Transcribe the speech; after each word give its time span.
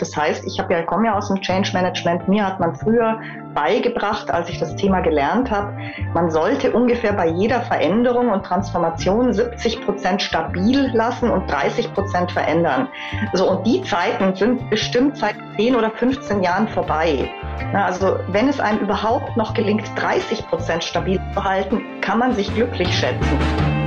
Das 0.00 0.16
heißt, 0.16 0.44
ich 0.46 0.58
habe 0.58 0.72
ja, 0.72 0.82
komme 0.82 1.06
ja 1.06 1.16
aus 1.16 1.28
dem 1.28 1.40
Change 1.40 1.70
Management. 1.74 2.26
Mir 2.26 2.46
hat 2.46 2.58
man 2.58 2.74
früher 2.74 3.20
beigebracht, 3.54 4.30
als 4.30 4.48
ich 4.48 4.58
das 4.58 4.74
Thema 4.76 5.00
gelernt 5.00 5.50
habe, 5.50 5.76
man 6.14 6.30
sollte 6.30 6.72
ungefähr 6.72 7.12
bei 7.12 7.28
jeder 7.28 7.60
Veränderung 7.62 8.30
und 8.30 8.44
Transformation 8.44 9.32
70 9.32 9.84
Prozent 9.84 10.22
stabil 10.22 10.90
lassen 10.94 11.30
und 11.30 11.50
30 11.50 11.92
Prozent 11.94 12.32
verändern. 12.32 12.88
So, 13.34 13.50
und 13.50 13.66
die 13.66 13.82
Zeiten 13.82 14.34
sind 14.34 14.70
bestimmt 14.70 15.18
seit 15.18 15.36
10 15.56 15.76
oder 15.76 15.90
15 15.90 16.42
Jahren 16.42 16.68
vorbei. 16.68 17.30
Na, 17.72 17.86
also 17.86 18.16
wenn 18.28 18.48
es 18.48 18.60
einem 18.60 18.80
überhaupt 18.80 19.36
noch 19.36 19.54
gelingt, 19.54 19.90
30 19.96 20.46
Prozent 20.48 20.84
stabil 20.84 21.20
zu 21.34 21.44
halten, 21.44 21.82
kann 22.00 22.18
man 22.18 22.32
sich 22.34 22.54
glücklich 22.54 22.92
schätzen. 22.96 23.79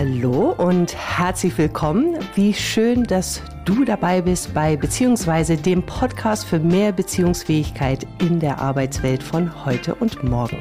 Hallo 0.00 0.54
und 0.56 0.96
herzlich 0.96 1.58
willkommen. 1.58 2.16
Wie 2.34 2.54
schön, 2.54 3.04
dass 3.04 3.42
du 3.66 3.84
dabei 3.84 4.22
bist 4.22 4.54
bei 4.54 4.74
beziehungsweise 4.74 5.58
dem 5.58 5.84
Podcast 5.84 6.46
für 6.46 6.58
mehr 6.58 6.90
Beziehungsfähigkeit 6.90 8.06
in 8.18 8.40
der 8.40 8.62
Arbeitswelt 8.62 9.22
von 9.22 9.66
heute 9.66 9.94
und 9.94 10.24
morgen. 10.24 10.56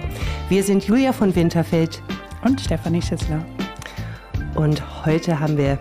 Wir 0.50 0.62
sind 0.62 0.86
Julia 0.86 1.14
von 1.14 1.34
Winterfeld 1.38 2.04
und 2.44 2.60
Stefanie 2.60 3.02
Schissler. 3.02 3.46
Und 4.56 5.06
heute 5.06 5.40
haben 5.40 5.56
wir 5.58 5.80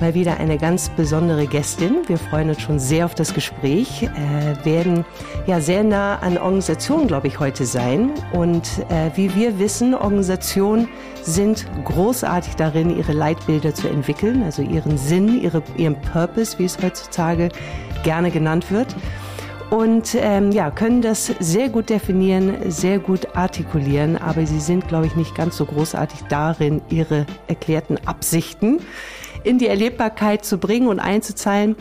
mal 0.00 0.14
wieder 0.14 0.38
eine 0.38 0.58
ganz 0.58 0.88
besondere 0.90 1.46
Gästin. 1.46 2.02
Wir 2.06 2.18
freuen 2.18 2.50
uns 2.50 2.60
schon 2.60 2.78
sehr 2.78 3.04
auf 3.04 3.14
das 3.14 3.34
Gespräch, 3.34 4.02
äh, 4.02 4.64
werden 4.64 5.04
ja 5.46 5.60
sehr 5.60 5.82
nah 5.82 6.18
an 6.18 6.38
Organisationen, 6.38 7.08
glaube 7.08 7.26
ich, 7.26 7.40
heute 7.40 7.66
sein. 7.66 8.10
Und 8.32 8.68
äh, 8.90 9.10
wie 9.14 9.34
wir 9.34 9.58
wissen, 9.58 9.94
Organisationen 9.94 10.88
sind 11.22 11.66
großartig 11.84 12.56
darin, 12.56 12.96
ihre 12.96 13.12
Leitbilder 13.12 13.74
zu 13.74 13.88
entwickeln, 13.88 14.42
also 14.42 14.62
ihren 14.62 14.98
Sinn, 14.98 15.42
ihre, 15.42 15.62
ihren 15.76 16.00
Purpose, 16.00 16.58
wie 16.58 16.64
es 16.64 16.78
heutzutage 16.82 17.48
gerne 18.04 18.30
genannt 18.30 18.70
wird 18.70 18.94
und 19.70 20.16
ähm, 20.18 20.50
ja, 20.50 20.70
können 20.70 21.02
das 21.02 21.26
sehr 21.40 21.68
gut 21.68 21.90
definieren, 21.90 22.70
sehr 22.70 22.98
gut 22.98 23.36
artikulieren, 23.36 24.16
aber 24.16 24.46
sie 24.46 24.60
sind, 24.60 24.88
glaube 24.88 25.06
ich, 25.06 25.14
nicht 25.14 25.34
ganz 25.34 25.58
so 25.58 25.66
großartig 25.66 26.22
darin, 26.28 26.80
ihre 26.88 27.26
erklärten 27.48 27.98
Absichten 28.06 28.80
in 29.48 29.58
die 29.58 29.66
Erlebbarkeit 29.66 30.44
zu 30.44 30.58
bringen 30.58 30.88
und 30.88 31.00
einzuzahlen. 31.00 31.74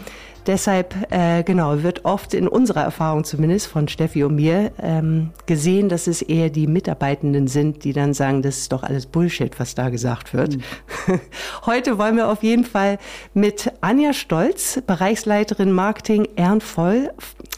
Deshalb, 0.48 0.96
äh, 1.12 1.44
genau, 1.44 1.84
wird 1.84 2.06
oft 2.06 2.34
in 2.34 2.48
unserer 2.48 2.82
Erfahrung 2.82 3.26
zumindest 3.26 3.68
von 3.68 3.90
Steffi 3.90 4.24
und 4.24 4.36
mir 4.36 4.72
ähm, 4.82 5.32
gesehen, 5.46 5.90
dass 5.90 6.08
es 6.08 6.22
eher 6.22 6.50
die 6.50 6.68
Mitarbeitenden 6.68 7.48
sind, 7.48 7.84
die 7.84 7.92
dann 7.92 8.14
sagen, 8.14 8.42
das 8.42 8.60
ist 8.60 8.72
doch 8.72 8.84
alles 8.84 9.08
Bullshit, 9.08 9.60
was 9.60 9.76
da 9.76 9.90
gesagt 9.90 10.34
wird. 10.34 10.56
Mhm. 10.56 11.20
Heute 11.66 11.98
wollen 11.98 12.16
wir 12.16 12.30
auf 12.30 12.44
jeden 12.44 12.64
Fall 12.64 12.98
mit 13.34 13.74
Anja 13.82 14.14
Stolz, 14.14 14.82
Bereichsleiterin 14.88 15.74
Marketing 15.74 16.26
Ehrenvoll, 16.38 17.12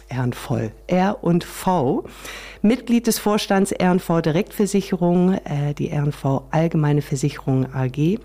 Ehrenvoll, 0.10 0.72
R 0.88 1.24
und 1.24 1.44
V, 1.44 2.06
Mitglied 2.64 3.06
des 3.06 3.20
Vorstands 3.20 3.72
RNV 3.72 4.22
Direktversicherung, 4.24 5.36
äh, 5.46 5.76
die 5.76 5.92
RNV 5.92 6.42
Allgemeine 6.50 7.04
Versicherung 7.04 7.72
AG, 7.72 8.18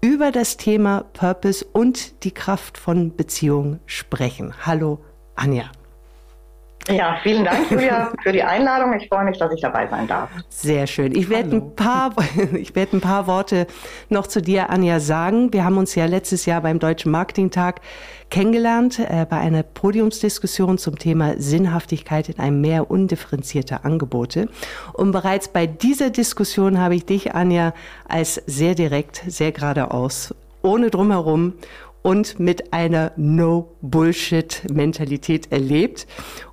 über 0.00 0.32
das 0.32 0.56
Thema 0.56 1.04
Purpose 1.12 1.64
und 1.64 2.24
die 2.24 2.30
Kraft 2.30 2.78
von 2.78 3.16
Beziehungen 3.16 3.80
sprechen. 3.86 4.54
Hallo, 4.64 5.00
Anja. 5.34 5.70
Ja, 6.88 7.18
vielen 7.22 7.44
Dank, 7.44 7.70
Julia, 7.70 8.12
für 8.22 8.32
die 8.32 8.42
Einladung. 8.42 8.98
Ich 8.98 9.08
freue 9.08 9.24
mich, 9.24 9.38
dass 9.38 9.52
ich 9.52 9.60
dabei 9.60 9.86
sein 9.86 10.06
darf. 10.06 10.30
Sehr 10.48 10.86
schön. 10.86 11.14
Ich 11.14 11.28
werde 11.28 11.56
ein 11.56 11.76
paar, 11.76 12.14
ich 12.54 12.74
werde 12.74 12.96
ein 12.96 13.00
paar 13.00 13.26
Worte 13.26 13.66
noch 14.08 14.26
zu 14.26 14.40
dir, 14.40 14.70
Anja, 14.70 14.98
sagen. 14.98 15.52
Wir 15.52 15.64
haben 15.64 15.78
uns 15.78 15.94
ja 15.94 16.06
letztes 16.06 16.46
Jahr 16.46 16.62
beim 16.62 16.78
Deutschen 16.78 17.12
Marketingtag 17.12 17.80
kennengelernt 18.30 18.98
äh, 18.98 19.26
bei 19.28 19.38
einer 19.38 19.62
Podiumsdiskussion 19.62 20.78
zum 20.78 20.98
Thema 20.98 21.34
Sinnhaftigkeit 21.36 22.28
in 22.28 22.38
einem 22.38 22.60
mehr 22.60 22.90
undifferenzierter 22.90 23.84
Angebote. 23.84 24.48
Und 24.92 25.12
bereits 25.12 25.48
bei 25.48 25.66
dieser 25.66 26.10
Diskussion 26.10 26.78
habe 26.78 26.94
ich 26.94 27.04
dich, 27.04 27.34
Anja, 27.34 27.74
als 28.08 28.34
sehr 28.46 28.74
direkt, 28.74 29.22
sehr 29.26 29.52
geradeaus, 29.52 30.34
ohne 30.62 30.90
drumherum 30.90 31.54
und 32.02 32.40
mit 32.40 32.72
einer 32.72 33.12
No-Bullshit-Mentalität 33.16 35.52
erlebt. 35.52 36.06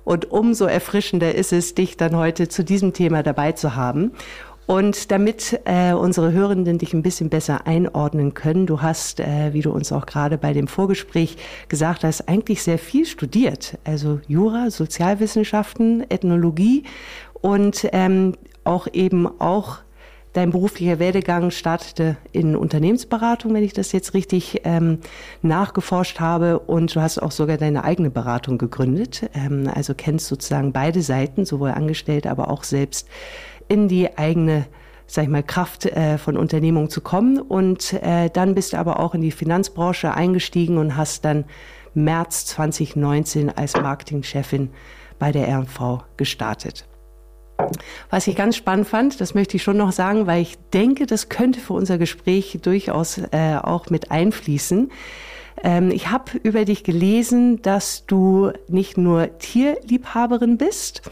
Und 0.04 0.30
umso 0.30 0.66
erfrischender 0.66 1.34
ist 1.34 1.52
es, 1.52 1.74
dich 1.74 1.96
dann 1.96 2.14
heute 2.16 2.48
zu 2.48 2.62
diesem 2.64 2.92
Thema 2.92 3.22
dabei 3.22 3.52
zu 3.52 3.74
haben. 3.74 4.12
Und 4.66 5.10
damit 5.10 5.58
äh, 5.64 5.94
unsere 5.94 6.32
Hörenden 6.32 6.76
dich 6.76 6.92
ein 6.92 7.02
bisschen 7.02 7.30
besser 7.30 7.66
einordnen 7.66 8.34
können, 8.34 8.66
du 8.66 8.82
hast, 8.82 9.18
äh, 9.18 9.54
wie 9.54 9.62
du 9.62 9.70
uns 9.70 9.92
auch 9.92 10.04
gerade 10.04 10.36
bei 10.36 10.52
dem 10.52 10.68
Vorgespräch 10.68 11.38
gesagt 11.70 12.04
hast, 12.04 12.28
eigentlich 12.28 12.62
sehr 12.62 12.78
viel 12.78 13.06
studiert. 13.06 13.78
Also 13.84 14.20
Jura, 14.28 14.70
Sozialwissenschaften, 14.70 16.04
Ethnologie 16.10 16.82
und 17.40 17.88
ähm, 17.92 18.34
auch 18.64 18.88
eben 18.92 19.26
auch 19.40 19.78
dein 20.38 20.50
beruflicher 20.50 21.00
Werdegang 21.00 21.50
startete 21.50 22.16
in 22.30 22.54
Unternehmensberatung, 22.54 23.52
wenn 23.54 23.64
ich 23.64 23.72
das 23.72 23.90
jetzt 23.90 24.14
richtig 24.14 24.60
ähm, 24.62 25.00
nachgeforscht 25.42 26.20
habe. 26.20 26.60
Und 26.60 26.94
du 26.94 27.00
hast 27.00 27.18
auch 27.18 27.32
sogar 27.32 27.56
deine 27.56 27.82
eigene 27.82 28.08
Beratung 28.08 28.56
gegründet. 28.56 29.28
Ähm, 29.34 29.68
also 29.74 29.94
kennst 29.94 30.28
sozusagen 30.28 30.72
beide 30.72 31.02
Seiten, 31.02 31.44
sowohl 31.44 31.70
angestellt, 31.70 32.28
aber 32.28 32.50
auch 32.50 32.62
selbst 32.62 33.08
in 33.66 33.88
die 33.88 34.16
eigene 34.16 34.66
sag 35.10 35.24
ich 35.24 35.30
mal, 35.30 35.42
Kraft 35.42 35.86
äh, 35.86 36.18
von 36.18 36.36
Unternehmung 36.36 36.90
zu 36.90 37.00
kommen. 37.00 37.40
Und 37.40 37.94
äh, 37.94 38.28
dann 38.30 38.54
bist 38.54 38.74
du 38.74 38.76
aber 38.76 39.00
auch 39.00 39.14
in 39.14 39.22
die 39.22 39.30
Finanzbranche 39.30 40.14
eingestiegen 40.14 40.78
und 40.78 40.96
hast 40.96 41.24
dann 41.24 41.46
März 41.94 42.46
2019 42.46 43.50
als 43.50 43.74
Marketingchefin 43.74 44.70
bei 45.18 45.32
der 45.32 45.48
RMV 45.48 46.04
gestartet. 46.16 46.87
Was 48.10 48.26
ich 48.26 48.36
ganz 48.36 48.56
spannend 48.56 48.88
fand, 48.88 49.20
das 49.20 49.34
möchte 49.34 49.56
ich 49.56 49.62
schon 49.62 49.76
noch 49.76 49.92
sagen, 49.92 50.26
weil 50.26 50.42
ich 50.42 50.58
denke, 50.72 51.06
das 51.06 51.28
könnte 51.28 51.60
für 51.60 51.74
unser 51.74 51.98
Gespräch 51.98 52.58
durchaus 52.62 53.18
äh, 53.18 53.56
auch 53.60 53.90
mit 53.90 54.10
einfließen. 54.10 54.90
Ähm, 55.62 55.90
ich 55.90 56.10
habe 56.10 56.38
über 56.42 56.64
dich 56.64 56.84
gelesen, 56.84 57.62
dass 57.62 58.06
du 58.06 58.52
nicht 58.68 58.96
nur 58.96 59.38
Tierliebhaberin 59.38 60.56
bist, 60.56 61.02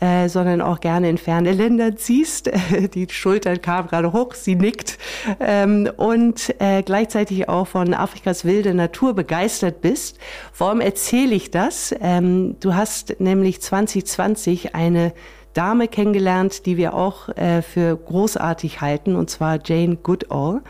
äh, 0.00 0.28
sondern 0.28 0.60
auch 0.60 0.80
gerne 0.80 1.10
in 1.10 1.18
ferne 1.18 1.52
Länder 1.52 1.96
ziehst. 1.96 2.50
Die 2.94 3.06
Schultern 3.10 3.60
kamen 3.60 3.88
gerade 3.88 4.12
hoch, 4.12 4.34
sie 4.34 4.54
nickt. 4.54 4.98
Ähm, 5.40 5.90
und 5.96 6.54
äh, 6.60 6.82
gleichzeitig 6.82 7.48
auch 7.48 7.66
von 7.66 7.94
Afrikas 7.94 8.44
wilde 8.44 8.74
Natur 8.74 9.14
begeistert 9.14 9.80
bist. 9.80 10.18
Warum 10.56 10.80
erzähle 10.80 11.34
ich 11.34 11.50
das? 11.50 11.94
Ähm, 12.00 12.56
du 12.60 12.74
hast 12.74 13.18
nämlich 13.18 13.60
2020 13.60 14.74
eine 14.74 15.12
Dame 15.58 15.88
kennengelernt, 15.88 16.66
die 16.66 16.76
wir 16.76 16.94
auch 16.94 17.30
äh, 17.30 17.62
für 17.62 17.96
großartig 17.96 18.80
halten, 18.80 19.16
und 19.16 19.28
zwar 19.28 19.58
Jane 19.64 19.96
Goodall. 19.96 20.62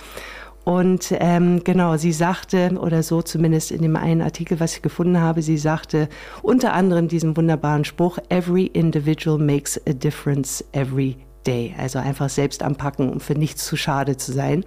Und 0.64 1.12
ähm, 1.18 1.62
genau, 1.62 1.98
sie 1.98 2.12
sagte, 2.12 2.70
oder 2.80 3.02
so 3.02 3.20
zumindest 3.20 3.70
in 3.70 3.82
dem 3.82 3.96
einen 3.96 4.22
Artikel, 4.22 4.60
was 4.60 4.76
ich 4.76 4.80
gefunden 4.80 5.20
habe, 5.20 5.42
sie 5.42 5.58
sagte 5.58 6.08
unter 6.40 6.72
anderem 6.72 7.06
diesen 7.06 7.36
wunderbaren 7.36 7.84
Spruch, 7.84 8.16
Every 8.30 8.64
individual 8.64 9.36
makes 9.36 9.78
a 9.86 9.92
difference 9.92 10.64
every 10.72 11.18
day. 11.46 11.74
Also 11.78 11.98
einfach 11.98 12.30
selbst 12.30 12.62
anpacken, 12.62 13.10
um 13.10 13.20
für 13.20 13.34
nichts 13.34 13.66
zu 13.66 13.76
schade 13.76 14.16
zu 14.16 14.32
sein. 14.32 14.64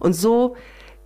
Und 0.00 0.14
so, 0.14 0.56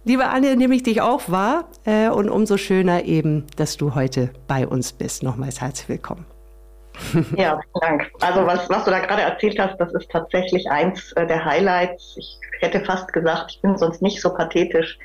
liebe 0.04 0.28
Anne, 0.28 0.56
nehme 0.56 0.74
ich 0.74 0.82
dich 0.82 1.02
auch 1.02 1.28
wahr. 1.28 1.68
Äh, 1.84 2.08
und 2.08 2.30
umso 2.30 2.56
schöner 2.56 3.04
eben, 3.04 3.44
dass 3.56 3.76
du 3.76 3.94
heute 3.94 4.30
bei 4.48 4.66
uns 4.66 4.94
bist. 4.94 5.22
Nochmals 5.22 5.60
herzlich 5.60 5.90
willkommen. 5.90 6.24
Ja, 7.36 7.58
vielen 7.60 7.80
Dank. 7.80 8.10
Also 8.20 8.46
was, 8.46 8.68
was 8.70 8.84
du 8.84 8.90
da 8.90 9.00
gerade 9.00 9.22
erzählt 9.22 9.58
hast, 9.58 9.78
das 9.78 9.92
ist 9.94 10.10
tatsächlich 10.10 10.70
eins 10.70 11.12
äh, 11.12 11.26
der 11.26 11.44
Highlights. 11.44 12.16
Ich 12.16 12.38
hätte 12.60 12.84
fast 12.84 13.12
gesagt, 13.12 13.52
ich 13.52 13.62
bin 13.62 13.76
sonst 13.76 14.02
nicht 14.02 14.20
so 14.20 14.32
pathetisch, 14.34 14.98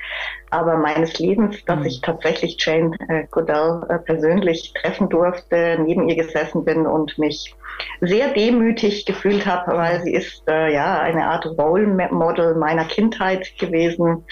aber 0.49 0.77
meines 0.77 1.19
Lebens, 1.19 1.63
dass 1.65 1.79
mhm. 1.79 1.85
ich 1.85 2.01
tatsächlich 2.01 2.57
Jane 2.59 2.95
äh, 3.07 3.25
Goodall 3.31 3.85
äh, 3.89 3.99
persönlich 3.99 4.73
treffen 4.73 5.09
durfte, 5.09 5.77
neben 5.79 6.07
ihr 6.09 6.15
gesessen 6.15 6.65
bin 6.65 6.85
und 6.85 7.17
mich 7.17 7.55
sehr 8.01 8.33
demütig 8.33 9.05
gefühlt 9.05 9.45
habe, 9.45 9.77
weil 9.77 10.01
sie 10.01 10.13
ist 10.13 10.43
äh, 10.47 10.73
ja 10.73 10.99
eine 10.99 11.25
Art 11.25 11.45
Role 11.45 11.87
Model 12.11 12.55
meiner 12.55 12.85
Kindheit 12.85 13.57
gewesen, 13.57 14.25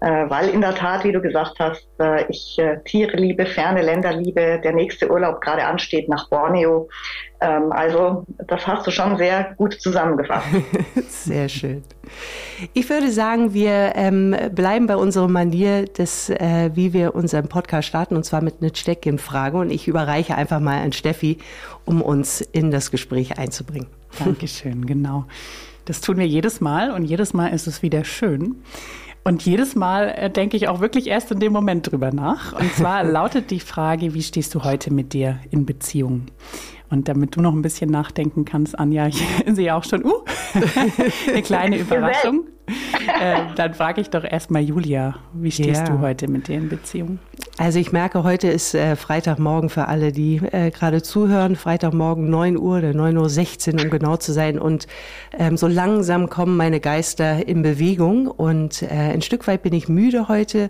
äh, 0.00 0.28
weil 0.28 0.48
in 0.48 0.60
der 0.60 0.74
Tat, 0.74 1.04
wie 1.04 1.12
du 1.12 1.20
gesagt 1.20 1.56
hast, 1.58 1.86
äh, 2.00 2.24
ich 2.28 2.58
äh, 2.58 2.78
Tiere 2.84 3.16
liebe, 3.16 3.46
ferne 3.46 3.82
Länder 3.82 4.12
liebe, 4.12 4.60
der 4.62 4.72
nächste 4.72 5.10
Urlaub 5.10 5.40
gerade 5.40 5.64
ansteht 5.64 6.08
nach 6.08 6.28
Borneo. 6.28 6.88
Ähm, 7.42 7.72
also 7.72 8.24
das 8.46 8.66
hast 8.66 8.86
du 8.86 8.90
schon 8.90 9.16
sehr 9.16 9.54
gut 9.56 9.74
zusammengefasst. 9.80 10.46
sehr 11.08 11.48
schön. 11.48 11.82
Ich 12.72 12.88
würde 12.88 13.10
sagen, 13.10 13.52
wir 13.52 13.92
ähm, 13.96 14.36
bleiben 14.52 14.86
bei 14.86 14.96
unserer 14.96 15.28
Manier, 15.28 15.86
des, 15.86 16.30
äh, 16.30 16.70
wie 16.74 16.92
wir 16.92 17.14
unseren 17.14 17.48
Podcast 17.48 17.88
starten, 17.88 18.14
und 18.14 18.24
zwar 18.24 18.42
mit 18.42 18.56
einer 18.60 18.74
Steckchenfrage. 18.74 19.56
Und 19.58 19.70
ich 19.70 19.88
überreiche 19.88 20.36
einfach 20.36 20.60
mal 20.60 20.80
an 20.82 20.92
Steffi, 20.92 21.38
um 21.84 22.00
uns 22.00 22.40
in 22.40 22.70
das 22.70 22.90
Gespräch 22.90 23.38
einzubringen. 23.38 23.88
Dankeschön, 24.18 24.86
genau. 24.86 25.24
Das 25.84 26.00
tun 26.00 26.18
wir 26.18 26.26
jedes 26.26 26.60
Mal 26.60 26.92
und 26.92 27.04
jedes 27.04 27.34
Mal 27.34 27.48
ist 27.48 27.66
es 27.66 27.82
wieder 27.82 28.04
schön. 28.04 28.62
Und 29.24 29.44
jedes 29.44 29.76
Mal 29.76 30.08
äh, 30.16 30.30
denke 30.30 30.56
ich 30.56 30.68
auch 30.68 30.80
wirklich 30.80 31.06
erst 31.06 31.30
in 31.30 31.40
dem 31.40 31.52
Moment 31.52 31.90
drüber 31.90 32.12
nach. 32.12 32.52
Und 32.52 32.72
zwar 32.74 33.02
lautet 33.04 33.50
die 33.50 33.60
Frage, 33.60 34.14
wie 34.14 34.22
stehst 34.22 34.54
du 34.54 34.64
heute 34.64 34.92
mit 34.92 35.12
dir 35.12 35.38
in 35.50 35.64
Beziehung? 35.64 36.26
Und 36.92 37.08
damit 37.08 37.36
du 37.36 37.40
noch 37.40 37.54
ein 37.54 37.62
bisschen 37.62 37.90
nachdenken 37.90 38.44
kannst, 38.44 38.78
Anja, 38.78 39.06
ich 39.06 39.24
sehe 39.46 39.74
auch 39.74 39.82
schon, 39.82 40.04
uh, 40.04 40.12
eine 41.26 41.40
kleine 41.40 41.78
Überraschung. 41.78 42.44
äh, 43.18 43.40
dann 43.56 43.72
frage 43.72 44.02
ich 44.02 44.10
doch 44.10 44.22
erstmal 44.24 44.60
Julia, 44.60 45.16
wie 45.32 45.50
stehst 45.50 45.88
ja. 45.88 45.96
du 45.96 46.00
heute 46.00 46.28
mit 46.28 46.48
dir 46.48 46.58
in 46.58 46.68
Beziehung? 46.68 47.18
Also 47.56 47.78
ich 47.78 47.92
merke, 47.92 48.24
heute 48.24 48.48
ist 48.48 48.74
äh, 48.74 48.94
Freitagmorgen 48.94 49.70
für 49.70 49.88
alle, 49.88 50.12
die 50.12 50.36
äh, 50.36 50.70
gerade 50.70 51.02
zuhören. 51.02 51.56
Freitagmorgen 51.56 52.28
9 52.28 52.58
Uhr 52.58 52.78
oder 52.78 52.90
9.16 52.90 53.74
Uhr, 53.74 53.84
um 53.84 53.90
genau 53.90 54.16
zu 54.18 54.32
sein. 54.32 54.58
Und 54.58 54.86
ähm, 55.38 55.56
so 55.56 55.68
langsam 55.68 56.28
kommen 56.28 56.58
meine 56.58 56.78
Geister 56.78 57.46
in 57.48 57.62
Bewegung. 57.62 58.26
Und 58.26 58.82
äh, 58.82 58.88
ein 58.88 59.22
Stück 59.22 59.46
weit 59.46 59.62
bin 59.62 59.72
ich 59.72 59.88
müde 59.88 60.28
heute 60.28 60.68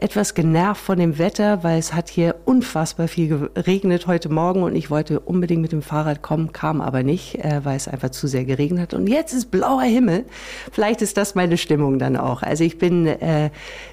etwas 0.00 0.34
genervt 0.34 0.80
von 0.80 0.98
dem 0.98 1.18
Wetter, 1.18 1.62
weil 1.64 1.78
es 1.78 1.92
hat 1.92 2.08
hier 2.08 2.36
unfassbar 2.44 3.08
viel 3.08 3.28
geregnet 3.28 4.06
heute 4.06 4.28
Morgen 4.28 4.62
und 4.62 4.76
ich 4.76 4.90
wollte 4.90 5.20
unbedingt 5.20 5.62
mit 5.62 5.72
dem 5.72 5.82
Fahrrad 5.82 6.22
kommen, 6.22 6.52
kam 6.52 6.80
aber 6.80 7.02
nicht, 7.02 7.36
äh, 7.36 7.64
weil 7.64 7.76
es 7.76 7.88
einfach 7.88 8.10
zu 8.10 8.26
sehr 8.26 8.44
geregnet 8.44 8.80
hat. 8.80 8.94
Und 8.94 9.06
jetzt 9.08 9.32
ist 9.32 9.50
blauer 9.50 9.82
Himmel. 9.82 10.24
Vielleicht 10.72 11.02
ist 11.02 11.16
das 11.16 11.34
meine 11.34 11.56
Stimmung 11.56 11.98
dann 11.98 12.16
auch. 12.16 12.42
Also 12.42 12.64
ich 12.64 12.78
bin 12.78 13.06
äh, 13.06 13.50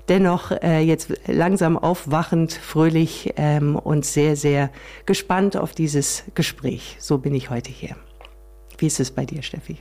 dennoch 0.07 0.52
äh, 0.52 0.81
jetzt 0.81 1.13
langsam 1.28 1.78
aufwachend, 1.78 2.54
fröhlich 2.54 3.34
ähm, 3.38 3.75
und 3.75 4.06
sehr, 4.06 4.36
sehr 4.36 4.69
gespannt 5.06 5.58
auf 5.58 5.74
dieses 5.74 6.24
Gespräch. 6.36 6.98
So 7.00 7.18
bin 7.18 7.34
ich 7.34 7.50
heute 7.50 7.72
hier. 7.72 7.96
Wie 8.78 8.88
ist 8.88 9.00
es 9.00 9.12
bei 9.12 9.25
dir, 9.25 9.42
Steffi? 9.42 9.78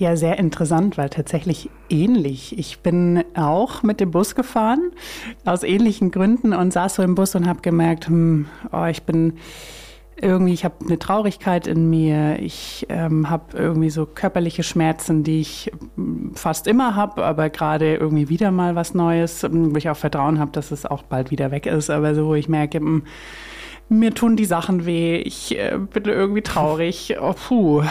Ja, 0.00 0.16
sehr 0.16 0.38
interessant, 0.38 0.96
weil 0.96 1.10
tatsächlich 1.10 1.68
ähnlich. 1.90 2.58
Ich 2.58 2.80
bin 2.80 3.22
auch 3.34 3.82
mit 3.82 4.00
dem 4.00 4.10
Bus 4.10 4.34
gefahren, 4.34 4.92
aus 5.44 5.62
ähnlichen 5.62 6.10
Gründen 6.10 6.54
und 6.54 6.72
saß 6.72 6.94
so 6.94 7.02
im 7.02 7.14
Bus 7.14 7.34
und 7.34 7.46
habe 7.46 7.60
gemerkt, 7.60 8.08
hm, 8.08 8.46
oh, 8.72 8.86
ich 8.86 9.02
bin 9.02 9.34
irgendwie, 10.18 10.54
ich 10.54 10.64
habe 10.64 10.76
eine 10.86 10.98
Traurigkeit 10.98 11.66
in 11.66 11.90
mir, 11.90 12.38
ich 12.40 12.86
ähm, 12.88 13.28
habe 13.28 13.58
irgendwie 13.58 13.90
so 13.90 14.06
körperliche 14.06 14.62
Schmerzen, 14.62 15.22
die 15.22 15.42
ich 15.42 15.70
hm, 15.96 16.32
fast 16.34 16.66
immer 16.66 16.96
habe, 16.96 17.22
aber 17.22 17.50
gerade 17.50 17.96
irgendwie 17.96 18.30
wieder 18.30 18.50
mal 18.52 18.76
was 18.76 18.94
Neues, 18.94 19.46
wo 19.50 19.76
ich 19.76 19.90
auch 19.90 19.98
Vertrauen 19.98 20.38
habe, 20.38 20.52
dass 20.52 20.70
es 20.70 20.86
auch 20.86 21.02
bald 21.02 21.30
wieder 21.30 21.50
weg 21.50 21.66
ist, 21.66 21.90
aber 21.90 22.14
so, 22.14 22.28
wo 22.28 22.34
ich 22.34 22.48
merke, 22.48 22.78
hm, 22.78 23.02
mir 23.90 24.14
tun 24.14 24.36
die 24.36 24.46
Sachen 24.46 24.86
weh, 24.86 25.18
ich 25.18 25.58
äh, 25.58 25.76
bin 25.76 26.04
irgendwie 26.04 26.40
traurig, 26.40 27.16
oh, 27.20 27.34
puh 27.34 27.82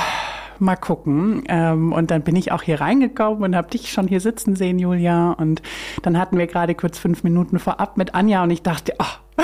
mal 0.61 0.75
gucken. 0.75 1.43
Ähm, 1.47 1.93
und 1.93 2.11
dann 2.11 2.21
bin 2.21 2.35
ich 2.35 2.51
auch 2.51 2.61
hier 2.61 2.81
reingekommen 2.81 3.43
und 3.43 3.55
habe 3.55 3.69
dich 3.69 3.91
schon 3.91 4.07
hier 4.07 4.19
sitzen 4.19 4.55
sehen, 4.55 4.79
Julia. 4.79 5.31
Und 5.33 5.61
dann 6.03 6.17
hatten 6.17 6.37
wir 6.37 6.47
gerade 6.47 6.75
kurz 6.75 6.97
fünf 6.97 7.23
Minuten 7.23 7.59
vorab 7.59 7.97
mit 7.97 8.15
Anja 8.15 8.43
und 8.43 8.51
ich 8.51 8.61
dachte, 8.61 8.93
oh. 8.99 9.39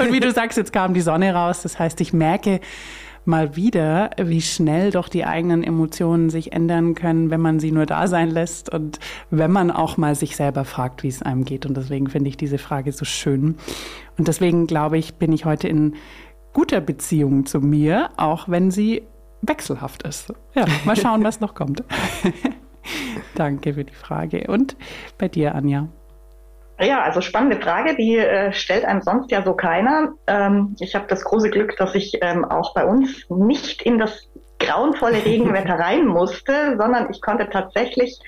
und 0.02 0.12
wie 0.12 0.20
du 0.20 0.30
sagst, 0.30 0.58
jetzt 0.58 0.72
kam 0.72 0.94
die 0.94 1.00
Sonne 1.00 1.34
raus. 1.34 1.62
Das 1.62 1.78
heißt, 1.78 2.00
ich 2.00 2.12
merke, 2.12 2.60
mal 3.24 3.56
wieder, 3.56 4.10
wie 4.20 4.42
schnell 4.42 4.90
doch 4.90 5.08
die 5.08 5.24
eigenen 5.24 5.62
Emotionen 5.62 6.30
sich 6.30 6.52
ändern 6.52 6.94
können, 6.94 7.30
wenn 7.30 7.40
man 7.40 7.58
sie 7.58 7.72
nur 7.72 7.86
da 7.86 8.06
sein 8.06 8.30
lässt 8.30 8.72
und 8.72 8.98
wenn 9.30 9.50
man 9.50 9.70
auch 9.70 9.96
mal 9.96 10.14
sich 10.14 10.36
selber 10.36 10.64
fragt, 10.64 11.02
wie 11.02 11.08
es 11.08 11.22
einem 11.22 11.44
geht. 11.44 11.66
Und 11.66 11.76
deswegen 11.76 12.08
finde 12.08 12.28
ich 12.28 12.36
diese 12.36 12.58
Frage 12.58 12.92
so 12.92 13.04
schön. 13.04 13.56
Und 14.18 14.28
deswegen 14.28 14.66
glaube 14.66 14.98
ich, 14.98 15.14
bin 15.14 15.32
ich 15.32 15.44
heute 15.44 15.68
in 15.68 15.94
guter 16.52 16.80
Beziehung 16.80 17.46
zu 17.46 17.60
mir, 17.60 18.10
auch 18.16 18.48
wenn 18.48 18.70
sie 18.70 19.02
wechselhaft 19.48 20.02
ist. 20.02 20.32
Ja, 20.54 20.64
mal 20.84 20.96
schauen, 20.96 21.24
was 21.24 21.40
noch 21.40 21.54
kommt. 21.54 21.82
Danke 23.34 23.74
für 23.74 23.84
die 23.84 23.94
Frage. 23.94 24.46
Und 24.48 24.76
bei 25.18 25.28
dir, 25.28 25.54
Anja? 25.54 25.88
Ja, 26.80 27.02
also 27.02 27.20
spannende 27.20 27.60
Frage, 27.60 27.94
die 27.94 28.16
äh, 28.16 28.52
stellt 28.52 28.84
einem 28.84 29.00
sonst 29.02 29.30
ja 29.30 29.42
so 29.42 29.54
keiner. 29.54 30.14
Ähm, 30.26 30.74
ich 30.80 30.94
habe 30.94 31.06
das 31.08 31.24
große 31.24 31.50
Glück, 31.50 31.76
dass 31.76 31.94
ich 31.94 32.18
ähm, 32.20 32.44
auch 32.44 32.74
bei 32.74 32.84
uns 32.84 33.26
nicht 33.30 33.82
in 33.82 33.98
das 33.98 34.28
grauenvolle 34.58 35.24
Regenwetter 35.24 35.74
rein 35.78 36.06
musste, 36.06 36.76
sondern 36.76 37.10
ich 37.10 37.20
konnte 37.20 37.48
tatsächlich 37.48 38.18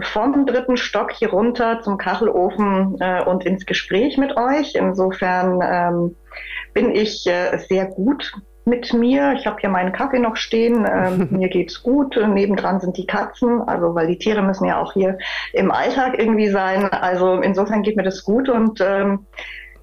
vom 0.00 0.44
dritten 0.44 0.76
Stock 0.76 1.12
hier 1.12 1.30
runter 1.30 1.80
zum 1.82 1.96
Kachelofen 1.96 2.96
äh, 2.98 3.22
und 3.24 3.44
ins 3.44 3.64
Gespräch 3.64 4.18
mit 4.18 4.36
euch. 4.36 4.74
Insofern 4.74 5.60
ähm, 5.62 6.16
bin 6.72 6.90
ich 6.90 7.24
äh, 7.28 7.58
sehr 7.58 7.86
gut 7.86 8.32
mit 8.66 8.92
mir. 8.92 9.34
Ich 9.34 9.46
habe 9.46 9.60
hier 9.60 9.70
meinen 9.70 9.92
Kaffee 9.92 10.18
noch 10.18 10.36
stehen. 10.36 10.86
Ähm, 10.90 11.28
mir 11.38 11.48
geht's 11.48 11.82
gut. 11.82 12.16
Nebendran 12.16 12.80
sind 12.80 12.96
die 12.96 13.06
Katzen, 13.06 13.60
also 13.62 13.94
weil 13.94 14.06
die 14.06 14.18
Tiere 14.18 14.42
müssen 14.42 14.66
ja 14.66 14.80
auch 14.80 14.92
hier 14.92 15.18
im 15.52 15.70
Alltag 15.70 16.18
irgendwie 16.18 16.48
sein. 16.48 16.88
Also 16.90 17.40
insofern 17.40 17.82
geht 17.82 17.96
mir 17.96 18.02
das 18.02 18.24
gut 18.24 18.48
und 18.48 18.80
ähm, 18.80 19.26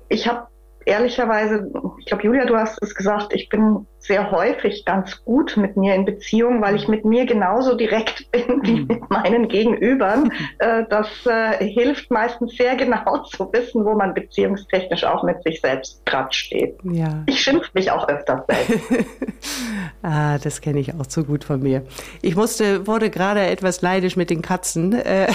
ich 0.09 0.27
habe 0.27 0.47
ehrlicherweise, 0.85 1.71
ich 1.99 2.05
glaube, 2.05 2.23
Julia, 2.23 2.45
du 2.45 2.57
hast 2.57 2.81
es 2.81 2.95
gesagt, 2.95 3.33
ich 3.33 3.49
bin 3.49 3.85
sehr 4.01 4.31
häufig 4.31 4.83
ganz 4.85 5.23
gut 5.23 5.57
mit 5.57 5.77
mir 5.77 5.93
in 5.93 6.05
Beziehung, 6.05 6.61
weil 6.61 6.75
ich 6.75 6.87
mit 6.87 7.05
mir 7.05 7.25
genauso 7.25 7.75
direkt 7.75 8.29
bin 8.31 8.61
wie 8.63 8.81
mhm. 8.81 8.87
mit 8.87 9.09
meinen 9.09 9.47
Gegenübern. 9.47 10.31
Äh, 10.57 10.83
das 10.89 11.07
äh, 11.25 11.63
hilft 11.65 12.11
meistens 12.11 12.55
sehr 12.55 12.75
genau 12.75 13.23
zu 13.31 13.51
wissen, 13.51 13.85
wo 13.85 13.93
man 13.93 14.13
beziehungstechnisch 14.13 15.03
auch 15.03 15.23
mit 15.23 15.41
sich 15.43 15.61
selbst 15.61 16.05
gerade 16.05 16.33
steht. 16.33 16.77
Ja. 16.83 17.23
Ich 17.25 17.41
schimpfe 17.41 17.69
mich 17.73 17.89
auch 17.89 18.07
öfters 18.07 18.41
selbst. 18.47 18.83
ah, 20.03 20.37
das 20.37 20.61
kenne 20.61 20.79
ich 20.79 20.93
auch 20.93 21.07
zu 21.07 21.23
gut 21.23 21.43
von 21.43 21.61
mir. 21.61 21.83
Ich 22.21 22.35
musste, 22.35 22.85
wurde 22.85 23.09
gerade 23.09 23.41
etwas 23.41 23.81
leidisch 23.81 24.17
mit 24.17 24.29
den 24.29 24.41
Katzen. 24.41 24.93
Äh, 24.93 25.27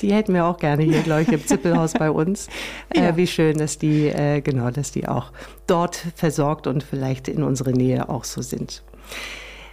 die 0.00 0.12
hätten 0.12 0.34
wir 0.34 0.44
auch 0.44 0.58
gerne 0.58 0.82
hier, 0.82 1.00
glaube 1.02 1.22
ich, 1.22 1.32
im 1.32 1.44
Zippelhaus 1.44 1.94
bei 1.94 2.10
uns. 2.10 2.48
Ja. 2.94 3.16
Wie 3.16 3.26
schön, 3.26 3.58
dass 3.58 3.78
die, 3.78 4.12
genau, 4.44 4.70
dass 4.70 4.92
die 4.92 5.08
auch 5.08 5.32
dort 5.66 5.96
versorgt 6.14 6.66
und 6.66 6.82
vielleicht 6.82 7.28
in 7.28 7.42
unsere 7.60 7.76
Nähe 7.76 8.08
auch 8.08 8.24
so 8.24 8.42
sind. 8.42 8.82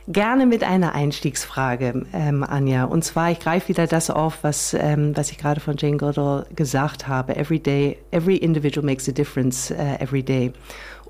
Gerne 0.10 0.45
mit 0.45 0.63
einer 0.63 0.95
Einstiegsfrage, 0.95 2.06
ähm, 2.13 2.44
Anja. 2.44 2.86
Und 2.86 3.04
zwar, 3.04 3.31
ich 3.31 3.39
greife 3.39 3.68
wieder 3.68 3.88
das 3.88 4.10
auf, 4.10 4.39
was, 4.42 4.74
ähm, 4.74 5.16
was 5.18 5.31
ich 5.31 5.38
gerade 5.38 5.60
von 5.60 5.75
Jane 5.78 5.98
Goodall 5.98 6.45
gesagt 6.56 7.10
habe. 7.10 7.36
Every 7.36 7.60
day, 7.60 7.98
every 8.12 8.38
individual 8.38 8.86
makes 8.86 9.10
a 9.10 9.12
difference 9.12 9.69
uh, 9.69 10.01
every 10.01 10.24
day. 10.24 10.54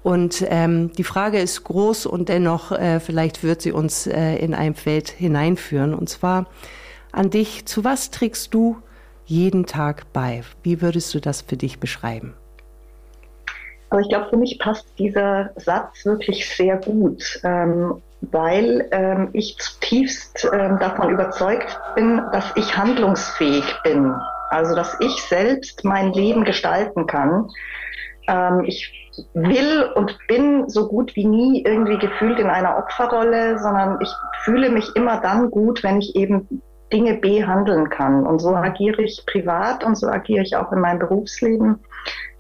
Und 0.02 0.44
ähm, 0.50 0.92
die 0.94 1.04
Frage 1.04 1.38
ist 1.38 1.64
groß 1.64 2.08
und 2.08 2.28
dennoch, 2.30 2.72
äh, 2.72 3.00
vielleicht 3.00 3.44
wird 3.44 3.62
sie 3.62 3.72
uns 3.72 4.08
äh, 4.08 4.38
in 4.38 4.56
ein 4.56 4.74
Feld 4.74 5.10
hineinführen. 5.10 5.94
Und 5.94 6.10
zwar 6.10 6.48
an 7.12 7.30
dich, 7.30 7.66
zu 7.66 7.84
was 7.84 8.10
trägst 8.10 8.54
du 8.56 8.78
jeden 9.26 9.68
Tag 9.68 10.12
bei? 10.12 10.42
Wie 10.64 10.82
würdest 10.82 11.14
du 11.14 11.20
das 11.20 11.42
für 11.42 11.58
dich 11.58 11.80
beschreiben? 11.80 12.34
Aber 13.90 14.02
ich 14.02 14.10
glaube, 14.10 14.30
für 14.30 14.38
mich 14.38 14.60
passt 14.60 14.88
dieser 15.00 15.52
Satz 15.56 16.06
wirklich 16.06 16.50
sehr 16.56 16.78
gut, 16.78 17.40
ähm, 17.44 18.02
weil 18.22 18.88
ähm, 18.92 19.30
ich 19.34 19.58
zutiefst 19.58 20.50
ähm, 20.52 20.78
davon 20.80 21.10
überzeugt 21.10 21.80
bin, 21.96 22.22
dass 22.32 22.52
ich 22.56 22.76
handlungsfähig 22.78 23.64
bin. 23.84 24.14
Also, 24.50 24.76
dass 24.76 24.98
ich 25.00 25.22
selbst 25.24 25.84
mein 25.84 26.14
Leben 26.14 26.44
gestalten 26.44 27.06
kann. 27.06 27.50
Ähm, 28.28 28.64
ich 28.66 28.94
will 29.34 29.84
und 29.96 30.18
bin 30.28 30.70
so 30.70 30.88
gut 30.88 31.16
wie 31.16 31.26
nie 31.26 31.64
irgendwie 31.64 31.98
gefühlt 31.98 32.40
in 32.40 32.50
einer 32.50 32.78
Opferrolle, 32.78 33.58
sondern 33.60 34.00
ich 34.02 34.14
fühle 34.44 34.70
mich 34.70 34.96
immer 34.96 35.22
dann 35.22 35.50
gut, 35.50 35.84
wenn 35.84 36.00
ich 36.00 36.16
eben 36.16 36.62
Dinge 36.92 37.16
behandeln 37.16 37.90
kann. 37.90 38.26
Und 38.26 38.40
so 38.40 38.56
agiere 38.56 39.02
ich 39.02 39.24
privat 39.26 39.84
und 39.84 39.96
so 39.96 40.08
agiere 40.08 40.44
ich 40.44 40.56
auch 40.56 40.72
in 40.72 40.80
meinem 40.80 41.00
Berufsleben 41.00 41.80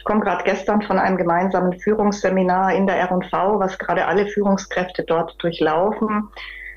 komme 0.08 0.22
gerade 0.22 0.44
gestern 0.46 0.82
von 0.82 0.98
einem 0.98 1.18
gemeinsamen 1.18 1.78
Führungsseminar 1.80 2.74
in 2.74 2.88
der 2.88 2.96
R&V, 2.96 3.60
was 3.60 3.78
gerade 3.78 4.08
alle 4.08 4.26
Führungskräfte 4.26 5.04
dort 5.04 5.36
durchlaufen, 5.44 6.30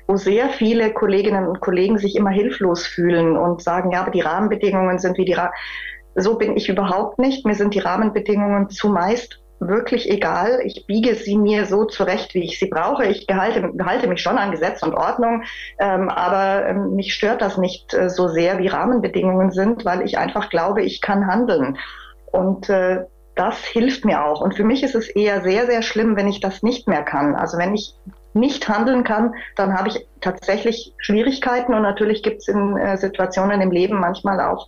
wo 0.05 0.17
sehr 0.17 0.49
viele 0.49 0.91
Kolleginnen 0.91 1.47
und 1.47 1.61
Kollegen 1.61 1.97
sich 1.97 2.17
immer 2.17 2.29
hilflos 2.29 2.85
fühlen 2.85 3.37
und 3.37 3.63
sagen, 3.63 3.91
ja, 3.91 4.01
aber 4.01 4.11
die 4.11 4.21
Rahmenbedingungen 4.21 4.99
sind 4.99 5.17
wie 5.17 5.25
die 5.25 5.33
Ra 5.33 5.51
so 6.13 6.37
bin 6.37 6.57
ich 6.57 6.67
überhaupt 6.67 7.19
nicht. 7.19 7.45
Mir 7.45 7.55
sind 7.55 7.73
die 7.73 7.79
Rahmenbedingungen 7.79 8.69
zumeist 8.69 9.39
wirklich 9.61 10.09
egal. 10.09 10.59
Ich 10.65 10.85
biege 10.85 11.15
sie 11.15 11.37
mir 11.37 11.65
so 11.65 11.85
zurecht, 11.85 12.33
wie 12.33 12.43
ich 12.43 12.59
sie 12.59 12.67
brauche. 12.67 13.05
Ich 13.05 13.27
gehalte, 13.27 13.71
gehalte 13.71 14.07
mich 14.07 14.21
schon 14.21 14.37
an 14.37 14.51
Gesetz 14.51 14.83
und 14.83 14.93
Ordnung, 14.93 15.43
ähm, 15.79 16.09
aber 16.09 16.65
ähm, 16.67 16.95
mich 16.95 17.13
stört 17.13 17.41
das 17.41 17.57
nicht 17.57 17.93
äh, 17.93 18.09
so 18.09 18.27
sehr, 18.27 18.59
wie 18.59 18.67
Rahmenbedingungen 18.67 19.51
sind, 19.51 19.85
weil 19.85 20.01
ich 20.01 20.17
einfach 20.17 20.49
glaube, 20.49 20.81
ich 20.81 20.99
kann 20.99 21.27
handeln. 21.27 21.77
Und 22.31 22.69
äh, 22.69 23.05
das 23.41 23.57
hilft 23.65 24.05
mir 24.05 24.23
auch. 24.23 24.39
Und 24.39 24.53
für 24.53 24.63
mich 24.63 24.83
ist 24.83 24.93
es 24.93 25.09
eher 25.09 25.41
sehr, 25.41 25.65
sehr 25.65 25.81
schlimm, 25.81 26.15
wenn 26.15 26.27
ich 26.27 26.41
das 26.41 26.61
nicht 26.61 26.87
mehr 26.87 27.01
kann. 27.01 27.33
Also 27.33 27.57
wenn 27.57 27.73
ich 27.73 27.95
nicht 28.33 28.69
handeln 28.69 29.03
kann, 29.03 29.33
dann 29.55 29.73
habe 29.73 29.89
ich 29.89 30.07
tatsächlich 30.21 30.93
Schwierigkeiten 30.99 31.73
und 31.73 31.81
natürlich 31.81 32.21
gibt 32.21 32.41
es 32.41 32.47
in 32.47 32.77
äh, 32.77 32.97
Situationen 32.97 33.59
im 33.59 33.71
Leben 33.71 33.99
manchmal 33.99 34.39
auch 34.39 34.67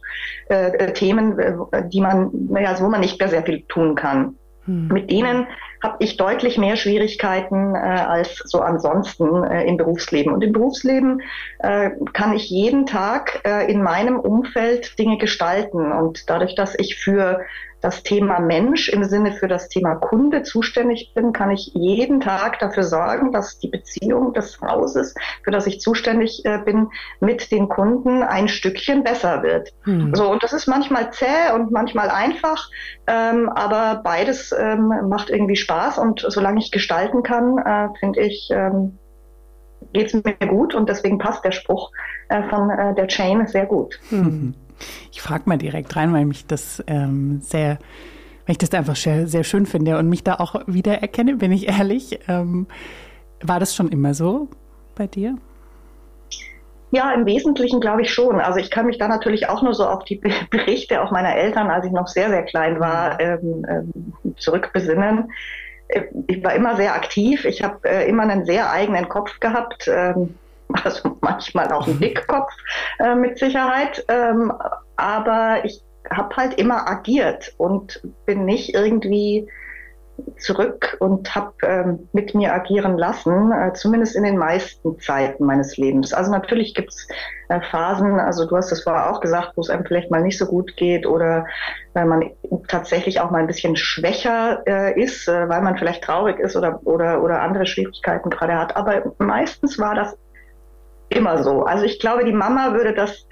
äh, 0.49 0.75
äh 0.75 0.93
Themen, 0.93 1.37
äh, 1.39 1.87
die 1.87 2.01
man, 2.01 2.31
naja, 2.49 2.75
wo 2.79 2.89
man 2.89 3.01
nicht 3.01 3.19
mehr 3.19 3.29
sehr 3.29 3.43
viel 3.43 3.61
tun 3.67 3.93
kann. 3.93 4.35
Hm. 4.65 4.87
Mit 4.87 5.11
denen 5.11 5.45
habe 5.83 5.97
ich 5.99 6.17
deutlich 6.17 6.57
mehr 6.57 6.75
Schwierigkeiten 6.75 7.75
äh, 7.75 7.77
als 7.77 8.37
so 8.37 8.61
ansonsten 8.61 9.43
äh, 9.43 9.65
im 9.65 9.77
Berufsleben. 9.77 10.33
Und 10.33 10.43
im 10.43 10.51
Berufsleben 10.51 11.21
äh, 11.59 11.91
kann 12.13 12.33
ich 12.33 12.49
jeden 12.49 12.87
Tag 12.87 13.41
äh, 13.45 13.71
in 13.71 13.83
meinem 13.83 14.19
Umfeld 14.19 14.97
Dinge 14.97 15.17
gestalten. 15.17 15.91
Und 15.91 16.29
dadurch, 16.29 16.55
dass 16.55 16.73
ich 16.79 16.95
für 16.95 17.41
das 17.83 18.01
Thema 18.01 18.39
Mensch 18.39 18.87
im 18.87 19.03
Sinne 19.03 19.33
für 19.33 19.47
das 19.47 19.67
Thema 19.67 19.95
Kunde 19.95 20.43
zuständig 20.43 21.11
bin, 21.13 21.33
kann 21.33 21.51
ich 21.51 21.71
jeden 21.73 22.21
Tag 22.21 22.59
dafür 22.59 22.83
sorgen, 22.83 23.33
dass 23.33 23.59
die 23.59 23.67
Beziehung 23.67 24.33
des 24.33 24.61
Hauses, 24.61 25.13
für 25.43 25.51
das 25.51 25.67
ich 25.67 25.81
zuständig 25.81 26.45
äh, 26.45 26.59
bin, 26.59 26.89
mit 27.19 27.51
den 27.51 27.67
Kunden 27.67 28.23
ein 28.23 28.47
Stückchen 28.47 29.03
besser 29.03 29.43
wird. 29.43 29.73
Hm. 29.83 30.15
So, 30.15 30.31
und 30.31 30.43
das 30.43 30.53
ist 30.53 30.67
manchmal 30.67 31.11
zäh 31.11 31.51
und 31.53 31.71
manchmal 31.71 32.09
einfach, 32.09 32.69
ähm, 33.07 33.49
aber 33.49 34.01
beides 34.01 34.55
ähm, 34.57 34.93
macht 35.09 35.29
irgendwie 35.29 35.57
Spaß 35.57 35.97
und 35.97 36.25
solange 36.25 36.59
ich 36.59 36.71
gestalten 36.71 37.21
kann, 37.21 37.57
äh, 37.57 37.89
finde 37.99 38.21
ich, 38.21 38.49
ähm, 38.51 38.97
geht 39.91 40.13
es 40.13 40.23
mir 40.23 40.47
gut 40.47 40.73
und 40.73 40.87
deswegen 40.87 41.17
passt 41.17 41.43
der 41.43 41.51
Spruch 41.51 41.91
äh, 42.29 42.43
von 42.43 42.69
äh, 42.69 42.95
der 42.95 43.07
Chain 43.07 43.45
sehr 43.47 43.65
gut. 43.65 43.99
Mhm. 44.09 44.55
Ich 45.11 45.21
frage 45.21 45.43
mal 45.45 45.57
direkt 45.57 45.95
rein, 45.95 46.13
weil 46.13 46.25
mich 46.25 46.47
das 46.47 46.83
ähm, 46.87 47.41
sehr, 47.41 47.79
weil 48.45 48.53
ich 48.53 48.57
das 48.57 48.73
einfach 48.73 48.95
sehr, 48.95 49.27
sehr 49.27 49.43
schön 49.43 49.65
finde 49.65 49.97
und 49.97 50.09
mich 50.09 50.23
da 50.23 50.35
auch 50.35 50.61
wiedererkenne, 50.67 51.35
bin 51.35 51.51
ich 51.51 51.67
ehrlich. 51.67 52.19
Ähm, 52.27 52.67
war 53.41 53.59
das 53.59 53.75
schon 53.75 53.89
immer 53.89 54.13
so 54.13 54.49
bei 54.95 55.07
dir? 55.07 55.37
Ja, 56.91 57.11
im 57.11 57.25
Wesentlichen 57.25 57.81
glaube 57.81 58.03
ich 58.03 58.13
schon. 58.13 58.39
Also 58.39 58.59
ich 58.59 58.69
kann 58.69 58.85
mich 58.85 58.99
da 58.99 59.07
natürlich 59.07 59.49
auch 59.49 59.63
nur 59.63 59.73
so 59.73 59.87
auf 59.87 60.03
die 60.05 60.21
Berichte 60.51 61.01
auch 61.01 61.09
meiner 61.09 61.35
Eltern, 61.35 61.71
als 61.71 61.85
ich 61.85 61.91
noch 61.91 62.07
sehr, 62.07 62.29
sehr 62.29 62.43
klein 62.43 62.79
war, 62.79 63.19
ähm, 63.19 63.65
ähm, 63.67 64.35
zurückbesinnen. 64.37 65.31
Äh, 65.87 66.03
ich 66.27 66.43
war 66.43 66.53
immer 66.53 66.75
sehr 66.75 66.93
aktiv. 66.93 67.45
Ich 67.45 67.63
habe 67.63 67.89
äh, 67.89 68.07
immer 68.07 68.23
einen 68.23 68.45
sehr 68.45 68.71
eigenen 68.71 69.09
Kopf 69.09 69.39
gehabt. 69.39 69.87
Ähm, 69.87 70.35
also 70.83 71.17
manchmal 71.21 71.71
auch 71.71 71.87
ein 71.87 71.99
Dickkopf 71.99 72.51
äh, 72.99 73.15
mit 73.15 73.37
Sicherheit. 73.37 74.03
Ähm, 74.07 74.51
aber 74.95 75.63
ich 75.63 75.81
habe 76.09 76.35
halt 76.35 76.59
immer 76.59 76.87
agiert 76.87 77.53
und 77.57 78.01
bin 78.25 78.45
nicht 78.45 78.73
irgendwie 78.73 79.47
zurück 80.37 80.95
und 80.99 81.33
habe 81.33 81.53
ähm, 81.63 82.07
mit 82.13 82.35
mir 82.35 82.53
agieren 82.53 82.97
lassen, 82.97 83.51
äh, 83.51 83.73
zumindest 83.73 84.15
in 84.15 84.23
den 84.23 84.37
meisten 84.37 84.99
Zeiten 84.99 85.45
meines 85.45 85.77
Lebens. 85.77 86.13
Also 86.13 86.31
natürlich 86.31 86.75
gibt's 86.75 87.07
äh, 87.49 87.59
Phasen, 87.71 88.19
also 88.19 88.45
du 88.45 88.55
hast 88.55 88.71
es 88.71 88.83
vorher 88.83 89.11
auch 89.11 89.21
gesagt, 89.21 89.53
wo 89.55 89.61
es 89.61 89.69
einem 89.69 89.85
vielleicht 89.85 90.11
mal 90.11 90.21
nicht 90.21 90.37
so 90.37 90.45
gut 90.45 90.75
geht 90.77 91.05
oder 91.05 91.45
weil 91.93 92.05
man 92.05 92.29
tatsächlich 92.67 93.19
auch 93.19 93.31
mal 93.31 93.39
ein 93.39 93.47
bisschen 93.47 93.75
schwächer 93.75 94.61
äh, 94.67 95.01
ist, 95.01 95.27
äh, 95.27 95.49
weil 95.49 95.61
man 95.61 95.77
vielleicht 95.77 96.03
traurig 96.03 96.39
ist 96.39 96.55
oder, 96.55 96.79
oder, 96.83 97.23
oder 97.23 97.41
andere 97.41 97.65
Schwierigkeiten 97.65 98.29
gerade 98.29 98.57
hat. 98.57 98.75
Aber 98.75 99.13
meistens 99.17 99.79
war 99.79 99.95
das 99.95 100.15
immer 101.09 101.43
so. 101.43 101.63
Also 101.63 101.85
ich 101.85 101.99
glaube, 101.99 102.25
die 102.25 102.33
Mama 102.33 102.73
würde 102.73 102.93
das 102.93 103.27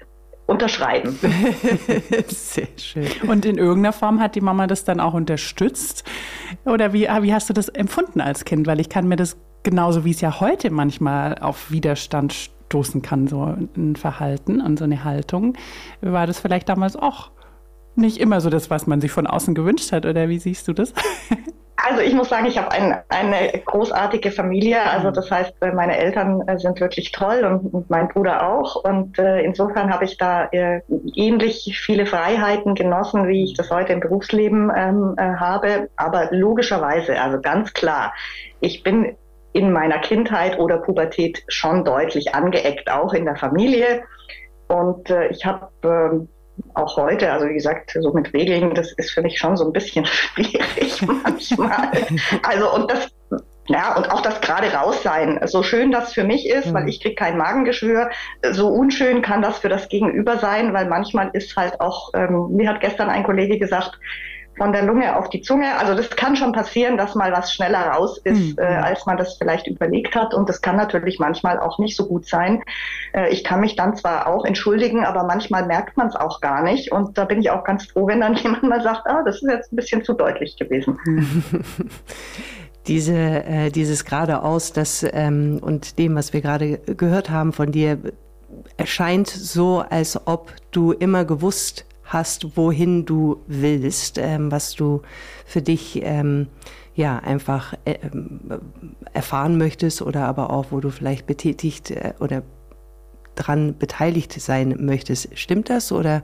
unterschreiben. 0.46 1.18
Sehr 2.28 2.68
schön. 2.76 3.08
Und 3.26 3.44
in 3.44 3.58
irgendeiner 3.58 3.92
Form 3.92 4.20
hat 4.20 4.34
die 4.34 4.40
Mama 4.40 4.66
das 4.66 4.84
dann 4.84 5.00
auch 5.00 5.14
unterstützt? 5.14 6.04
Oder 6.64 6.92
wie, 6.92 7.08
wie 7.20 7.34
hast 7.34 7.48
du 7.48 7.54
das 7.54 7.68
empfunden 7.68 8.20
als 8.20 8.44
Kind? 8.44 8.66
Weil 8.66 8.80
ich 8.80 8.88
kann 8.88 9.08
mir 9.08 9.16
das 9.16 9.36
genauso 9.62 10.04
wie 10.04 10.10
es 10.10 10.20
ja 10.20 10.40
heute 10.40 10.70
manchmal 10.70 11.38
auf 11.38 11.70
Widerstand 11.70 12.32
stoßen 12.32 13.02
kann, 13.02 13.28
so 13.28 13.54
ein 13.76 13.96
Verhalten 13.96 14.60
und 14.60 14.78
so 14.78 14.84
eine 14.84 15.04
Haltung, 15.04 15.54
war 16.00 16.26
das 16.26 16.40
vielleicht 16.40 16.68
damals 16.68 16.96
auch 16.96 17.30
nicht 17.94 18.18
immer 18.18 18.40
so 18.40 18.48
das, 18.48 18.70
was 18.70 18.86
man 18.86 19.00
sich 19.00 19.12
von 19.12 19.26
außen 19.26 19.54
gewünscht 19.54 19.92
hat, 19.92 20.06
oder 20.06 20.28
wie 20.30 20.38
siehst 20.38 20.66
du 20.68 20.72
das? 20.72 20.94
Also 21.76 22.00
ich 22.00 22.14
muss 22.14 22.28
sagen, 22.28 22.46
ich 22.46 22.58
habe 22.58 22.70
ein, 22.70 22.96
eine 23.08 23.58
großartige 23.64 24.30
Familie. 24.30 24.82
Also 24.82 25.10
das 25.10 25.30
heißt, 25.30 25.54
äh, 25.62 25.72
meine 25.72 25.96
Eltern 25.96 26.46
äh, 26.46 26.58
sind 26.58 26.80
wirklich 26.80 27.12
toll 27.12 27.44
und, 27.44 27.90
mein 27.90 28.08
Bruder 28.08 28.46
auch. 28.46 28.76
Und 28.84 29.18
äh, 29.18 29.40
insofern 29.40 29.92
habe 29.92 30.04
ich 30.04 30.16
da 30.16 30.44
äh, 30.52 30.80
ähnlich 31.16 31.80
viele 31.84 32.06
Freiheiten 32.06 32.74
genossen, 32.74 33.26
wie 33.26 33.44
ich 33.44 33.54
das 33.54 33.70
heute 33.70 33.92
im 33.92 34.00
Berufsleben 34.00 34.70
ähm, 34.74 35.14
äh, 35.16 35.22
habe. 35.22 35.88
Aber 35.96 36.28
logischerweise, 36.30 37.20
also 37.20 37.40
ganz 37.40 37.72
klar, 37.72 38.12
ich 38.60 38.82
bin 38.82 39.16
in 39.52 39.72
meiner 39.72 39.98
Kindheit 39.98 40.58
oder 40.58 40.78
Pubertät 40.78 41.42
schon 41.48 41.84
deutlich 41.84 42.34
angeeckt, 42.34 42.90
auch 42.90 43.12
in 43.12 43.24
der 43.24 43.36
Familie. 43.36 44.02
Und 44.68 45.10
äh, 45.10 45.28
ich 45.28 45.44
habe 45.44 45.68
äh, 45.82 46.26
auch 46.74 46.96
heute, 46.96 47.30
also 47.32 47.46
wie 47.48 47.54
gesagt, 47.54 47.96
so 47.98 48.12
mit 48.12 48.32
Regeln, 48.32 48.74
das 48.74 48.92
ist 48.92 49.10
für 49.10 49.22
mich 49.22 49.38
schon 49.38 49.56
so 49.56 49.64
ein 49.66 49.72
bisschen 49.72 50.06
schwierig 50.06 51.02
manchmal. 51.02 51.90
Also 52.42 52.72
und 52.72 52.90
das 52.90 53.08
ja, 53.68 53.96
und 53.96 54.10
auch 54.10 54.20
das 54.22 54.40
gerade 54.40 54.72
raus 54.72 55.02
sein. 55.02 55.38
So 55.44 55.62
schön 55.62 55.92
das 55.92 56.12
für 56.12 56.24
mich 56.24 56.48
ist, 56.48 56.66
mhm. 56.66 56.74
weil 56.74 56.88
ich 56.88 57.00
kriege 57.00 57.14
kein 57.14 57.38
Magengeschwür, 57.38 58.10
so 58.50 58.68
unschön 58.68 59.22
kann 59.22 59.40
das 59.40 59.58
für 59.58 59.68
das 59.68 59.88
Gegenüber 59.88 60.38
sein, 60.38 60.74
weil 60.74 60.86
manchmal 60.86 61.30
ist 61.32 61.56
halt 61.56 61.80
auch, 61.80 62.10
ähm, 62.14 62.48
mir 62.50 62.68
hat 62.68 62.80
gestern 62.80 63.08
ein 63.08 63.22
Kollege 63.22 63.58
gesagt, 63.58 63.98
von 64.56 64.72
der 64.72 64.82
Lunge 64.82 65.16
auf 65.16 65.30
die 65.30 65.40
Zunge. 65.40 65.76
Also 65.78 65.94
das 65.94 66.10
kann 66.10 66.36
schon 66.36 66.52
passieren, 66.52 66.96
dass 66.96 67.14
mal 67.14 67.32
was 67.32 67.52
schneller 67.52 67.92
raus 67.92 68.18
ist, 68.18 68.56
mhm. 68.56 68.58
äh, 68.58 68.62
als 68.62 69.06
man 69.06 69.16
das 69.16 69.36
vielleicht 69.38 69.66
überlegt 69.66 70.14
hat. 70.14 70.34
Und 70.34 70.48
das 70.48 70.60
kann 70.60 70.76
natürlich 70.76 71.18
manchmal 71.18 71.58
auch 71.58 71.78
nicht 71.78 71.96
so 71.96 72.06
gut 72.06 72.26
sein. 72.26 72.62
Äh, 73.12 73.32
ich 73.32 73.44
kann 73.44 73.60
mich 73.60 73.76
dann 73.76 73.96
zwar 73.96 74.26
auch 74.26 74.44
entschuldigen, 74.44 75.04
aber 75.04 75.24
manchmal 75.24 75.66
merkt 75.66 75.96
man 75.96 76.08
es 76.08 76.16
auch 76.16 76.40
gar 76.40 76.62
nicht. 76.62 76.92
Und 76.92 77.16
da 77.16 77.24
bin 77.24 77.40
ich 77.40 77.50
auch 77.50 77.64
ganz 77.64 77.86
froh, 77.86 78.06
wenn 78.06 78.20
dann 78.20 78.34
jemand 78.42 78.64
mal 78.64 78.82
sagt, 78.82 79.06
ah, 79.06 79.22
das 79.24 79.36
ist 79.36 79.50
jetzt 79.50 79.72
ein 79.72 79.76
bisschen 79.76 80.04
zu 80.04 80.12
deutlich 80.12 80.56
gewesen. 80.56 80.98
Diese, 82.88 83.14
äh, 83.14 83.70
dieses 83.70 84.04
geradeaus, 84.04 84.72
das 84.72 85.06
ähm, 85.12 85.60
und 85.62 86.00
dem, 86.00 86.16
was 86.16 86.32
wir 86.32 86.40
gerade 86.40 86.78
gehört 86.78 87.30
haben 87.30 87.52
von 87.52 87.70
dir, 87.70 87.96
erscheint 88.76 89.28
so, 89.28 89.84
als 89.88 90.26
ob 90.26 90.52
du 90.72 90.90
immer 90.90 91.24
gewusst 91.24 91.84
hast, 92.12 92.56
wohin 92.56 93.04
du 93.04 93.42
willst, 93.46 94.18
ähm, 94.18 94.50
was 94.50 94.74
du 94.74 95.02
für 95.46 95.62
dich 95.62 96.00
ähm, 96.02 96.48
ja 96.94 97.18
einfach 97.18 97.74
äh, 97.84 97.98
erfahren 99.12 99.58
möchtest 99.58 100.02
oder 100.02 100.26
aber 100.26 100.50
auch, 100.50 100.66
wo 100.70 100.80
du 100.80 100.90
vielleicht 100.90 101.26
betätigt 101.26 101.90
äh, 101.90 102.14
oder 102.20 102.42
dran 103.34 103.76
beteiligt 103.78 104.32
sein 104.32 104.76
möchtest. 104.78 105.38
Stimmt 105.38 105.70
das 105.70 105.92
oder 105.92 106.22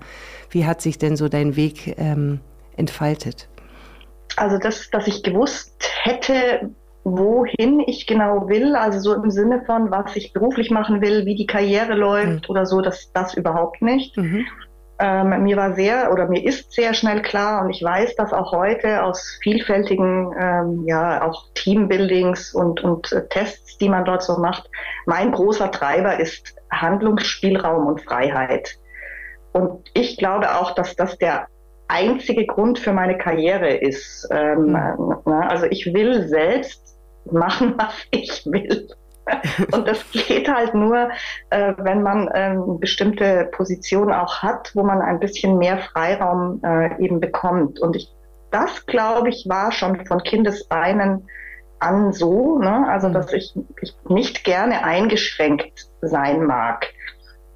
wie 0.50 0.66
hat 0.66 0.82
sich 0.82 0.98
denn 0.98 1.16
so 1.16 1.28
dein 1.28 1.56
Weg 1.56 1.94
ähm, 1.98 2.40
entfaltet? 2.76 3.48
Also, 4.36 4.58
das, 4.58 4.90
dass 4.90 5.06
ich 5.06 5.22
gewusst 5.22 5.90
hätte, 6.02 6.70
wohin 7.04 7.80
ich 7.80 8.06
genau 8.06 8.48
will, 8.48 8.76
also 8.76 8.98
so 8.98 9.14
im 9.14 9.30
Sinne 9.30 9.62
von, 9.64 9.90
was 9.90 10.14
ich 10.16 10.32
beruflich 10.32 10.70
machen 10.70 11.00
will, 11.00 11.24
wie 11.24 11.34
die 11.34 11.46
Karriere 11.46 11.94
läuft 11.94 12.48
mhm. 12.48 12.50
oder 12.50 12.66
so, 12.66 12.80
das, 12.80 13.10
das 13.12 13.34
überhaupt 13.34 13.82
nicht. 13.82 14.16
Mhm. 14.16 14.46
Ähm, 15.00 15.44
mir 15.44 15.56
war 15.56 15.74
sehr 15.74 16.12
oder 16.12 16.26
mir 16.26 16.44
ist 16.44 16.72
sehr 16.72 16.92
schnell 16.92 17.22
klar 17.22 17.62
und 17.62 17.70
ich 17.70 17.82
weiß 17.82 18.16
das 18.16 18.32
auch 18.32 18.50
heute 18.50 19.04
aus 19.04 19.38
vielfältigen, 19.42 20.34
ähm, 20.36 20.84
ja, 20.86 21.22
auch 21.24 21.46
Teambuildings 21.54 22.52
und, 22.52 22.82
und 22.82 23.12
äh, 23.12 23.28
Tests, 23.28 23.78
die 23.78 23.88
man 23.88 24.04
dort 24.04 24.24
so 24.24 24.38
macht. 24.38 24.68
Mein 25.06 25.30
großer 25.30 25.70
Treiber 25.70 26.18
ist 26.18 26.56
Handlungsspielraum 26.72 27.86
und 27.86 28.02
Freiheit. 28.02 28.76
Und 29.52 29.88
ich 29.94 30.16
glaube 30.16 30.56
auch, 30.56 30.74
dass 30.74 30.96
das 30.96 31.16
der 31.18 31.46
einzige 31.86 32.46
Grund 32.46 32.78
für 32.78 32.92
meine 32.92 33.16
Karriere 33.16 33.76
ist. 33.76 34.28
Ähm, 34.30 34.72
mhm. 34.72 35.32
Also 35.32 35.66
ich 35.66 35.92
will 35.92 36.26
selbst 36.28 36.98
machen, 37.24 37.74
was 37.78 37.94
ich 38.10 38.44
will. 38.46 38.88
Und 39.72 39.86
das 39.86 40.10
geht 40.10 40.48
halt 40.48 40.74
nur, 40.74 41.10
äh, 41.50 41.74
wenn 41.78 42.02
man 42.02 42.30
ähm, 42.34 42.78
bestimmte 42.80 43.48
Positionen 43.52 44.12
auch 44.12 44.42
hat, 44.42 44.70
wo 44.74 44.82
man 44.82 45.00
ein 45.00 45.20
bisschen 45.20 45.58
mehr 45.58 45.78
Freiraum 45.78 46.60
äh, 46.64 47.02
eben 47.02 47.20
bekommt. 47.20 47.80
Und 47.80 47.96
ich, 47.96 48.12
das, 48.50 48.86
glaube 48.86 49.28
ich, 49.28 49.46
war 49.48 49.72
schon 49.72 50.04
von 50.06 50.22
Kindesbeinen 50.22 51.26
an 51.80 52.12
so, 52.12 52.58
ne? 52.58 52.86
also 52.88 53.08
dass 53.08 53.32
ich, 53.32 53.54
ich 53.80 53.94
nicht 54.08 54.44
gerne 54.44 54.84
eingeschränkt 54.84 55.88
sein 56.00 56.44
mag. 56.44 56.88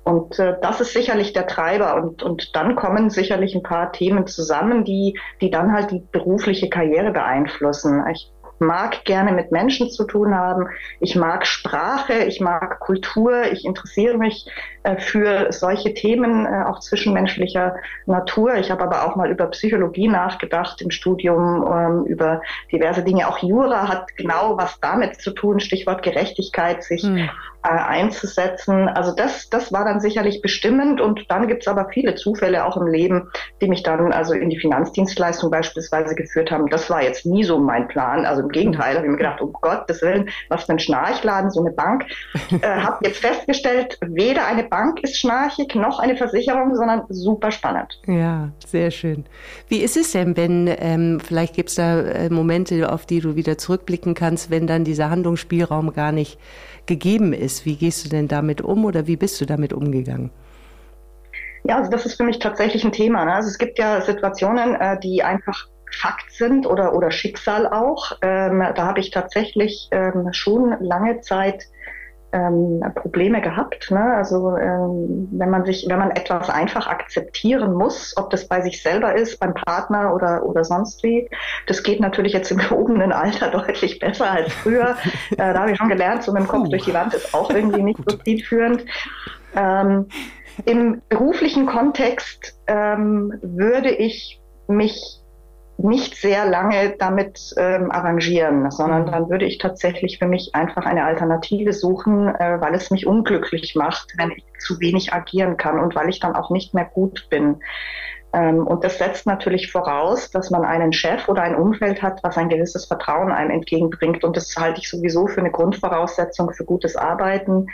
Und 0.05 0.39
äh, 0.39 0.57
das 0.61 0.81
ist 0.81 0.93
sicherlich 0.93 1.33
der 1.33 1.47
Treiber. 1.47 1.95
Und, 1.95 2.23
und 2.23 2.55
dann 2.57 2.75
kommen 2.75 3.11
sicherlich 3.11 3.55
ein 3.55 3.63
paar 3.63 3.93
Themen 3.93 4.27
zusammen, 4.27 4.85
die, 4.85 5.19
die 5.41 5.51
dann 5.51 5.73
halt 5.73 5.91
die 5.91 6.03
berufliche 6.11 6.69
Karriere 6.69 7.13
beeinflussen. 7.13 8.05
Ich 8.11 8.33
mag 8.63 9.05
gerne 9.05 9.33
mit 9.33 9.53
Menschen 9.53 9.91
zu 9.91 10.05
tun 10.05 10.35
haben. 10.35 10.69
Ich 11.01 11.15
mag 11.17 11.47
Sprache, 11.47 12.15
ich 12.25 12.41
mag 12.41 12.81
Kultur, 12.81 13.45
ich 13.53 13.65
interessiere 13.65 14.17
mich 14.17 14.47
äh, 14.85 14.97
für 14.97 15.53
solche 15.53 15.93
Themen, 15.93 16.47
äh, 16.47 16.65
auch 16.67 16.81
zwischenmenschlicher 16.81 17.77
Natur. 18.07 18.55
Ich 18.57 18.71
habe 18.71 18.83
aber 18.83 19.05
auch 19.07 19.17
mal 19.17 19.31
über 19.31 19.47
Psychologie 19.49 20.09
nachgedacht 20.09 20.81
im 20.81 20.91
Studium, 20.91 21.67
ähm, 21.71 22.05
über 22.05 22.41
diverse 22.71 23.03
Dinge. 23.03 23.29
Auch 23.29 23.39
Jura 23.39 23.89
hat 23.89 24.17
genau 24.17 24.57
was 24.57 24.81
damit 24.81 25.21
zu 25.21 25.33
tun, 25.33 25.61
Stichwort 25.61 26.03
Gerechtigkeit, 26.03 26.83
sich 26.83 27.03
hm 27.03 27.29
äh, 27.63 27.69
einzusetzen. 27.69 28.89
Also 28.89 29.15
das, 29.15 29.49
das 29.49 29.73
war 29.73 29.85
dann 29.85 30.01
sicherlich 30.01 30.43
bestimmend 30.43 31.01
und 31.01 31.31
dann 31.31 31.47
gibt 31.47 31.63
es 31.63 31.69
aber 31.69 31.89
viele 31.93 32.17
Zufälle 32.17 32.65
auch 32.65 32.77
im 32.77 32.87
Leben, 32.87 33.31
die 33.61 33.69
mich 33.69 33.83
dann 33.83 34.13
also 34.13 34.35
in 34.35 34.51
die 34.51 34.59
Finanzdienstleistung 34.59 35.51
beispielsweise 35.51 36.15
geführt 36.15 36.51
haben. 36.51 36.69
Das 36.69 36.91
war 36.91 37.03
jetzt 37.03 37.25
nie 37.25 37.45
so 37.45 37.59
mein 37.59 37.87
Plan. 37.89 38.27
Also 38.27 38.43
im 38.43 38.49
Gegenteil, 38.49 38.97
habe 38.97 39.07
ich 39.07 39.11
mir 39.13 39.19
gedacht, 39.19 39.41
um 39.41 39.53
Gottes 39.53 40.03
Willen, 40.03 40.29
was 40.49 40.65
für 40.65 40.73
ein 40.73 40.79
Schnarchladen, 40.81 41.51
so 41.51 41.61
eine 41.61 41.71
Bank. 41.71 42.07
äh, 42.63 42.67
habe 42.67 43.07
jetzt 43.07 43.19
festgestellt, 43.19 43.99
weder 44.01 44.47
eine 44.47 44.65
Bank 44.65 45.01
ist 45.03 45.19
schnarchig 45.19 45.75
noch 45.75 46.01
eine 46.01 46.17
Versicherung, 46.17 46.75
sondern 46.75 47.03
super 47.11 47.51
spannend. 47.51 48.01
Ja, 48.07 48.51
sehr 48.67 48.91
schön. 48.91 49.25
Wie 49.69 49.83
ist 49.83 49.97
es 49.97 50.13
denn, 50.13 50.37
wenn, 50.37 50.67
ähm, 50.67 51.21
vielleicht 51.21 51.55
gibt 51.55 51.69
es 51.69 51.77
da 51.77 52.01
äh, 52.01 52.29
Momente, 52.29 52.93
auf 52.93 53.07
die 53.07 53.21
du 53.21 53.37
wieder 53.37 53.57
zurückblicken 53.57 54.15
kannst, 54.15 54.51
wenn 54.51 54.67
dann 54.67 54.85
dieser 54.85 55.11
Handlungsspielraum 55.11 55.93
gar 55.93 56.11
nicht 56.11 56.39
gegeben 56.87 57.33
ist. 57.33 57.52
Wie 57.65 57.77
gehst 57.77 58.05
du 58.05 58.09
denn 58.09 58.29
damit 58.29 58.61
um 58.61 58.85
oder 58.85 59.07
wie 59.07 59.17
bist 59.17 59.41
du 59.41 59.45
damit 59.45 59.73
umgegangen? 59.73 60.31
Ja, 61.65 61.77
also 61.77 61.91
das 61.91 62.07
ist 62.07 62.17
für 62.17 62.25
mich 62.25 62.39
tatsächlich 62.39 62.85
ein 62.85 62.93
Thema. 62.93 63.25
Ne? 63.25 63.35
Also 63.35 63.49
es 63.49 63.59
gibt 63.59 63.79
ja 63.79 64.01
Situationen, 64.01 64.75
äh, 64.75 64.99
die 65.01 65.23
einfach 65.23 65.69
Fakt 65.93 66.33
sind 66.33 66.67
oder, 66.67 66.95
oder 66.95 67.11
Schicksal 67.11 67.67
auch. 67.67 68.13
Ähm, 68.23 68.65
da 68.75 68.87
habe 68.87 69.01
ich 69.01 69.11
tatsächlich 69.11 69.89
ähm, 69.93 70.29
schon 70.33 70.77
lange 70.81 71.21
Zeit 71.21 71.65
ähm, 72.33 72.83
Probleme 72.95 73.41
gehabt. 73.41 73.91
Ne? 73.91 74.15
Also 74.15 74.57
ähm, 74.57 75.29
wenn 75.33 75.51
man 75.51 75.65
sich, 75.65 75.87
wenn 75.89 75.99
man 75.99 76.11
etwas 76.11 76.51
einfach 76.51 76.87
akzeptieren 76.87 77.75
muss, 77.75 78.17
ob 78.17 78.31
das 78.31 78.49
bei 78.49 78.63
sich 78.63 78.83
selber 78.83 79.15
ist, 79.15 79.39
beim 79.39 79.55
Partner 79.55 80.15
oder 80.15 80.45
oder 80.45 80.65
sonst 80.65 81.03
wie, 81.03 81.29
das 81.67 81.83
geht 81.83 82.01
natürlich 82.01 82.33
jetzt 82.33 82.51
im 82.51 82.59
gehobenen 82.69 83.13
Alter 83.13 83.51
deutlich 83.51 83.99
besser 83.99 84.31
als 84.31 84.53
früher. 84.53 84.97
äh, 85.33 85.37
da 85.37 85.61
habe 85.61 85.73
ich 85.73 85.79
schon 85.79 85.89
gelernt, 85.89 86.23
so 86.23 86.33
mit 86.33 86.43
dem 86.43 86.49
Kopf 86.49 86.69
durch 86.69 86.85
die 86.85 86.95
Wand 86.95 87.15
ist 87.15 87.35
auch 87.35 87.51
irgendwie 87.51 87.83
nicht 87.83 88.01
so 88.07 88.17
zielführend. 88.17 88.85
Ähm, 89.55 90.07
Im 90.65 91.03
beruflichen 91.09 91.67
Kontext 91.67 92.59
ähm, 92.67 93.35
würde 93.43 93.91
ich 93.91 94.41
mich 94.69 95.22
nicht 95.85 96.17
sehr 96.17 96.47
lange 96.47 96.97
damit 96.99 97.55
ähm, 97.57 97.91
arrangieren, 97.91 98.71
sondern 98.71 99.03
mhm. 99.03 99.11
dann 99.11 99.31
würde 99.31 99.45
ich 99.45 99.59
tatsächlich 99.59 100.19
für 100.19 100.27
mich 100.27 100.55
einfach 100.55 100.87
eine 100.87 101.05
Alternative 101.05 101.73
suchen, 101.73 102.29
äh, 102.29 102.61
weil 102.61 102.75
es 102.75 102.91
mich 102.91 103.07
unglücklich 103.07 103.75
macht, 103.75 104.15
wenn 104.17 104.33
ich 104.33 104.45
zu 104.59 104.81
wenig 104.81 105.13
agieren 105.13 105.57
kann 105.57 105.79
und 105.79 105.95
weil 105.95 106.09
ich 106.09 106.21
dann 106.21 106.35
auch 106.35 106.51
nicht 106.51 106.75
mehr 106.75 106.85
gut 106.85 107.27
bin. 107.31 107.61
Ähm, 108.33 108.67
und 108.67 108.85
das 108.85 108.99
setzt 108.99 109.27
natürlich 109.27 109.71
voraus, 109.71 110.31
dass 110.31 110.51
man 110.51 110.65
einen 110.65 110.93
Chef 110.93 111.29
oder 111.29 111.43
ein 111.43 111.55
Umfeld 111.55 112.03
hat, 112.03 112.23
was 112.23 112.39
ein 112.39 112.49
gewisses 112.49 112.87
Vertrauen 112.87 113.31
einem 113.31 113.51
entgegenbringt. 113.51 114.25
Und 114.25 114.37
das 114.37 114.57
halte 114.57 114.81
ich 114.81 114.89
sowieso 114.89 115.27
für 115.27 115.41
eine 115.41 115.51
Grundvoraussetzung 115.51 116.53
für 116.53 116.65
gutes 116.65 116.97
Arbeiten. 116.97 117.67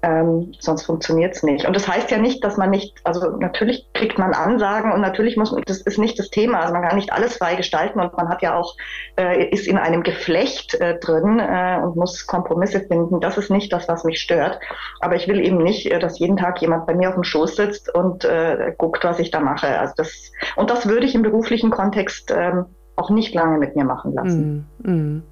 Ähm, 0.00 0.52
sonst 0.60 0.84
funktioniert 0.84 1.34
es 1.34 1.42
nicht. 1.42 1.66
Und 1.66 1.74
das 1.74 1.88
heißt 1.88 2.10
ja 2.12 2.18
nicht, 2.18 2.44
dass 2.44 2.56
man 2.56 2.70
nicht, 2.70 2.94
also 3.02 3.36
natürlich 3.36 3.88
kriegt 3.94 4.16
man 4.16 4.32
Ansagen 4.32 4.92
und 4.92 5.00
natürlich 5.00 5.36
muss 5.36 5.50
man, 5.50 5.62
das 5.66 5.80
ist 5.80 5.98
nicht 5.98 6.18
das 6.20 6.30
Thema, 6.30 6.60
also 6.60 6.72
man 6.72 6.82
kann 6.82 6.94
nicht 6.94 7.12
alles 7.12 7.36
frei 7.36 7.56
gestalten 7.56 7.98
und 7.98 8.16
man 8.16 8.28
hat 8.28 8.40
ja 8.40 8.54
auch, 8.56 8.76
äh, 9.18 9.48
ist 9.48 9.66
in 9.66 9.76
einem 9.76 10.04
Geflecht 10.04 10.74
äh, 10.74 10.98
drin 11.00 11.40
äh, 11.40 11.80
und 11.82 11.96
muss 11.96 12.28
Kompromisse 12.28 12.80
finden. 12.80 13.20
Das 13.20 13.38
ist 13.38 13.50
nicht 13.50 13.72
das, 13.72 13.88
was 13.88 14.04
mich 14.04 14.20
stört. 14.20 14.60
Aber 15.00 15.16
ich 15.16 15.26
will 15.26 15.40
eben 15.40 15.58
nicht, 15.58 15.90
äh, 15.90 15.98
dass 15.98 16.20
jeden 16.20 16.36
Tag 16.36 16.60
jemand 16.62 16.86
bei 16.86 16.94
mir 16.94 17.08
auf 17.08 17.14
dem 17.14 17.24
Schoß 17.24 17.56
sitzt 17.56 17.92
und 17.92 18.24
äh, 18.24 18.74
guckt, 18.78 19.02
was 19.02 19.18
ich 19.18 19.32
da 19.32 19.40
mache. 19.40 19.80
Also 19.80 19.94
das, 19.96 20.30
und 20.54 20.70
das 20.70 20.88
würde 20.88 21.06
ich 21.06 21.16
im 21.16 21.22
beruflichen 21.22 21.70
Kontext 21.70 22.32
ähm, 22.36 22.66
auch 22.94 23.10
nicht 23.10 23.34
lange 23.34 23.58
mit 23.58 23.74
mir 23.74 23.84
machen 23.84 24.12
lassen. 24.12 24.68
Mm, 24.78 24.90
mm. 24.90 25.22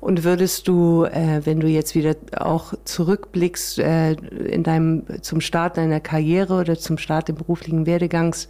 Und 0.00 0.24
würdest 0.24 0.68
du, 0.68 1.04
äh, 1.04 1.40
wenn 1.44 1.60
du 1.60 1.66
jetzt 1.68 1.94
wieder 1.94 2.14
auch 2.36 2.74
zurückblickst 2.84 3.78
äh, 3.78 4.12
in 4.12 4.62
deinem 4.62 5.04
zum 5.22 5.40
Start 5.40 5.76
deiner 5.76 6.00
Karriere 6.00 6.54
oder 6.54 6.76
zum 6.76 6.98
Start 6.98 7.28
des 7.28 7.36
beruflichen 7.36 7.86
Werdegangs, 7.86 8.48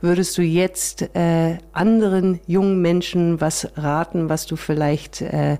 würdest 0.00 0.36
du 0.38 0.42
jetzt 0.42 1.14
äh, 1.14 1.58
anderen 1.72 2.40
jungen 2.46 2.80
Menschen 2.80 3.40
was 3.40 3.68
raten, 3.76 4.28
was 4.28 4.46
du 4.46 4.56
vielleicht 4.56 5.20
äh, 5.22 5.58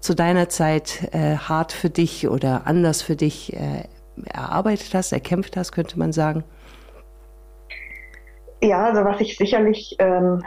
zu 0.00 0.14
deiner 0.14 0.48
Zeit 0.48 1.08
äh, 1.12 1.36
hart 1.36 1.72
für 1.72 1.90
dich 1.90 2.28
oder 2.28 2.66
anders 2.66 3.02
für 3.02 3.16
dich 3.16 3.54
äh, 3.54 3.84
erarbeitet 4.32 4.94
hast, 4.94 5.12
erkämpft 5.12 5.56
hast, 5.56 5.72
könnte 5.72 5.98
man 5.98 6.12
sagen? 6.12 6.44
Ja, 8.62 8.84
also 8.84 9.04
was 9.04 9.20
ich 9.20 9.36
sicherlich 9.36 9.96
ähm, 9.98 10.42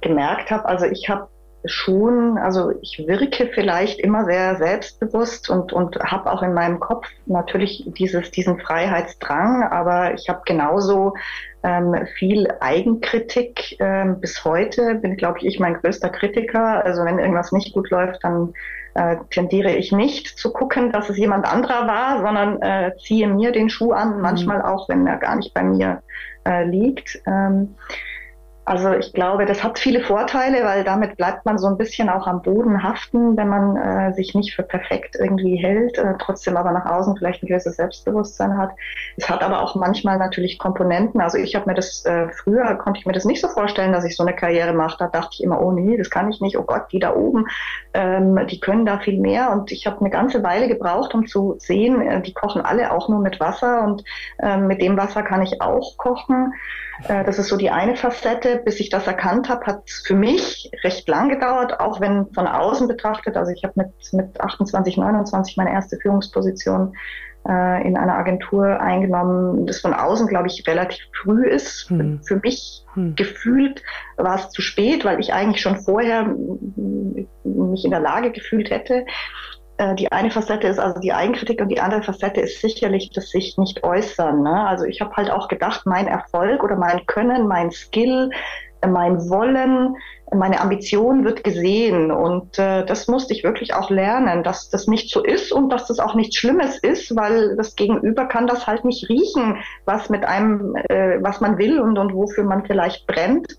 gemerkt 0.00 0.50
habe, 0.50 0.66
also 0.66 0.86
ich 0.86 1.08
habe 1.08 1.28
schon, 1.68 2.38
also 2.38 2.72
ich 2.82 3.04
wirke 3.06 3.46
vielleicht 3.54 4.00
immer 4.00 4.24
sehr 4.24 4.56
selbstbewusst 4.56 5.50
und, 5.50 5.72
und 5.72 5.98
habe 6.00 6.32
auch 6.32 6.42
in 6.42 6.54
meinem 6.54 6.80
Kopf 6.80 7.06
natürlich 7.26 7.84
dieses, 7.86 8.30
diesen 8.30 8.58
Freiheitsdrang, 8.58 9.62
aber 9.62 10.14
ich 10.14 10.28
habe 10.28 10.42
genauso 10.44 11.14
ähm, 11.62 11.94
viel 12.18 12.48
Eigenkritik 12.60 13.76
ähm, 13.80 14.20
bis 14.20 14.44
heute. 14.44 14.96
Bin, 14.96 15.16
glaube 15.16 15.38
ich, 15.42 15.58
mein 15.58 15.74
größter 15.74 16.08
Kritiker. 16.08 16.84
Also 16.84 17.04
wenn 17.04 17.18
irgendwas 17.18 17.52
nicht 17.52 17.74
gut 17.74 17.90
läuft, 17.90 18.22
dann 18.22 18.54
äh, 18.94 19.16
tendiere 19.30 19.74
ich 19.74 19.92
nicht 19.92 20.38
zu 20.38 20.52
gucken, 20.52 20.92
dass 20.92 21.08
es 21.08 21.16
jemand 21.16 21.46
anderer 21.46 21.86
war, 21.86 22.20
sondern 22.20 22.62
äh, 22.62 22.92
ziehe 23.04 23.28
mir 23.28 23.52
den 23.52 23.68
Schuh 23.68 23.92
an, 23.92 24.16
mhm. 24.16 24.22
manchmal 24.22 24.62
auch, 24.62 24.88
wenn 24.88 25.06
er 25.06 25.18
gar 25.18 25.36
nicht 25.36 25.54
bei 25.54 25.62
mir 25.62 26.02
äh, 26.46 26.64
liegt. 26.64 27.20
Ähm, 27.26 27.74
also 28.68 28.92
ich 28.92 29.14
glaube, 29.14 29.46
das 29.46 29.64
hat 29.64 29.78
viele 29.78 30.02
Vorteile, 30.02 30.62
weil 30.62 30.84
damit 30.84 31.16
bleibt 31.16 31.46
man 31.46 31.56
so 31.56 31.68
ein 31.68 31.78
bisschen 31.78 32.10
auch 32.10 32.26
am 32.26 32.42
Boden 32.42 32.82
haften, 32.82 33.34
wenn 33.34 33.48
man 33.48 33.76
äh, 33.76 34.12
sich 34.12 34.34
nicht 34.34 34.54
für 34.54 34.62
perfekt 34.62 35.16
irgendwie 35.18 35.56
hält, 35.56 35.96
äh, 35.96 36.12
trotzdem 36.18 36.54
aber 36.54 36.72
nach 36.72 36.84
außen 36.84 37.16
vielleicht 37.16 37.42
ein 37.42 37.46
gewisses 37.46 37.76
Selbstbewusstsein 37.76 38.58
hat. 38.58 38.72
Es 39.16 39.26
hat 39.30 39.42
aber 39.42 39.62
auch 39.62 39.74
manchmal 39.74 40.18
natürlich 40.18 40.58
Komponenten. 40.58 41.22
Also 41.22 41.38
ich 41.38 41.54
habe 41.54 41.64
mir 41.64 41.74
das 41.74 42.04
äh, 42.04 42.28
früher 42.28 42.74
konnte 42.74 43.00
ich 43.00 43.06
mir 43.06 43.14
das 43.14 43.24
nicht 43.24 43.40
so 43.40 43.48
vorstellen, 43.48 43.92
dass 43.92 44.04
ich 44.04 44.14
so 44.14 44.22
eine 44.22 44.36
Karriere 44.36 44.74
mache. 44.74 44.98
Da 44.98 45.06
dachte 45.06 45.30
ich 45.32 45.42
immer, 45.42 45.62
oh 45.62 45.72
nee, 45.72 45.96
das 45.96 46.10
kann 46.10 46.30
ich 46.30 46.42
nicht. 46.42 46.58
Oh 46.58 46.64
Gott, 46.64 46.92
die 46.92 46.98
da 46.98 47.14
oben, 47.14 47.46
ähm, 47.94 48.38
die 48.50 48.60
können 48.60 48.84
da 48.84 48.98
viel 48.98 49.18
mehr. 49.18 49.50
Und 49.50 49.72
ich 49.72 49.86
habe 49.86 50.00
eine 50.00 50.10
ganze 50.10 50.42
Weile 50.42 50.68
gebraucht, 50.68 51.14
um 51.14 51.26
zu 51.26 51.56
sehen, 51.58 52.02
äh, 52.02 52.20
die 52.20 52.34
kochen 52.34 52.60
alle 52.60 52.92
auch 52.92 53.08
nur 53.08 53.20
mit 53.20 53.40
Wasser 53.40 53.84
und 53.84 54.04
äh, 54.40 54.58
mit 54.58 54.82
dem 54.82 54.98
Wasser 54.98 55.22
kann 55.22 55.40
ich 55.40 55.62
auch 55.62 55.96
kochen. 55.96 56.52
Äh, 57.06 57.24
das 57.24 57.38
ist 57.38 57.48
so 57.48 57.56
die 57.56 57.70
eine 57.70 57.96
Facette. 57.96 58.57
Bis 58.64 58.80
ich 58.80 58.90
das 58.90 59.06
erkannt 59.06 59.48
habe, 59.48 59.66
hat 59.66 59.82
es 59.86 60.02
für 60.06 60.14
mich 60.14 60.70
recht 60.84 61.08
lang 61.08 61.28
gedauert, 61.28 61.80
auch 61.80 62.00
wenn 62.00 62.26
von 62.32 62.46
außen 62.46 62.88
betrachtet. 62.88 63.36
Also 63.36 63.52
ich 63.52 63.64
habe 63.64 63.74
mit, 63.76 63.88
mit 64.12 64.40
28, 64.40 64.96
29 64.96 65.56
meine 65.56 65.72
erste 65.72 65.96
Führungsposition 65.96 66.94
äh, 67.48 67.86
in 67.86 67.96
einer 67.96 68.16
Agentur 68.16 68.80
eingenommen, 68.80 69.66
das 69.66 69.80
von 69.80 69.94
außen, 69.94 70.26
glaube 70.26 70.48
ich, 70.48 70.66
relativ 70.66 71.00
früh 71.22 71.46
ist. 71.46 71.88
Hm. 71.88 72.20
Für 72.22 72.36
mich 72.36 72.84
hm. 72.94 73.14
gefühlt 73.14 73.82
war 74.16 74.36
es 74.36 74.50
zu 74.50 74.60
spät, 74.60 75.04
weil 75.04 75.20
ich 75.20 75.32
eigentlich 75.32 75.62
schon 75.62 75.76
vorher 75.76 76.34
mich 77.44 77.84
in 77.84 77.90
der 77.90 78.00
Lage 78.00 78.32
gefühlt 78.32 78.70
hätte, 78.70 79.06
die 79.94 80.10
eine 80.10 80.30
Facette 80.30 80.66
ist 80.66 80.80
also 80.80 80.98
die 81.00 81.12
Eigenkritik 81.12 81.60
und 81.60 81.68
die 81.68 81.80
andere 81.80 82.02
Facette 82.02 82.40
ist 82.40 82.60
sicherlich 82.60 83.10
das 83.10 83.30
sich 83.30 83.56
nicht 83.58 83.84
äußern. 83.84 84.42
Ne? 84.42 84.66
Also 84.66 84.84
ich 84.84 85.00
habe 85.00 85.14
halt 85.14 85.30
auch 85.30 85.46
gedacht, 85.46 85.82
mein 85.84 86.08
Erfolg 86.08 86.64
oder 86.64 86.76
mein 86.76 87.06
Können, 87.06 87.46
mein 87.46 87.70
Skill, 87.70 88.30
mein 88.86 89.28
Wollen, 89.28 89.96
meine 90.32 90.60
Ambition 90.60 91.24
wird 91.24 91.42
gesehen 91.42 92.10
und 92.10 92.58
äh, 92.58 92.84
das 92.84 93.08
musste 93.08 93.32
ich 93.32 93.44
wirklich 93.44 93.74
auch 93.74 93.90
lernen, 93.90 94.42
dass 94.42 94.68
das 94.68 94.86
nicht 94.86 95.10
so 95.10 95.22
ist 95.22 95.52
und 95.52 95.70
dass 95.70 95.86
das 95.86 95.98
auch 95.98 96.14
nichts 96.14 96.36
Schlimmes 96.36 96.78
ist, 96.78 97.16
weil 97.16 97.56
das 97.56 97.76
Gegenüber 97.76 98.26
kann 98.26 98.46
das 98.46 98.66
halt 98.66 98.84
nicht 98.84 99.08
riechen, 99.08 99.56
was 99.84 100.10
mit 100.10 100.24
einem, 100.24 100.76
äh, 100.88 101.18
was 101.22 101.40
man 101.40 101.58
will 101.58 101.80
und, 101.80 101.98
und 101.98 102.14
wofür 102.14 102.44
man 102.44 102.64
vielleicht 102.66 103.06
brennt. 103.06 103.56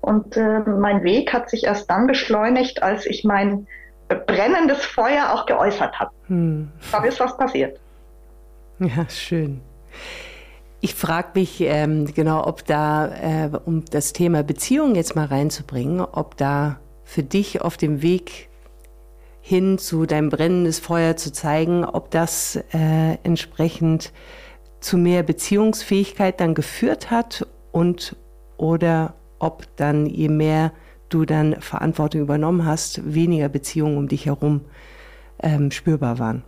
Und 0.00 0.36
äh, 0.36 0.60
mein 0.60 1.02
Weg 1.02 1.32
hat 1.32 1.50
sich 1.50 1.64
erst 1.64 1.90
dann 1.90 2.06
beschleunigt, 2.06 2.82
als 2.82 3.06
ich 3.06 3.24
mein 3.24 3.66
brennendes 4.14 4.84
Feuer 4.84 5.32
auch 5.32 5.46
geäußert 5.46 5.98
habe. 5.98 6.10
Hm. 6.26 6.70
Da 6.90 7.04
ist 7.04 7.20
was 7.20 7.36
passiert. 7.36 7.78
Ja, 8.78 9.08
schön. 9.08 9.60
Ich 10.80 10.94
frage 10.94 11.28
mich 11.34 11.60
ähm, 11.60 12.12
genau, 12.12 12.44
ob 12.44 12.66
da, 12.66 13.06
äh, 13.06 13.50
um 13.64 13.84
das 13.84 14.12
Thema 14.12 14.42
Beziehung 14.42 14.96
jetzt 14.96 15.14
mal 15.14 15.26
reinzubringen, 15.26 16.00
ob 16.00 16.36
da 16.36 16.80
für 17.04 17.22
dich 17.22 17.60
auf 17.62 17.76
dem 17.76 18.02
Weg 18.02 18.48
hin 19.40 19.78
zu 19.78 20.06
deinem 20.06 20.28
brennendes 20.28 20.78
Feuer 20.78 21.16
zu 21.16 21.32
zeigen, 21.32 21.84
ob 21.84 22.10
das 22.10 22.56
äh, 22.72 23.18
entsprechend 23.22 24.12
zu 24.80 24.96
mehr 24.96 25.22
Beziehungsfähigkeit 25.22 26.40
dann 26.40 26.54
geführt 26.54 27.10
hat 27.10 27.46
und 27.70 28.16
oder 28.56 29.14
ob 29.38 29.66
dann 29.76 30.06
je 30.06 30.28
mehr 30.28 30.72
du 31.12 31.24
dann 31.24 31.60
Verantwortung 31.60 32.22
übernommen 32.22 32.66
hast, 32.66 33.14
weniger 33.14 33.48
Beziehungen 33.48 33.96
um 33.96 34.08
dich 34.08 34.26
herum 34.26 34.62
ähm, 35.42 35.70
spürbar 35.70 36.18
waren? 36.18 36.42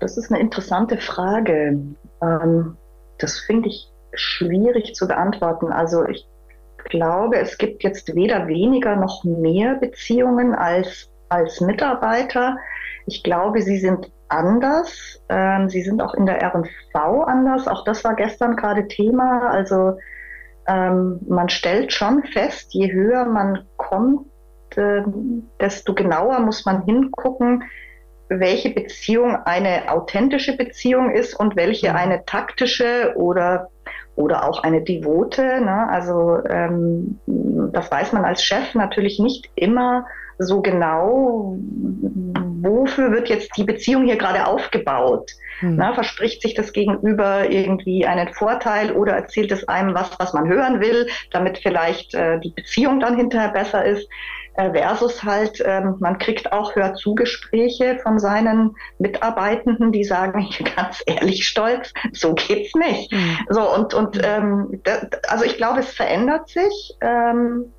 Das 0.00 0.16
ist 0.16 0.30
eine 0.30 0.40
interessante 0.40 0.98
Frage. 0.98 1.80
Ähm, 2.22 2.76
das 3.18 3.38
finde 3.38 3.68
ich 3.68 3.88
schwierig 4.14 4.94
zu 4.94 5.06
beantworten. 5.06 5.72
Also 5.72 6.04
ich 6.06 6.26
glaube, 6.84 7.38
es 7.38 7.56
gibt 7.56 7.84
jetzt 7.84 8.14
weder 8.14 8.48
weniger 8.48 8.96
noch 8.96 9.24
mehr 9.24 9.76
Beziehungen 9.76 10.54
als 10.54 11.08
als 11.32 11.60
Mitarbeiter. 11.60 12.58
Ich 13.06 13.22
glaube, 13.22 13.62
sie 13.62 13.78
sind 13.78 14.12
anders. 14.28 15.20
Ähm, 15.28 15.68
sie 15.68 15.82
sind 15.82 16.02
auch 16.02 16.14
in 16.14 16.26
der 16.26 16.40
R&V 16.40 17.22
anders. 17.22 17.66
Auch 17.66 17.84
das 17.84 18.04
war 18.04 18.14
gestern 18.14 18.56
gerade 18.56 18.86
Thema. 18.86 19.48
Also 19.50 19.98
ähm, 20.66 21.20
man 21.28 21.48
stellt 21.48 21.92
schon 21.92 22.22
fest, 22.24 22.72
je 22.72 22.92
höher 22.92 23.24
man 23.24 23.66
kommt, 23.76 24.26
äh, 24.76 25.02
desto 25.60 25.94
genauer 25.94 26.40
muss 26.40 26.64
man 26.64 26.84
hingucken, 26.84 27.64
welche 28.28 28.70
Beziehung 28.70 29.36
eine 29.36 29.90
authentische 29.90 30.56
Beziehung 30.56 31.10
ist 31.10 31.34
und 31.34 31.56
welche 31.56 31.90
mhm. 31.90 31.96
eine 31.96 32.24
taktische 32.24 33.12
oder 33.16 33.68
oder 34.16 34.48
auch 34.48 34.62
eine 34.62 34.82
devote. 34.82 35.42
Ne? 35.42 35.88
Also 35.90 36.38
ähm, 36.48 37.18
das 37.26 37.90
weiß 37.90 38.12
man 38.12 38.24
als 38.24 38.42
Chef 38.42 38.74
natürlich 38.74 39.18
nicht 39.18 39.48
immer 39.54 40.06
so 40.38 40.60
genau, 40.60 41.56
wofür 42.62 43.12
wird 43.12 43.28
jetzt 43.28 43.56
die 43.56 43.64
Beziehung 43.64 44.04
hier 44.04 44.16
gerade 44.16 44.46
aufgebaut? 44.46 45.30
Hm. 45.60 45.76
Na, 45.76 45.94
verspricht 45.94 46.42
sich 46.42 46.54
das 46.54 46.72
Gegenüber 46.72 47.50
irgendwie 47.50 48.06
einen 48.06 48.32
Vorteil 48.32 48.92
oder 48.92 49.12
erzählt 49.12 49.52
es 49.52 49.68
einem 49.68 49.94
was, 49.94 50.10
was 50.18 50.32
man 50.32 50.48
hören 50.48 50.80
will, 50.80 51.06
damit 51.30 51.58
vielleicht 51.58 52.14
äh, 52.14 52.40
die 52.40 52.50
Beziehung 52.50 53.00
dann 53.00 53.16
hinterher 53.16 53.50
besser 53.50 53.84
ist? 53.84 54.08
Äh, 54.54 54.70
versus 54.72 55.24
halt, 55.24 55.62
ähm, 55.64 55.96
man 56.00 56.18
kriegt 56.18 56.52
auch 56.52 56.76
Hörzugespräche 56.76 57.98
von 58.02 58.18
seinen 58.18 58.76
Mitarbeitenden, 58.98 59.92
die 59.92 60.04
sagen, 60.04 60.46
ganz 60.76 61.02
ehrlich 61.06 61.46
stolz, 61.46 61.92
so 62.12 62.34
geht's 62.34 62.74
nicht. 62.74 63.10
Mhm. 63.12 63.38
So 63.48 63.74
und 63.74 63.94
und 63.94 64.20
ähm, 64.22 64.82
also 65.28 65.44
ich 65.44 65.56
glaube, 65.56 65.80
es 65.80 65.88
verändert 65.88 66.50
sich, 66.50 66.94
ähm, 67.00 67.72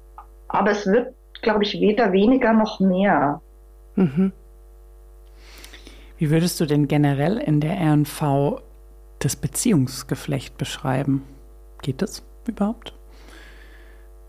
aber 0.48 0.72
es 0.72 0.88
wird, 0.88 1.14
glaube 1.44 1.64
ich, 1.64 1.80
weder 1.80 2.12
weniger 2.12 2.54
noch 2.54 2.80
mehr. 2.80 3.40
Mhm. 3.96 4.32
Wie 6.18 6.32
würdest 6.32 6.60
du 6.60 6.66
denn 6.66 6.88
generell 6.88 7.38
in 7.38 7.60
der 7.60 7.78
RNV 7.78 8.62
das 9.20 9.36
Beziehungsgeflecht 9.36 10.58
beschreiben? 10.58 11.24
Geht 11.84 12.02
das 12.02 12.24
überhaupt? 12.48 12.94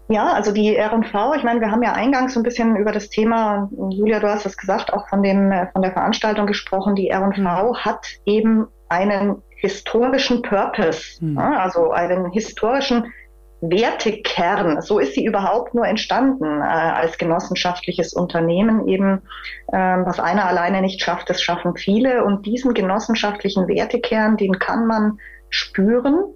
Ja, 0.09 0.33
also 0.35 0.53
die 0.53 0.77
R&V, 0.77 1.35
ich 1.35 1.45
meine, 1.45 1.61
wir 1.61 1.71
haben 1.71 1.83
ja 1.83 1.93
eingangs 1.93 2.35
so 2.35 2.41
ein 2.41 2.43
bisschen 2.43 2.77
über 2.77 2.93
das 2.93 3.09
Thema, 3.09 3.71
Julia, 3.91 4.21
du 4.21 4.29
hast 4.29 4.45
es 4.45 4.57
gesagt, 4.57 4.93
auch 4.93 5.09
von 5.09 5.23
dem, 5.23 5.51
äh, 5.51 5.69
von 5.73 5.81
der 5.81 5.93
Veranstaltung 5.93 6.47
gesprochen, 6.47 6.95
die 6.95 7.09
R&V 7.09 7.41
mhm. 7.41 7.77
hat 7.77 8.07
eben 8.27 8.67
einen 8.91 9.43
historischen 9.57 10.43
Purpose, 10.43 11.25
mhm. 11.25 11.39
also 11.39 11.91
einen 11.91 12.31
historischen 12.33 13.07
Wertekern. 13.63 14.83
So 14.83 14.99
ist 14.99 15.15
sie 15.15 15.25
überhaupt 15.25 15.75
nur 15.75 15.87
entstanden 15.87 16.61
äh, 16.61 16.65
als 16.65 17.17
genossenschaftliches 17.17 18.13
Unternehmen. 18.13 18.87
Eben, 18.89 19.23
äh, 19.69 19.79
was 19.79 20.21
einer 20.21 20.47
alleine 20.47 20.83
nicht 20.83 21.03
schafft, 21.03 21.31
das 21.31 21.41
schaffen 21.41 21.77
viele. 21.77 22.25
Und 22.25 22.45
diesen 22.45 22.75
genossenschaftlichen 22.75 23.67
Wertekern, 23.69 24.37
den 24.37 24.59
kann 24.59 24.87
man 24.87 25.19
spüren 25.49 26.35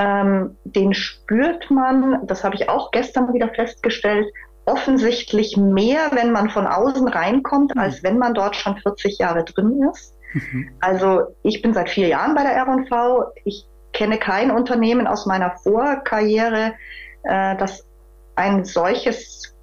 ähm, 0.00 0.56
den 0.64 0.94
spürt 0.94 1.70
man, 1.70 2.26
das 2.26 2.42
habe 2.42 2.54
ich 2.54 2.70
auch 2.70 2.90
gestern 2.90 3.34
wieder 3.34 3.50
festgestellt, 3.50 4.26
offensichtlich 4.64 5.58
mehr, 5.58 6.10
wenn 6.12 6.32
man 6.32 6.48
von 6.48 6.66
außen 6.66 7.06
reinkommt, 7.06 7.74
mhm. 7.74 7.80
als 7.80 8.02
wenn 8.02 8.16
man 8.16 8.32
dort 8.32 8.56
schon 8.56 8.78
40 8.78 9.18
Jahre 9.18 9.44
drin 9.44 9.78
ist. 9.92 10.14
Mhm. 10.32 10.70
Also 10.80 11.24
ich 11.42 11.60
bin 11.60 11.74
seit 11.74 11.90
vier 11.90 12.08
Jahren 12.08 12.34
bei 12.34 12.42
der 12.42 12.52
R&V. 12.52 13.26
Ich 13.44 13.66
kenne 13.92 14.16
kein 14.16 14.50
Unternehmen 14.50 15.06
aus 15.06 15.26
meiner 15.26 15.50
Vorkarriere, 15.58 16.72
äh, 17.24 17.56
das 17.56 17.86
ein 18.36 18.64
solches 18.64 19.54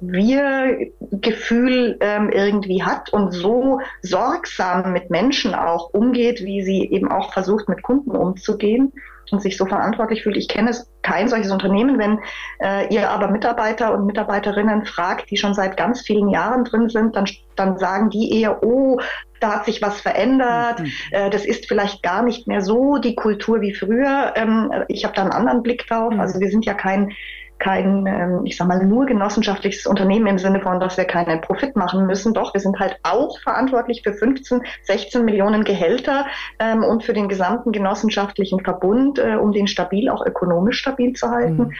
wir-Gefühl 0.00 1.96
ähm, 2.00 2.28
irgendwie 2.30 2.82
hat 2.82 3.10
und 3.12 3.32
so 3.32 3.80
sorgsam 4.02 4.92
mit 4.92 5.08
Menschen 5.10 5.54
auch 5.54 5.94
umgeht, 5.94 6.44
wie 6.44 6.62
sie 6.62 6.90
eben 6.90 7.10
auch 7.10 7.32
versucht, 7.32 7.70
mit 7.70 7.82
Kunden 7.82 8.10
umzugehen 8.10 8.92
und 9.32 9.40
sich 9.40 9.56
so 9.56 9.66
verantwortlich 9.66 10.22
fühlt. 10.22 10.36
Ich 10.36 10.48
kenne 10.48 10.74
kein 11.02 11.28
solches 11.28 11.50
Unternehmen. 11.50 11.98
Wenn 11.98 12.18
äh, 12.60 12.92
ihr 12.92 13.10
aber 13.10 13.28
Mitarbeiter 13.28 13.94
und 13.94 14.06
Mitarbeiterinnen 14.06 14.84
fragt, 14.84 15.30
die 15.30 15.36
schon 15.36 15.54
seit 15.54 15.76
ganz 15.76 16.02
vielen 16.02 16.28
Jahren 16.28 16.64
drin 16.64 16.88
sind, 16.88 17.16
dann, 17.16 17.26
dann 17.56 17.78
sagen 17.78 18.10
die 18.10 18.40
eher, 18.40 18.62
oh, 18.62 19.00
da 19.40 19.56
hat 19.56 19.64
sich 19.64 19.80
was 19.82 20.00
verändert, 20.00 20.80
mhm. 20.80 20.92
äh, 21.12 21.30
das 21.30 21.44
ist 21.44 21.66
vielleicht 21.66 22.02
gar 22.02 22.22
nicht 22.22 22.46
mehr 22.48 22.60
so 22.60 22.98
die 22.98 23.14
Kultur 23.14 23.60
wie 23.60 23.74
früher. 23.74 24.32
Ähm, 24.36 24.72
ich 24.88 25.04
habe 25.04 25.14
da 25.14 25.22
einen 25.22 25.32
anderen 25.32 25.62
Blick 25.62 25.86
drauf. 25.86 26.12
Mhm. 26.12 26.20
Also 26.20 26.40
wir 26.40 26.50
sind 26.50 26.64
ja 26.64 26.74
kein 26.74 27.12
kein, 27.58 28.06
ähm, 28.06 28.40
ich 28.44 28.56
sag 28.56 28.68
mal, 28.68 28.84
nur 28.84 29.06
genossenschaftliches 29.06 29.86
Unternehmen 29.86 30.26
im 30.26 30.38
Sinne 30.38 30.60
von, 30.60 30.80
dass 30.80 30.96
wir 30.96 31.04
keinen 31.04 31.40
Profit 31.40 31.76
machen 31.76 32.06
müssen. 32.06 32.34
Doch, 32.34 32.54
wir 32.54 32.60
sind 32.60 32.78
halt 32.78 32.98
auch 33.02 33.38
verantwortlich 33.40 34.02
für 34.02 34.12
15, 34.12 34.62
16 34.82 35.24
Millionen 35.24 35.64
Gehälter 35.64 36.26
ähm, 36.58 36.84
und 36.84 37.04
für 37.04 37.12
den 37.12 37.28
gesamten 37.28 37.72
genossenschaftlichen 37.72 38.60
Verbund, 38.60 39.18
äh, 39.18 39.36
um 39.36 39.52
den 39.52 39.66
stabil, 39.66 40.08
auch 40.08 40.24
ökonomisch 40.24 40.78
stabil 40.78 41.12
zu 41.14 41.30
halten. 41.30 41.58
Mhm. 41.58 41.72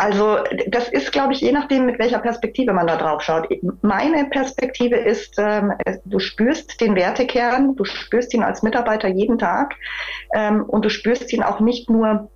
Also 0.00 0.38
das 0.68 0.88
ist, 0.88 1.10
glaube 1.10 1.32
ich, 1.32 1.40
je 1.40 1.50
nachdem, 1.50 1.86
mit 1.86 1.98
welcher 1.98 2.20
Perspektive 2.20 2.72
man 2.72 2.86
da 2.86 2.96
drauf 2.96 3.20
schaut. 3.20 3.48
Meine 3.82 4.26
Perspektive 4.30 4.94
ist, 4.94 5.34
ähm, 5.38 5.72
du 6.04 6.20
spürst 6.20 6.80
den 6.80 6.94
Wertekern, 6.94 7.74
du 7.74 7.84
spürst 7.84 8.32
ihn 8.32 8.44
als 8.44 8.62
Mitarbeiter 8.62 9.08
jeden 9.08 9.38
Tag 9.38 9.74
ähm, 10.32 10.62
und 10.62 10.84
du 10.84 10.88
spürst 10.88 11.32
ihn 11.32 11.42
auch 11.42 11.58
nicht 11.58 11.90
nur 11.90 12.30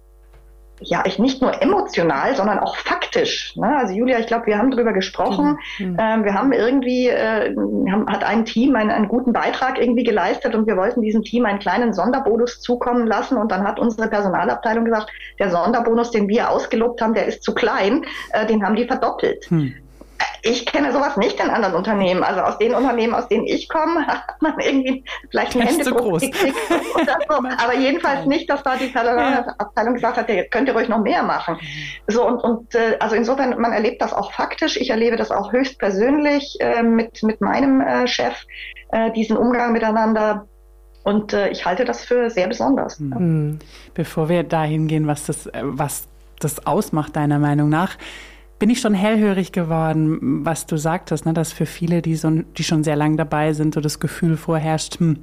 ja, 0.85 1.03
ich 1.07 1.19
nicht 1.19 1.41
nur 1.41 1.63
emotional, 1.63 2.35
sondern 2.37 2.59
auch 2.59 2.77
faktisch. 2.77 3.55
Ne? 3.57 3.77
Also 3.77 3.95
Julia, 3.95 4.19
ich 4.19 4.27
glaube, 4.27 4.47
wir 4.47 4.59
haben 4.59 4.71
drüber 4.71 4.93
gesprochen. 4.93 5.59
Mhm. 5.79 5.97
Ähm, 6.01 6.25
wir 6.25 6.35
haben 6.35 6.53
irgendwie, 6.53 7.09
äh, 7.09 7.55
haben, 7.91 8.07
hat 8.09 8.25
ein 8.25 8.45
Team 8.45 8.75
einen, 8.77 8.91
einen 8.91 9.09
guten 9.09 9.33
Beitrag 9.33 9.79
irgendwie 9.79 10.05
geleistet 10.05 10.55
und 10.55 10.67
wir 10.67 10.77
wollten 10.77 11.03
diesem 11.03 11.23
Team 11.23 11.47
einen 11.47 11.59
kleinen 11.59 11.93
Sonderbonus 11.93 12.61
zukommen 12.61 13.07
lassen 13.07 13.37
und 13.37 13.51
dann 13.51 13.67
hat 13.67 13.79
unsere 13.79 14.09
Personalabteilung 14.09 14.85
gesagt, 14.85 15.11
der 15.39 15.51
Sonderbonus, 15.51 16.11
den 16.11 16.29
wir 16.29 16.51
ausgelobt 16.51 17.01
haben, 17.01 17.15
der 17.15 17.27
ist 17.27 17.43
zu 17.43 17.55
klein, 17.55 18.05
äh, 18.33 18.47
den 18.47 18.65
haben 18.65 18.77
die 18.77 18.87
verdoppelt. 18.87 19.51
Mhm 19.51 19.75
ich 20.43 20.67
kenne 20.67 20.93
sowas 20.93 21.17
nicht 21.17 21.41
in 21.41 21.51
anderen 21.51 21.75
Unternehmen. 21.75 22.25
Also 22.25 22.41
aus 22.41 22.59
den 22.59 22.75
Unternehmen, 22.75 23.15
aus 23.15 23.29
denen 23.29 23.47
ich 23.47 23.69
komme, 23.69 24.07
hat 24.07 24.41
man 24.41 24.59
irgendwie 24.59 25.05
vielleicht 25.31 25.57
ein 25.57 25.63
Händedruck 25.63 26.21
gekriegt 26.21 26.57
oder 26.95 27.17
so. 27.29 27.35
Aber 27.65 27.75
jedenfalls 27.77 28.27
nicht, 28.27 28.51
dass 28.51 28.63
da 28.63 28.77
die 28.77 28.89
Personalabteilung 28.89 29.95
gesagt 29.95 30.17
hat, 30.17 30.29
ihr 30.29 30.45
könnt 30.45 30.69
ihr 30.69 30.75
ruhig 30.75 30.89
noch 30.89 31.01
mehr 31.01 31.23
machen. 31.23 31.59
So 32.09 32.27
und, 32.27 32.39
und 32.39 32.75
äh, 32.75 32.97
also 32.99 33.15
insofern, 33.15 33.61
man 33.61 33.73
erlebt 33.73 34.03
das 34.03 34.13
auch 34.13 34.33
faktisch. 34.33 34.77
Ich 34.77 34.91
erlebe 34.91 35.17
das 35.17 35.31
auch 35.31 35.53
höchst 35.53 35.79
persönlich 35.79 36.57
äh, 36.61 36.83
mit, 36.83 37.23
mit 37.23 37.41
meinem 37.41 37.81
äh, 37.81 38.07
Chef, 38.07 38.35
äh, 38.91 39.11
diesen 39.13 39.37
Umgang 39.37 39.73
miteinander. 39.73 40.47
Und 41.05 41.33
äh, 41.33 41.49
ich 41.51 41.65
halte 41.65 41.85
das 41.85 42.05
für 42.05 42.31
sehr 42.31 42.47
besonders. 42.47 43.01
Mhm. 43.01 43.59
Bevor 43.95 44.29
wir 44.29 44.45
dahin 44.45 44.87
gehen, 44.87 45.07
was 45.07 45.27
das, 45.27 45.47
äh, 45.47 45.63
was 45.63 46.09
das 46.39 46.67
ausmacht, 46.67 47.17
deiner 47.17 47.39
Meinung 47.39 47.69
nach, 47.69 47.97
bin 48.63 48.71
ich 48.71 48.79
schon 48.79 48.95
hellhörig 48.95 49.51
geworden, 49.51 50.45
was 50.45 50.67
du 50.67 50.77
sagtest, 50.77 51.27
ne, 51.27 51.35
dass 51.35 51.53
für 51.53 51.67
viele, 51.67 52.01
die, 52.01 52.15
so, 52.15 52.31
die 52.31 52.63
schon 52.63 52.85
sehr 52.85 52.95
lange 52.95 53.17
dabei 53.17 53.55
sind, 53.55 53.75
so 53.75 53.81
das 53.81 53.99
Gefühl 53.99 54.37
vorherrscht, 54.37 55.01
hm, 55.01 55.17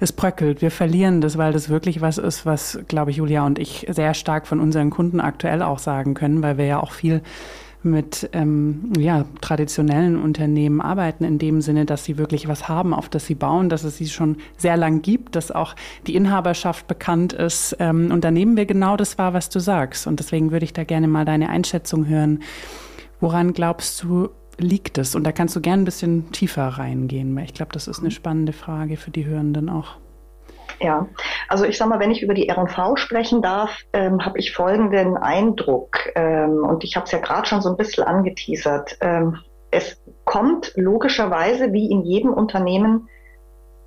es 0.00 0.10
bröckelt, 0.10 0.60
wir 0.60 0.72
verlieren 0.72 1.20
das, 1.20 1.38
weil 1.38 1.52
das 1.52 1.68
wirklich 1.68 2.00
was 2.00 2.18
ist, 2.18 2.46
was, 2.46 2.80
glaube 2.88 3.12
ich, 3.12 3.18
Julia 3.18 3.46
und 3.46 3.60
ich 3.60 3.86
sehr 3.90 4.12
stark 4.12 4.48
von 4.48 4.58
unseren 4.58 4.90
Kunden 4.90 5.20
aktuell 5.20 5.62
auch 5.62 5.78
sagen 5.78 6.14
können, 6.14 6.42
weil 6.42 6.58
wir 6.58 6.64
ja 6.64 6.80
auch 6.80 6.90
viel 6.90 7.22
mit 7.82 8.28
ähm, 8.32 8.92
ja, 8.98 9.24
traditionellen 9.40 10.20
Unternehmen 10.20 10.80
arbeiten, 10.80 11.24
in 11.24 11.38
dem 11.38 11.60
Sinne, 11.60 11.86
dass 11.86 12.04
sie 12.04 12.18
wirklich 12.18 12.48
was 12.48 12.68
haben, 12.68 12.92
auf 12.92 13.08
das 13.08 13.26
sie 13.26 13.34
bauen, 13.34 13.68
dass 13.68 13.84
es 13.84 13.96
sie 13.96 14.08
schon 14.08 14.36
sehr 14.56 14.76
lang 14.76 15.02
gibt, 15.02 15.36
dass 15.36 15.50
auch 15.50 15.74
die 16.06 16.14
Inhaberschaft 16.14 16.86
bekannt 16.86 17.32
ist. 17.32 17.76
Ähm, 17.78 18.10
und 18.12 18.22
da 18.24 18.30
nehmen 18.30 18.56
wir 18.56 18.66
genau 18.66 18.96
das 18.96 19.18
wahr, 19.18 19.32
was 19.32 19.48
du 19.48 19.60
sagst. 19.60 20.06
Und 20.06 20.20
deswegen 20.20 20.50
würde 20.50 20.64
ich 20.64 20.72
da 20.72 20.84
gerne 20.84 21.08
mal 21.08 21.24
deine 21.24 21.48
Einschätzung 21.48 22.06
hören. 22.06 22.40
Woran 23.20 23.52
glaubst 23.52 24.02
du, 24.02 24.28
liegt 24.58 24.98
es? 24.98 25.14
Und 25.14 25.24
da 25.24 25.32
kannst 25.32 25.56
du 25.56 25.60
gerne 25.60 25.82
ein 25.82 25.86
bisschen 25.86 26.30
tiefer 26.32 26.66
reingehen, 26.66 27.34
weil 27.34 27.44
ich 27.44 27.54
glaube, 27.54 27.72
das 27.72 27.88
ist 27.88 28.00
eine 28.00 28.10
spannende 28.10 28.52
Frage 28.52 28.96
für 28.96 29.10
die 29.10 29.26
Hörenden 29.26 29.68
auch. 29.68 29.96
Ja, 30.78 31.06
also 31.48 31.64
ich 31.64 31.76
sage 31.76 31.90
mal, 31.90 32.00
wenn 32.00 32.10
ich 32.10 32.22
über 32.22 32.34
die 32.34 32.48
R&V 32.48 32.96
sprechen 32.96 33.42
darf, 33.42 33.78
ähm, 33.92 34.24
habe 34.24 34.38
ich 34.38 34.52
folgenden 34.52 35.16
Eindruck 35.16 36.10
ähm, 36.14 36.64
und 36.64 36.84
ich 36.84 36.96
habe 36.96 37.04
es 37.04 37.12
ja 37.12 37.18
gerade 37.18 37.46
schon 37.46 37.60
so 37.60 37.70
ein 37.70 37.76
bisschen 37.76 38.04
angeteasert. 38.04 38.98
Ähm, 39.00 39.38
es 39.70 40.00
kommt 40.24 40.72
logischerweise 40.76 41.72
wie 41.72 41.90
in 41.90 42.02
jedem 42.02 42.32
Unternehmen 42.32 43.08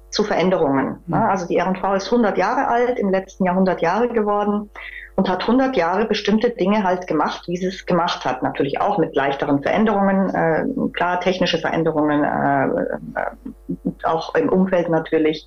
zu 0.10 0.24
Veränderungen. 0.24 1.02
Mhm. 1.08 1.14
Also 1.14 1.48
die 1.48 1.58
R&V 1.58 1.94
ist 1.96 2.06
100 2.06 2.38
Jahre 2.38 2.68
alt, 2.68 3.00
im 3.00 3.10
letzten 3.10 3.46
Jahr 3.46 3.56
100 3.56 3.82
Jahre 3.82 4.10
geworden 4.10 4.70
und 5.16 5.30
hat 5.30 5.42
100 5.42 5.76
Jahre 5.76 6.06
bestimmte 6.06 6.50
Dinge 6.50 6.84
halt 6.84 7.08
gemacht, 7.08 7.48
wie 7.48 7.58
sie 7.58 7.68
es 7.68 7.86
gemacht 7.86 8.26
hat. 8.26 8.42
Natürlich 8.42 8.82
auch 8.82 8.98
mit 8.98 9.16
leichteren 9.16 9.62
Veränderungen, 9.62 10.30
äh, 10.34 10.66
klar 10.94 11.20
technische 11.20 11.60
Veränderungen, 11.60 12.24
äh, 12.24 12.66
äh, 13.20 14.06
auch 14.06 14.34
im 14.36 14.50
Umfeld 14.50 14.90
natürlich 14.90 15.46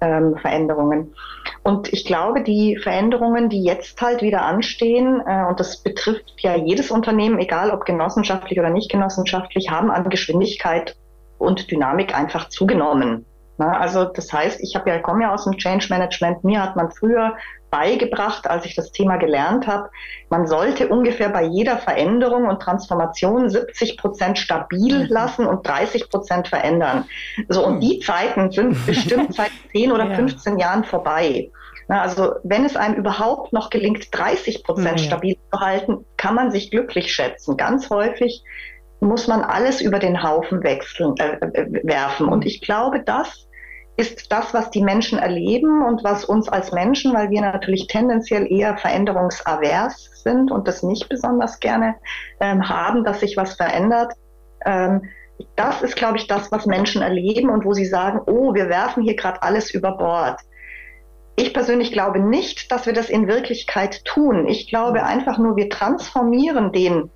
ähm, 0.00 0.36
Veränderungen. 0.36 1.14
Und 1.62 1.92
ich 1.92 2.04
glaube, 2.04 2.42
die 2.42 2.76
Veränderungen, 2.76 3.48
die 3.48 3.64
jetzt 3.64 4.00
halt 4.02 4.22
wieder 4.22 4.42
anstehen, 4.42 5.22
äh, 5.26 5.46
und 5.48 5.60
das 5.60 5.82
betrifft 5.82 6.34
ja 6.38 6.54
jedes 6.54 6.90
Unternehmen, 6.90 7.38
egal 7.38 7.70
ob 7.70 7.84
genossenschaftlich 7.84 8.58
oder 8.58 8.70
nicht 8.70 8.90
genossenschaftlich, 8.90 9.70
haben 9.70 9.90
an 9.90 10.08
Geschwindigkeit 10.10 10.96
und 11.38 11.70
Dynamik 11.70 12.16
einfach 12.16 12.48
zugenommen. 12.48 13.24
Na, 13.58 13.78
also 13.78 14.04
das 14.04 14.32
heißt, 14.32 14.60
ich 14.60 14.76
habe 14.76 14.90
ja 14.90 14.98
komme 14.98 15.22
ja 15.22 15.32
aus 15.32 15.44
dem 15.44 15.56
Change 15.56 15.86
Management. 15.88 16.44
Mir 16.44 16.62
hat 16.62 16.76
man 16.76 16.90
früher 16.90 17.36
beigebracht, 17.70 18.48
als 18.48 18.64
ich 18.64 18.74
das 18.74 18.92
Thema 18.92 19.16
gelernt 19.16 19.66
habe, 19.66 19.90
man 20.30 20.46
sollte 20.46 20.88
ungefähr 20.88 21.28
bei 21.28 21.44
jeder 21.44 21.78
Veränderung 21.78 22.48
und 22.48 22.60
Transformation 22.60 23.48
70 23.48 23.98
Prozent 23.98 24.38
stabil 24.38 25.04
mhm. 25.04 25.06
lassen 25.08 25.46
und 25.46 25.66
30 25.66 26.08
Prozent 26.08 26.48
verändern. 26.48 27.04
So 27.48 27.66
und 27.66 27.80
die 27.80 28.00
Zeiten 28.00 28.50
sind 28.50 28.86
bestimmt 28.86 29.34
seit 29.34 29.50
10 29.72 29.92
oder 29.92 30.14
15 30.14 30.58
Jahren 30.58 30.84
vorbei. 30.84 31.50
Na, 31.88 32.02
also 32.02 32.34
wenn 32.42 32.64
es 32.64 32.76
einem 32.76 32.96
überhaupt 32.96 33.52
noch 33.52 33.70
gelingt, 33.70 34.08
30 34.10 34.64
Prozent 34.64 35.00
ja. 35.00 35.06
stabil 35.06 35.36
zu 35.52 35.60
halten, 35.60 36.04
kann 36.16 36.34
man 36.34 36.50
sich 36.50 36.70
glücklich 36.70 37.14
schätzen. 37.14 37.56
Ganz 37.56 37.90
häufig 37.90 38.42
muss 39.00 39.28
man 39.28 39.42
alles 39.42 39.80
über 39.80 39.98
den 39.98 40.22
Haufen 40.22 40.62
wechseln, 40.62 41.14
äh, 41.18 41.36
äh 41.52 41.80
werfen. 41.84 42.28
Und 42.28 42.46
ich 42.46 42.60
glaube, 42.60 43.02
das 43.04 43.46
ist 43.96 44.30
das, 44.30 44.52
was 44.52 44.70
die 44.70 44.82
Menschen 44.82 45.18
erleben 45.18 45.82
und 45.82 46.04
was 46.04 46.24
uns 46.24 46.48
als 46.48 46.72
Menschen, 46.72 47.14
weil 47.14 47.30
wir 47.30 47.40
natürlich 47.40 47.86
tendenziell 47.86 48.50
eher 48.50 48.76
veränderungsavers 48.76 50.22
sind 50.22 50.50
und 50.50 50.68
das 50.68 50.82
nicht 50.82 51.08
besonders 51.08 51.60
gerne 51.60 51.96
ähm, 52.40 52.68
haben, 52.68 53.04
dass 53.04 53.20
sich 53.20 53.36
was 53.36 53.54
verändert. 53.54 54.12
Ähm, 54.64 55.02
das 55.54 55.82
ist, 55.82 55.96
glaube 55.96 56.18
ich, 56.18 56.26
das, 56.26 56.52
was 56.52 56.66
Menschen 56.66 57.02
erleben 57.02 57.50
und 57.50 57.64
wo 57.64 57.72
sie 57.72 57.86
sagen, 57.86 58.20
oh, 58.26 58.54
wir 58.54 58.68
werfen 58.68 59.02
hier 59.02 59.16
gerade 59.16 59.42
alles 59.42 59.72
über 59.72 59.96
Bord. 59.96 60.40
Ich 61.36 61.52
persönlich 61.52 61.92
glaube 61.92 62.18
nicht, 62.18 62.72
dass 62.72 62.86
wir 62.86 62.94
das 62.94 63.10
in 63.10 63.28
Wirklichkeit 63.28 64.04
tun. 64.04 64.46
Ich 64.46 64.68
glaube 64.68 65.04
einfach 65.04 65.38
nur, 65.38 65.56
wir 65.56 65.68
transformieren 65.68 66.72
den 66.72 67.10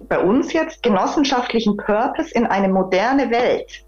bei 0.00 0.18
uns 0.18 0.52
jetzt 0.52 0.82
genossenschaftlichen 0.82 1.76
Purpose 1.76 2.34
in 2.34 2.46
eine 2.46 2.68
moderne 2.68 3.30
Welt. 3.30 3.84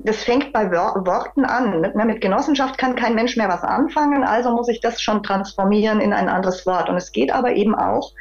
Das 0.00 0.22
fängt 0.22 0.52
bei 0.52 0.70
Worten 0.70 1.44
an. 1.44 1.80
Mit, 1.80 1.94
mit 1.94 2.20
Genossenschaft 2.20 2.76
kann 2.76 2.96
kein 2.96 3.14
Mensch 3.14 3.36
mehr 3.36 3.48
was 3.48 3.62
anfangen, 3.62 4.24
also 4.24 4.50
muss 4.50 4.68
ich 4.68 4.80
das 4.80 5.00
schon 5.00 5.22
transformieren 5.22 6.00
in 6.00 6.12
ein 6.12 6.28
anderes 6.28 6.66
Wort. 6.66 6.88
Und 6.88 6.96
es 6.96 7.12
geht 7.12 7.32
aber 7.32 7.52
eben 7.54 7.74
auch 7.74 8.12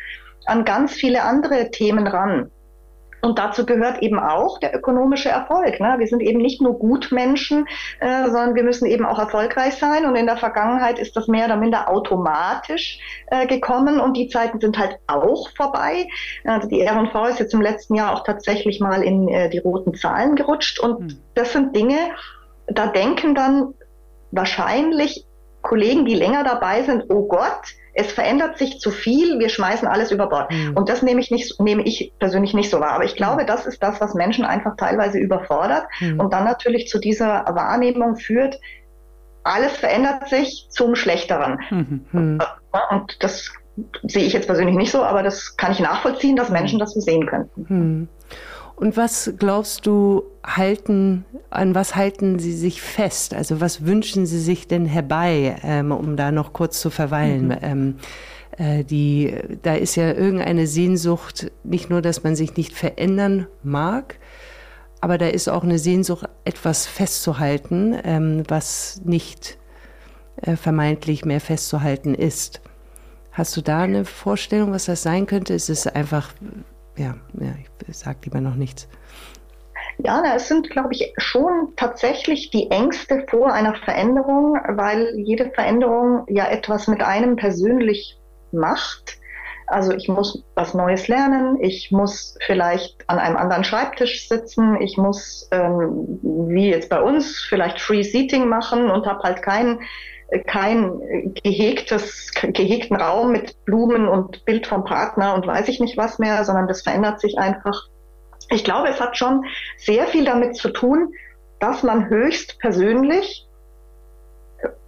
an 0.45 0.65
ganz 0.65 0.93
viele 0.93 1.23
andere 1.23 1.71
Themen 1.71 2.07
ran. 2.07 2.51
Und 3.23 3.39
dazu 3.39 3.65
gehört 3.65 4.03
eben 4.03 4.19
auch 4.19 4.59
der 4.59 4.75
ökonomische 4.75 5.29
Erfolg. 5.29 5.79
Ne? 5.79 5.95
Wir 5.97 6.07
sind 6.07 6.21
eben 6.21 6.41
nicht 6.41 6.61
nur 6.61 6.77
Gutmenschen, 6.77 7.67
äh, 8.01 8.25
sondern 8.25 8.53
wir 8.53 8.63
müssen 8.63 8.85
eben 8.85 9.05
auch 9.05 9.17
erfolgreich 9.17 9.75
sein. 9.75 10.05
Und 10.05 10.15
in 10.15 10.25
der 10.25 10.35
Vergangenheit 10.35 10.99
ist 10.99 11.15
das 11.15 11.29
mehr 11.29 11.45
oder 11.45 11.55
minder 11.55 11.89
automatisch 11.89 12.99
äh, 13.27 13.47
gekommen 13.47 14.01
und 14.01 14.17
die 14.17 14.27
Zeiten 14.27 14.59
sind 14.59 14.77
halt 14.77 14.99
auch 15.07 15.49
vorbei. 15.55 16.07
Also 16.43 16.67
die 16.67 16.81
R&V 16.81 17.25
ist 17.27 17.39
jetzt 17.39 17.53
im 17.53 17.61
letzten 17.61 17.95
Jahr 17.95 18.13
auch 18.13 18.25
tatsächlich 18.25 18.81
mal 18.81 19.01
in 19.01 19.29
äh, 19.29 19.49
die 19.49 19.59
roten 19.59 19.93
Zahlen 19.93 20.35
gerutscht. 20.35 20.81
Und 20.81 20.99
mhm. 20.99 21.19
das 21.33 21.53
sind 21.53 21.73
Dinge, 21.73 21.97
da 22.67 22.87
denken 22.87 23.35
dann 23.35 23.73
wahrscheinlich 24.31 25.25
Kollegen, 25.61 26.05
die 26.05 26.15
länger 26.15 26.43
dabei 26.43 26.83
sind, 26.83 27.05
oh 27.07 27.25
Gott, 27.25 27.73
es 27.93 28.11
verändert 28.11 28.57
sich 28.57 28.79
zu 28.79 28.91
viel, 28.91 29.39
wir 29.39 29.49
schmeißen 29.49 29.87
alles 29.87 30.11
über 30.11 30.27
Bord. 30.27 30.51
Mhm. 30.51 30.75
Und 30.75 30.89
das 30.89 31.01
nehme 31.01 31.21
ich 31.21 31.31
nicht, 31.31 31.59
nehme 31.59 31.83
ich 31.83 32.11
persönlich 32.19 32.53
nicht 32.53 32.69
so 32.69 32.79
wahr. 32.79 32.93
Aber 32.93 33.05
ich 33.05 33.15
glaube, 33.15 33.43
mhm. 33.43 33.47
das 33.47 33.65
ist 33.65 33.81
das, 33.83 34.01
was 34.01 34.13
Menschen 34.13 34.45
einfach 34.45 34.75
teilweise 34.77 35.19
überfordert 35.19 35.85
mhm. 35.99 36.19
und 36.19 36.33
dann 36.33 36.43
natürlich 36.43 36.87
zu 36.87 36.99
dieser 36.99 37.45
Wahrnehmung 37.47 38.15
führt, 38.15 38.59
alles 39.43 39.73
verändert 39.73 40.29
sich 40.29 40.67
zum 40.69 40.95
Schlechteren. 40.95 41.59
Mhm. 41.69 42.05
mhm. 42.11 42.41
Und 42.89 43.17
das 43.23 43.51
sehe 44.03 44.23
ich 44.23 44.33
jetzt 44.33 44.45
persönlich 44.45 44.75
nicht 44.75 44.91
so, 44.91 45.03
aber 45.03 45.23
das 45.23 45.57
kann 45.57 45.71
ich 45.71 45.79
nachvollziehen, 45.79 46.35
dass 46.35 46.49
Menschen 46.49 46.79
das 46.79 46.93
so 46.93 46.99
sehen 46.99 47.25
könnten. 47.25 48.09
Und 48.83 48.97
was 48.97 49.31
glaubst 49.39 49.85
du, 49.85 50.23
halten, 50.43 51.23
an 51.49 51.73
was 51.73 51.95
halten 51.95 52.37
Sie 52.37 52.51
sich 52.51 52.81
fest? 52.81 53.33
Also 53.33 53.61
was 53.61 53.85
wünschen 53.85 54.25
Sie 54.25 54.41
sich 54.41 54.67
denn 54.67 54.85
herbei, 54.85 55.55
ähm, 55.63 55.93
um 55.93 56.17
da 56.17 56.33
noch 56.33 56.51
kurz 56.51 56.81
zu 56.81 56.89
verweilen? 56.89 57.47
Mhm. 57.47 57.57
Ähm, 57.61 57.95
äh, 58.57 58.83
die, 58.83 59.35
da 59.61 59.75
ist 59.75 59.95
ja 59.95 60.11
irgendeine 60.11 60.67
Sehnsucht, 60.67 61.49
nicht 61.63 61.89
nur, 61.89 62.01
dass 62.01 62.25
man 62.25 62.35
sich 62.35 62.57
nicht 62.57 62.73
verändern 62.73 63.47
mag, 63.63 64.19
aber 64.99 65.17
da 65.17 65.27
ist 65.27 65.47
auch 65.47 65.63
eine 65.63 65.79
Sehnsucht, 65.79 66.27
etwas 66.43 66.85
festzuhalten, 66.85 67.95
ähm, 68.03 68.43
was 68.49 68.99
nicht 69.05 69.59
äh, 70.41 70.57
vermeintlich 70.57 71.23
mehr 71.23 71.39
festzuhalten 71.39 72.13
ist. 72.13 72.59
Hast 73.31 73.55
du 73.55 73.61
da 73.61 73.83
eine 73.83 74.03
Vorstellung, 74.03 74.73
was 74.73 74.83
das 74.83 75.03
sein 75.03 75.25
könnte? 75.25 75.53
Ist 75.53 75.69
es 75.69 75.87
einfach 75.87 76.33
ja, 76.97 77.15
ja 77.39 77.53
ich 77.87 77.97
sage 77.97 78.19
lieber 78.23 78.41
noch 78.41 78.55
nichts. 78.55 78.87
Ja, 79.99 80.23
es 80.35 80.47
sind, 80.47 80.69
glaube 80.69 80.89
ich, 80.91 81.13
schon 81.17 81.73
tatsächlich 81.75 82.49
die 82.49 82.71
Ängste 82.71 83.25
vor 83.29 83.53
einer 83.53 83.75
Veränderung, 83.75 84.57
weil 84.69 85.13
jede 85.15 85.51
Veränderung 85.51 86.25
ja 86.27 86.47
etwas 86.49 86.87
mit 86.87 87.01
einem 87.01 87.35
persönlich 87.35 88.17
macht. 88.51 89.17
Also 89.67 89.93
ich 89.93 90.09
muss 90.09 90.43
was 90.55 90.73
Neues 90.73 91.07
lernen, 91.07 91.57
ich 91.61 91.91
muss 91.91 92.37
vielleicht 92.45 93.09
an 93.09 93.17
einem 93.17 93.37
anderen 93.37 93.63
Schreibtisch 93.63 94.27
sitzen, 94.27 94.81
ich 94.81 94.97
muss, 94.97 95.47
ähm, 95.51 96.19
wie 96.21 96.69
jetzt 96.69 96.89
bei 96.89 97.01
uns, 97.01 97.39
vielleicht 97.47 97.79
Free 97.79 98.03
Seating 98.03 98.47
machen 98.47 98.89
und 98.89 99.05
habe 99.05 99.23
halt 99.23 99.41
keinen 99.41 99.79
kein 100.47 101.33
gehegtes, 101.43 102.31
gehegten 102.33 102.95
Raum 102.95 103.31
mit 103.31 103.63
Blumen 103.65 104.07
und 104.07 104.45
Bild 104.45 104.67
vom 104.67 104.83
Partner 104.83 105.35
und 105.35 105.45
weiß 105.45 105.67
ich 105.67 105.79
nicht 105.79 105.97
was 105.97 106.19
mehr, 106.19 106.43
sondern 106.43 106.67
das 106.67 106.81
verändert 106.81 107.19
sich 107.19 107.37
einfach. 107.37 107.87
Ich 108.49 108.63
glaube, 108.63 108.89
es 108.89 108.99
hat 108.99 109.17
schon 109.17 109.45
sehr 109.77 110.07
viel 110.07 110.25
damit 110.25 110.55
zu 110.55 110.69
tun, 110.69 111.13
dass 111.59 111.83
man 111.83 112.09
höchst 112.09 112.59
persönlich 112.59 113.47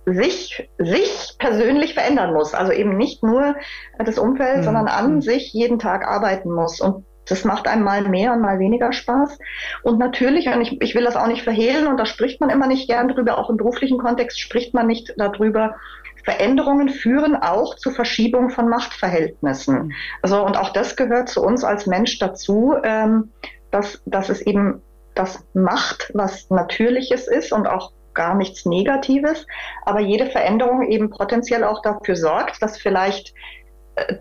sich, 0.06 0.70
sich 0.78 1.36
persönlich 1.40 1.94
verändern 1.94 2.34
muss. 2.34 2.54
Also 2.54 2.72
eben 2.72 2.98
nicht 2.98 3.24
nur 3.24 3.56
das 3.98 4.18
Umfeld, 4.18 4.58
mhm. 4.58 4.64
sondern 4.64 4.88
an 4.88 5.22
sich 5.22 5.54
jeden 5.54 5.80
Tag 5.80 6.08
arbeiten 6.08 6.52
muss. 6.52 6.80
Und 6.80 7.06
das 7.26 7.44
macht 7.44 7.68
einem 7.68 7.84
mal 7.84 8.04
mehr 8.04 8.34
und 8.34 8.42
mal 8.42 8.60
weniger 8.60 8.94
Spaß. 8.94 9.40
Und 9.84 10.00
natürlich, 10.00 10.48
und 10.48 10.62
ich, 10.62 10.82
ich 10.82 10.96
will 10.96 11.04
das 11.04 11.16
auch 11.16 11.28
nicht 11.28 11.44
verhehlen, 11.44 11.88
und 11.88 11.98
da 11.98 12.06
spricht 12.06 12.40
man 12.40 12.50
immer 12.50 12.68
nicht 12.68 12.88
gern 12.88 13.08
drüber, 13.08 13.38
auch 13.38 13.50
im 13.50 13.58
beruflichen 13.58 13.98
Kontext 13.98 14.40
spricht 14.40 14.74
man 14.74 14.88
nicht 14.88 15.14
darüber. 15.18 15.76
Veränderungen 16.24 16.90
führen 16.90 17.36
auch 17.36 17.76
zu 17.76 17.92
Verschiebung 17.92 18.50
von 18.50 18.68
Machtverhältnissen. 18.68 19.94
Also, 20.22 20.44
und 20.44 20.58
auch 20.58 20.70
das 20.70 20.96
gehört 20.96 21.30
zu 21.30 21.44
uns 21.44 21.64
als 21.64 21.86
Mensch 21.86 22.18
dazu, 22.18 22.76
ähm, 22.84 23.32
dass, 23.72 24.02
dass 24.06 24.30
es 24.30 24.42
eben 24.42 24.82
das 25.14 25.46
macht, 25.54 26.12
was 26.14 26.50
Natürliches 26.50 27.28
ist 27.28 27.52
und 27.54 27.68
auch 27.68 27.92
gar 28.16 28.34
nichts 28.34 28.66
Negatives, 28.66 29.46
aber 29.86 30.00
jede 30.00 30.26
Veränderung 30.28 30.90
eben 30.90 31.10
potenziell 31.10 31.64
auch 31.64 31.82
dafür 31.82 32.16
sorgt, 32.16 32.62
dass 32.62 32.78
vielleicht 32.78 33.34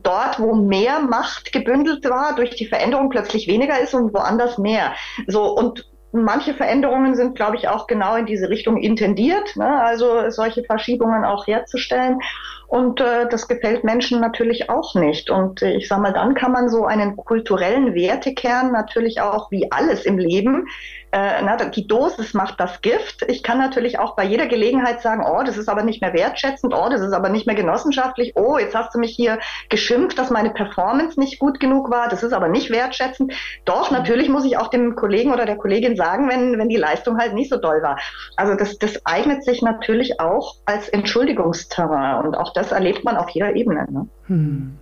dort, 0.03 0.39
wo 0.41 0.55
mehr 0.55 1.01
Macht 1.01 1.53
gebündelt 1.53 2.09
war, 2.09 2.35
durch 2.35 2.51
die 2.51 2.67
Veränderung 2.67 3.11
plötzlich 3.11 3.47
weniger 3.47 3.79
ist 3.81 3.95
und 3.95 4.15
woanders 4.15 4.59
mehr. 4.59 4.95
So 5.27 5.57
und 5.57 5.91
manche 6.15 6.55
Veränderungen 6.55 7.17
sind, 7.17 7.35
glaube 7.35 7.57
ich, 7.57 7.69
auch 7.69 7.87
genau 7.87 8.15
in 8.15 8.27
diese 8.27 8.49
Richtung 8.49 8.77
intendiert, 8.77 9.57
ne? 9.57 9.83
also 9.83 10.31
solche 10.31 10.63
Verschiebungen 10.63 11.25
auch 11.25 11.47
herzustellen. 11.47 12.21
Und 12.67 13.01
äh, 13.01 13.29
das 13.29 13.49
gefällt 13.49 13.85
Menschen 13.85 14.21
natürlich 14.21 14.71
auch 14.71 14.95
nicht. 14.95 15.31
Und 15.31 15.63
äh, 15.63 15.77
ich 15.77 15.89
sage 15.89 16.03
mal, 16.03 16.13
dann 16.13 16.35
kann 16.35 16.53
man 16.53 16.69
so 16.69 16.85
einen 16.85 17.17
kulturellen 17.17 17.95
Wertekern 17.95 18.73
natürlich 18.73 19.21
auch 19.21 19.51
wie 19.51 19.71
alles 19.71 20.05
im 20.05 20.19
Leben 20.19 20.67
äh, 21.15 21.43
na, 21.45 21.57
die 21.57 21.87
Dosis 21.87 22.35
macht 22.35 22.59
das 22.59 22.81
Gift. 22.81 23.23
Ich 23.29 23.45
kann 23.45 23.59
natürlich 23.59 24.01
auch 24.01 24.17
bei 24.17 24.25
jeder 24.25 24.47
Gelegenheit 24.47 25.01
sagen, 25.01 25.25
oh, 25.25 25.45
das 25.45 25.57
ist 25.57 25.69
aber 25.69 25.85
nicht 25.85 26.01
mehr 26.01 26.13
wertschätzend, 26.13 26.75
oh, 26.75 26.89
das 26.91 27.03
ist 27.03 27.13
aber 27.13 27.29
nicht 27.29 27.47
mehr 27.47 27.55
genossenschaftlich, 27.55 28.33
oh, 28.35 28.59
jetzt 28.59 28.75
hast 28.75 28.97
du 28.97 28.99
mich 28.99 29.15
hier 29.15 29.39
geschimpft, 29.69 30.19
dass 30.19 30.31
meine 30.31 30.51
Performance 30.51 31.21
nicht 31.21 31.39
gut 31.39 31.61
genug 31.61 31.89
war, 31.89 32.09
das 32.09 32.25
ist 32.25 32.33
aber 32.33 32.49
nicht 32.49 32.71
wertschätzend. 32.71 33.33
Doch, 33.65 33.93
natürlich 33.93 34.29
muss 34.29 34.45
ich 34.45 34.59
auch 34.59 34.67
dem 34.67 34.97
Kollegen 34.97 35.33
oder 35.33 35.47
der 35.47 35.57
Kollegin 35.57 35.95
sagen, 35.95 36.29
wenn, 36.29 36.59
wenn 36.59 36.69
die 36.69 36.77
Leistung 36.77 37.17
halt 37.17 37.35
nicht 37.35 37.51
so 37.51 37.59
doll 37.59 37.81
war. 37.81 37.97
Also 38.37 38.57
das, 38.57 38.79
das 38.79 39.07
eignet 39.07 39.45
sich 39.45 39.63
natürlich 39.63 40.19
auch 40.19 40.57
als 40.65 40.89
Entschuldigungsterrain 40.89 42.27
und 42.27 42.35
auch 42.35 42.53
das 42.53 42.64
erlebt 42.73 43.05
man 43.05 43.17
auf 43.17 43.31
jeder 43.31 43.55
Ebene. 43.55 43.87
Ne? 43.91 44.09
Hm. 44.27 44.79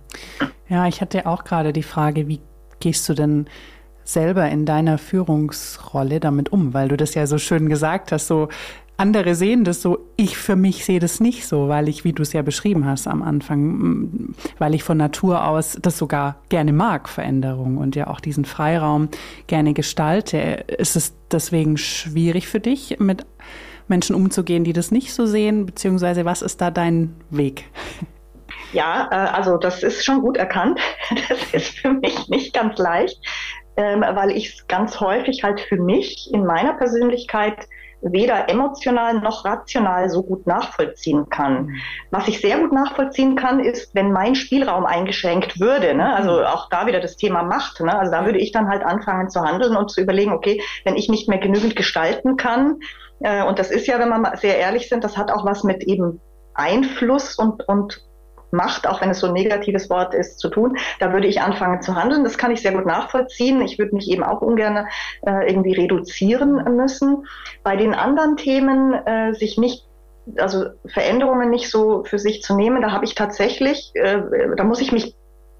Ja, 0.69 0.87
ich 0.87 1.01
hatte 1.01 1.25
auch 1.25 1.43
gerade 1.43 1.73
die 1.73 1.83
Frage, 1.83 2.27
wie 2.27 2.39
gehst 2.79 3.07
du 3.09 3.13
denn 3.13 3.47
selber 4.03 4.49
in 4.49 4.65
deiner 4.65 4.97
Führungsrolle 4.97 6.19
damit 6.19 6.51
um? 6.51 6.73
Weil 6.73 6.89
du 6.89 6.97
das 6.97 7.15
ja 7.15 7.25
so 7.27 7.37
schön 7.37 7.69
gesagt 7.69 8.11
hast, 8.11 8.27
so 8.27 8.49
andere 8.97 9.33
sehen 9.35 9.63
das 9.63 9.81
so, 9.81 9.99
ich 10.17 10.37
für 10.37 10.55
mich 10.55 10.85
sehe 10.85 10.99
das 10.99 11.19
nicht 11.19 11.47
so, 11.47 11.67
weil 11.67 11.89
ich, 11.89 12.03
wie 12.03 12.13
du 12.13 12.21
es 12.21 12.31
ja 12.33 12.41
beschrieben 12.41 12.85
hast 12.85 13.07
am 13.07 13.23
Anfang, 13.23 14.35
weil 14.59 14.75
ich 14.75 14.83
von 14.83 14.97
Natur 14.97 15.47
aus 15.47 15.77
das 15.81 15.97
sogar 15.97 16.37
gerne 16.49 16.73
mag, 16.73 17.09
Veränderung 17.09 17.77
und 17.77 17.95
ja 17.95 18.07
auch 18.07 18.19
diesen 18.19 18.45
Freiraum 18.45 19.09
gerne 19.47 19.73
gestalte. 19.73 20.37
Ist 20.37 20.95
es 20.95 21.13
deswegen 21.31 21.77
schwierig 21.77 22.47
für 22.47 22.59
dich, 22.59 22.97
mit 22.99 23.25
Menschen 23.87 24.15
umzugehen, 24.15 24.63
die 24.63 24.73
das 24.73 24.91
nicht 24.91 25.13
so 25.13 25.25
sehen, 25.25 25.65
beziehungsweise 25.65 26.25
was 26.25 26.41
ist 26.41 26.61
da 26.61 26.71
dein 26.71 27.15
Weg? 27.29 27.65
Ja, 28.73 29.07
äh, 29.11 29.15
also 29.15 29.57
das 29.57 29.83
ist 29.83 30.03
schon 30.03 30.21
gut 30.21 30.37
erkannt. 30.37 30.79
Das 31.29 31.53
ist 31.53 31.79
für 31.79 31.93
mich 31.93 32.27
nicht 32.29 32.53
ganz 32.53 32.77
leicht. 32.77 33.19
ähm, 33.75 34.01
weil 34.01 34.31
ich 34.31 34.53
es 34.53 34.67
ganz 34.67 34.99
häufig 34.99 35.43
halt 35.43 35.59
für 35.61 35.77
mich 35.77 36.29
in 36.31 36.45
meiner 36.45 36.73
Persönlichkeit 36.73 37.67
weder 38.03 38.49
emotional 38.49 39.19
noch 39.21 39.45
rational 39.45 40.09
so 40.09 40.23
gut 40.23 40.45
nachvollziehen 40.45 41.29
kann. 41.29 41.69
Was 42.11 42.27
ich 42.27 42.41
sehr 42.41 42.59
gut 42.59 42.73
nachvollziehen 42.73 43.35
kann, 43.35 43.61
ist, 43.61 43.95
wenn 43.95 44.11
mein 44.11 44.35
Spielraum 44.35 44.85
eingeschränkt 44.85 45.59
würde. 45.59 45.93
Ne? 45.93 46.13
Also 46.13 46.39
mhm. 46.39 46.45
auch 46.45 46.69
da 46.69 46.85
wieder 46.85 46.99
das 46.99 47.15
Thema 47.15 47.43
Macht. 47.43 47.79
Ne? 47.79 47.97
Also 47.97 48.11
da 48.11 48.25
würde 48.25 48.39
ich 48.39 48.51
dann 48.51 48.67
halt 48.67 48.83
anfangen 48.83 49.29
zu 49.29 49.41
handeln 49.41 49.75
und 49.75 49.89
zu 49.89 50.01
überlegen, 50.01 50.33
okay, 50.33 50.61
wenn 50.83 50.97
ich 50.97 51.09
nicht 51.09 51.29
mehr 51.29 51.39
genügend 51.39 51.75
gestalten 51.75 52.35
kann, 52.35 52.79
äh, 53.23 53.43
und 53.43 53.59
das 53.59 53.71
ist 53.71 53.87
ja, 53.87 53.99
wenn 53.99 54.09
wir 54.09 54.37
sehr 54.37 54.57
ehrlich 54.57 54.89
sind, 54.89 55.03
das 55.03 55.17
hat 55.17 55.31
auch 55.31 55.45
was 55.45 55.63
mit 55.63 55.83
eben 55.83 56.21
Einfluss 56.53 57.35
und, 57.35 57.67
und 57.67 58.01
Macht, 58.51 58.85
auch 58.87 59.01
wenn 59.01 59.09
es 59.09 59.19
so 59.19 59.27
ein 59.27 59.33
negatives 59.33 59.89
Wort 59.89 60.13
ist, 60.13 60.37
zu 60.37 60.47
tun. 60.47 60.77
Da 60.99 61.11
würde 61.11 61.25
ich 61.25 61.41
anfangen 61.41 61.81
zu 61.81 61.95
handeln. 61.95 62.23
Das 62.23 62.37
kann 62.37 62.51
ich 62.51 62.61
sehr 62.61 62.73
gut 62.73 62.85
nachvollziehen. 62.85 63.63
Ich 63.63 63.79
würde 63.79 63.95
mich 63.95 64.07
eben 64.11 64.23
auch 64.23 64.41
ungern 64.41 64.85
äh, 65.25 65.49
irgendwie 65.49 65.73
reduzieren 65.73 66.63
müssen. 66.75 67.25
Bei 67.63 67.75
den 67.75 67.95
anderen 67.95 68.37
Themen 68.37 68.93
äh, 68.93 69.33
sich 69.33 69.57
nicht 69.57 69.87
also 70.37 70.67
Veränderungen 70.85 71.49
nicht 71.49 71.69
so 71.69 72.03
für 72.05 72.19
sich 72.19 72.43
zu 72.43 72.55
nehmen, 72.55 72.81
da 72.81 72.91
habe 72.91 73.03
ich 73.03 73.13
tatsächlich, 73.13 73.91
äh, 73.95 74.21
da 74.55 74.63
muss 74.63 74.79
ich 74.79 74.93
mich 74.93 75.15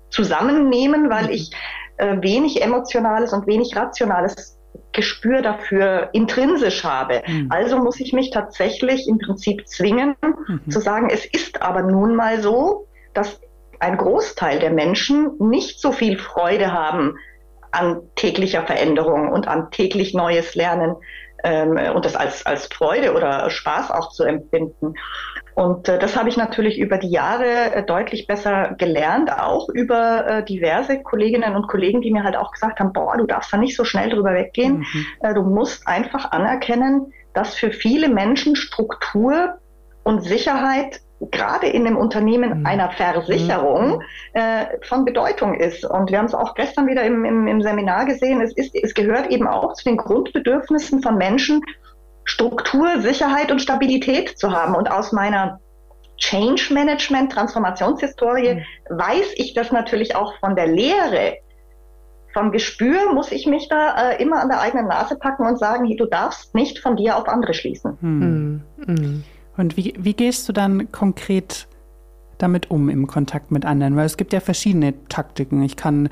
zusammennehmen, 0.09 1.09
weil 1.09 1.25
mhm. 1.25 1.31
ich 1.31 1.51
äh, 1.97 2.21
wenig 2.21 2.61
Emotionales 2.61 3.33
und 3.33 3.47
wenig 3.47 3.75
Rationales 3.75 4.57
Gespür 4.91 5.41
dafür 5.41 6.09
intrinsisch 6.13 6.83
habe. 6.83 7.23
Mhm. 7.27 7.47
Also 7.49 7.77
muss 7.77 7.99
ich 7.99 8.13
mich 8.13 8.31
tatsächlich 8.31 9.07
im 9.07 9.17
Prinzip 9.17 9.67
zwingen, 9.67 10.15
mhm. 10.21 10.69
zu 10.69 10.79
sagen, 10.79 11.09
es 11.11 11.25
ist 11.25 11.61
aber 11.61 11.81
nun 11.81 12.15
mal 12.15 12.41
so, 12.41 12.87
dass 13.13 13.41
ein 13.79 13.97
Großteil 13.97 14.59
der 14.59 14.71
Menschen 14.71 15.31
nicht 15.39 15.79
so 15.79 15.91
viel 15.91 16.17
Freude 16.17 16.71
haben 16.71 17.17
an 17.71 18.01
täglicher 18.15 18.63
Veränderung 18.63 19.31
und 19.31 19.47
an 19.47 19.71
täglich 19.71 20.13
neues 20.13 20.55
Lernen 20.55 20.95
ähm, 21.43 21.77
und 21.93 22.05
das 22.05 22.15
als, 22.15 22.45
als 22.45 22.67
Freude 22.67 23.13
oder 23.13 23.49
Spaß 23.49 23.91
auch 23.91 24.09
zu 24.09 24.23
empfinden. 24.23 24.93
Und 25.55 25.87
äh, 25.87 25.99
das 25.99 26.17
habe 26.17 26.29
ich 26.29 26.37
natürlich 26.37 26.79
über 26.79 26.97
die 26.97 27.09
Jahre 27.09 27.73
äh, 27.73 27.83
deutlich 27.83 28.27
besser 28.27 28.75
gelernt, 28.77 29.31
auch 29.31 29.69
über 29.69 30.27
äh, 30.27 30.45
diverse 30.45 31.01
Kolleginnen 31.01 31.55
und 31.55 31.67
Kollegen, 31.67 32.01
die 32.01 32.11
mir 32.11 32.23
halt 32.23 32.35
auch 32.35 32.51
gesagt 32.51 32.79
haben, 32.79 32.93
boah, 32.93 33.17
du 33.17 33.25
darfst 33.25 33.53
da 33.53 33.57
nicht 33.57 33.75
so 33.75 33.83
schnell 33.83 34.09
drüber 34.09 34.33
weggehen. 34.33 34.79
Mhm. 34.79 35.05
Äh, 35.21 35.33
du 35.33 35.43
musst 35.43 35.87
einfach 35.87 36.31
anerkennen, 36.31 37.13
dass 37.33 37.55
für 37.55 37.71
viele 37.71 38.09
Menschen 38.09 38.55
Struktur 38.55 39.55
und 40.03 40.21
Sicherheit 40.23 41.01
gerade 41.31 41.67
in 41.67 41.85
dem 41.85 41.97
Unternehmen 41.97 42.59
mhm. 42.59 42.65
einer 42.65 42.91
Versicherung 42.91 43.97
mhm. 43.97 44.01
äh, 44.33 44.65
von 44.81 45.05
Bedeutung 45.05 45.53
ist. 45.53 45.85
Und 45.85 46.11
wir 46.11 46.17
haben 46.17 46.25
es 46.25 46.33
auch 46.33 46.53
gestern 46.55 46.87
wieder 46.87 47.03
im, 47.03 47.25
im, 47.25 47.47
im 47.47 47.61
Seminar 47.61 48.05
gesehen. 48.05 48.41
Es, 48.41 48.53
ist, 48.53 48.75
es 48.75 48.93
gehört 48.93 49.29
eben 49.29 49.47
auch 49.47 49.73
zu 49.73 49.85
den 49.85 49.97
Grundbedürfnissen 49.97 51.01
von 51.01 51.17
Menschen, 51.17 51.61
Struktur, 52.25 53.01
Sicherheit 53.01 53.51
und 53.51 53.61
Stabilität 53.61 54.37
zu 54.37 54.51
haben. 54.51 54.75
Und 54.75 54.89
aus 54.89 55.11
meiner 55.11 55.59
Change 56.17 56.73
Management, 56.73 57.31
Transformationshistorie, 57.31 58.55
mhm. 58.55 58.63
weiß 58.89 59.33
ich 59.35 59.53
das 59.53 59.71
natürlich 59.71 60.15
auch 60.15 60.37
von 60.39 60.55
der 60.55 60.67
Lehre. 60.67 61.37
Vom 62.33 62.51
Gespür 62.51 63.13
muss 63.13 63.31
ich 63.31 63.45
mich 63.45 63.67
da 63.69 64.11
äh, 64.11 64.21
immer 64.21 64.41
an 64.41 64.49
der 64.49 64.61
eigenen 64.61 64.87
Nase 64.87 65.15
packen 65.15 65.45
und 65.45 65.59
sagen, 65.59 65.85
du 65.95 66.05
darfst 66.05 66.55
nicht 66.55 66.79
von 66.79 66.95
dir 66.95 67.17
auf 67.17 67.27
andere 67.27 67.53
schließen. 67.53 67.97
Mhm. 68.01 68.61
Mhm. 68.77 69.23
Und 69.55 69.77
wie, 69.77 69.93
wie 69.97 70.13
gehst 70.13 70.49
du 70.49 70.53
dann 70.53 70.91
konkret 70.91 71.67
damit 72.39 72.71
um 72.71 72.89
im 72.89 73.05
Kontakt 73.05 73.51
mit 73.51 73.65
anderen? 73.65 73.95
Weil 73.95 74.05
es 74.05 74.17
gibt 74.17 74.33
ja 74.33 74.39
verschiedene 74.39 74.93
Taktiken. 75.09 75.61
Ich 75.61 75.75
kann 75.75 76.09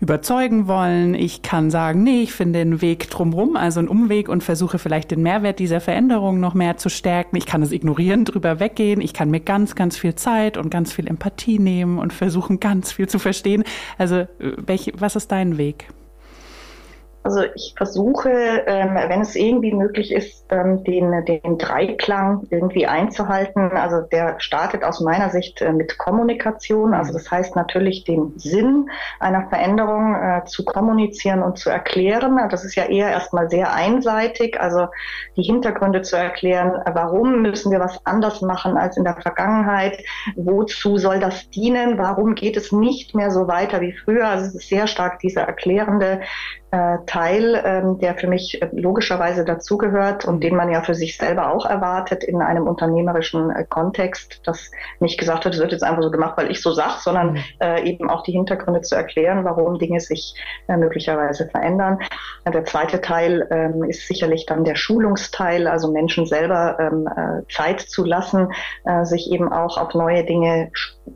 überzeugen 0.00 0.66
wollen, 0.66 1.14
ich 1.14 1.42
kann 1.42 1.70
sagen, 1.70 2.02
nee, 2.02 2.22
ich 2.22 2.32
finde 2.32 2.58
den 2.60 2.80
Weg 2.80 3.10
drumherum, 3.10 3.56
also 3.56 3.80
einen 3.80 3.88
Umweg 3.88 4.28
und 4.28 4.42
versuche 4.42 4.78
vielleicht 4.78 5.10
den 5.10 5.22
Mehrwert 5.22 5.58
dieser 5.58 5.80
Veränderung 5.80 6.40
noch 6.40 6.54
mehr 6.54 6.78
zu 6.78 6.88
stärken. 6.88 7.36
Ich 7.36 7.46
kann 7.46 7.62
es 7.62 7.70
ignorieren, 7.70 8.24
drüber 8.24 8.60
weggehen. 8.60 9.00
Ich 9.00 9.12
kann 9.12 9.30
mir 9.30 9.40
ganz, 9.40 9.74
ganz 9.74 9.96
viel 9.96 10.14
Zeit 10.14 10.56
und 10.56 10.70
ganz 10.70 10.92
viel 10.92 11.06
Empathie 11.06 11.58
nehmen 11.58 11.98
und 11.98 12.12
versuchen, 12.12 12.60
ganz 12.60 12.92
viel 12.92 13.08
zu 13.08 13.18
verstehen. 13.18 13.64
Also, 13.98 14.16
äh, 14.16 14.26
welch, 14.38 14.92
was 14.98 15.16
ist 15.16 15.30
dein 15.30 15.58
Weg? 15.58 15.88
Also 17.22 17.42
ich 17.54 17.74
versuche, 17.76 18.30
ähm, 18.66 18.94
wenn 18.94 19.20
es 19.20 19.36
irgendwie 19.36 19.74
möglich 19.74 20.10
ist, 20.10 20.46
ähm, 20.48 20.84
den, 20.84 21.24
den 21.26 21.58
Dreiklang 21.58 22.46
irgendwie 22.48 22.86
einzuhalten. 22.86 23.72
Also 23.72 24.00
der 24.00 24.40
startet 24.40 24.84
aus 24.84 25.00
meiner 25.00 25.28
Sicht 25.28 25.60
äh, 25.60 25.72
mit 25.72 25.98
Kommunikation. 25.98 26.94
Also 26.94 27.12
das 27.12 27.30
heißt 27.30 27.56
natürlich 27.56 28.04
den 28.04 28.32
Sinn 28.38 28.88
einer 29.18 29.48
Veränderung 29.48 30.14
äh, 30.14 30.44
zu 30.46 30.64
kommunizieren 30.64 31.42
und 31.42 31.58
zu 31.58 31.68
erklären. 31.68 32.40
Das 32.50 32.64
ist 32.64 32.74
ja 32.74 32.84
eher 32.84 33.10
erstmal 33.10 33.50
sehr 33.50 33.74
einseitig. 33.74 34.58
Also 34.58 34.86
die 35.36 35.42
Hintergründe 35.42 36.00
zu 36.00 36.16
erklären, 36.16 36.72
warum 36.90 37.42
müssen 37.42 37.70
wir 37.70 37.80
was 37.80 38.00
anders 38.06 38.40
machen 38.40 38.78
als 38.78 38.96
in 38.96 39.04
der 39.04 39.16
Vergangenheit? 39.16 40.02
Wozu 40.36 40.96
soll 40.96 41.20
das 41.20 41.50
dienen? 41.50 41.98
Warum 41.98 42.34
geht 42.34 42.56
es 42.56 42.72
nicht 42.72 43.14
mehr 43.14 43.30
so 43.30 43.46
weiter 43.46 43.82
wie 43.82 43.92
früher? 43.92 44.26
Also 44.26 44.46
es 44.46 44.54
ist 44.54 44.68
sehr 44.70 44.86
stark 44.86 45.18
dieser 45.18 45.42
erklärende 45.42 46.22
Teil, 47.06 47.60
ähm, 47.64 47.98
der 47.98 48.14
für 48.14 48.28
mich 48.28 48.62
äh, 48.62 48.68
logischerweise 48.72 49.44
dazugehört 49.44 50.24
und 50.24 50.44
den 50.44 50.54
man 50.54 50.70
ja 50.70 50.82
für 50.82 50.94
sich 50.94 51.16
selber 51.16 51.52
auch 51.52 51.66
erwartet 51.66 52.22
in 52.22 52.42
einem 52.42 52.68
unternehmerischen 52.68 53.50
äh, 53.50 53.64
Kontext, 53.68 54.40
dass 54.46 54.70
nicht 55.00 55.18
gesagt 55.18 55.44
wird, 55.44 55.54
es 55.54 55.60
wird 55.60 55.72
jetzt 55.72 55.82
einfach 55.82 56.02
so 56.02 56.12
gemacht, 56.12 56.34
weil 56.36 56.50
ich 56.50 56.62
so 56.62 56.72
sag, 56.72 57.00
sondern 57.00 57.32
mhm. 57.32 57.38
äh, 57.60 57.82
eben 57.82 58.08
auch 58.08 58.22
die 58.22 58.32
Hintergründe 58.32 58.82
zu 58.82 58.94
erklären, 58.94 59.44
warum 59.44 59.78
Dinge 59.78 59.98
sich 59.98 60.34
äh, 60.68 60.76
möglicherweise 60.76 61.48
verändern. 61.48 61.98
Der 62.46 62.64
zweite 62.64 63.00
Teil 63.00 63.48
ähm, 63.50 63.84
ist 63.84 64.06
sicherlich 64.06 64.46
dann 64.46 64.64
der 64.64 64.76
Schulungsteil, 64.76 65.66
also 65.66 65.90
Menschen 65.90 66.26
selber 66.26 66.78
ähm, 66.78 67.06
äh, 67.08 67.52
Zeit 67.52 67.80
zu 67.80 68.04
lassen, 68.04 68.52
äh, 68.84 69.04
sich 69.04 69.30
eben 69.32 69.52
auch 69.52 69.76
auf 69.76 69.94
neue 69.94 70.24
Dinge 70.24 70.70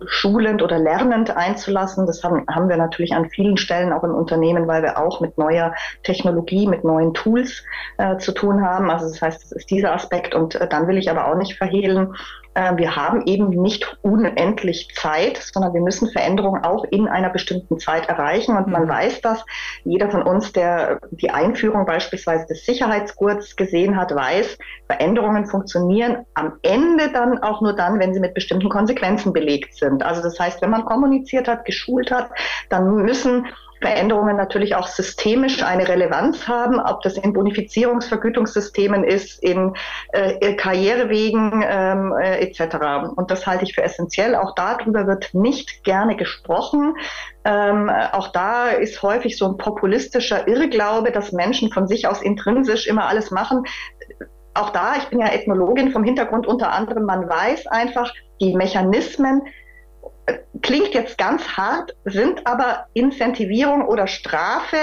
schulend 0.07 0.63
oder 0.63 0.79
lernend 0.79 1.37
einzulassen. 1.37 2.07
Das 2.07 2.23
haben, 2.25 2.45
haben 2.49 2.69
wir 2.69 2.77
natürlich 2.77 3.15
an 3.15 3.31
vielen 3.31 3.57
Stellen 3.57 3.93
auch 3.93 4.03
im 4.05 4.15
Unternehmen, 4.15 4.67
weil 4.67 4.83
wir 4.83 4.99
auch 4.99 5.21
mit 5.21 5.39
neuer 5.45 5.75
Technologie, 6.03 6.67
mit 6.67 6.85
neuen 6.85 7.15
Tools 7.15 7.63
äh, 7.99 8.17
zu 8.19 8.33
tun 8.33 8.63
haben. 8.63 8.91
Also 8.91 9.09
das 9.09 9.21
heißt, 9.21 9.43
das 9.43 9.53
ist 9.53 9.71
dieser 9.71 9.93
Aspekt. 9.93 10.35
Und 10.35 10.55
äh, 10.55 10.69
dann 10.69 10.89
will 10.89 10.99
ich 10.99 11.11
aber 11.11 11.27
auch 11.29 11.37
nicht 11.37 11.57
verhehlen, 11.57 12.15
äh, 12.55 12.77
wir 12.77 12.97
haben 12.97 13.27
eben 13.27 13.51
nicht 13.51 13.99
unendlich 14.03 14.89
Zeit, 14.95 15.37
sondern 15.39 15.75
wir 15.75 15.81
müssen 15.81 16.11
Veränderungen 16.11 16.65
auch 16.65 16.85
in 16.85 17.09
einer 17.09 17.31
bestimmten 17.31 17.79
Zeit 17.79 18.09
erreichen. 18.09 18.57
Und 18.57 18.69
man 18.69 18.85
mhm. 18.85 18.89
weiß 18.89 19.21
das. 19.21 19.45
Jeder 19.85 20.11
von 20.11 20.23
uns, 20.23 20.53
der 20.53 21.01
die 21.11 21.31
Einführung 21.31 21.85
beispielsweise 21.85 22.47
des 22.47 22.65
Sicherheitsgurts 22.65 23.57
gesehen 23.57 23.97
hat, 23.97 24.15
weiß, 24.15 24.59
Veränderungen 24.87 25.47
funktionieren 25.47 26.25
am 26.35 26.55
Ende 26.63 27.11
dann 27.13 27.39
auch 27.43 27.61
nur 27.61 27.75
dann, 27.75 27.99
wenn 27.99 28.15
sie 28.15 28.21
mit 28.21 28.35
bestimmten 28.35 28.69
Konsequenzen 28.69 29.33
belegt 29.33 29.75
sind. 29.75 30.03
Also 30.05 30.23
das 30.23 30.39
heißt, 30.39 30.63
wenn 30.63 30.71
man 30.71 30.85
kommuniziert 30.85 31.49
hat, 31.49 31.65
geschult 31.65 32.11
hat, 32.11 32.31
dann 32.69 32.95
müssen 32.97 33.47
Veränderungen 33.85 34.39
natürlich 34.39 34.77
auch 34.77 34.87
systemisch 34.87 35.63
eine 35.63 35.87
Relevanz 35.87 36.49
haben, 36.49 36.81
ob 36.81 37.03
das 37.03 37.19
in 37.19 37.35
Bonifizierungsvergütungssystemen 37.35 39.05
ist, 39.05 39.43
in 39.43 39.75
äh, 40.13 40.55
Karrierewegen 40.55 41.63
ähm, 41.69 42.15
äh, 42.19 42.39
etc. 42.39 42.77
Und 43.15 43.31
das 43.31 43.47
halte 43.47 43.65
ich 43.65 43.75
für 43.75 43.83
essentiell. 43.83 44.37
Auch 44.37 44.55
darüber 44.55 45.07
wird 45.07 45.35
nicht 45.35 45.85
gerne 45.85 46.17
gesprochen. 46.17 46.97
Ähm, 47.45 47.91
auch 47.91 48.29
da 48.29 48.71
ist 48.71 49.03
häufig 49.03 49.37
so 49.37 49.47
ein 49.49 49.59
populistischer 49.59 50.49
Irrglaube, 50.49 51.13
dass 51.13 51.33
Menschen 51.33 51.71
von 51.71 51.87
sich 51.87 52.09
aus 52.09 52.23
intrinsisch 52.23 52.87
immer 52.87 53.07
alles 53.07 53.31
machen. 53.31 53.65
Auch 54.55 54.71
da, 54.71 54.97
ich 54.97 55.09
bin 55.09 55.21
ja 55.21 55.27
Ethnologin 55.27 55.91
vom 55.91 56.05
Hintergrund 56.05 56.47
unter 56.47 56.73
anderem, 56.73 57.05
man 57.05 57.29
weiß 57.29 57.67
einfach, 57.67 58.15
die 58.41 58.55
Mechanismen, 58.55 59.43
klingt 60.63 60.95
jetzt 60.95 61.19
ganz 61.19 61.47
hart, 61.49 61.95
sind 62.05 62.47
aber 62.47 62.87
Incentivierung 62.95 63.87
oder 63.87 64.07
Strafe, 64.07 64.79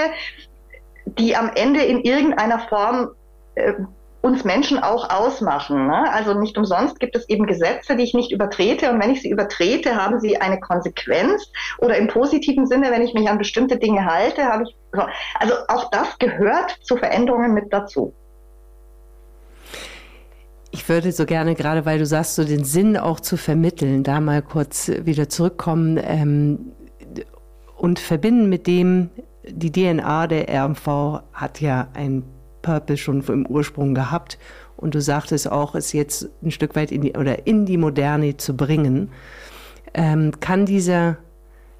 die 1.06 1.36
am 1.36 1.50
Ende 1.54 1.82
in 1.82 2.02
irgendeiner 2.02 2.60
Form 2.60 3.10
äh, 3.54 3.72
uns 4.22 4.44
Menschen 4.44 4.78
auch 4.78 5.10
ausmachen. 5.10 5.88
Ne? 5.88 6.10
Also 6.12 6.34
nicht 6.34 6.56
umsonst 6.56 7.00
gibt 7.00 7.16
es 7.16 7.28
eben 7.28 7.46
Gesetze, 7.46 7.96
die 7.96 8.04
ich 8.04 8.14
nicht 8.14 8.30
übertrete. 8.30 8.90
Und 8.90 9.02
wenn 9.02 9.10
ich 9.10 9.20
sie 9.20 9.30
übertrete, 9.30 9.96
haben 9.96 10.20
sie 10.20 10.40
eine 10.40 10.60
Konsequenz. 10.60 11.50
Oder 11.78 11.96
im 11.96 12.06
positiven 12.06 12.66
Sinne, 12.66 12.92
wenn 12.92 13.02
ich 13.02 13.14
mich 13.14 13.28
an 13.28 13.38
bestimmte 13.38 13.78
Dinge 13.78 14.04
halte, 14.06 14.44
habe 14.44 14.62
ich. 14.62 14.76
Also 15.40 15.54
auch 15.68 15.90
das 15.90 16.18
gehört 16.18 16.78
zu 16.82 16.96
Veränderungen 16.96 17.52
mit 17.52 17.72
dazu. 17.72 18.14
Ich 20.74 20.88
würde 20.88 21.12
so 21.12 21.26
gerne, 21.26 21.54
gerade 21.54 21.84
weil 21.84 21.98
du 21.98 22.06
sagst, 22.06 22.34
so 22.34 22.44
den 22.44 22.64
Sinn 22.64 22.96
auch 22.96 23.20
zu 23.20 23.36
vermitteln, 23.36 24.04
da 24.04 24.20
mal 24.20 24.40
kurz 24.40 24.90
wieder 25.04 25.28
zurückkommen 25.28 26.00
ähm, 26.02 26.72
und 27.76 27.98
verbinden 27.98 28.48
mit 28.48 28.66
dem, 28.66 29.10
die 29.46 29.70
DNA 29.70 30.26
der 30.28 30.48
RMV 30.48 31.20
hat 31.34 31.60
ja 31.60 31.88
ein 31.92 32.24
Purpose 32.62 32.96
schon 32.96 33.20
im 33.20 33.46
Ursprung 33.46 33.94
gehabt. 33.94 34.38
Und 34.78 34.94
du 34.94 35.02
sagtest 35.02 35.50
auch, 35.52 35.74
es 35.74 35.92
jetzt 35.92 36.30
ein 36.42 36.50
Stück 36.50 36.74
weit 36.74 36.90
in 36.90 37.02
die, 37.02 37.12
oder 37.12 37.46
in 37.46 37.66
die 37.66 37.76
Moderne 37.76 38.38
zu 38.38 38.56
bringen. 38.56 39.10
Ähm, 39.92 40.32
kann 40.40 40.64
dieser 40.64 41.18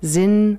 Sinn 0.03 0.59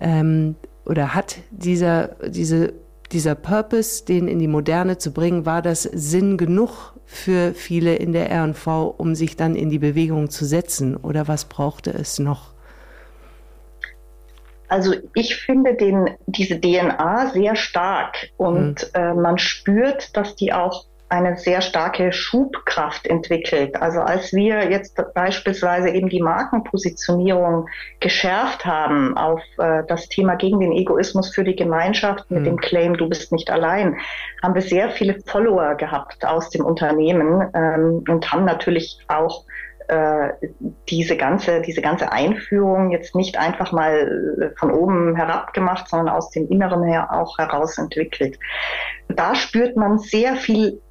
ähm, 0.00 0.54
oder 0.86 1.14
hat 1.14 1.36
dieser, 1.50 2.16
diese, 2.30 2.72
dieser 3.12 3.34
Purpose, 3.34 4.06
den 4.06 4.26
in 4.26 4.38
die 4.38 4.48
Moderne 4.48 4.96
zu 4.96 5.12
bringen, 5.12 5.44
war 5.44 5.60
das 5.60 5.82
Sinn 5.82 6.38
genug 6.38 6.97
für 7.10 7.54
viele 7.54 7.96
in 7.96 8.12
der 8.12 8.30
RNV, 8.30 8.94
um 8.98 9.14
sich 9.14 9.34
dann 9.34 9.56
in 9.56 9.70
die 9.70 9.78
Bewegung 9.78 10.28
zu 10.28 10.44
setzen? 10.44 10.94
Oder 10.94 11.26
was 11.26 11.46
brauchte 11.46 11.90
es 11.90 12.18
noch? 12.18 12.52
Also 14.68 14.94
ich 15.14 15.36
finde 15.36 15.74
den, 15.74 16.10
diese 16.26 16.60
DNA 16.60 17.30
sehr 17.30 17.56
stark 17.56 18.28
und 18.36 18.90
mhm. 18.94 19.00
äh, 19.00 19.14
man 19.14 19.38
spürt, 19.38 20.14
dass 20.18 20.36
die 20.36 20.52
auch 20.52 20.84
eine 21.08 21.36
sehr 21.36 21.62
starke 21.62 22.12
Schubkraft 22.12 23.06
entwickelt. 23.06 23.80
Also 23.80 24.00
als 24.00 24.32
wir 24.32 24.70
jetzt 24.70 25.00
beispielsweise 25.14 25.88
eben 25.88 26.08
die 26.08 26.20
Markenpositionierung 26.20 27.68
geschärft 28.00 28.66
haben 28.66 29.16
auf 29.16 29.40
äh, 29.58 29.84
das 29.88 30.08
Thema 30.08 30.36
gegen 30.36 30.60
den 30.60 30.72
Egoismus 30.72 31.34
für 31.34 31.44
die 31.44 31.56
Gemeinschaft 31.56 32.30
mit 32.30 32.40
mhm. 32.40 32.44
dem 32.44 32.56
Claim, 32.58 32.96
du 32.96 33.08
bist 33.08 33.32
nicht 33.32 33.50
allein, 33.50 33.96
haben 34.42 34.54
wir 34.54 34.62
sehr 34.62 34.90
viele 34.90 35.18
Follower 35.26 35.74
gehabt 35.76 36.26
aus 36.26 36.50
dem 36.50 36.64
Unternehmen 36.64 37.48
ähm, 37.54 38.04
und 38.08 38.30
haben 38.30 38.44
natürlich 38.44 38.98
auch 39.08 39.44
äh, 39.88 40.32
diese 40.90 41.16
ganze, 41.16 41.62
diese 41.62 41.80
ganze 41.80 42.12
Einführung 42.12 42.90
jetzt 42.90 43.14
nicht 43.14 43.38
einfach 43.38 43.72
mal 43.72 44.52
von 44.58 44.70
oben 44.70 45.16
herab 45.16 45.54
gemacht, 45.54 45.88
sondern 45.88 46.14
aus 46.14 46.30
dem 46.30 46.46
Inneren 46.48 46.84
her 46.84 47.10
auch 47.10 47.38
heraus 47.38 47.78
entwickelt. 47.78 48.38
Da 49.08 49.34
spürt 49.34 49.76
man 49.76 49.98
sehr 49.98 50.36
viel 50.36 50.82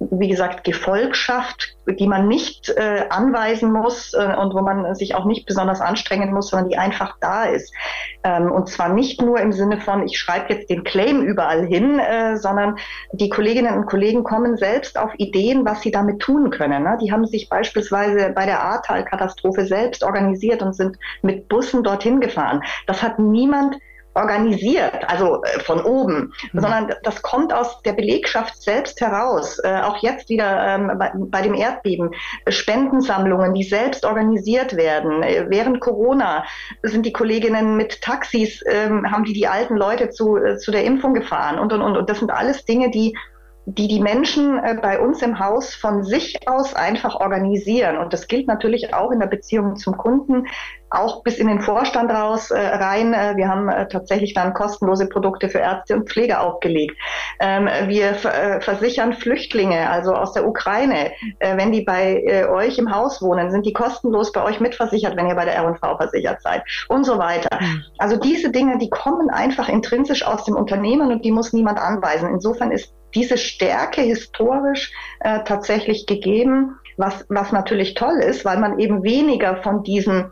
wie 0.00 0.28
gesagt, 0.28 0.64
Gefolgschaft, 0.64 1.76
die 1.86 2.06
man 2.06 2.28
nicht 2.28 2.68
äh, 2.68 3.06
anweisen 3.08 3.72
muss 3.72 4.14
äh, 4.14 4.34
und 4.36 4.54
wo 4.54 4.60
man 4.60 4.94
sich 4.94 5.14
auch 5.14 5.24
nicht 5.24 5.46
besonders 5.46 5.80
anstrengen 5.80 6.32
muss, 6.32 6.48
sondern 6.48 6.68
die 6.68 6.78
einfach 6.78 7.16
da 7.20 7.44
ist. 7.44 7.72
Ähm, 8.22 8.52
und 8.52 8.68
zwar 8.68 8.90
nicht 8.90 9.20
nur 9.20 9.40
im 9.40 9.52
Sinne 9.52 9.80
von, 9.80 10.04
ich 10.04 10.18
schreibe 10.18 10.52
jetzt 10.52 10.70
den 10.70 10.84
Claim 10.84 11.22
überall 11.22 11.66
hin, 11.66 11.98
äh, 11.98 12.36
sondern 12.36 12.76
die 13.12 13.28
Kolleginnen 13.28 13.76
und 13.76 13.86
Kollegen 13.86 14.22
kommen 14.22 14.56
selbst 14.56 14.98
auf 14.98 15.10
Ideen, 15.18 15.64
was 15.64 15.80
sie 15.80 15.90
damit 15.90 16.20
tun 16.20 16.50
können. 16.50 16.84
Ne? 16.84 16.98
Die 17.02 17.10
haben 17.10 17.26
sich 17.26 17.48
beispielsweise 17.48 18.30
bei 18.34 18.46
der 18.46 18.62
Ahrtal-Katastrophe 18.62 19.64
selbst 19.64 20.04
organisiert 20.04 20.62
und 20.62 20.74
sind 20.74 20.96
mit 21.22 21.48
Bussen 21.48 21.82
dorthin 21.82 22.20
gefahren. 22.20 22.62
Das 22.86 23.02
hat 23.02 23.18
niemand 23.18 23.76
organisiert, 24.18 25.08
also 25.08 25.42
äh, 25.42 25.60
von 25.60 25.80
oben, 25.82 26.32
mhm. 26.52 26.60
sondern 26.60 26.94
das 27.02 27.22
kommt 27.22 27.52
aus 27.52 27.82
der 27.82 27.92
Belegschaft 27.92 28.60
selbst 28.62 29.00
heraus. 29.00 29.58
Äh, 29.60 29.80
auch 29.80 30.02
jetzt 30.02 30.28
wieder 30.28 30.66
ähm, 30.66 30.92
bei, 30.98 31.12
bei, 31.14 31.42
dem 31.42 31.54
Erdbeben, 31.54 32.10
Spendensammlungen, 32.48 33.54
die 33.54 33.64
selbst 33.64 34.04
organisiert 34.04 34.76
werden. 34.76 35.22
Äh, 35.22 35.46
während 35.48 35.80
Corona 35.80 36.44
sind 36.82 37.06
die 37.06 37.12
Kolleginnen 37.12 37.76
mit 37.76 38.02
Taxis, 38.02 38.62
ähm, 38.66 39.10
haben 39.10 39.24
die 39.24 39.32
die 39.32 39.48
alten 39.48 39.76
Leute 39.76 40.10
zu, 40.10 40.36
äh, 40.36 40.58
zu 40.58 40.70
der 40.70 40.84
Impfung 40.84 41.14
gefahren 41.14 41.58
und, 41.58 41.72
und, 41.72 41.82
und. 41.82 41.96
Und 41.96 42.10
das 42.10 42.18
sind 42.18 42.30
alles 42.30 42.64
Dinge, 42.64 42.90
die 42.90 43.16
die 43.68 43.86
die 43.86 44.00
Menschen 44.00 44.58
äh, 44.58 44.78
bei 44.80 44.98
uns 44.98 45.20
im 45.20 45.38
Haus 45.38 45.74
von 45.74 46.02
sich 46.02 46.48
aus 46.48 46.74
einfach 46.74 47.16
organisieren. 47.16 47.98
Und 47.98 48.14
das 48.14 48.26
gilt 48.26 48.46
natürlich 48.46 48.94
auch 48.94 49.10
in 49.10 49.20
der 49.20 49.26
Beziehung 49.26 49.76
zum 49.76 49.98
Kunden, 49.98 50.46
auch 50.88 51.22
bis 51.22 51.36
in 51.36 51.48
den 51.48 51.60
Vorstand 51.60 52.10
raus 52.10 52.50
äh, 52.50 52.58
rein. 52.58 53.12
Äh, 53.12 53.36
wir 53.36 53.48
haben 53.48 53.68
äh, 53.68 53.86
tatsächlich 53.86 54.32
dann 54.32 54.54
kostenlose 54.54 55.06
Produkte 55.06 55.50
für 55.50 55.58
Ärzte 55.58 55.96
und 55.96 56.08
Pfleger 56.08 56.40
aufgelegt. 56.40 56.96
Ähm, 57.40 57.68
wir 57.88 58.12
äh, 58.12 58.62
versichern 58.62 59.12
Flüchtlinge, 59.12 59.90
also 59.90 60.14
aus 60.14 60.32
der 60.32 60.48
Ukraine. 60.48 61.12
Äh, 61.38 61.58
wenn 61.58 61.70
die 61.70 61.82
bei 61.82 62.48
euch 62.48 62.78
im 62.78 62.94
Haus 62.94 63.20
wohnen, 63.20 63.50
sind 63.50 63.66
die 63.66 63.74
kostenlos 63.74 64.32
bei 64.32 64.42
euch 64.42 64.60
mitversichert, 64.60 65.14
wenn 65.16 65.28
ihr 65.28 65.34
bei 65.34 65.44
der 65.44 65.56
R&V 65.56 65.96
versichert 65.98 66.40
seid 66.40 66.62
und 66.88 67.04
so 67.04 67.18
weiter. 67.18 67.58
Mhm. 67.60 67.84
Also 67.98 68.16
diese 68.16 68.50
Dinge, 68.50 68.78
die 68.78 68.88
kommen 68.88 69.28
einfach 69.28 69.68
intrinsisch 69.68 70.24
aus 70.24 70.44
dem 70.44 70.56
Unternehmen 70.56 71.12
und 71.12 71.24
die 71.24 71.32
muss 71.32 71.52
niemand 71.52 71.78
anweisen. 71.78 72.30
Insofern 72.30 72.72
ist 72.72 72.94
diese 73.14 73.38
Stärke 73.38 74.02
historisch 74.02 74.92
äh, 75.20 75.40
tatsächlich 75.44 76.06
gegeben, 76.06 76.76
was, 76.96 77.24
was 77.28 77.52
natürlich 77.52 77.94
toll 77.94 78.18
ist, 78.18 78.44
weil 78.44 78.58
man 78.58 78.78
eben 78.78 79.02
weniger 79.02 79.62
von 79.62 79.82
diesen 79.82 80.30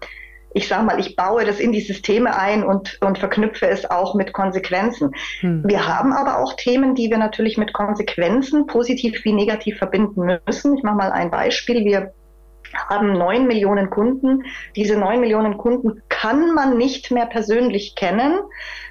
ich 0.57 0.69
sage 0.69 0.87
mal, 0.87 0.99
ich 0.99 1.17
baue 1.17 1.45
das 1.45 1.61
in 1.61 1.71
die 1.71 1.83
Systeme 1.83 2.35
ein 2.35 2.65
und, 2.65 2.99
und 3.03 3.19
verknüpfe 3.19 3.69
es 3.69 3.89
auch 3.91 4.15
mit 4.15 4.33
Konsequenzen. 4.33 5.11
Hm. 5.41 5.63
Wir 5.67 5.87
haben 5.87 6.15
aber 6.15 6.39
auch 6.39 6.55
Themen, 6.55 6.95
die 6.95 7.11
wir 7.11 7.19
natürlich 7.19 7.59
mit 7.59 7.75
Konsequenzen 7.75 8.67
positiv 8.67 9.23
wie 9.27 9.35
negativ 9.35 9.77
verbinden 9.77 10.41
müssen. 10.47 10.75
Ich 10.79 10.83
mache 10.83 10.97
mal 10.97 11.13
ein 11.13 11.31
Beispiel. 11.31 11.85
Wir 11.85 12.15
haben 12.89 13.13
neun 13.13 13.47
Millionen 13.47 13.91
Kunden. 13.91 14.45
Diese 14.77 14.97
neun 14.97 15.21
Millionen 15.21 15.59
Kunden 15.59 16.01
kann 16.09 16.55
man 16.55 16.79
nicht 16.79 17.11
mehr 17.11 17.27
persönlich 17.27 17.95
kennen. 17.95 18.39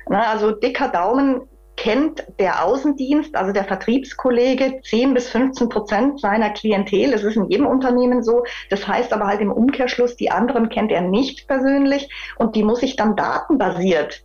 Na, 0.08 0.30
also 0.32 0.52
dicker 0.52 0.90
Daumen 0.90 1.42
kennt 1.78 2.26
der 2.40 2.64
Außendienst, 2.64 3.36
also 3.36 3.52
der 3.52 3.66
Vertriebskollege, 3.66 4.82
10 4.82 5.14
bis 5.14 5.30
15 5.30 5.70
Prozent 5.70 6.20
seiner 6.20 6.52
Klientel. 6.52 7.12
Das 7.12 7.24
ist 7.24 7.36
in 7.36 7.50
jedem 7.50 7.68
Unternehmen 7.68 8.24
so. 8.24 8.44
Das 8.70 8.88
heißt 8.88 9.14
aber 9.14 9.28
halt 9.28 9.42
im 9.42 9.52
Umkehrschluss, 9.52 10.16
die 10.16 10.32
anderen 10.32 10.70
kennt 10.70 10.92
er 10.92 11.02
nicht 11.02 11.48
persönlich 11.48 12.10
und 12.38 12.56
die 12.56 12.64
muss 12.64 12.82
ich 12.84 12.96
dann 12.96 13.16
datenbasiert 13.16 14.24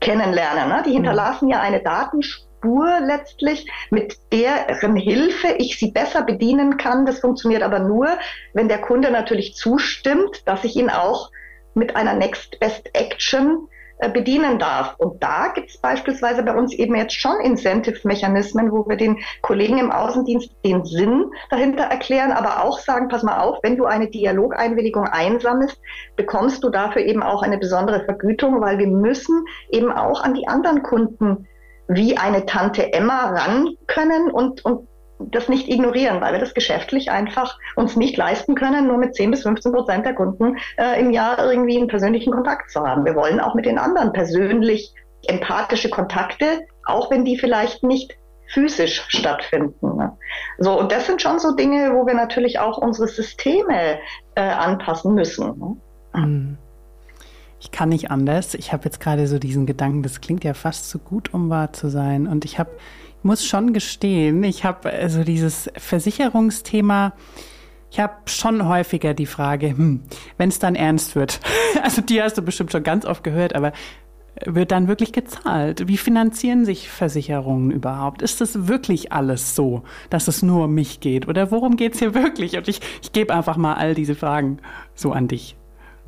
kennenlernen. 0.00 0.68
Ne? 0.68 0.82
Die 0.84 0.90
mhm. 0.90 0.96
hinterlassen 0.96 1.48
ja 1.48 1.60
eine 1.60 1.82
Datenspur 1.82 3.00
letztlich, 3.00 3.70
mit 3.90 4.16
deren 4.32 4.96
Hilfe 4.96 5.54
ich 5.58 5.78
sie 5.78 5.90
besser 5.90 6.22
bedienen 6.22 6.76
kann. 6.76 7.06
Das 7.06 7.20
funktioniert 7.20 7.62
aber 7.62 7.80
nur, 7.80 8.08
wenn 8.54 8.68
der 8.68 8.80
Kunde 8.80 9.10
natürlich 9.10 9.54
zustimmt, 9.54 10.46
dass 10.46 10.64
ich 10.64 10.76
ihn 10.76 10.90
auch 10.90 11.30
mit 11.74 11.96
einer 11.96 12.14
Next 12.14 12.58
Best 12.60 12.90
Action 12.94 13.68
bedienen 14.12 14.58
darf. 14.58 14.94
Und 14.98 15.22
da 15.22 15.48
gibt 15.54 15.70
es 15.70 15.78
beispielsweise 15.78 16.42
bei 16.42 16.54
uns 16.54 16.72
eben 16.72 16.94
jetzt 16.94 17.14
schon 17.14 17.40
Incentive-Mechanismen, 17.40 18.70
wo 18.70 18.88
wir 18.88 18.96
den 18.96 19.18
Kollegen 19.42 19.78
im 19.78 19.90
Außendienst 19.90 20.50
den 20.64 20.84
Sinn 20.84 21.30
dahinter 21.50 21.84
erklären, 21.84 22.30
aber 22.30 22.62
auch 22.62 22.78
sagen, 22.78 23.08
pass 23.08 23.24
mal 23.24 23.40
auf, 23.40 23.58
wenn 23.62 23.76
du 23.76 23.86
eine 23.86 24.08
Dialogeinwilligung 24.08 25.04
einsammelst, 25.04 25.80
bekommst 26.16 26.62
du 26.62 26.70
dafür 26.70 27.02
eben 27.02 27.22
auch 27.22 27.42
eine 27.42 27.58
besondere 27.58 28.04
Vergütung, 28.04 28.60
weil 28.60 28.78
wir 28.78 28.86
müssen 28.86 29.44
eben 29.70 29.90
auch 29.90 30.22
an 30.22 30.34
die 30.34 30.46
anderen 30.46 30.82
Kunden 30.82 31.48
wie 31.88 32.16
eine 32.16 32.46
Tante 32.46 32.92
Emma 32.92 33.30
ran 33.30 33.70
können 33.86 34.30
und, 34.30 34.64
und 34.64 34.86
das 35.18 35.48
nicht 35.48 35.68
ignorieren, 35.68 36.20
weil 36.20 36.32
wir 36.32 36.40
das 36.40 36.54
geschäftlich 36.54 37.10
einfach 37.10 37.58
uns 37.76 37.96
nicht 37.96 38.16
leisten 38.16 38.54
können, 38.54 38.86
nur 38.86 38.98
mit 38.98 39.14
10 39.14 39.30
bis 39.30 39.42
15 39.42 39.72
Prozent 39.72 40.06
der 40.06 40.14
Kunden 40.14 40.56
äh, 40.76 41.00
im 41.00 41.10
Jahr 41.10 41.38
irgendwie 41.50 41.76
einen 41.76 41.88
persönlichen 41.88 42.32
Kontakt 42.32 42.70
zu 42.70 42.80
haben. 42.80 43.04
Wir 43.04 43.14
wollen 43.14 43.40
auch 43.40 43.54
mit 43.54 43.66
den 43.66 43.78
anderen 43.78 44.12
persönlich 44.12 44.94
empathische 45.26 45.90
Kontakte, 45.90 46.66
auch 46.84 47.10
wenn 47.10 47.24
die 47.24 47.38
vielleicht 47.38 47.82
nicht 47.82 48.16
physisch 48.46 49.04
stattfinden. 49.08 49.96
Ne? 49.96 50.16
So, 50.58 50.78
und 50.78 50.90
das 50.92 51.06
sind 51.06 51.20
schon 51.20 51.38
so 51.38 51.54
Dinge, 51.54 51.92
wo 51.94 52.06
wir 52.06 52.14
natürlich 52.14 52.58
auch 52.58 52.78
unsere 52.78 53.08
Systeme 53.08 53.98
äh, 54.34 54.40
anpassen 54.40 55.14
müssen. 55.14 55.58
Ne? 55.58 55.76
Mhm. 56.14 56.58
Ich 57.60 57.72
kann 57.72 57.88
nicht 57.88 58.10
anders. 58.10 58.54
Ich 58.54 58.72
habe 58.72 58.84
jetzt 58.84 59.00
gerade 59.00 59.26
so 59.26 59.38
diesen 59.38 59.66
Gedanken, 59.66 60.02
das 60.02 60.20
klingt 60.20 60.44
ja 60.44 60.54
fast 60.54 60.88
zu 60.88 60.98
gut, 60.98 61.34
um 61.34 61.50
wahr 61.50 61.72
zu 61.72 61.88
sein. 61.88 62.28
Und 62.28 62.44
ich 62.44 62.58
habe 62.58 62.70
muss 63.28 63.44
schon 63.44 63.74
gestehen, 63.74 64.42
ich 64.42 64.64
habe 64.64 64.90
also 64.90 65.22
dieses 65.22 65.70
Versicherungsthema, 65.76 67.12
ich 67.90 68.00
habe 68.00 68.14
schon 68.24 68.66
häufiger 68.66 69.12
die 69.12 69.26
Frage, 69.26 69.68
hm, 69.68 70.00
wenn 70.38 70.48
es 70.48 70.58
dann 70.58 70.74
ernst 70.74 71.14
wird, 71.14 71.38
also 71.82 72.00
die 72.00 72.22
hast 72.22 72.38
du 72.38 72.42
bestimmt 72.42 72.72
schon 72.72 72.82
ganz 72.82 73.04
oft 73.04 73.22
gehört, 73.22 73.54
aber 73.54 73.74
wird 74.46 74.70
dann 74.70 74.88
wirklich 74.88 75.12
gezahlt? 75.12 75.88
Wie 75.88 75.98
finanzieren 75.98 76.64
sich 76.64 76.88
Versicherungen 76.88 77.70
überhaupt? 77.70 78.22
Ist 78.22 78.40
das 78.40 78.66
wirklich 78.66 79.12
alles 79.12 79.54
so, 79.54 79.82
dass 80.08 80.26
es 80.26 80.42
nur 80.42 80.64
um 80.64 80.74
mich 80.74 81.00
geht? 81.00 81.28
Oder 81.28 81.50
worum 81.50 81.76
geht 81.76 81.94
es 81.94 81.98
hier 81.98 82.14
wirklich? 82.14 82.56
Und 82.56 82.66
ich, 82.66 82.80
ich 83.02 83.12
gebe 83.12 83.34
einfach 83.34 83.58
mal 83.58 83.74
all 83.74 83.94
diese 83.94 84.14
Fragen 84.14 84.58
so 84.94 85.12
an 85.12 85.28
dich. 85.28 85.57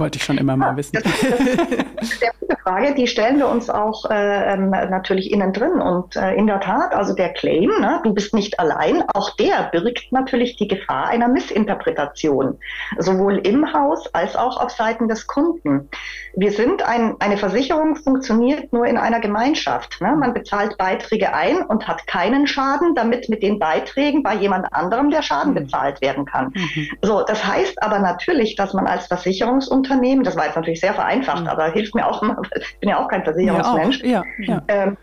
Wollte 0.01 0.17
ich 0.17 0.25
schon 0.25 0.39
immer 0.39 0.57
mal 0.57 0.75
wissen. 0.79 0.99
Das 1.03 1.05
ist 1.23 2.23
eine 2.23 2.33
gute 2.41 2.57
Frage, 2.63 2.95
die 2.95 3.07
stellen 3.07 3.37
wir 3.37 3.49
uns 3.49 3.69
auch 3.69 4.09
äh, 4.11 4.55
ähm, 4.55 4.71
natürlich 4.71 5.31
innen 5.31 5.53
drin. 5.53 5.83
Und 5.83 6.17
äh, 6.17 6.35
in 6.37 6.47
der 6.47 6.59
Tat, 6.61 6.95
also 6.95 7.15
der 7.15 7.35
Claim, 7.35 7.71
ne, 7.81 8.01
du 8.03 8.15
bist 8.15 8.33
nicht 8.33 8.59
allein, 8.59 9.03
auch 9.13 9.37
der 9.37 9.69
birgt 9.71 10.11
natürlich 10.11 10.57
die 10.57 10.69
Gefahr 10.69 11.09
einer 11.09 11.29
Missinterpretation, 11.29 12.59
sowohl 12.97 13.47
im 13.47 13.75
Haus 13.75 14.07
als 14.15 14.37
auch 14.37 14.59
auf 14.59 14.71
Seiten 14.71 15.07
des 15.07 15.27
Kunden. 15.27 15.91
Wir 16.35 16.53
sind 16.53 16.83
ein, 16.83 17.17
eine 17.19 17.37
Versicherung 17.37 17.97
funktioniert 17.97 18.73
nur 18.73 18.87
in 18.87 18.97
einer 18.97 19.21
Gemeinschaft. 19.21 20.01
Ne? 20.01 20.17
Man 20.17 20.33
bezahlt 20.33 20.79
Beiträge 20.79 21.35
ein 21.35 21.59
und 21.63 21.87
hat 21.87 22.07
keinen 22.07 22.47
Schaden, 22.47 22.95
damit 22.95 23.29
mit 23.29 23.43
den 23.43 23.59
Beiträgen 23.59 24.23
bei 24.23 24.35
jemand 24.35 24.73
anderem 24.73 25.11
der 25.11 25.21
Schaden 25.21 25.51
mhm. 25.51 25.57
bezahlt 25.57 26.01
werden 26.01 26.25
kann. 26.25 26.55
Mhm. 26.55 26.89
So, 27.03 27.23
das 27.23 27.45
heißt 27.45 27.83
aber 27.83 27.99
natürlich, 27.99 28.57
dass 28.57 28.73
man 28.73 28.87
als 28.87 29.09
Versicherungsunternehmen 29.09 29.90
Unternehmen, 29.91 30.25
das 30.25 30.37
war 30.37 30.47
jetzt 30.47 30.57
natürlich 30.57 30.81
sehr 30.81 30.95
vereinfacht, 30.95 31.43
mhm. 31.43 31.49
aber 31.49 31.71
hilft 31.73 31.95
mir 31.95 32.07
auch, 32.07 32.23
ich 32.55 32.79
bin 32.81 32.89
ja 32.89 33.03
auch 33.03 33.09
kein 33.09 33.25
Versicherungsmensch. 33.25 34.03
Ja, 34.03 34.23
ja, 34.39 34.55
ja. 34.55 34.63
Ähm, 34.69 34.97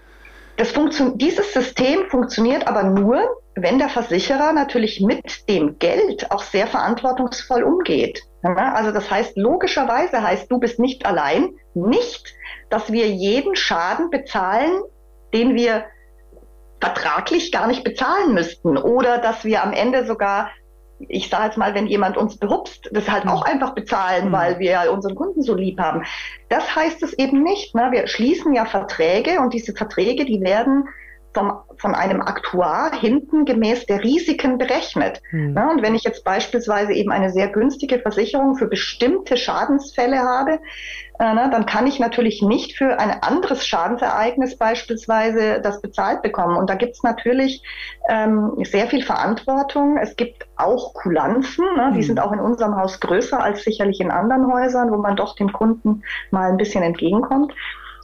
das 0.58 0.74
dieses 1.16 1.54
System 1.54 2.10
funktioniert 2.10 2.68
aber 2.68 2.84
nur, 2.84 3.22
wenn 3.56 3.78
der 3.78 3.90
Versicherer 3.90 4.54
natürlich 4.54 5.02
mit 5.02 5.48
dem 5.48 5.78
Geld 5.78 6.32
auch 6.32 6.42
sehr 6.42 6.66
verantwortungsvoll 6.66 7.64
umgeht. 7.64 8.24
Also 8.42 8.92
das 8.92 9.12
heißt, 9.12 9.38
logischerweise 9.38 10.24
heißt, 10.24 10.52
du 10.52 10.60
bist 10.60 10.80
nicht 10.80 11.06
allein, 11.06 11.50
nicht, 11.76 12.34
dass 12.70 12.92
wir 12.92 13.08
jeden 13.08 13.56
Schaden 13.56 14.10
bezahlen, 14.10 14.72
den 15.34 15.54
wir 15.54 15.86
vertraglich 16.80 17.52
gar 17.52 17.68
nicht 17.68 17.84
bezahlen 17.84 18.34
müssten 18.34 18.78
oder 18.78 19.18
dass 19.18 19.44
wir 19.44 19.64
am 19.64 19.74
Ende 19.74 20.06
sogar 20.06 20.50
ich 21.00 21.30
sage 21.30 21.46
jetzt 21.46 21.58
mal, 21.58 21.74
wenn 21.76 21.88
jemand 21.88 22.18
uns 22.18 22.38
behupst, 22.38 22.90
das 22.92 23.10
halt 23.10 23.28
auch 23.28 23.44
einfach 23.44 23.74
bezahlen, 23.74 24.30
mhm. 24.30 24.32
weil 24.32 24.60
wir 24.60 24.92
unseren 24.92 25.16
Kunden 25.16 25.42
so 25.42 25.54
lieb 25.54 25.80
haben. 25.80 26.04
Das 26.50 26.76
heißt 26.76 27.04
es 27.04 27.14
eben 27.14 27.44
nicht. 27.44 27.76
Ne? 27.76 27.90
Wir 27.92 28.08
schließen 28.08 28.54
ja 28.54 28.66
Verträge 28.66 29.40
und 29.40 29.54
diese 29.54 29.74
Verträge, 29.74 30.26
die 30.26 30.42
werden 30.42 30.88
vom, 31.38 31.54
von 31.78 31.94
einem 31.94 32.22
Aktuar 32.22 32.92
hinten 33.00 33.46
gemäß 33.46 33.86
der 33.86 34.04
Risiken 34.04 34.58
berechnet. 34.58 35.22
Mhm. 35.32 35.56
Ja, 35.56 35.70
und 35.70 35.84
wenn 35.84 35.94
ich 35.94 36.04
jetzt 36.04 36.24
beispielsweise 36.24 36.94
eben 36.94 37.12
eine 37.12 37.30
sehr 37.30 37.48
günstige 37.50 38.00
Versicherung 38.00 38.56
für 38.56 38.66
bestimmte 38.66 39.38
Schadensfälle 39.38 40.18
habe, 40.18 40.54
äh, 41.20 41.34
na, 41.34 41.48
dann 41.50 41.68
kann 41.68 41.86
ich 41.86 42.00
natürlich 42.00 42.42
nicht 42.42 42.76
für 42.76 43.00
ein 43.00 43.22
anderes 43.22 43.68
Schadensereignis 43.68 44.58
beispielsweise 44.58 45.62
das 45.62 45.80
bezahlt 45.80 46.24
bekommen. 46.24 46.58
Und 46.58 46.72
da 46.72 46.76
gibt 46.76 46.96
es 46.96 47.04
natürlich 47.04 47.62
ähm, 48.10 48.54
sehr 48.64 48.88
viel 48.88 49.04
Verantwortung. 49.04 49.98
Es 49.98 50.16
gibt 50.16 50.48
auch 50.56 50.96
Kulanzen, 50.96 51.66
ne, 51.76 51.92
die 51.94 52.00
mhm. 52.00 52.04
sind 52.04 52.20
auch 52.20 52.32
in 52.32 52.40
unserem 52.40 52.76
Haus 52.76 53.00
größer 53.00 53.42
als 53.42 53.64
sicherlich 53.64 54.00
in 54.00 54.10
anderen 54.10 54.52
Häusern, 54.52 54.92
wo 54.92 54.98
man 54.98 55.16
doch 55.16 55.36
dem 55.36 55.54
Kunden 55.54 56.02
mal 56.32 56.50
ein 56.50 56.58
bisschen 56.58 56.82
entgegenkommt. 56.82 57.54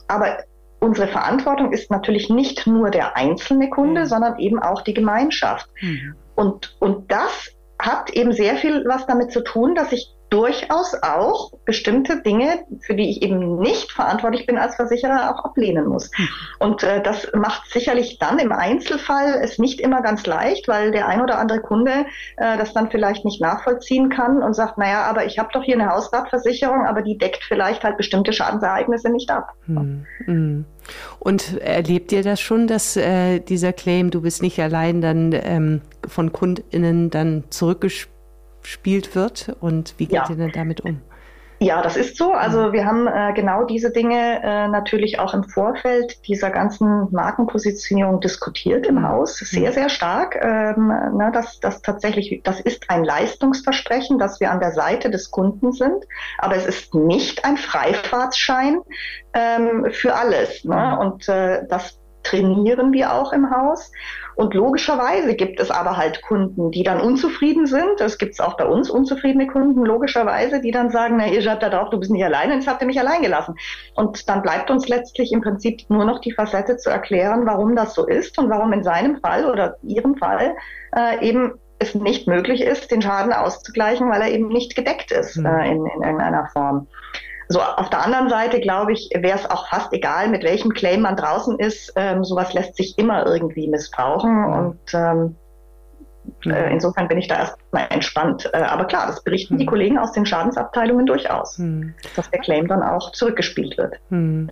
Aber 0.06 0.38
unsere 0.84 1.08
Verantwortung 1.08 1.72
ist 1.72 1.90
natürlich 1.90 2.28
nicht 2.28 2.66
nur 2.66 2.90
der 2.90 3.16
einzelne 3.16 3.70
Kunde, 3.70 4.02
mhm. 4.02 4.06
sondern 4.06 4.38
eben 4.38 4.58
auch 4.58 4.82
die 4.82 4.94
Gemeinschaft. 4.94 5.68
Mhm. 5.80 6.14
Und, 6.34 6.76
und 6.78 7.10
das 7.10 7.50
hat 7.78 8.10
eben 8.10 8.32
sehr 8.32 8.56
viel 8.56 8.84
was 8.86 9.06
damit 9.06 9.32
zu 9.32 9.42
tun, 9.42 9.74
dass 9.74 9.92
ich 9.92 10.13
durchaus 10.34 10.96
auch 11.00 11.52
bestimmte 11.64 12.20
Dinge, 12.20 12.64
für 12.80 12.96
die 12.96 13.08
ich 13.08 13.22
eben 13.22 13.60
nicht 13.60 13.92
verantwortlich 13.92 14.46
bin 14.46 14.58
als 14.58 14.74
Versicherer, 14.74 15.30
auch 15.32 15.44
ablehnen 15.44 15.86
muss. 15.86 16.10
Hm. 16.16 16.28
Und 16.58 16.82
äh, 16.82 17.00
das 17.00 17.28
macht 17.34 17.70
sicherlich 17.70 18.18
dann 18.18 18.40
im 18.40 18.50
Einzelfall 18.50 19.38
es 19.40 19.60
nicht 19.60 19.80
immer 19.80 20.02
ganz 20.02 20.26
leicht, 20.26 20.66
weil 20.66 20.90
der 20.90 21.06
ein 21.06 21.22
oder 21.22 21.38
andere 21.38 21.60
Kunde 21.60 22.06
äh, 22.36 22.58
das 22.58 22.74
dann 22.74 22.90
vielleicht 22.90 23.24
nicht 23.24 23.40
nachvollziehen 23.40 24.08
kann 24.08 24.42
und 24.42 24.54
sagt, 24.54 24.76
naja, 24.76 25.02
aber 25.04 25.24
ich 25.24 25.38
habe 25.38 25.50
doch 25.52 25.62
hier 25.62 25.76
eine 25.76 25.88
Hausratversicherung, 25.88 26.84
aber 26.84 27.02
die 27.02 27.16
deckt 27.16 27.44
vielleicht 27.44 27.84
halt 27.84 27.96
bestimmte 27.96 28.32
Schadensereignisse 28.32 29.10
nicht 29.10 29.30
ab. 29.30 29.52
Hm. 29.66 30.04
Hm. 30.24 30.64
Und 31.20 31.60
erlebt 31.60 32.10
ihr 32.10 32.24
das 32.24 32.40
schon, 32.40 32.66
dass 32.66 32.96
äh, 32.96 33.38
dieser 33.38 33.72
Claim, 33.72 34.10
du 34.10 34.20
bist 34.20 34.42
nicht 34.42 34.58
allein, 34.60 35.00
dann 35.00 35.32
ähm, 35.32 35.80
von 36.08 36.32
KundInnen 36.32 37.10
dann 37.10 37.44
zurückgespielt 37.50 38.13
gespielt 38.64 39.14
wird 39.14 39.56
und 39.60 39.94
wie 39.98 40.06
geht 40.06 40.16
ja. 40.16 40.26
ihr 40.28 40.36
denn 40.36 40.52
damit 40.52 40.80
um? 40.80 41.00
Ja, 41.60 41.82
das 41.82 41.96
ist 41.96 42.16
so. 42.16 42.32
Also 42.32 42.68
mhm. 42.68 42.72
wir 42.72 42.84
haben 42.84 43.06
äh, 43.06 43.32
genau 43.32 43.64
diese 43.64 43.90
Dinge 43.90 44.42
äh, 44.42 44.68
natürlich 44.68 45.18
auch 45.18 45.34
im 45.34 45.44
Vorfeld 45.44 46.26
dieser 46.26 46.50
ganzen 46.50 47.08
Markenpositionierung 47.12 48.20
diskutiert 48.20 48.86
im 48.86 48.96
mhm. 48.96 49.08
Haus. 49.08 49.38
Sehr, 49.38 49.70
mhm. 49.70 49.74
sehr 49.74 49.88
stark. 49.88 50.36
Ähm, 50.42 50.88
ne, 50.88 51.30
dass 51.32 51.60
das 51.60 51.80
tatsächlich, 51.80 52.40
das 52.42 52.60
ist 52.60 52.90
ein 52.90 53.04
Leistungsversprechen, 53.04 54.18
dass 54.18 54.40
wir 54.40 54.50
an 54.50 54.60
der 54.60 54.72
Seite 54.72 55.10
des 55.10 55.30
Kunden 55.30 55.72
sind, 55.72 56.04
aber 56.38 56.56
es 56.56 56.66
ist 56.66 56.94
nicht 56.94 57.44
ein 57.44 57.56
Freifahrtsschein 57.56 58.80
ähm, 59.32 59.86
für 59.90 60.14
alles. 60.14 60.64
Ne? 60.64 60.98
Und 60.98 61.28
äh, 61.28 61.62
das 61.68 61.98
trainieren 62.24 62.92
wir 62.92 63.12
auch 63.12 63.32
im 63.32 63.50
Haus. 63.50 63.92
Und 64.36 64.52
logischerweise 64.54 65.36
gibt 65.36 65.60
es 65.60 65.70
aber 65.70 65.96
halt 65.96 66.22
Kunden, 66.22 66.72
die 66.72 66.82
dann 66.82 67.00
unzufrieden 67.00 67.66
sind. 67.66 67.98
Das 67.98 68.18
gibt 68.18 68.32
es 68.32 68.40
auch 68.40 68.56
bei 68.56 68.66
uns 68.66 68.90
unzufriedene 68.90 69.46
Kunden, 69.46 69.84
logischerweise, 69.84 70.60
die 70.60 70.72
dann 70.72 70.90
sagen, 70.90 71.16
na, 71.18 71.28
ihr 71.28 71.42
seid 71.42 71.62
da 71.62 71.68
drauf, 71.68 71.90
du 71.90 71.98
bist 71.98 72.10
nicht 72.10 72.24
alleine, 72.24 72.54
jetzt 72.54 72.66
habt 72.66 72.82
ihr 72.82 72.86
mich 72.86 72.98
allein 72.98 73.22
gelassen. 73.22 73.54
Und 73.94 74.28
dann 74.28 74.42
bleibt 74.42 74.70
uns 74.70 74.88
letztlich 74.88 75.30
im 75.32 75.40
Prinzip 75.40 75.88
nur 75.88 76.04
noch 76.04 76.20
die 76.20 76.32
Facette 76.32 76.76
zu 76.76 76.90
erklären, 76.90 77.46
warum 77.46 77.76
das 77.76 77.94
so 77.94 78.06
ist 78.06 78.36
und 78.38 78.50
warum 78.50 78.72
in 78.72 78.82
seinem 78.82 79.20
Fall 79.20 79.48
oder 79.48 79.76
ihrem 79.82 80.16
Fall 80.16 80.56
äh, 80.96 81.24
eben 81.24 81.54
es 81.78 81.94
nicht 81.94 82.26
möglich 82.26 82.60
ist, 82.60 82.90
den 82.90 83.02
Schaden 83.02 83.32
auszugleichen, 83.32 84.10
weil 84.10 84.22
er 84.22 84.30
eben 84.30 84.48
nicht 84.48 84.74
gedeckt 84.74 85.12
ist 85.12 85.36
mhm. 85.36 85.46
äh, 85.46 85.70
in, 85.70 85.86
in 85.86 86.02
irgendeiner 86.02 86.48
Form. 86.52 86.88
So, 87.48 87.60
auf 87.60 87.90
der 87.90 88.02
anderen 88.02 88.28
Seite, 88.28 88.60
glaube 88.60 88.92
ich, 88.92 89.10
wäre 89.14 89.38
es 89.38 89.50
auch 89.50 89.68
fast 89.68 89.92
egal, 89.92 90.28
mit 90.28 90.42
welchem 90.44 90.72
Claim 90.72 91.02
man 91.02 91.16
draußen 91.16 91.58
ist. 91.58 91.92
Ähm, 91.96 92.24
sowas 92.24 92.54
lässt 92.54 92.76
sich 92.76 92.98
immer 92.98 93.26
irgendwie 93.26 93.68
missbrauchen 93.68 94.44
und 94.44 94.94
ähm, 94.94 95.36
äh, 96.46 96.72
insofern 96.72 97.08
bin 97.08 97.18
ich 97.18 97.28
da 97.28 97.36
erstmal 97.36 97.86
entspannt. 97.90 98.50
Äh, 98.52 98.58
aber 98.58 98.84
klar, 98.86 99.06
das 99.06 99.22
berichten 99.22 99.58
die 99.58 99.64
hm. 99.64 99.70
Kollegen 99.70 99.98
aus 99.98 100.12
den 100.12 100.26
Schadensabteilungen 100.26 101.06
durchaus, 101.06 101.58
hm. 101.58 101.94
dass 102.16 102.30
der 102.30 102.40
Claim 102.40 102.66
dann 102.66 102.82
auch 102.82 103.12
zurückgespielt 103.12 103.76
wird. 103.76 103.96
Hm. 104.10 104.50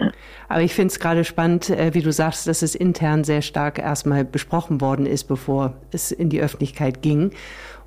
Aber 0.48 0.60
ich 0.60 0.74
finde 0.74 0.92
es 0.92 1.00
gerade 1.00 1.24
spannend, 1.24 1.70
äh, 1.70 1.94
wie 1.94 2.02
du 2.02 2.12
sagst, 2.12 2.46
dass 2.46 2.62
es 2.62 2.74
intern 2.74 3.24
sehr 3.24 3.42
stark 3.42 3.78
erstmal 3.78 4.24
besprochen 4.24 4.80
worden 4.80 5.06
ist, 5.06 5.24
bevor 5.24 5.74
es 5.92 6.12
in 6.12 6.28
die 6.28 6.40
Öffentlichkeit 6.40 7.02
ging. 7.02 7.32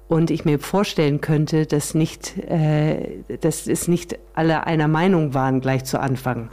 Und 0.08 0.30
ich 0.30 0.46
mir 0.46 0.60
vorstellen 0.60 1.20
könnte, 1.20 1.66
dass 1.66 1.96
nicht, 1.96 2.38
äh, 2.38 3.24
dass 3.42 3.68
es 3.68 3.88
nicht 3.88 4.20
alle 4.34 4.68
einer 4.68 4.88
Meinung 4.88 5.34
waren 5.34 5.62
gleich 5.62 5.84
zu 5.84 6.00
Anfang. 6.00 6.50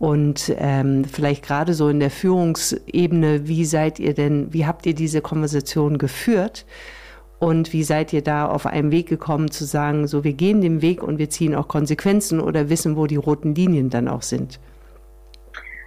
Und 0.00 0.52
ähm, 0.58 1.04
vielleicht 1.04 1.44
gerade 1.44 1.74
so 1.74 1.88
in 1.88 2.00
der 2.00 2.10
Führungsebene, 2.10 3.46
wie 3.46 3.64
seid 3.64 3.98
ihr 4.00 4.14
denn, 4.14 4.52
wie 4.52 4.66
habt 4.66 4.86
ihr 4.86 4.94
diese 4.94 5.20
Konversation 5.20 5.98
geführt? 5.98 6.64
Und 7.38 7.72
wie 7.72 7.84
seid 7.84 8.12
ihr 8.12 8.22
da 8.22 8.46
auf 8.46 8.66
einen 8.66 8.90
Weg 8.90 9.08
gekommen 9.08 9.50
zu 9.50 9.64
sagen, 9.64 10.06
so 10.06 10.24
wir 10.24 10.32
gehen 10.32 10.60
den 10.60 10.82
Weg 10.82 11.02
und 11.02 11.18
wir 11.18 11.30
ziehen 11.30 11.54
auch 11.54 11.68
Konsequenzen 11.68 12.40
oder 12.40 12.68
wissen, 12.70 12.96
wo 12.96 13.06
die 13.06 13.16
roten 13.16 13.54
Linien 13.54 13.88
dann 13.88 14.08
auch 14.08 14.22
sind? 14.22 14.58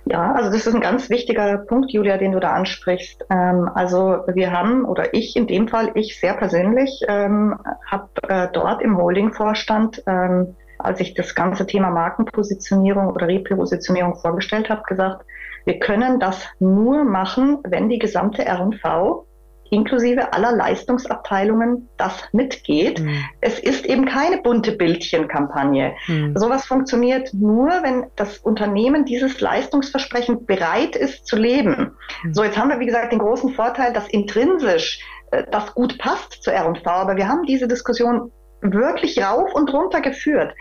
Ja, 0.05 0.33
also 0.33 0.51
das 0.51 0.67
ist 0.67 0.75
ein 0.75 0.81
ganz 0.81 1.09
wichtiger 1.09 1.57
Punkt, 1.57 1.91
Julia, 1.91 2.17
den 2.17 2.33
du 2.33 2.39
da 2.39 2.51
ansprichst. 2.53 3.25
Ähm, 3.29 3.69
also 3.73 4.23
wir 4.33 4.51
haben, 4.51 4.83
oder 4.83 5.13
ich 5.13 5.35
in 5.35 5.47
dem 5.47 5.69
Fall, 5.69 5.91
ich 5.93 6.19
sehr 6.19 6.33
persönlich, 6.33 7.01
ähm, 7.07 7.57
habe 7.89 8.09
äh, 8.27 8.49
dort 8.51 8.81
im 8.81 8.97
Holding-Vorstand, 8.97 10.03
ähm, 10.05 10.55
als 10.77 10.99
ich 10.99 11.13
das 11.13 11.35
ganze 11.35 11.65
Thema 11.65 11.89
Markenpositionierung 11.89 13.07
oder 13.07 13.27
Repositionierung 13.27 14.15
vorgestellt 14.15 14.69
habe, 14.69 14.83
gesagt, 14.83 15.25
wir 15.65 15.79
können 15.79 16.19
das 16.19 16.45
nur 16.59 17.05
machen, 17.05 17.59
wenn 17.63 17.87
die 17.87 17.99
gesamte 17.99 18.43
R&V 18.43 19.25
inklusive 19.73 20.33
aller 20.33 20.55
Leistungsabteilungen 20.55 21.89
das 21.97 22.13
mitgeht. 22.31 22.99
Mhm. 22.99 23.23
Es 23.41 23.59
ist 23.59 23.85
eben 23.85 24.05
keine 24.05 24.41
bunte 24.41 24.73
Bildchenkampagne. 24.73 25.95
Mhm. 26.07 26.37
Sowas 26.37 26.65
funktioniert 26.65 27.33
nur, 27.33 27.69
wenn 27.81 28.05
das 28.15 28.37
Unternehmen 28.37 29.05
dieses 29.05 29.41
Leistungsversprechen 29.41 30.45
bereit 30.45 30.95
ist 30.95 31.25
zu 31.25 31.35
leben. 31.35 31.95
Mhm. 32.23 32.33
So, 32.33 32.43
jetzt 32.43 32.57
haben 32.57 32.69
wir, 32.69 32.79
wie 32.79 32.85
gesagt, 32.85 33.11
den 33.11 33.19
großen 33.19 33.53
Vorteil, 33.53 33.93
dass 33.93 34.07
intrinsisch 34.07 34.99
äh, 35.31 35.43
das 35.49 35.73
gut 35.73 35.97
passt 35.97 36.43
zur 36.43 36.53
R&V, 36.53 36.87
aber 36.87 37.17
wir 37.17 37.27
haben 37.27 37.43
diese 37.43 37.67
Diskussion 37.67 38.31
wirklich 38.61 39.21
rauf 39.21 39.53
und 39.53 39.73
runter 39.73 40.01
geführt 40.01 40.53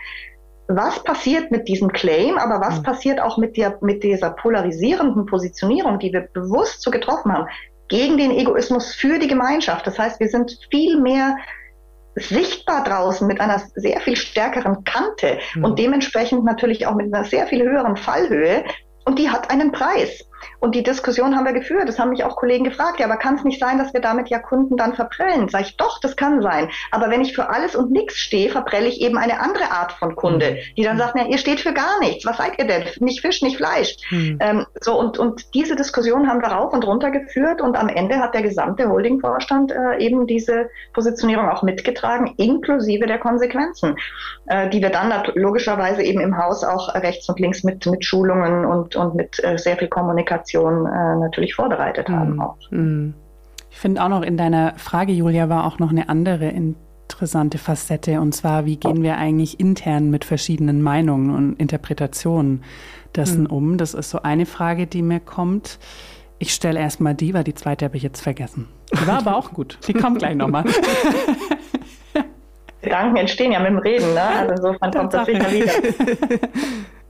was 0.69 1.03
passiert 1.03 1.51
mit 1.51 1.67
diesem 1.67 1.91
Claim, 1.91 2.37
aber 2.37 2.65
was 2.65 2.79
mhm. 2.79 2.83
passiert 2.83 3.21
auch 3.21 3.37
mit, 3.37 3.57
der, 3.57 3.77
mit 3.81 4.01
dieser 4.01 4.29
polarisierenden 4.29 5.25
Positionierung, 5.25 5.99
die 5.99 6.13
wir 6.13 6.21
bewusst 6.21 6.81
so 6.81 6.89
getroffen 6.89 7.33
haben 7.33 7.47
gegen 7.93 8.17
den 8.17 8.31
Egoismus 8.31 8.95
für 8.95 9.19
die 9.19 9.27
Gemeinschaft. 9.27 9.85
Das 9.85 9.99
heißt, 9.99 10.19
wir 10.19 10.27
sind 10.27 10.57
viel 10.71 10.99
mehr 10.99 11.37
sichtbar 12.15 12.83
draußen 12.83 13.27
mit 13.27 13.39
einer 13.39 13.61
sehr 13.75 13.99
viel 14.01 14.15
stärkeren 14.15 14.83
Kante 14.83 15.37
mhm. 15.53 15.63
und 15.63 15.77
dementsprechend 15.77 16.43
natürlich 16.43 16.87
auch 16.87 16.95
mit 16.95 17.13
einer 17.13 17.23
sehr 17.23 17.45
viel 17.45 17.61
höheren 17.61 17.95
Fallhöhe. 17.95 18.63
Und 19.05 19.19
die 19.19 19.29
hat 19.29 19.51
einen 19.51 19.71
Preis. 19.71 20.25
Und 20.59 20.75
die 20.75 20.83
Diskussion 20.83 21.35
haben 21.35 21.45
wir 21.45 21.53
geführt. 21.53 21.87
Das 21.87 21.99
haben 21.99 22.09
mich 22.09 22.23
auch 22.23 22.35
Kollegen 22.35 22.63
gefragt. 22.63 22.99
Ja, 22.99 23.05
aber 23.05 23.17
kann 23.17 23.35
es 23.35 23.43
nicht 23.43 23.59
sein, 23.59 23.77
dass 23.77 23.93
wir 23.93 24.01
damit 24.01 24.29
ja 24.29 24.39
Kunden 24.39 24.77
dann 24.77 24.93
verprellen? 24.93 25.49
Sag 25.49 25.61
ich, 25.61 25.77
doch, 25.77 25.99
das 25.99 26.15
kann 26.15 26.41
sein. 26.41 26.69
Aber 26.91 27.09
wenn 27.09 27.21
ich 27.21 27.33
für 27.33 27.49
alles 27.49 27.75
und 27.75 27.91
nichts 27.91 28.17
stehe, 28.17 28.49
verprelle 28.49 28.87
ich 28.87 29.01
eben 29.01 29.17
eine 29.17 29.39
andere 29.39 29.71
Art 29.71 29.93
von 29.93 30.15
Kunde, 30.15 30.51
mhm. 30.51 30.75
die 30.77 30.83
dann 30.83 30.97
sagt, 30.97 31.13
na, 31.15 31.27
ihr 31.27 31.37
steht 31.37 31.59
für 31.59 31.73
gar 31.73 31.99
nichts. 31.99 32.25
Was 32.25 32.37
seid 32.37 32.59
ihr 32.59 32.67
denn? 32.67 32.83
Nicht 32.99 33.21
Fisch, 33.21 33.41
nicht 33.41 33.57
Fleisch. 33.57 33.95
Mhm. 34.11 34.37
Ähm, 34.41 34.65
so, 34.81 34.99
und, 34.99 35.17
und 35.17 35.53
diese 35.53 35.75
Diskussion 35.75 36.27
haben 36.27 36.41
wir 36.41 36.49
rauf 36.49 36.73
und 36.73 36.85
runter 36.85 37.11
geführt. 37.11 37.61
Und 37.61 37.77
am 37.77 37.89
Ende 37.89 38.17
hat 38.19 38.33
der 38.33 38.41
gesamte 38.41 38.89
Holding-Vorstand 38.89 39.71
äh, 39.71 39.97
eben 39.99 40.27
diese 40.27 40.69
Positionierung 40.93 41.49
auch 41.49 41.63
mitgetragen, 41.63 42.33
inklusive 42.37 43.05
der 43.05 43.19
Konsequenzen, 43.19 43.95
äh, 44.47 44.69
die 44.69 44.81
wir 44.81 44.89
dann 44.89 45.13
logischerweise 45.35 46.03
eben 46.03 46.19
im 46.19 46.37
Haus 46.37 46.63
auch 46.63 46.93
rechts 46.95 47.29
und 47.29 47.39
links 47.39 47.63
mit, 47.63 47.85
mit 47.85 48.03
Schulungen 48.03 48.65
und, 48.65 48.95
und 48.95 49.15
mit 49.15 49.43
äh, 49.43 49.57
sehr 49.57 49.77
viel 49.77 49.87
Kommunikation 49.87 50.32
Kommunikation 50.33 50.85
äh, 50.85 51.15
natürlich 51.19 51.55
vorbereitet 51.55 52.09
haben. 52.09 52.41
Auch. 52.41 52.57
Mhm. 52.71 53.13
Ich 53.71 53.77
finde 53.77 54.03
auch 54.03 54.09
noch 54.09 54.21
in 54.21 54.37
deiner 54.37 54.73
Frage, 54.77 55.11
Julia, 55.11 55.49
war 55.49 55.65
auch 55.65 55.79
noch 55.79 55.89
eine 55.89 56.09
andere 56.09 56.47
interessante 56.49 57.57
Facette. 57.57 58.21
Und 58.21 58.33
zwar, 58.33 58.65
wie 58.65 58.77
gehen 58.77 59.01
wir 59.01 59.17
eigentlich 59.17 59.59
intern 59.59 60.09
mit 60.11 60.25
verschiedenen 60.25 60.81
Meinungen 60.81 61.31
und 61.31 61.59
Interpretationen 61.59 62.63
dessen 63.15 63.43
mhm. 63.43 63.49
um? 63.49 63.77
Das 63.77 63.93
ist 63.93 64.09
so 64.09 64.21
eine 64.21 64.45
Frage, 64.45 64.85
die 64.87 65.01
mir 65.01 65.19
kommt. 65.19 65.79
Ich 66.37 66.53
stelle 66.53 66.79
erstmal 66.79 67.15
die, 67.15 67.33
weil 67.33 67.43
die 67.43 67.55
zweite 67.55 67.85
habe 67.85 67.97
ich 67.97 68.03
jetzt 68.03 68.21
vergessen. 68.21 68.67
Die 68.91 69.07
war 69.07 69.19
aber 69.19 69.37
auch 69.37 69.53
gut. 69.53 69.79
Die 69.87 69.93
kommt 69.93 70.19
gleich 70.19 70.35
nochmal. 70.35 70.65
Gedanken 72.81 73.15
entstehen 73.15 73.53
ja 73.53 73.59
mit 73.59 73.69
dem 73.69 73.77
Reden, 73.77 74.13
ne? 74.13 74.21
Also 74.21 74.51
insofern 74.55 74.91
kommt 74.91 75.13
das 75.13 75.25
sicher 75.25 75.51
wieder. 75.51 75.71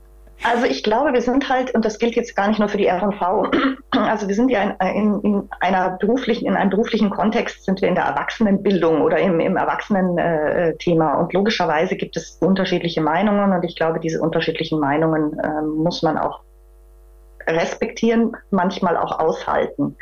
Also 0.44 0.66
ich 0.66 0.84
glaube, 0.84 1.14
wir 1.14 1.22
sind 1.22 1.48
halt, 1.48 1.74
und 1.74 1.86
das 1.86 2.00
gilt 2.00 2.16
jetzt 2.16 2.36
gar 2.36 2.50
nicht 2.50 2.60
nur 2.60 2.68
für 2.68 2.78
die 2.78 2.88
R&V, 2.88 3.48
also 3.92 4.28
wir 4.28 4.36
sind 4.36 4.50
ja 4.50 4.76
in, 4.82 4.96
in, 4.96 5.22
in, 5.22 5.50
einer 5.62 5.98
beruflichen, 5.98 6.48
in 6.48 6.56
einem 6.56 6.70
beruflichen 6.70 7.10
Kontext 7.10 7.64
sind 7.64 7.82
wir 7.82 7.88
in 7.88 7.96
der 7.96 8.04
Erwachsenenbildung 8.04 9.02
oder 9.02 9.20
im, 9.20 9.40
im 9.40 9.56
Erwachsenen-Thema. 9.56 11.14
und 11.16 11.34
logischerweise 11.34 11.96
gibt 11.96 12.18
es 12.18 12.38
unterschiedliche 12.42 13.02
Meinungen 13.02 13.54
und 13.54 13.64
ich 13.64 13.76
glaube, 13.76 14.00
diese 14.00 14.22
unterschiedlichen 14.22 14.80
Meinungen 14.80 15.40
äh, 15.40 15.62
muss 15.62 16.04
man 16.04 16.18
auch 16.18 16.42
respektieren, 17.48 18.36
manchmal 18.52 18.98
auch 18.98 19.20
aushalten, 19.20 19.98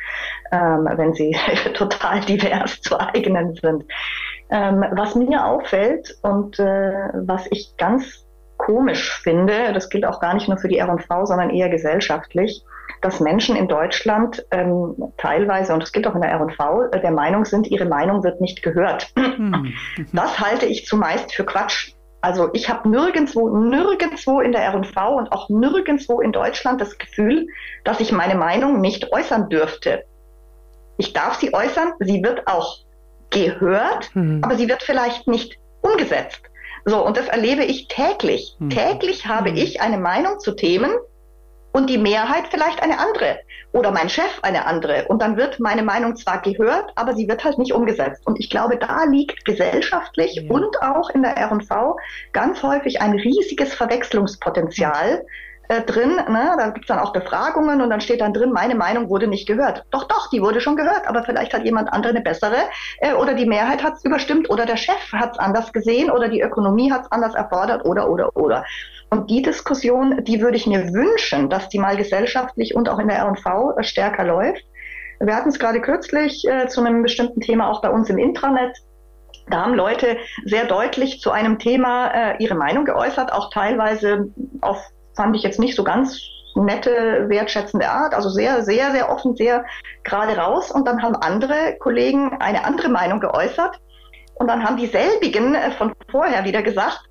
ähm, 0.52 0.90
wenn 0.96 1.14
sie 1.14 1.36
total 1.74 2.22
divers 2.22 2.82
zu 2.82 3.00
eigenen 3.00 3.56
sind. 3.56 3.84
Ähm, 4.50 4.84
was 4.92 5.16
mir 5.16 5.46
auffällt 5.46 6.18
und 6.24 6.60
äh, 6.60 7.10
was 7.14 7.48
ich 7.52 7.76
ganz 7.78 8.26
komisch 8.72 9.20
finde, 9.22 9.74
das 9.74 9.90
gilt 9.90 10.06
auch 10.06 10.22
gar 10.22 10.34
nicht 10.34 10.48
nur 10.48 10.58
für 10.58 10.70
die 10.70 10.78
R&V, 10.78 11.26
sondern 11.26 11.50
eher 11.50 11.70
gesellschaftlich, 11.70 12.64
dass 13.02 13.20
Menschen 13.20 13.56
in 13.58 13.68
Deutschland 13.68 14.46
ähm, 14.52 14.96
teilweise, 15.18 15.74
und 15.74 15.84
das 15.84 15.92
gilt 15.92 16.08
auch 16.08 16.16
in 16.16 16.22
der 16.22 16.32
R&V, 16.32 16.84
äh, 16.84 17.02
der 17.02 17.12
Meinung 17.12 17.44
sind, 17.44 17.68
ihre 17.68 17.86
Meinung 17.86 18.24
wird 18.24 18.40
nicht 18.40 18.64
gehört. 18.64 19.08
Hm. 19.18 19.74
Das 20.14 20.40
halte 20.40 20.66
ich 20.66 20.86
zumeist 20.86 21.34
für 21.34 21.44
Quatsch. 21.44 21.94
Also 22.22 22.50
ich 22.54 22.70
habe 22.70 22.88
nirgendwo, 22.88 23.50
nirgendwo 23.50 24.40
in 24.40 24.52
der 24.54 24.62
R&V 24.62 25.18
und 25.18 25.32
auch 25.32 25.50
nirgendwo 25.50 26.22
in 26.22 26.32
Deutschland 26.32 26.80
das 26.80 26.98
Gefühl, 26.98 27.48
dass 27.84 28.00
ich 28.00 28.12
meine 28.12 28.36
Meinung 28.36 28.80
nicht 28.80 29.12
äußern 29.12 29.50
dürfte. 29.50 30.04
Ich 30.98 31.14
darf 31.14 31.40
sie 31.40 31.54
äußern, 31.54 31.94
sie 32.00 32.24
wird 32.24 32.48
auch 32.48 32.78
gehört, 33.32 34.16
mhm. 34.16 34.42
aber 34.44 34.56
sie 34.56 34.70
wird 34.70 34.84
vielleicht 34.84 35.28
nicht 35.28 35.58
umgesetzt. 35.82 36.51
So, 36.86 37.06
und 37.06 37.18
das 37.18 37.28
erlebe 37.28 37.64
ich 37.64 37.88
täglich. 37.88 38.56
Mhm. 38.60 38.70
Täglich 38.70 39.28
habe 39.28 39.52
mhm. 39.52 39.58
ich 39.58 39.82
eine 39.82 39.98
Meinung 39.98 40.40
zu 40.40 40.56
Themen, 40.56 40.92
und 41.72 41.90
die 41.90 41.98
Mehrheit 41.98 42.46
vielleicht 42.50 42.82
eine 42.84 43.00
andere 43.00 43.40
oder 43.72 43.92
mein 43.92 44.10
Chef 44.10 44.40
eine 44.42 44.66
andere. 44.66 45.06
Und 45.08 45.22
dann 45.22 45.38
wird 45.38 45.60
meine 45.60 45.84
Meinung 45.84 46.16
zwar 46.16 46.42
gehört, 46.42 46.92
aber 46.96 47.16
sie 47.16 47.28
wird 47.28 47.44
halt 47.44 47.58
nicht 47.58 47.74
umgesetzt. 47.74 48.26
Und 48.26 48.40
ich 48.40 48.50
glaube, 48.50 48.78
da 48.78 49.06
liegt 49.06 49.46
gesellschaftlich 49.46 50.36
ja. 50.36 50.52
und 50.52 50.82
auch 50.82 51.10
in 51.10 51.22
der 51.22 51.38
R&V 51.38 51.98
ganz 52.34 52.62
häufig 52.64 53.02
ein 53.02 53.14
riesiges 53.14 53.74
Verwechslungspotenzial 53.74 55.26
äh, 55.72 55.82
drin. 55.84 56.18
Ne? 56.28 56.56
Da 56.58 56.70
gibt's 56.72 56.90
dann 56.90 57.00
auch 57.00 57.14
Befragungen 57.14 57.82
und 57.82 57.90
dann 57.90 58.02
steht 58.02 58.20
dann 58.20 58.34
drin, 58.34 58.52
meine 58.52 58.76
Meinung 58.76 59.10
wurde 59.10 59.28
nicht 59.28 59.48
gehört. 59.48 59.86
Doch, 59.92 60.04
doch, 60.04 60.30
die 60.30 60.42
wurde 60.42 60.60
schon 60.60 60.76
gehört, 60.76 61.08
aber 61.08 61.24
vielleicht 61.24 61.54
hat 61.54 61.64
jemand 61.64 61.94
andere 61.94 62.12
eine 62.12 62.22
bessere 62.22 62.58
äh, 63.00 63.14
oder 63.14 63.34
die 63.34 63.46
Mehrheit 63.46 63.82
hat's 63.82 64.04
überstimmt 64.04 64.50
oder 64.50 64.66
der 64.66 64.76
Chef 64.76 65.14
hat's 65.14 65.40
anders 65.40 65.72
gesehen 65.72 66.12
oder 66.12 66.28
die 66.28 66.42
Ökonomie 66.42 66.92
hat's 66.92 67.10
anders 67.10 67.36
erfordert 67.36 67.86
oder, 67.86 68.10
oder, 68.10 68.36
oder. 68.36 68.66
Und 69.10 69.30
die 69.30 69.42
Diskussion, 69.42 70.26
die 70.26 70.42
würde 70.42 70.58
ich 70.58 70.68
mir 70.68 70.94
wünschen, 70.94 71.50
dass 71.50 71.70
die 71.70 71.80
mal 71.80 71.96
gesellschaftlich 71.96 72.76
und 72.76 72.90
auch 72.90 73.00
in 73.00 73.08
der 73.08 73.20
R&V 73.20 73.78
äh, 73.78 73.84
stärker 73.84 74.26
läuft. 74.26 74.66
Wir 75.22 75.36
hatten 75.36 75.50
es 75.50 75.60
gerade 75.60 75.80
kürzlich 75.80 76.46
äh, 76.50 76.68
zu 76.68 76.82
einem 76.82 77.02
bestimmten 77.02 77.40
Thema 77.40 77.70
auch 77.70 77.82
bei 77.82 77.90
uns 77.90 78.10
im 78.10 78.18
Intranet. 78.18 78.76
Da 79.50 79.62
haben 79.62 79.74
Leute 79.74 80.18
sehr 80.44 80.66
deutlich 80.66 81.22
zu 81.22 81.32
einem 81.32 81.60
Thema 81.60 82.08
äh, 82.08 82.44
ihre 82.44 82.56
Meinung 82.56 82.84
geäußert, 82.84 83.32
auch 83.32 83.52
teilweise 83.52 84.30
auf, 84.60 84.86
fand 85.16 85.36
ich 85.36 85.44
jetzt 85.44 85.60
nicht 85.60 85.76
so 85.76 85.84
ganz 85.84 86.20
nette, 86.56 87.26
wertschätzende 87.30 87.90
Art, 87.90 88.14
also 88.14 88.30
sehr, 88.30 88.64
sehr, 88.64 88.92
sehr 88.92 89.10
offen, 89.10 89.36
sehr 89.36 89.66
gerade 90.04 90.38
raus. 90.38 90.72
Und 90.72 90.88
dann 90.88 91.02
haben 91.02 91.16
andere 91.16 91.78
Kollegen 91.80 92.38
eine 92.40 92.66
andere 92.66 92.90
Meinung 92.90 93.20
geäußert. 93.20 93.80
Und 94.36 94.48
dann 94.48 94.64
haben 94.64 94.78
dieselbigen 94.78 95.56
äh, 95.56 95.72
von 95.72 95.94
vorher 96.10 96.44
wieder 96.46 96.62
gesagt, 96.62 97.02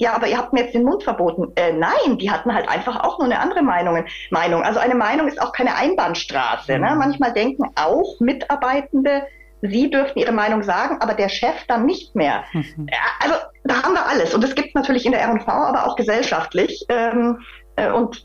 ja, 0.00 0.14
aber 0.14 0.28
ihr 0.28 0.38
habt 0.38 0.52
mir 0.52 0.62
jetzt 0.62 0.74
den 0.74 0.84
Mund 0.84 1.02
verboten. 1.02 1.52
Äh, 1.56 1.72
nein, 1.72 2.18
die 2.18 2.30
hatten 2.30 2.54
halt 2.54 2.68
einfach 2.68 3.02
auch 3.02 3.18
nur 3.18 3.26
eine 3.26 3.40
andere 3.40 3.62
Meinung. 3.62 4.04
Meinung. 4.30 4.62
Also 4.62 4.78
eine 4.78 4.94
Meinung 4.94 5.26
ist 5.26 5.42
auch 5.42 5.52
keine 5.52 5.74
Einbahnstraße. 5.74 6.78
Ne? 6.78 6.90
Mhm. 6.92 6.98
Manchmal 6.98 7.32
denken 7.32 7.64
auch 7.74 8.20
Mitarbeitende, 8.20 9.22
sie 9.62 9.90
dürften 9.90 10.18
ihre 10.18 10.32
Meinung 10.32 10.62
sagen, 10.62 10.98
aber 11.00 11.14
der 11.14 11.28
Chef 11.28 11.66
dann 11.66 11.86
nicht 11.86 12.14
mehr. 12.14 12.44
Mhm. 12.52 12.86
Ja, 12.90 12.98
also 13.20 13.34
da 13.64 13.82
haben 13.82 13.94
wir 13.94 14.06
alles. 14.06 14.34
Und 14.34 14.42
das 14.42 14.54
gibt 14.54 14.68
es 14.68 14.74
natürlich 14.74 15.04
in 15.06 15.12
der 15.12 15.20
R&V, 15.22 15.50
aber 15.50 15.86
auch 15.86 15.96
gesellschaftlich. 15.96 16.84
Ähm, 16.88 17.38
äh, 17.76 17.90
und 17.90 18.22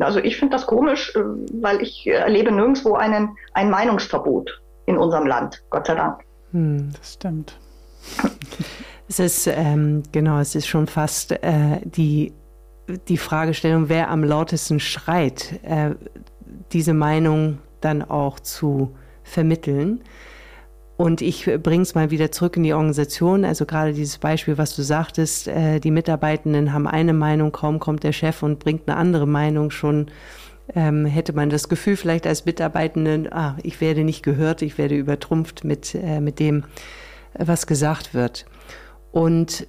also 0.00 0.20
ich 0.20 0.36
finde 0.36 0.56
das 0.56 0.66
komisch, 0.66 1.14
äh, 1.14 1.20
weil 1.60 1.82
ich 1.82 2.06
erlebe 2.06 2.52
nirgendwo 2.52 2.94
einen, 2.94 3.36
ein 3.52 3.70
Meinungsverbot 3.70 4.62
in 4.86 4.98
unserem 4.98 5.26
Land, 5.26 5.62
Gott 5.70 5.86
sei 5.86 5.94
Dank. 5.94 6.20
Hm, 6.52 6.90
das 6.98 7.14
stimmt. 7.14 7.58
Es 9.06 9.18
ist, 9.18 9.46
ähm, 9.46 10.02
genau, 10.12 10.38
es 10.38 10.54
ist 10.54 10.66
schon 10.66 10.86
fast 10.86 11.32
äh, 11.32 11.80
die, 11.84 12.32
die 13.08 13.18
Fragestellung, 13.18 13.90
wer 13.90 14.10
am 14.10 14.24
lautesten 14.24 14.80
schreit, 14.80 15.60
äh, 15.62 15.94
diese 16.72 16.94
Meinung 16.94 17.58
dann 17.82 18.02
auch 18.02 18.40
zu 18.40 18.96
vermitteln. 19.22 20.02
Und 20.96 21.22
ich 21.22 21.50
bringe 21.62 21.82
es 21.82 21.94
mal 21.96 22.10
wieder 22.10 22.30
zurück 22.30 22.56
in 22.56 22.62
die 22.62 22.72
Organisation. 22.72 23.44
Also 23.44 23.66
gerade 23.66 23.92
dieses 23.92 24.18
Beispiel, 24.18 24.58
was 24.58 24.76
du 24.76 24.82
sagtest, 24.82 25.48
äh, 25.48 25.80
die 25.80 25.90
Mitarbeitenden 25.90 26.72
haben 26.72 26.86
eine 26.86 27.12
Meinung, 27.12 27.50
kaum 27.50 27.80
kommt 27.80 28.04
der 28.04 28.12
Chef 28.12 28.42
und 28.42 28.60
bringt 28.60 28.88
eine 28.88 28.96
andere 28.96 29.26
Meinung 29.26 29.70
schon. 29.70 30.06
Ähm, 30.74 31.04
hätte 31.04 31.34
man 31.34 31.50
das 31.50 31.68
Gefühl 31.68 31.96
vielleicht 31.96 32.26
als 32.26 32.46
Mitarbeitenden, 32.46 33.30
ah, 33.30 33.58
ich 33.62 33.82
werde 33.82 34.02
nicht 34.02 34.22
gehört, 34.22 34.62
ich 34.62 34.78
werde 34.78 34.94
übertrumpft 34.94 35.62
mit, 35.62 35.94
äh, 35.94 36.20
mit 36.20 36.38
dem, 36.38 36.64
was 37.36 37.66
gesagt 37.66 38.14
wird. 38.14 38.46
Und 39.12 39.66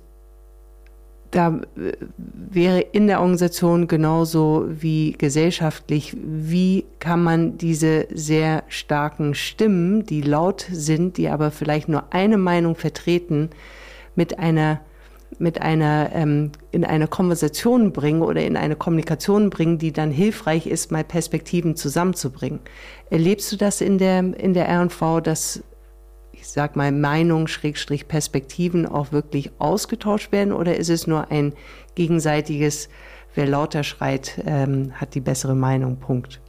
da 1.36 1.62
äh, 1.76 1.94
wäre 2.28 2.80
in 2.80 3.08
der 3.08 3.20
Organisation 3.20 3.88
genauso 3.88 4.66
wie 4.70 5.14
gesellschaftlich, 5.14 6.16
wie 6.16 6.86
kann 7.00 7.22
man 7.24 7.58
diese 7.58 8.08
sehr 8.14 8.64
starken 8.70 9.36
Stimmen, 9.36 10.06
die 10.06 10.22
laut 10.22 10.66
sind, 10.72 11.18
die 11.18 11.30
aber 11.30 11.52
vielleicht 11.52 11.90
nur 11.90 12.14
eine 12.14 12.38
Meinung 12.38 12.76
vertreten, 12.76 13.50
mit 14.16 14.40
einer 14.40 14.82
mit 15.38 15.62
einer 15.62 16.12
ähm, 16.14 16.52
in 16.72 16.86
eine 16.86 17.08
Konversation 17.08 17.92
bringen 17.92 18.22
oder 18.22 18.42
in 18.46 18.56
eine 18.56 18.78
Kommunikation 18.78 19.50
bringen, 19.50 19.78
die 19.78 19.92
dann 19.92 20.12
hilfreich 20.12 20.66
ist, 20.66 20.94
mal 20.94 21.04
Perspektiven 21.04 21.76
zusammenzubringen. 21.76 22.62
Erlebst 23.10 23.52
du 23.52 23.58
das 23.58 23.82
in 23.82 23.98
der 23.98 24.20
in 24.20 24.54
der 24.54 24.70
R&V, 24.70 25.20
dass 25.20 25.62
ich 26.46 26.52
sag 26.52 26.76
mal, 26.76 26.92
Meinungen, 26.92 27.48
Schrägstrich, 27.48 28.08
Perspektiven 28.08 28.86
auch 28.86 29.12
wirklich 29.12 29.52
ausgetauscht 29.58 30.32
werden? 30.32 30.54
Oder 30.54 30.78
ist 30.78 30.90
es 30.90 31.08
nur 31.08 31.32
ein 31.32 31.54
gegenseitiges, 31.96 32.88
wer 33.34 33.48
lauter 33.48 33.84
schreit, 33.84 34.40
ähm, 34.46 34.94
hat 34.94 35.16
die 35.16 35.22
bessere 35.22 35.56
Meinung, 35.56 35.98
Punkt? 35.98 36.40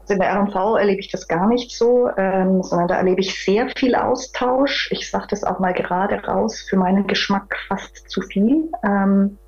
Also 0.00 0.14
in 0.14 0.20
der 0.20 0.34
RV 0.34 0.78
erlebe 0.78 0.98
ich 0.98 1.12
das 1.12 1.28
gar 1.28 1.46
nicht 1.46 1.76
so, 1.76 2.08
ähm, 2.16 2.62
sondern 2.62 2.88
da 2.88 2.96
erlebe 2.96 3.20
ich 3.20 3.44
sehr 3.44 3.68
viel 3.76 3.94
Austausch. 3.94 4.90
Ich 4.92 5.10
sage 5.10 5.26
das 5.28 5.44
auch 5.44 5.58
mal 5.58 5.74
gerade 5.74 6.16
raus, 6.24 6.66
für 6.68 6.78
meinen 6.78 7.06
Geschmack 7.06 7.54
fast 7.68 8.08
zu 8.08 8.22
viel. 8.22 8.70
Ähm, 8.82 9.38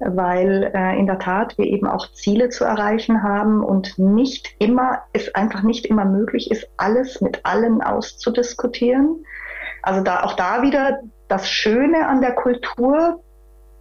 weil 0.00 0.70
äh, 0.74 0.98
in 0.98 1.06
der 1.06 1.18
Tat 1.18 1.58
wir 1.58 1.66
eben 1.66 1.86
auch 1.86 2.12
Ziele 2.12 2.48
zu 2.48 2.64
erreichen 2.64 3.22
haben 3.22 3.62
und 3.62 3.98
nicht 3.98 4.54
immer, 4.58 5.02
es 5.12 5.34
einfach 5.34 5.62
nicht 5.62 5.86
immer 5.86 6.04
möglich 6.04 6.50
ist, 6.50 6.68
alles 6.76 7.20
mit 7.20 7.44
allen 7.44 7.82
auszudiskutieren. 7.82 9.24
Also 9.82 10.02
da 10.02 10.22
auch 10.22 10.34
da 10.34 10.62
wieder 10.62 11.00
das 11.28 11.48
Schöne 11.48 12.06
an 12.06 12.20
der 12.20 12.32
Kultur, 12.32 13.22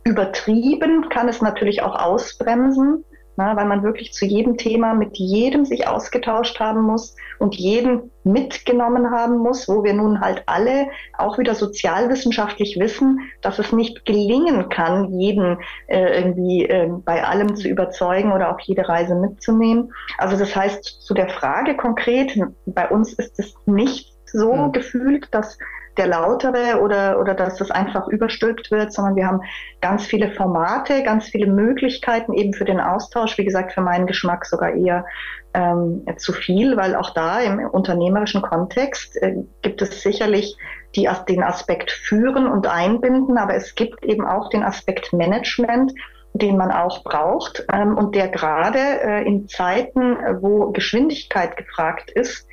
übertrieben 0.03 1.09
kann 1.09 1.27
es 1.27 1.41
natürlich 1.41 1.83
auch 1.83 1.95
ausbremsen 1.95 3.03
na, 3.37 3.55
weil 3.55 3.65
man 3.65 3.83
wirklich 3.83 4.13
zu 4.13 4.25
jedem 4.25 4.57
Thema 4.57 4.95
mit 4.95 5.17
jedem 5.17 5.63
sich 5.63 5.87
ausgetauscht 5.87 6.59
haben 6.59 6.81
muss 6.81 7.15
und 7.37 7.55
jeden 7.55 8.11
mitgenommen 8.23 9.11
haben 9.11 9.37
muss, 9.37 9.69
wo 9.69 9.83
wir 9.83 9.93
nun 9.93 10.19
halt 10.19 10.43
alle 10.47 10.87
auch 11.17 11.37
wieder 11.37 11.53
sozialwissenschaftlich 11.53 12.79
wissen, 12.79 13.21
dass 13.41 13.59
es 13.59 13.71
nicht 13.71 14.05
gelingen 14.05 14.69
kann, 14.69 15.19
jeden 15.19 15.59
äh, 15.85 16.19
irgendwie 16.19 16.65
äh, 16.65 16.89
bei 17.05 17.23
allem 17.23 17.55
zu 17.55 17.67
überzeugen 17.67 18.31
oder 18.31 18.53
auch 18.53 18.59
jede 18.59 18.89
Reise 18.89 19.15
mitzunehmen. 19.15 19.93
Also 20.17 20.35
das 20.35 20.55
heißt, 20.55 20.83
zu 20.83 21.13
der 21.13 21.29
Frage 21.29 21.77
konkret, 21.77 22.37
bei 22.65 22.89
uns 22.89 23.13
ist 23.13 23.39
es 23.39 23.55
nicht 23.67 24.13
so 24.25 24.53
mhm. 24.53 24.71
gefühlt, 24.71 25.27
dass 25.31 25.57
der 25.97 26.07
lautere 26.07 26.81
oder, 26.81 27.19
oder 27.19 27.33
dass 27.33 27.57
das 27.57 27.71
einfach 27.71 28.07
überstülpt 28.07 28.71
wird, 28.71 28.93
sondern 28.93 29.15
wir 29.15 29.27
haben 29.27 29.41
ganz 29.81 30.05
viele 30.05 30.31
Formate, 30.31 31.03
ganz 31.03 31.25
viele 31.25 31.47
Möglichkeiten 31.47 32.33
eben 32.33 32.53
für 32.53 32.65
den 32.65 32.79
Austausch. 32.79 33.37
Wie 33.37 33.45
gesagt, 33.45 33.73
für 33.73 33.81
meinen 33.81 34.07
Geschmack 34.07 34.45
sogar 34.45 34.73
eher 34.73 35.05
ähm, 35.53 36.05
zu 36.17 36.33
viel, 36.33 36.77
weil 36.77 36.95
auch 36.95 37.11
da 37.11 37.39
im 37.39 37.59
unternehmerischen 37.59 38.41
Kontext 38.41 39.15
äh, 39.21 39.35
gibt 39.61 39.81
es 39.81 40.01
sicherlich 40.01 40.55
die, 40.95 41.09
den 41.27 41.43
Aspekt 41.43 41.91
führen 41.91 42.47
und 42.47 42.67
einbinden, 42.67 43.37
aber 43.37 43.55
es 43.55 43.75
gibt 43.75 44.03
eben 44.05 44.25
auch 44.25 44.49
den 44.49 44.63
Aspekt 44.63 45.13
Management, 45.13 45.93
den 46.33 46.57
man 46.57 46.71
auch 46.71 47.03
braucht 47.03 47.65
ähm, 47.73 47.97
und 47.97 48.15
der 48.15 48.27
gerade 48.29 48.79
äh, 48.79 49.23
in 49.25 49.47
Zeiten, 49.47 50.17
wo 50.41 50.71
Geschwindigkeit 50.71 51.57
gefragt 51.57 52.11
ist, 52.11 52.47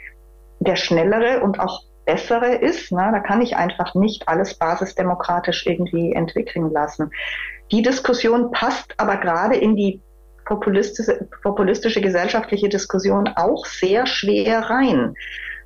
der 0.61 0.77
schnellere 0.77 1.41
und 1.41 1.61
auch 1.61 1.83
bessere 2.05 2.55
ist. 2.55 2.93
Ne? 2.93 3.09
Da 3.13 3.21
kann 3.21 3.43
ich 3.43 3.57
einfach 3.57 3.95
nicht 3.95 4.29
alles 4.29 4.55
basisdemokratisch 4.55 5.67
irgendwie 5.67 6.13
entwickeln 6.13 6.71
lassen. 6.71 7.11
Die 7.71 7.83
Diskussion 7.83 8.51
passt 8.51 8.95
aber 8.99 9.17
gerade 9.17 9.57
in 9.57 9.77
die 9.77 10.01
populistische, 10.45 11.27
populistische 11.43 12.01
gesellschaftliche 12.01 12.69
Diskussion 12.69 13.29
auch 13.37 13.65
sehr 13.67 14.07
schwer 14.07 14.71
rein. 14.71 15.15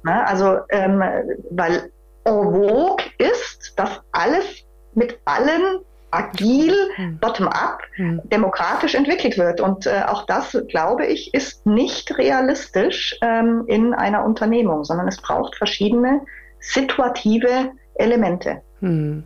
Na, 0.03 0.25
also, 0.25 0.59
ähm, 0.71 1.03
weil 1.51 1.91
en 2.25 2.53
vogue 2.53 3.05
ist, 3.19 3.75
dass 3.77 4.01
alles 4.13 4.65
mit 4.95 5.19
allen 5.25 5.81
agil, 6.11 6.75
hm. 6.97 7.19
bottom-up, 7.19 7.83
hm. 7.97 8.21
demokratisch 8.25 8.95
entwickelt 8.95 9.37
wird. 9.37 9.61
Und 9.61 9.87
äh, 9.87 10.03
auch 10.07 10.27
das, 10.27 10.57
glaube 10.69 11.07
ich, 11.07 11.35
ist 11.35 11.67
nicht 11.67 12.17
realistisch 12.17 13.17
ähm, 13.21 13.65
in 13.67 13.95
einer 13.95 14.25
Unternehmung, 14.25 14.85
sondern 14.85 15.09
es 15.09 15.19
braucht 15.19 15.57
verschiedene 15.57 16.23
situative 16.61 17.73
Elemente. 17.95 18.63
Hm. 18.81 19.25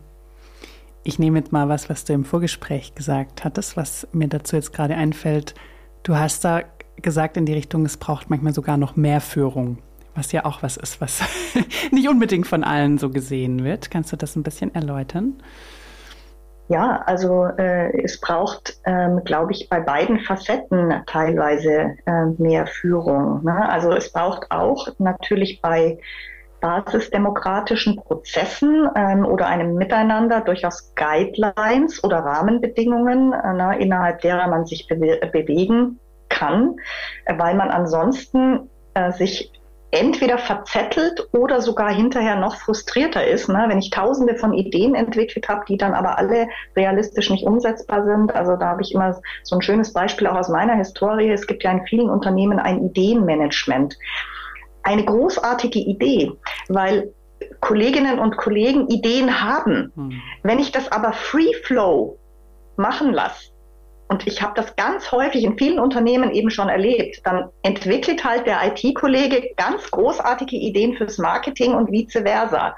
Ich 1.05 1.19
nehme 1.19 1.39
jetzt 1.39 1.53
mal 1.53 1.69
was, 1.69 1.91
was 1.91 2.05
du 2.05 2.13
im 2.13 2.25
Vorgespräch 2.25 2.95
gesagt 2.95 3.45
hattest, 3.45 3.77
was 3.77 4.07
mir 4.13 4.29
dazu 4.29 4.57
jetzt 4.57 4.73
gerade 4.73 4.95
einfällt. 4.95 5.55
Du 6.05 6.17
hast 6.17 6.45
da 6.45 6.63
gesagt 7.01 7.37
in 7.37 7.47
die 7.47 7.55
Richtung, 7.55 7.85
es 7.85 7.97
braucht 7.97 8.31
manchmal 8.31 8.55
sogar 8.55 8.77
noch 8.77 8.95
mehr 8.95 9.21
Führung, 9.21 9.79
was 10.15 10.31
ja 10.31 10.45
auch 10.45 10.63
was 10.63 10.77
ist, 10.77 11.01
was 11.01 11.23
nicht 11.91 12.09
unbedingt 12.09 12.47
von 12.47 12.63
allen 12.63 12.99
so 12.99 13.11
gesehen 13.11 13.65
wird. 13.65 13.91
Kannst 13.91 14.13
du 14.13 14.17
das 14.17 14.37
ein 14.37 14.43
bisschen 14.43 14.75
erläutern? 14.75 15.43
Ja, 16.69 17.03
also 17.07 17.45
äh, 17.45 18.03
es 18.03 18.21
braucht, 18.21 18.79
ähm, 18.85 19.23
glaube 19.25 19.53
ich, 19.53 19.69
bei 19.69 19.81
beiden 19.81 20.21
Facetten 20.21 21.03
teilweise 21.07 21.97
äh, 22.07 22.27
mehr 22.39 22.67
Führung. 22.67 23.45
Ne? 23.45 23.69
Also 23.69 23.93
es 23.93 24.13
braucht 24.13 24.51
auch 24.51 24.89
natürlich 24.99 25.61
bei 25.61 25.99
basisdemokratischen 26.63 27.97
Prozessen 27.97 28.89
ähm, 28.95 29.27
oder 29.27 29.49
einem 29.49 29.75
Miteinander 29.75 30.41
durchaus 30.41 30.95
Guidelines 30.95 32.03
oder 32.05 32.19
Rahmenbedingungen, 32.21 33.33
äh, 33.33 33.53
na, 33.55 33.73
innerhalb 33.73 34.21
derer 34.21 34.47
man 34.47 34.65
sich 34.65 34.87
bewe 34.87 35.21
bewegen 35.33 35.99
kann, 36.29 36.77
weil 37.27 37.55
man 37.55 37.71
ansonsten 37.71 38.71
äh, 38.95 39.11
sich 39.13 39.53
entweder 39.93 40.39
verzettelt 40.39 41.29
oder 41.33 41.61
sogar 41.61 41.93
hinterher 41.93 42.37
noch 42.37 42.57
frustrierter 42.57 43.27
ist, 43.27 43.49
ne? 43.49 43.67
wenn 43.69 43.79
ich 43.79 43.91
tausende 43.91 44.37
von 44.37 44.55
Ideen 44.55 44.95
entwickelt 44.95 45.49
habe, 45.49 45.65
die 45.69 45.77
dann 45.77 45.93
aber 45.93 46.19
alle 46.19 46.49
realistisch 46.75 47.31
nicht 47.31 47.47
umsetzbar 47.47 48.05
sind. 48.05 48.35
Also 48.35 48.57
da 48.57 48.69
habe 48.69 48.83
ich 48.83 48.95
immer 48.95 49.21
so 49.43 49.55
ein 49.55 49.63
schönes 49.63 49.93
Beispiel 49.93 50.27
auch 50.27 50.37
aus 50.37 50.49
meiner 50.49 50.77
Historie. 50.77 51.31
Es 51.31 51.47
gibt 51.47 51.63
ja 51.63 51.71
in 51.71 51.87
vielen 51.87 52.09
Unternehmen 52.09 52.59
ein 52.59 52.83
Ideenmanagement 52.87 53.97
eine 54.83 55.05
großartige 55.05 55.79
Idee, 55.79 56.33
weil 56.69 57.13
Kolleginnen 57.61 58.19
und 58.19 58.37
Kollegen 58.37 58.89
Ideen 58.89 59.43
haben. 59.43 59.93
Hm. 59.95 60.23
Wenn 60.43 60.59
ich 60.59 60.73
das 60.73 60.91
aber 60.91 61.13
Free 61.13 61.53
Flow 61.65 62.19
machen 62.77 63.13
lasse, 63.13 63.52
und 64.13 64.27
ich 64.27 64.43
habe 64.43 64.53
das 64.55 64.77
ganz 64.77 65.11
häufig 65.11 65.43
in 65.43 65.57
vielen 65.57 65.79
Unternehmen 65.79 66.33
eben 66.33 66.51
schon 66.51 66.69
erlebt, 66.69 67.23
dann 67.25 67.49
entwickelt 67.63 68.23
halt 68.25 68.47
der 68.47 68.61
IT-Kollege 68.67 69.55
ganz 69.57 69.91
großartige 69.91 70.55
Ideen 70.55 70.95
fürs 70.95 71.17
Marketing 71.17 71.73
und 71.73 71.91
vice 71.91 72.21
versa. 72.23 72.77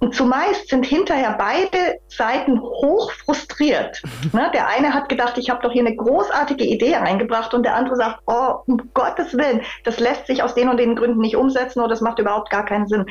Und 0.00 0.14
zumeist 0.14 0.68
sind 0.68 0.86
hinterher 0.86 1.36
beide 1.38 2.00
Seiten 2.08 2.60
hoch 2.60 3.12
frustriert. 3.12 4.02
Ne? 4.32 4.48
Der 4.54 4.68
eine 4.68 4.94
hat 4.94 5.08
gedacht, 5.08 5.38
ich 5.38 5.50
habe 5.50 5.60
doch 5.62 5.72
hier 5.72 5.84
eine 5.84 5.96
großartige 5.96 6.64
Idee 6.64 6.94
eingebracht 6.94 7.52
und 7.52 7.64
der 7.64 7.74
andere 7.74 7.96
sagt, 7.96 8.20
oh, 8.26 8.60
um 8.66 8.90
Gottes 8.94 9.36
Willen, 9.36 9.62
das 9.84 9.98
lässt 9.98 10.28
sich 10.28 10.42
aus 10.42 10.54
den 10.54 10.68
und 10.68 10.76
den 10.76 10.94
Gründen 10.94 11.20
nicht 11.20 11.36
umsetzen 11.36 11.80
oder 11.80 11.88
das 11.88 12.00
macht 12.00 12.20
überhaupt 12.20 12.50
gar 12.50 12.64
keinen 12.64 12.86
Sinn. 12.86 13.06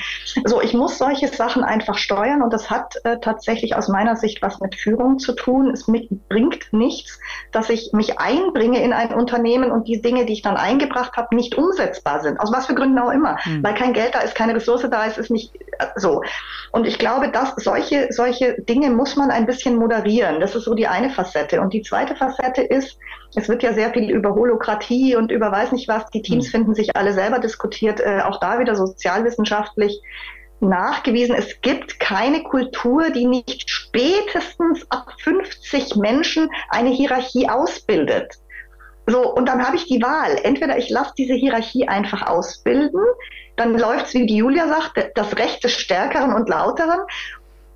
So, 0.46 0.62
ich 0.62 0.74
muss 0.74 0.98
solche 0.98 1.28
Sachen 1.28 1.64
einfach 1.64 1.98
steuern 1.98 2.42
und 2.42 2.54
das 2.54 2.70
hat 2.70 2.96
äh, 3.04 3.18
tatsächlich 3.20 3.76
aus 3.76 3.90
meiner 3.90 4.16
Sicht 4.16 4.42
was 4.42 4.62
mit 4.62 4.76
Führung 4.76 5.20
zu 5.20 5.34
tun. 5.34 5.72
Es 5.72 5.86
bringt 5.86 6.72
nichts, 6.72 7.20
dass 7.52 7.70
ich 7.70 7.92
mich 7.92 8.20
einbringe 8.20 8.82
in 8.82 8.94
ein 8.94 9.14
Unternehmen 9.14 9.72
und 9.72 9.88
die 9.88 10.02
Dinge, 10.02 10.26
die 10.26 10.34
ich 10.34 10.42
dann 10.42 10.58
eingebracht 10.58 11.18
habe, 11.18 11.36
nicht 11.36 11.56
umsetzbar 11.56 12.22
sind. 12.22 12.40
Aus 12.40 12.52
was 12.54 12.68
für 12.68 12.76
Gründen 12.76 13.00
auch 13.00 13.12
immer. 13.12 13.38
Mhm. 13.46 13.64
Weil 13.64 13.74
kein 13.74 13.94
Geld 13.94 14.16
da 14.16 14.20
ist, 14.20 14.36
keine 14.36 14.56
Ressource 14.56 14.88
da 14.90 15.04
ist, 15.04 15.18
ist 15.18 15.32
nicht 15.32 15.54
äh, 15.56 15.88
so. 15.96 16.22
Und 16.72 16.79
ich 16.86 17.00
glaube, 17.00 17.30
dass 17.32 17.54
solche, 17.58 18.08
solche 18.12 18.62
Dinge 18.62 18.90
muss 18.90 19.16
man 19.16 19.32
ein 19.32 19.46
bisschen 19.46 19.76
moderieren. 19.76 20.40
Das 20.40 20.56
ist 20.56 20.66
so 20.66 20.74
die 20.74 20.88
eine 20.88 21.10
Facette. 21.10 21.62
Und 21.62 21.74
die 21.74 21.82
zweite 21.82 22.16
Facette 22.16 22.62
ist, 22.62 22.98
es 23.36 23.48
wird 23.48 23.64
ja 23.64 23.74
sehr 23.74 23.92
viel 23.92 24.10
über 24.10 24.36
Holokratie 24.36 25.16
und 25.16 25.32
über 25.32 25.52
weiß 25.52 25.72
nicht 25.72 25.88
was, 25.88 26.10
die 26.12 26.22
Teams 26.22 26.48
mhm. 26.48 26.52
finden 26.52 26.76
sich 26.76 26.96
alle 26.96 27.14
selber 27.14 27.40
diskutiert, 27.40 28.00
äh, 28.00 28.22
auch 28.22 28.40
da 28.40 28.60
wieder 28.60 28.76
sozialwissenschaftlich 28.76 30.02
nachgewiesen, 30.62 31.36
es 31.36 31.62
gibt 31.62 32.00
keine 32.00 32.44
Kultur, 32.44 33.10
die 33.12 33.26
nicht 33.26 33.70
spätestens 33.70 34.86
ab 34.90 35.14
50 35.20 35.96
Menschen 35.96 36.50
eine 36.70 36.90
Hierarchie 36.90 37.50
ausbildet. 37.50 38.34
So, 39.08 39.34
und 39.34 39.48
dann 39.48 39.66
habe 39.66 39.76
ich 39.76 39.86
die 39.86 40.02
Wahl. 40.02 40.38
Entweder 40.44 40.78
ich 40.78 40.90
lasse 40.90 41.14
diese 41.18 41.34
Hierarchie 41.34 41.88
einfach 41.88 42.28
ausbilden, 42.28 43.02
dann 43.60 43.78
läuft 43.78 44.08
es, 44.08 44.14
wie 44.14 44.26
die 44.26 44.38
Julia 44.38 44.68
sagt, 44.68 45.12
das 45.16 45.38
Recht 45.38 45.64
des 45.64 45.74
Stärkeren 45.74 46.34
und 46.34 46.48
Lauteren. 46.48 47.00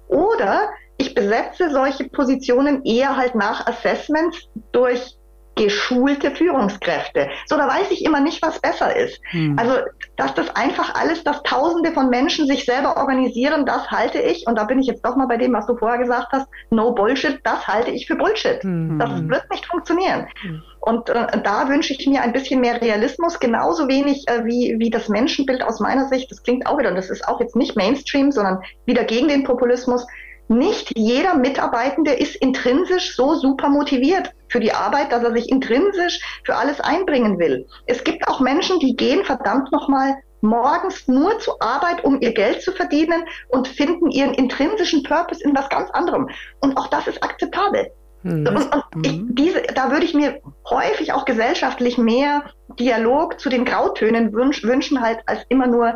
Oder 0.08 0.70
ich 0.98 1.14
besetze 1.14 1.70
solche 1.72 2.06
Positionen 2.06 2.84
eher 2.86 3.18
halt 3.18 3.36
nach 3.36 3.68
Assessments 3.68 4.48
durch 4.72 5.18
geschulte 5.56 6.32
Führungskräfte. 6.32 7.30
So, 7.46 7.58
da 7.58 7.68
weiß 7.68 7.92
ich 7.92 8.04
immer 8.04 8.20
nicht, 8.20 8.42
was 8.42 8.60
besser 8.60 8.96
ist. 8.96 9.20
Hm. 9.32 9.58
Also, 9.60 9.76
dass 10.16 10.34
das 10.34 10.56
einfach 10.56 10.96
alles, 10.96 11.24
dass 11.24 11.44
Tausende 11.44 11.92
von 11.92 12.10
Menschen 12.10 12.48
sich 12.48 12.66
selber 12.66 12.98
organisieren, 12.98 13.66
das 13.66 13.92
halte 13.92 14.20
ich, 14.20 14.48
und 14.48 14.58
da 14.58 14.64
bin 14.64 14.80
ich 14.80 14.88
jetzt 14.88 15.06
doch 15.06 15.16
mal 15.16 15.28
bei 15.28 15.38
dem, 15.38 15.54
was 15.54 15.68
du 15.68 15.76
vorher 15.78 16.00
gesagt 16.00 16.30
hast, 16.32 16.48
no 16.72 16.94
Bullshit, 16.94 17.40
das 17.44 17.68
halte 17.68 17.92
ich 17.92 18.08
für 18.08 18.16
Bullshit. 18.16 18.64
Hm. 18.64 18.98
Das 18.98 19.10
wird 19.12 19.50
nicht 19.52 19.66
funktionieren. 19.66 20.28
Hm. 20.42 20.64
Und 20.86 21.10
äh, 21.10 21.42
da 21.42 21.70
wünsche 21.70 21.94
ich 21.94 22.06
mir 22.08 22.22
ein 22.22 22.34
bisschen 22.34 22.60
mehr 22.60 22.82
Realismus, 22.82 23.40
genauso 23.40 23.88
wenig 23.88 24.28
äh, 24.28 24.44
wie, 24.44 24.76
wie 24.80 24.90
das 24.90 25.08
Menschenbild 25.08 25.64
aus 25.64 25.80
meiner 25.80 26.10
Sicht. 26.10 26.30
Das 26.30 26.44
klingt 26.44 26.68
auch 26.68 26.78
wieder, 26.78 26.90
und 26.90 26.96
das 26.96 27.10
ist 27.10 27.26
auch 27.26 27.40
jetzt 27.40 27.56
nicht 27.56 27.78
Mainstream, 27.78 28.34
sondern 28.34 28.60
wieder 28.86 29.06
gegen 29.06 29.30
den 29.30 29.46
Populismus 29.46 30.06
nicht 30.50 30.92
jeder 30.98 31.36
Mitarbeitende 31.36 32.12
ist 32.12 32.36
intrinsisch 32.36 33.16
so 33.16 33.36
super 33.36 33.70
motiviert 33.70 34.34
für 34.50 34.60
die 34.60 34.74
Arbeit, 34.74 35.14
dass 35.14 35.24
er 35.24 35.32
sich 35.32 35.50
intrinsisch 35.50 36.20
für 36.44 36.58
alles 36.58 36.82
einbringen 36.82 37.40
will. 37.40 37.66
Es 37.86 38.04
gibt 38.04 38.28
auch 38.28 38.42
Menschen, 38.42 38.78
die 38.80 38.98
gehen 38.98 39.24
verdammt 39.24 39.72
nochmal 39.72 40.18
morgens 40.42 41.08
nur 41.08 41.40
zur 41.40 41.62
Arbeit, 41.62 42.04
um 42.04 42.20
ihr 42.20 42.34
Geld 42.34 42.62
zu 42.62 42.74
verdienen 42.74 43.24
und 43.48 43.70
finden 43.70 44.12
ihren 44.12 44.34
intrinsischen 44.34 45.02
Purpose 45.04 45.42
in 45.42 45.56
was 45.56 45.70
ganz 45.70 45.90
anderem. 45.92 46.30
Und 46.60 46.76
auch 46.76 46.88
das 46.88 47.08
ist 47.08 47.24
akzeptabel. 47.24 47.90
Mhm. 48.24 48.48
Und, 48.48 49.06
ich, 49.06 49.12
mhm. 49.12 49.36
diese, 49.36 49.62
da 49.62 49.92
würde 49.92 50.06
ich 50.06 50.14
mir 50.14 50.42
häufig 50.70 51.14
auch 51.14 51.26
gesellschaftlich 51.26 51.98
mehr 51.98 52.44
Dialog 52.80 53.40
zu 53.40 53.50
den 53.50 53.66
Grautönen 53.66 54.34
wünsch, 54.34 54.64
wünschen, 54.64 55.02
halt 55.02 55.20
als 55.26 55.46
immer 55.50 55.68
nur 55.68 55.96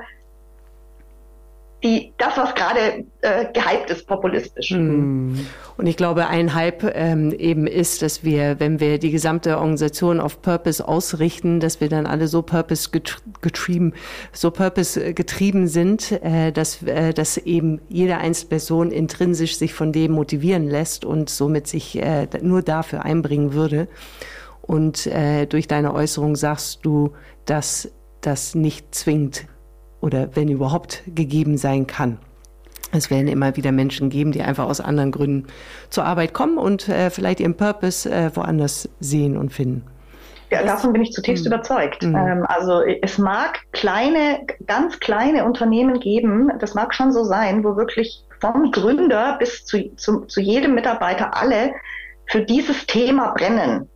die, 1.84 2.14
das, 2.18 2.38
was 2.38 2.56
gerade 2.56 3.06
äh, 3.22 3.46
gehypt 3.54 3.92
ist, 3.92 4.08
populistisch. 4.08 4.70
Hm. 4.70 5.46
Und 5.78 5.86
ich 5.86 5.96
glaube, 5.96 6.28
ein 6.28 6.56
Hype 6.56 6.84
ähm, 6.96 7.32
eben 7.32 7.68
ist, 7.68 8.02
dass 8.02 8.24
wir, 8.24 8.60
wenn 8.60 8.80
wir 8.80 8.98
die 8.98 9.12
gesamte 9.12 9.58
Organisation 9.58 10.20
auf 10.20 10.42
Purpose 10.42 10.86
ausrichten, 10.88 11.60
dass 11.60 11.80
wir 11.80 11.88
dann 11.88 12.08
alle 12.08 12.28
so 12.28 12.42
Purpose 12.42 12.90
getrieben, 13.42 13.94
so 14.32 14.50
Purpose 14.50 15.14
getrieben 15.14 15.68
sind, 15.68 16.12
äh, 16.24 16.52
dass, 16.52 16.82
äh, 16.82 17.14
dass 17.14 17.38
eben 17.38 17.80
jede 17.90 18.18
einzelne 18.18 18.50
Person 18.50 18.92
intrinsisch 18.92 19.58
sich 19.58 19.74
von 19.76 19.92
dem 19.92 20.14
motivieren 20.14 20.68
lässt 20.68 21.06
und 21.06 21.30
somit 21.30 21.68
sich 21.68 22.02
äh, 22.02 22.28
nur 22.42 22.64
dafür 22.64 23.06
einbringen 23.06 23.54
würde. 23.54 23.88
Und 24.64 25.06
äh, 25.08 25.46
durch 25.46 25.68
deine 25.68 25.94
Äußerung 25.94 26.36
sagst 26.36 26.80
du, 26.84 27.14
dass 27.46 27.92
das 28.22 28.56
nicht 28.56 28.96
zwingend 28.96 29.48
oder 30.02 30.36
wenn 30.36 30.48
überhaupt 30.50 31.04
gegeben 31.08 31.58
sein 31.58 31.88
kann. 31.88 32.20
Es 32.92 33.12
werden 33.12 33.28
immer 33.28 33.58
wieder 33.58 33.72
Menschen 33.72 34.10
geben, 34.10 34.32
die 34.32 34.42
einfach 34.42 34.66
aus 34.66 34.80
anderen 34.80 35.12
Gründen 35.12 35.48
zur 35.90 36.06
Arbeit 36.06 36.34
kommen 36.34 36.58
und 36.58 36.88
äh, 36.88 37.10
vielleicht 37.10 37.40
ihren 37.40 37.56
Purpose 37.56 38.10
äh, 38.10 38.32
woanders 38.34 38.90
sehen 39.00 39.38
und 39.38 39.52
finden. 39.52 39.84
Ja, 40.50 40.64
davon 40.64 40.94
bin 40.94 41.02
ich 41.02 41.12
zutiefst 41.12 41.46
mhm. 41.46 41.52
überzeugt. 41.52 42.04
Mhm. 42.04 42.16
Ähm, 42.16 42.46
also 42.48 42.82
es 43.02 43.18
mag 43.18 43.60
kleine, 43.74 44.40
ganz 44.66 45.00
kleine 45.00 45.44
Unternehmen 45.44 46.00
geben, 46.00 46.52
das 46.60 46.74
mag 46.74 46.94
schon 46.94 47.12
so 47.12 47.24
sein, 47.24 47.64
wo 47.64 47.76
wirklich 47.76 48.24
vom 48.40 48.72
Gründer 48.72 49.38
bis 49.40 49.66
zu, 49.66 49.94
zu, 49.96 50.22
zu 50.22 50.40
jedem 50.40 50.76
Mitarbeiter 50.76 51.36
alle 51.36 51.74
für 52.28 52.42
dieses 52.42 52.86
Thema 52.86 53.34
brennen. 53.34 53.90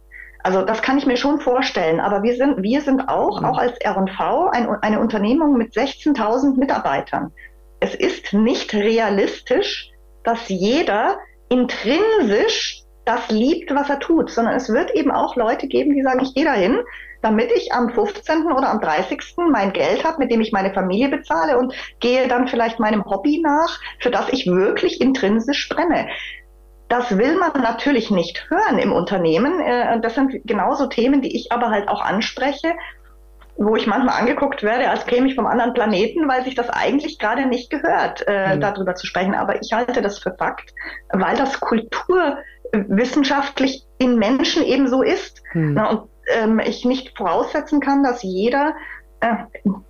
Also 0.43 0.63
das 0.63 0.81
kann 0.81 0.97
ich 0.97 1.05
mir 1.05 1.17
schon 1.17 1.39
vorstellen. 1.39 1.99
Aber 1.99 2.23
wir 2.23 2.35
sind, 2.35 2.61
wir 2.61 2.81
sind 2.81 3.07
auch, 3.07 3.41
mhm. 3.41 3.47
auch 3.47 3.57
als 3.57 3.77
R&V 3.79 4.47
ein, 4.47 4.67
eine 4.81 4.99
Unternehmung 4.99 5.57
mit 5.57 5.73
16.000 5.73 6.57
Mitarbeitern. 6.57 7.31
Es 7.79 7.95
ist 7.95 8.33
nicht 8.33 8.73
realistisch, 8.73 9.91
dass 10.23 10.49
jeder 10.49 11.17
intrinsisch 11.49 12.83
das 13.05 13.29
liebt, 13.29 13.73
was 13.73 13.89
er 13.89 13.99
tut, 13.99 14.29
sondern 14.29 14.55
es 14.55 14.69
wird 14.69 14.91
eben 14.91 15.11
auch 15.11 15.35
Leute 15.35 15.67
geben, 15.67 15.95
die 15.95 16.03
sagen, 16.03 16.21
ich 16.21 16.35
gehe 16.35 16.45
dahin, 16.45 16.79
damit 17.23 17.51
ich 17.51 17.73
am 17.73 17.89
15. 17.89 18.51
oder 18.51 18.69
am 18.69 18.79
30. 18.79 19.19
mein 19.49 19.73
Geld 19.73 20.03
habe, 20.03 20.19
mit 20.19 20.31
dem 20.31 20.41
ich 20.41 20.51
meine 20.51 20.73
Familie 20.73 21.09
bezahle 21.09 21.57
und 21.57 21.73
gehe 21.99 22.27
dann 22.27 22.47
vielleicht 22.47 22.79
meinem 22.79 23.05
Hobby 23.05 23.41
nach, 23.43 23.79
für 23.99 24.11
das 24.11 24.29
ich 24.29 24.47
wirklich 24.47 25.01
intrinsisch 25.01 25.67
brenne 25.69 26.07
Das 26.91 27.17
will 27.17 27.37
man 27.37 27.53
natürlich 27.53 28.11
nicht 28.11 28.45
hören 28.49 28.77
im 28.77 28.91
Unternehmen. 28.91 29.61
Äh, 29.61 30.01
das 30.01 30.15
sind 30.15 30.41
genauso 30.43 30.87
Themen, 30.87 31.21
die 31.21 31.33
ich 31.33 31.53
aber 31.53 31.69
halt 31.69 31.87
auch 31.87 32.01
anspreche, 32.01 32.73
wo 33.55 33.77
ich 33.77 33.87
manchmal 33.87 34.19
angeguckt 34.19 34.61
werde, 34.61 34.89
als 34.89 35.05
käme 35.05 35.29
ich 35.29 35.35
vom 35.35 35.45
anderen 35.45 35.73
Planeten, 35.73 36.27
weil 36.27 36.43
sich 36.43 36.53
das 36.53 36.69
eigentlich 36.69 37.17
gerade 37.17 37.45
nicht 37.45 37.69
gehört, 37.69 38.25
äh, 38.27 38.57
mhm. 38.57 38.59
darüber 38.59 38.93
zu 38.95 39.07
sprechen. 39.07 39.35
Aber 39.35 39.61
ich 39.61 39.71
halte 39.71 40.01
das 40.01 40.19
für 40.19 40.35
Fakt, 40.35 40.73
weil 41.13 41.37
das 41.37 41.61
kulturwissenschaftlich 41.61 43.87
in 43.97 44.17
Menschen 44.17 44.61
eben 44.61 44.89
so 44.89 45.01
ist. 45.01 45.41
Mhm. 45.53 45.75
Na, 45.75 45.91
und 45.91 46.09
ähm, 46.27 46.59
ich 46.59 46.83
nicht 46.83 47.17
voraussetzen 47.17 47.79
kann, 47.79 48.03
dass 48.03 48.21
jeder 48.21 48.75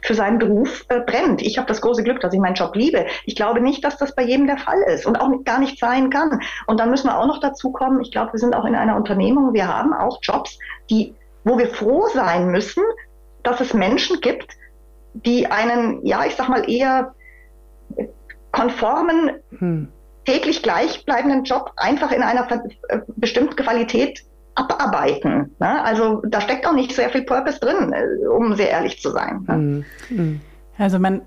für 0.02 0.14
seinen 0.14 0.40
Beruf 0.40 0.86
äh, 0.90 1.00
brennt. 1.02 1.42
Ich 1.42 1.58
habe 1.58 1.68
das 1.68 1.82
große 1.82 2.04
Glück, 2.04 2.20
dass 2.20 2.34
ich 2.34 2.40
meinen 2.40 2.56
Job 2.56 2.76
liebe. 2.76 3.06
Ich 3.26 3.36
glaube 3.36 3.62
nicht, 3.62 3.84
dass 3.84 3.98
das 3.98 4.14
bei 4.14 4.24
jedem 4.24 4.48
der 4.48 4.58
Fall 4.58 4.82
ist 4.88 5.06
und 5.06 5.16
auch 5.16 5.30
gar 5.46 5.60
nicht 5.60 5.80
sein 5.80 6.10
kann. 6.10 6.42
Und 6.68 6.80
dann 6.80 6.90
müssen 6.90 7.08
wir 7.08 7.18
auch 7.18 7.28
noch 7.28 7.40
dazu 7.40 7.72
kommen, 7.72 8.02
ich 8.02 8.12
glaube, 8.12 8.34
wir 8.34 8.40
sind 8.40 8.56
auch 8.56 8.66
in 8.66 8.76
einer 8.76 8.96
Unternehmung, 8.96 9.54
wir 9.54 9.68
haben 9.68 9.94
auch 9.94 10.20
Jobs, 10.22 10.58
die, 10.90 11.16
wo 11.44 11.58
wir 11.58 11.68
froh 11.68 12.08
sein 12.14 12.48
müssen, 12.48 12.84
dass 13.44 13.62
es 13.62 13.74
Menschen 13.74 14.20
gibt, 14.22 14.52
die 15.14 15.48
einen, 15.48 16.06
ja, 16.06 16.26
ich 16.26 16.36
sag 16.36 16.50
mal, 16.50 16.70
eher 16.70 17.14
konformen, 18.52 19.32
hm. 19.58 19.88
täglich 20.26 20.62
gleichbleibenden 20.62 21.44
Job 21.44 21.72
einfach 21.78 22.12
in 22.12 22.22
einer 22.22 22.48
äh, 22.90 23.00
bestimmten 23.16 23.56
Qualität 23.56 24.24
abarbeiten. 24.62 25.56
Ne? 25.60 25.84
Also 25.84 26.22
da 26.28 26.42
steckt 26.42 26.66
auch 26.68 26.74
nicht 26.74 26.94
sehr 26.94 27.10
viel 27.10 27.24
Purpose 27.24 27.60
drin, 27.60 27.94
äh, 27.94 28.28
um 28.28 28.56
sehr 28.56 28.70
ehrlich 28.70 29.02
zu 29.02 29.12
sein. 29.12 29.46
Ne? 29.48 29.86
Mhm. 30.10 30.42
Also 30.78 31.00
man, 31.00 31.22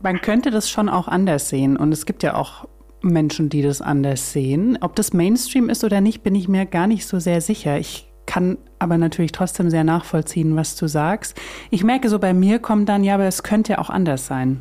man 0.00 0.20
könnte 0.20 0.50
das 0.50 0.70
schon 0.70 0.88
auch 0.88 1.08
anders 1.08 1.48
sehen 1.48 1.76
und 1.76 1.92
es 1.92 2.06
gibt 2.06 2.22
ja 2.22 2.34
auch 2.34 2.66
Menschen, 3.00 3.48
die 3.48 3.62
das 3.62 3.80
anders 3.80 4.32
sehen. 4.32 4.78
Ob 4.80 4.96
das 4.96 5.12
Mainstream 5.12 5.68
ist 5.68 5.84
oder 5.84 6.00
nicht, 6.00 6.22
bin 6.22 6.34
ich 6.34 6.48
mir 6.48 6.66
gar 6.66 6.86
nicht 6.86 7.06
so 7.06 7.18
sehr 7.18 7.40
sicher. 7.40 7.78
Ich 7.78 8.10
kann 8.26 8.58
aber 8.78 8.98
natürlich 8.98 9.32
trotzdem 9.32 9.70
sehr 9.70 9.84
nachvollziehen, 9.84 10.54
was 10.54 10.76
du 10.76 10.86
sagst. 10.86 11.40
Ich 11.70 11.82
merke 11.82 12.08
so, 12.08 12.18
bei 12.18 12.34
mir 12.34 12.58
kommt 12.58 12.88
dann, 12.88 13.02
ja, 13.02 13.14
aber 13.14 13.24
es 13.24 13.42
könnte 13.42 13.78
auch 13.78 13.88
anders 13.90 14.26
sein. 14.26 14.60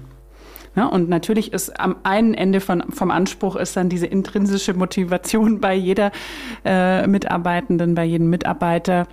Ja, 0.77 0.85
und 0.85 1.09
natürlich 1.09 1.53
ist 1.53 1.79
am 1.79 1.95
einen 2.03 2.35
Ende 2.35 2.61
von, 2.61 2.83
vom 2.91 3.09
Anspruch 3.09 3.55
ist 3.55 3.75
dann 3.75 3.89
diese 3.89 4.05
intrinsische 4.05 4.75
Motivation 4.75 5.59
bei 5.59 5.73
jeder 5.73 6.11
äh, 6.63 7.07
Mitarbeitenden, 7.07 7.95
bei 7.95 8.05
jedem 8.05 8.29
Mitarbeiter. 8.29 9.07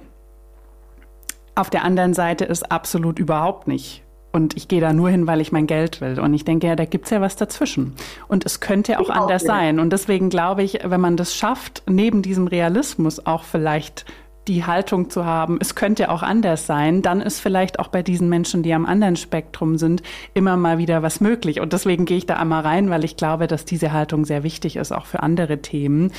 Auf 1.54 1.70
der 1.70 1.82
anderen 1.82 2.12
Seite 2.12 2.44
ist 2.44 2.70
absolut 2.70 3.18
überhaupt 3.18 3.66
nicht. 3.66 4.02
Und 4.30 4.56
ich 4.58 4.68
gehe 4.68 4.82
da 4.82 4.92
nur 4.92 5.08
hin, 5.08 5.26
weil 5.26 5.40
ich 5.40 5.52
mein 5.52 5.66
Geld 5.66 6.02
will. 6.02 6.20
Und 6.20 6.34
ich 6.34 6.44
denke, 6.44 6.66
ja, 6.66 6.76
da 6.76 6.84
gibt's 6.84 7.08
ja 7.08 7.22
was 7.22 7.36
dazwischen. 7.36 7.94
Und 8.28 8.44
es 8.44 8.60
könnte 8.60 8.98
auch 8.98 9.08
ich 9.08 9.14
anders 9.14 9.44
auch 9.44 9.46
sein. 9.46 9.80
Und 9.80 9.90
deswegen 9.90 10.28
glaube 10.28 10.64
ich, 10.64 10.80
wenn 10.84 11.00
man 11.00 11.16
das 11.16 11.34
schafft, 11.34 11.82
neben 11.88 12.20
diesem 12.20 12.46
Realismus 12.46 13.24
auch 13.24 13.44
vielleicht 13.44 14.04
die 14.48 14.64
Haltung 14.64 15.10
zu 15.10 15.24
haben, 15.24 15.58
es 15.60 15.74
könnte 15.74 16.10
auch 16.10 16.22
anders 16.22 16.66
sein, 16.66 17.02
dann 17.02 17.20
ist 17.20 17.40
vielleicht 17.40 17.78
auch 17.78 17.88
bei 17.88 18.02
diesen 18.02 18.28
Menschen, 18.28 18.62
die 18.62 18.74
am 18.74 18.86
anderen 18.86 19.16
Spektrum 19.16 19.78
sind, 19.78 20.02
immer 20.34 20.56
mal 20.56 20.78
wieder 20.78 21.02
was 21.02 21.20
möglich. 21.20 21.60
Und 21.60 21.72
deswegen 21.72 22.04
gehe 22.04 22.18
ich 22.18 22.26
da 22.26 22.36
einmal 22.36 22.62
rein, 22.62 22.90
weil 22.90 23.04
ich 23.04 23.16
glaube, 23.16 23.46
dass 23.46 23.64
diese 23.64 23.92
Haltung 23.92 24.24
sehr 24.24 24.42
wichtig 24.42 24.76
ist, 24.76 24.92
auch 24.92 25.06
für 25.06 25.22
andere 25.22 25.62
Themen, 25.62 26.12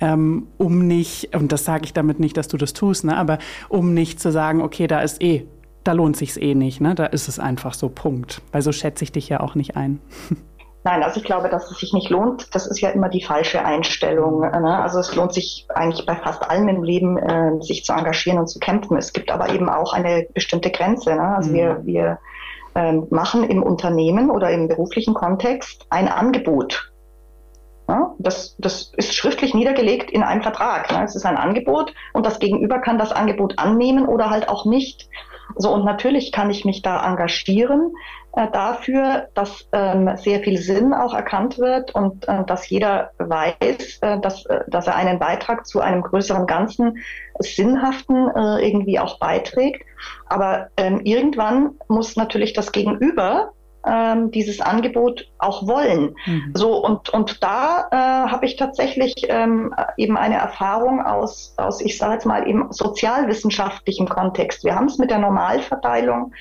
ähm, 0.00 0.46
um 0.56 0.86
nicht, 0.86 1.34
und 1.34 1.52
das 1.52 1.64
sage 1.64 1.84
ich 1.84 1.92
damit 1.92 2.20
nicht, 2.20 2.36
dass 2.36 2.48
du 2.48 2.56
das 2.56 2.72
tust, 2.72 3.04
ne, 3.04 3.16
aber 3.16 3.38
um 3.68 3.94
nicht 3.94 4.20
zu 4.20 4.32
sagen, 4.32 4.62
okay, 4.62 4.86
da 4.86 5.00
ist 5.00 5.22
eh, 5.22 5.46
da 5.84 5.92
lohnt 5.92 6.16
sich's 6.16 6.36
eh 6.36 6.54
nicht, 6.54 6.80
ne, 6.80 6.94
da 6.94 7.06
ist 7.06 7.28
es 7.28 7.38
einfach 7.38 7.74
so, 7.74 7.88
Punkt. 7.88 8.42
Weil 8.52 8.62
so 8.62 8.72
schätze 8.72 9.04
ich 9.04 9.12
dich 9.12 9.28
ja 9.28 9.40
auch 9.40 9.54
nicht 9.54 9.76
ein. 9.76 10.00
Nein, 10.86 11.02
also 11.02 11.18
ich 11.18 11.26
glaube, 11.26 11.48
dass 11.48 11.68
es 11.68 11.78
sich 11.78 11.92
nicht 11.92 12.10
lohnt. 12.10 12.54
Das 12.54 12.68
ist 12.68 12.80
ja 12.80 12.90
immer 12.90 13.08
die 13.08 13.20
falsche 13.20 13.64
Einstellung. 13.64 14.42
Ne? 14.42 14.80
Also 14.80 15.00
es 15.00 15.16
lohnt 15.16 15.32
sich 15.32 15.66
eigentlich 15.74 16.06
bei 16.06 16.14
fast 16.14 16.48
allem 16.48 16.68
im 16.68 16.84
Leben, 16.84 17.18
äh, 17.18 17.60
sich 17.60 17.84
zu 17.84 17.92
engagieren 17.92 18.38
und 18.38 18.46
zu 18.46 18.60
kämpfen. 18.60 18.96
Es 18.96 19.12
gibt 19.12 19.32
aber 19.32 19.48
eben 19.48 19.68
auch 19.68 19.92
eine 19.92 20.28
bestimmte 20.32 20.70
Grenze. 20.70 21.16
Ne? 21.16 21.34
Also 21.38 21.50
mhm. 21.50 21.54
wir, 21.54 21.80
wir 21.82 22.18
äh, 22.76 22.92
machen 23.10 23.42
im 23.42 23.64
Unternehmen 23.64 24.30
oder 24.30 24.52
im 24.52 24.68
beruflichen 24.68 25.12
Kontext 25.12 25.86
ein 25.90 26.06
Angebot. 26.06 26.92
Ja? 27.88 28.14
Das, 28.20 28.54
das 28.58 28.92
ist 28.96 29.12
schriftlich 29.12 29.54
niedergelegt 29.54 30.12
in 30.12 30.22
einem 30.22 30.42
Vertrag. 30.42 30.92
Ne? 30.92 31.02
Es 31.02 31.16
ist 31.16 31.26
ein 31.26 31.36
Angebot 31.36 31.94
und 32.12 32.24
das 32.24 32.38
Gegenüber 32.38 32.78
kann 32.78 32.96
das 32.96 33.10
Angebot 33.10 33.58
annehmen 33.58 34.06
oder 34.06 34.30
halt 34.30 34.48
auch 34.48 34.64
nicht. 34.64 35.08
So, 35.56 35.72
und 35.72 35.84
natürlich 35.84 36.30
kann 36.30 36.50
ich 36.50 36.64
mich 36.64 36.82
da 36.82 37.04
engagieren 37.04 37.92
äh, 38.36 38.50
dafür, 38.52 39.28
dass 39.34 39.66
ähm, 39.72 40.10
sehr 40.16 40.40
viel 40.40 40.58
Sinn 40.58 40.92
auch 40.92 41.14
erkannt 41.14 41.58
wird 41.58 41.94
und 41.94 42.28
äh, 42.28 42.44
dass 42.44 42.68
jeder 42.68 43.10
weiß, 43.18 43.98
äh, 44.02 44.20
dass, 44.20 44.44
äh, 44.46 44.60
dass 44.68 44.86
er 44.86 44.94
einen 44.94 45.18
Beitrag 45.18 45.66
zu 45.66 45.80
einem 45.80 46.02
größeren 46.02 46.46
Ganzen 46.46 46.98
Sinnhaften 47.38 48.28
äh, 48.28 48.68
irgendwie 48.68 48.98
auch 48.98 49.18
beiträgt. 49.18 49.82
Aber 50.26 50.68
ähm, 50.76 51.00
irgendwann 51.04 51.76
muss 51.88 52.16
natürlich 52.16 52.52
das 52.52 52.72
Gegenüber 52.72 53.52
ähm, 53.86 54.30
dieses 54.32 54.60
Angebot 54.60 55.30
auch 55.38 55.66
wollen. 55.66 56.14
Mhm. 56.26 56.52
So 56.54 56.76
und 56.84 57.08
und 57.10 57.42
da 57.42 57.88
äh, 57.90 58.30
habe 58.30 58.44
ich 58.44 58.56
tatsächlich 58.56 59.14
ähm, 59.28 59.74
eben 59.96 60.18
eine 60.18 60.36
Erfahrung 60.36 61.00
aus 61.00 61.54
aus 61.56 61.80
ich 61.80 61.96
sage 61.96 62.14
jetzt 62.14 62.26
mal 62.26 62.46
eben 62.46 62.70
sozialwissenschaftlichem 62.70 64.08
Kontext. 64.08 64.64
Wir 64.64 64.74
haben 64.74 64.86
es 64.86 64.98
mit 64.98 65.10
der 65.10 65.18
Normalverteilung 65.18 66.32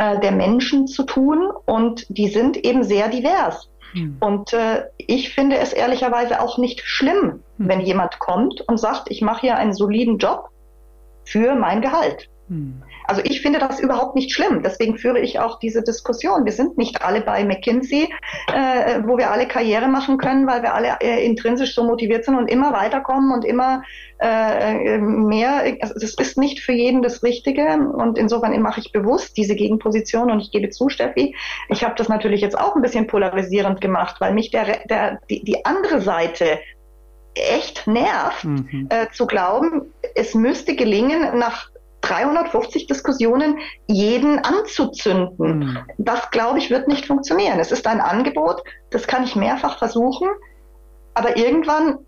äh, 0.00 0.18
der 0.18 0.32
Menschen 0.32 0.86
zu 0.86 1.02
tun 1.02 1.50
und 1.66 2.06
die 2.08 2.28
sind 2.28 2.56
eben 2.56 2.82
sehr 2.84 3.08
divers. 3.08 3.68
Mhm. 3.92 4.16
Und 4.20 4.54
äh, 4.54 4.84
ich 4.96 5.34
finde 5.34 5.58
es 5.58 5.74
ehrlicherweise 5.74 6.40
auch 6.40 6.56
nicht 6.56 6.80
schlimm, 6.80 7.42
mhm. 7.58 7.68
wenn 7.68 7.80
jemand 7.80 8.18
kommt 8.18 8.62
und 8.62 8.78
sagt, 8.80 9.10
ich 9.10 9.20
mache 9.20 9.42
hier 9.42 9.56
einen 9.58 9.74
soliden 9.74 10.16
Job 10.16 10.48
für 11.24 11.54
mein 11.54 11.82
Gehalt. 11.82 12.30
Mhm. 12.48 12.82
Also 13.10 13.22
ich 13.24 13.40
finde 13.40 13.58
das 13.58 13.80
überhaupt 13.80 14.14
nicht 14.14 14.32
schlimm. 14.32 14.62
Deswegen 14.62 14.96
führe 14.96 15.18
ich 15.18 15.40
auch 15.40 15.58
diese 15.58 15.82
Diskussion. 15.82 16.44
Wir 16.44 16.52
sind 16.52 16.78
nicht 16.78 17.02
alle 17.02 17.22
bei 17.22 17.44
McKinsey, 17.44 18.08
äh, 18.54 19.00
wo 19.04 19.18
wir 19.18 19.32
alle 19.32 19.48
Karriere 19.48 19.88
machen 19.88 20.16
können, 20.16 20.46
weil 20.46 20.62
wir 20.62 20.74
alle 20.74 20.96
äh, 21.00 21.26
intrinsisch 21.26 21.74
so 21.74 21.82
motiviert 21.82 22.24
sind 22.24 22.36
und 22.36 22.46
immer 22.46 22.72
weiterkommen 22.72 23.32
und 23.32 23.44
immer 23.44 23.82
äh, 24.20 24.98
mehr. 24.98 25.76
Also 25.80 25.94
das 25.94 26.14
ist 26.14 26.38
nicht 26.38 26.60
für 26.60 26.72
jeden 26.72 27.02
das 27.02 27.24
Richtige. 27.24 27.64
Und 27.78 28.16
insofern 28.16 28.56
mache 28.62 28.78
ich 28.78 28.92
bewusst 28.92 29.36
diese 29.36 29.56
Gegenposition. 29.56 30.30
Und 30.30 30.38
ich 30.38 30.52
gebe 30.52 30.70
zu, 30.70 30.88
Steffi, 30.88 31.34
ich 31.68 31.82
habe 31.82 31.96
das 31.96 32.08
natürlich 32.08 32.40
jetzt 32.42 32.56
auch 32.56 32.76
ein 32.76 32.82
bisschen 32.82 33.08
polarisierend 33.08 33.80
gemacht, 33.80 34.20
weil 34.20 34.34
mich 34.34 34.52
der, 34.52 34.86
der, 34.88 35.18
die, 35.28 35.42
die 35.42 35.64
andere 35.64 36.00
Seite 36.00 36.60
echt 37.34 37.88
nervt, 37.88 38.44
mhm. 38.44 38.86
äh, 38.90 39.08
zu 39.12 39.26
glauben, 39.26 39.92
es 40.14 40.34
müsste 40.34 40.76
gelingen, 40.76 41.38
nach 41.38 41.69
350 42.10 42.86
Diskussionen 42.86 43.58
jeden 43.86 44.38
anzuzünden. 44.38 45.58
Mhm. 45.58 45.78
Das, 45.98 46.30
glaube 46.30 46.58
ich, 46.58 46.70
wird 46.70 46.88
nicht 46.88 47.06
funktionieren. 47.06 47.58
Es 47.58 47.72
ist 47.72 47.86
ein 47.86 48.00
Angebot, 48.00 48.62
das 48.90 49.06
kann 49.06 49.24
ich 49.24 49.36
mehrfach 49.36 49.78
versuchen, 49.78 50.28
aber 51.14 51.36
irgendwann 51.36 51.98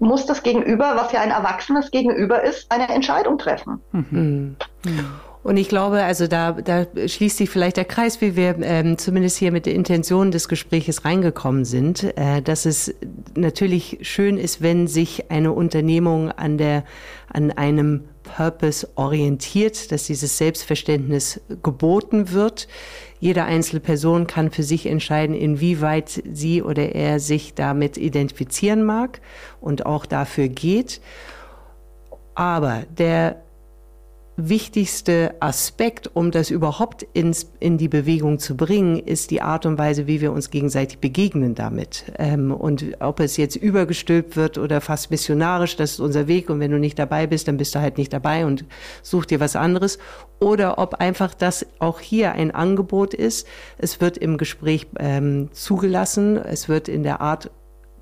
muss 0.00 0.26
das 0.26 0.42
Gegenüber, 0.42 0.92
was 0.96 1.12
ja 1.12 1.20
ein 1.20 1.30
erwachsenes 1.30 1.90
Gegenüber 1.90 2.42
ist, 2.42 2.70
eine 2.70 2.88
Entscheidung 2.88 3.38
treffen. 3.38 3.80
Mhm. 3.92 4.56
Mhm. 4.84 5.10
Und 5.48 5.56
ich 5.56 5.70
glaube, 5.70 6.02
also 6.02 6.26
da, 6.26 6.52
da 6.52 6.84
schließt 7.06 7.38
sich 7.38 7.48
vielleicht 7.48 7.78
der 7.78 7.86
Kreis, 7.86 8.20
wie 8.20 8.36
wir 8.36 8.56
ähm, 8.60 8.98
zumindest 8.98 9.38
hier 9.38 9.50
mit 9.50 9.64
der 9.64 9.74
Intention 9.74 10.30
des 10.30 10.46
Gespräches 10.46 11.06
reingekommen 11.06 11.64
sind, 11.64 12.04
äh, 12.18 12.42
dass 12.42 12.66
es 12.66 12.94
natürlich 13.34 14.00
schön 14.02 14.36
ist, 14.36 14.60
wenn 14.60 14.88
sich 14.88 15.30
eine 15.30 15.52
Unternehmung 15.52 16.30
an 16.30 16.58
der, 16.58 16.84
an 17.32 17.50
einem 17.50 18.04
Purpose 18.24 18.90
orientiert, 18.94 19.90
dass 19.90 20.04
dieses 20.04 20.36
Selbstverständnis 20.36 21.40
geboten 21.62 22.32
wird. 22.32 22.68
Jede 23.18 23.44
einzelne 23.44 23.80
Person 23.80 24.26
kann 24.26 24.50
für 24.50 24.62
sich 24.62 24.84
entscheiden, 24.84 25.34
inwieweit 25.34 26.24
sie 26.30 26.62
oder 26.62 26.94
er 26.94 27.20
sich 27.20 27.54
damit 27.54 27.96
identifizieren 27.96 28.84
mag 28.84 29.22
und 29.62 29.86
auch 29.86 30.04
dafür 30.04 30.48
geht. 30.48 31.00
Aber 32.34 32.82
der 32.98 33.47
wichtigste 34.38 35.34
Aspekt, 35.40 36.14
um 36.14 36.30
das 36.30 36.50
überhaupt 36.50 37.02
ins, 37.12 37.50
in 37.58 37.76
die 37.76 37.88
Bewegung 37.88 38.38
zu 38.38 38.56
bringen, 38.56 38.96
ist 38.96 39.32
die 39.32 39.42
Art 39.42 39.66
und 39.66 39.78
Weise, 39.78 40.06
wie 40.06 40.20
wir 40.20 40.32
uns 40.32 40.50
gegenseitig 40.50 41.00
begegnen 41.00 41.56
damit. 41.56 42.04
Ähm, 42.18 42.52
und 42.52 42.84
ob 43.00 43.18
es 43.18 43.36
jetzt 43.36 43.56
übergestülpt 43.56 44.36
wird 44.36 44.56
oder 44.56 44.80
fast 44.80 45.10
missionarisch, 45.10 45.76
das 45.76 45.92
ist 45.92 46.00
unser 46.00 46.28
Weg. 46.28 46.50
Und 46.50 46.60
wenn 46.60 46.70
du 46.70 46.78
nicht 46.78 46.98
dabei 46.98 47.26
bist, 47.26 47.48
dann 47.48 47.56
bist 47.56 47.74
du 47.74 47.80
halt 47.80 47.98
nicht 47.98 48.12
dabei 48.12 48.46
und 48.46 48.64
such 49.02 49.26
dir 49.26 49.40
was 49.40 49.56
anderes. 49.56 49.98
Oder 50.38 50.78
ob 50.78 50.94
einfach 50.94 51.34
das 51.34 51.66
auch 51.80 51.98
hier 51.98 52.32
ein 52.32 52.52
Angebot 52.52 53.14
ist. 53.14 53.46
Es 53.76 54.00
wird 54.00 54.16
im 54.16 54.38
Gespräch 54.38 54.86
ähm, 55.00 55.48
zugelassen. 55.50 56.36
Es 56.36 56.68
wird 56.68 56.88
in 56.88 57.02
der 57.02 57.20
Art 57.20 57.50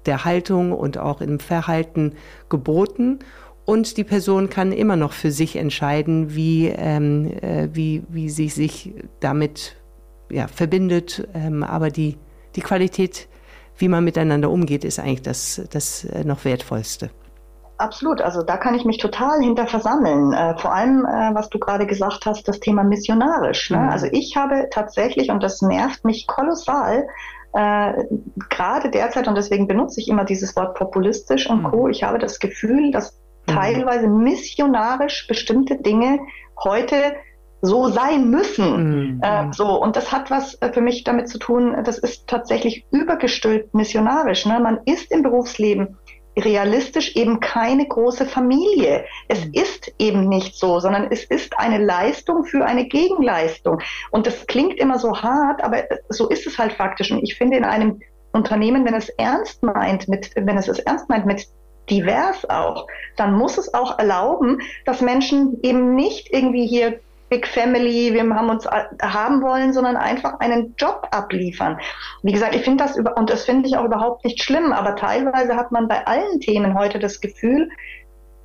der 0.05 0.24
Haltung 0.24 0.72
und 0.72 0.99
auch 0.99 1.20
im 1.20 1.41
Verhalten 1.41 2.12
geboten. 2.49 3.20
Und 3.66 3.96
die 3.98 4.04
Person 4.04 4.48
kann 4.48 4.72
immer 4.72 4.96
noch 4.96 5.12
für 5.12 5.30
sich 5.30 5.56
entscheiden, 5.56 6.34
wie, 6.34 6.68
ähm, 6.68 7.30
äh, 7.42 7.68
wie, 7.72 8.04
wie 8.08 8.30
sie 8.30 8.48
sich 8.48 8.94
damit 9.20 9.76
ja, 10.30 10.46
verbindet. 10.46 11.28
Ähm, 11.34 11.62
aber 11.62 11.90
die, 11.90 12.16
die 12.54 12.62
Qualität 12.62 13.28
wie 13.78 13.88
man 13.88 14.04
miteinander 14.04 14.50
umgeht, 14.50 14.84
ist 14.84 14.98
eigentlich 14.98 15.22
das, 15.22 15.62
das 15.70 16.04
äh, 16.04 16.24
noch 16.24 16.44
Wertvollste. 16.44 17.10
Absolut, 17.78 18.22
also 18.22 18.42
da 18.42 18.56
kann 18.56 18.74
ich 18.74 18.86
mich 18.86 18.96
total 18.96 19.40
hinter 19.40 19.66
versammeln. 19.66 20.32
Äh, 20.32 20.56
vor 20.56 20.74
allem, 20.74 21.04
äh, 21.04 21.34
was 21.34 21.50
du 21.50 21.58
gerade 21.58 21.86
gesagt 21.86 22.24
hast, 22.24 22.48
das 22.48 22.58
Thema 22.60 22.84
missionarisch. 22.84 23.70
Ne? 23.70 23.78
Mhm. 23.78 23.88
Also 23.90 24.06
ich 24.10 24.34
habe 24.36 24.68
tatsächlich, 24.70 25.30
und 25.30 25.42
das 25.42 25.60
nervt 25.60 26.04
mich 26.04 26.26
kolossal, 26.26 27.06
äh, 27.52 27.92
gerade 28.48 28.90
derzeit, 28.90 29.28
und 29.28 29.36
deswegen 29.36 29.66
benutze 29.66 30.00
ich 30.00 30.08
immer 30.08 30.24
dieses 30.24 30.56
Wort 30.56 30.74
populistisch 30.74 31.50
und 31.50 31.64
mhm. 31.64 31.70
Co., 31.70 31.88
ich 31.88 32.02
habe 32.02 32.18
das 32.18 32.38
Gefühl, 32.38 32.90
dass. 32.92 33.20
Teilweise 33.47 34.09
missionarisch 34.09 35.26
bestimmte 35.26 35.76
Dinge 35.76 36.20
heute 36.62 37.16
so 37.62 37.88
sein 37.88 38.30
müssen. 38.30 39.16
Mhm. 39.16 39.20
Äh, 39.22 39.53
so 39.53 39.80
und 39.82 39.97
das 39.97 40.12
hat 40.12 40.30
was 40.30 40.55
äh, 40.61 40.72
für 40.72 40.80
mich 40.80 41.05
damit 41.05 41.28
zu 41.28 41.38
tun. 41.38 41.76
Das 41.84 41.99
ist 41.99 42.26
tatsächlich 42.26 42.86
übergestülpt 42.90 43.74
missionarisch. 43.74 44.47
Ne? 44.47 44.61
Man 44.61 44.80
ist 44.84 45.11
im 45.11 45.22
Berufsleben 45.22 45.97
realistisch 46.38 47.16
eben 47.16 47.40
keine 47.40 47.86
große 47.86 48.26
Familie. 48.26 49.07
Es 49.28 49.47
mhm. 49.47 49.53
ist 49.55 49.94
eben 49.99 50.28
nicht 50.28 50.57
so, 50.57 50.80
sondern 50.80 51.09
es 51.11 51.24
ist 51.24 51.59
eine 51.59 51.82
Leistung 51.82 52.44
für 52.44 52.64
eine 52.64 52.86
Gegenleistung. 52.86 53.80
Und 54.11 54.26
das 54.26 54.47
klingt 54.47 54.78
immer 54.78 54.99
so 54.99 55.16
hart, 55.22 55.64
aber 55.64 55.84
so 56.11 56.28
ist 56.28 56.47
es 56.47 56.59
halt 56.59 56.72
faktisch. 56.74 57.11
Und 57.11 57.22
ich 57.22 57.36
finde 57.36 57.57
in 57.57 57.64
einem 57.64 58.01
Unternehmen, 58.32 58.84
wenn 58.84 58.94
es 58.94 59.09
ernst 59.09 59.62
meint, 59.62 60.09
mit, 60.09 60.30
wenn 60.36 60.59
es 60.59 60.68
es 60.68 60.78
ernst 60.80 61.09
meint 61.09 61.24
mit 61.24 61.47
divers 61.91 62.49
auch, 62.49 62.87
dann 63.16 63.34
muss 63.34 63.59
es 63.59 63.72
auch 63.74 63.99
erlauben, 63.99 64.61
dass 64.84 65.01
Menschen 65.01 65.59
eben 65.62 65.95
nicht 65.95 66.32
irgendwie 66.32 66.66
hier 66.66 67.01
Big 67.28 67.47
Family, 67.49 68.14
wir 68.14 68.22
haben 68.22 68.51
uns 68.51 68.66
haben 68.66 69.43
wollen, 69.43 69.72
sondern 69.72 69.97
einfach 69.97 70.39
einen 70.39 70.74
Job 70.78 71.09
abliefern. 71.11 71.78
Wie 72.22 72.32
gesagt, 72.32 72.55
ich 72.55 72.62
finde 72.62 72.84
das 72.84 72.97
über, 72.97 73.16
und 73.16 73.30
das 73.30 73.45
finde 73.45 73.68
ich 73.68 73.76
auch 73.76 73.84
überhaupt 73.84 74.24
nicht 74.24 74.43
schlimm, 74.43 74.72
aber 74.72 74.95
teilweise 74.95 75.57
hat 75.57 75.72
man 75.72 75.89
bei 75.89 76.07
allen 76.07 76.41
Themen 76.41 76.78
heute 76.78 77.01
das 77.01 77.20
Gefühl, 77.20 77.68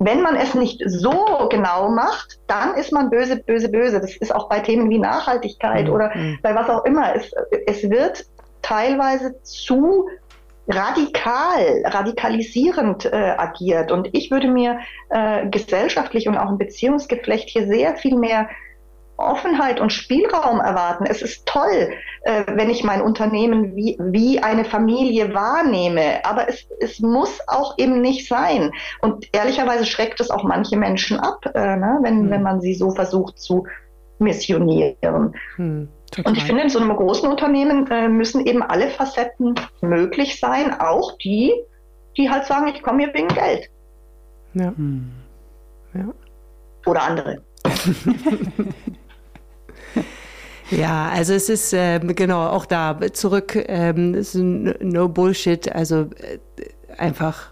wenn 0.04 0.20
man 0.20 0.34
es 0.34 0.54
nicht 0.54 0.82
so 0.84 1.48
genau 1.48 1.88
macht, 1.90 2.40
dann 2.48 2.74
ist 2.74 2.92
man 2.92 3.08
böse, 3.08 3.36
böse, 3.36 3.68
böse. 3.68 4.00
Das 4.00 4.16
ist 4.16 4.34
auch 4.34 4.48
bei 4.48 4.58
Themen 4.58 4.90
wie 4.90 4.98
Nachhaltigkeit 4.98 5.86
mhm. 5.86 5.92
oder 5.92 6.16
mhm. 6.16 6.38
bei 6.42 6.54
was 6.54 6.68
auch 6.68 6.84
immer. 6.84 7.14
Es, 7.14 7.30
es 7.66 7.88
wird 7.88 8.24
teilweise 8.62 9.40
zu 9.42 10.08
radikal, 10.74 11.82
radikalisierend 11.84 13.06
äh, 13.06 13.34
agiert. 13.36 13.92
Und 13.92 14.08
ich 14.12 14.30
würde 14.30 14.48
mir 14.48 14.78
äh, 15.10 15.46
gesellschaftlich 15.48 16.28
und 16.28 16.36
auch 16.36 16.50
im 16.50 16.58
Beziehungsgeflecht 16.58 17.48
hier 17.48 17.66
sehr 17.66 17.96
viel 17.96 18.16
mehr 18.16 18.48
Offenheit 19.16 19.80
und 19.80 19.92
Spielraum 19.92 20.60
erwarten. 20.60 21.04
Es 21.06 21.22
ist 21.22 21.46
toll, 21.46 21.92
äh, 22.22 22.44
wenn 22.46 22.70
ich 22.70 22.82
mein 22.82 23.02
Unternehmen 23.02 23.76
wie, 23.76 23.96
wie 24.00 24.42
eine 24.42 24.64
Familie 24.64 25.34
wahrnehme, 25.34 26.24
aber 26.24 26.48
es, 26.48 26.66
es 26.80 26.98
muss 27.00 27.40
auch 27.46 27.78
eben 27.78 28.00
nicht 28.00 28.28
sein. 28.28 28.72
Und 29.00 29.28
ehrlicherweise 29.32 29.86
schreckt 29.86 30.20
es 30.20 30.30
auch 30.30 30.42
manche 30.42 30.76
Menschen 30.76 31.18
ab, 31.20 31.44
äh, 31.54 31.76
ne, 31.76 31.98
wenn, 32.02 32.22
hm. 32.22 32.30
wenn 32.30 32.42
man 32.42 32.60
sie 32.60 32.74
so 32.74 32.90
versucht 32.90 33.38
zu 33.38 33.66
missionieren. 34.18 35.34
Hm, 36.16 36.24
und 36.26 36.36
ich 36.36 36.44
finde, 36.44 36.62
in 36.62 36.68
so 36.68 36.78
einem 36.78 36.94
großen 36.94 37.28
Unternehmen 37.28 37.90
äh, 37.90 38.08
müssen 38.08 38.46
eben 38.46 38.62
alle 38.62 38.88
Facetten 38.88 39.54
möglich 39.80 40.38
sein, 40.40 40.78
auch 40.80 41.16
die, 41.18 41.52
die 42.16 42.30
halt 42.30 42.46
sagen, 42.46 42.68
ich 42.68 42.82
komme 42.82 43.04
hier 43.04 43.14
wegen 43.14 43.28
Geld. 43.28 43.70
Ja. 44.54 44.72
Hm. 44.76 45.10
ja. 45.94 46.08
Oder 46.86 47.02
andere. 47.02 47.42
Ja, 50.72 51.10
also 51.10 51.34
es 51.34 51.50
ist 51.50 51.74
äh, 51.74 52.00
genau 52.00 52.46
auch 52.46 52.64
da 52.64 52.98
zurück, 53.12 53.56
ähm, 53.68 54.14
es 54.14 54.34
ist 54.34 54.42
no 54.42 55.08
Bullshit, 55.08 55.70
also 55.70 56.08
äh, 56.16 56.38
einfach 56.96 57.51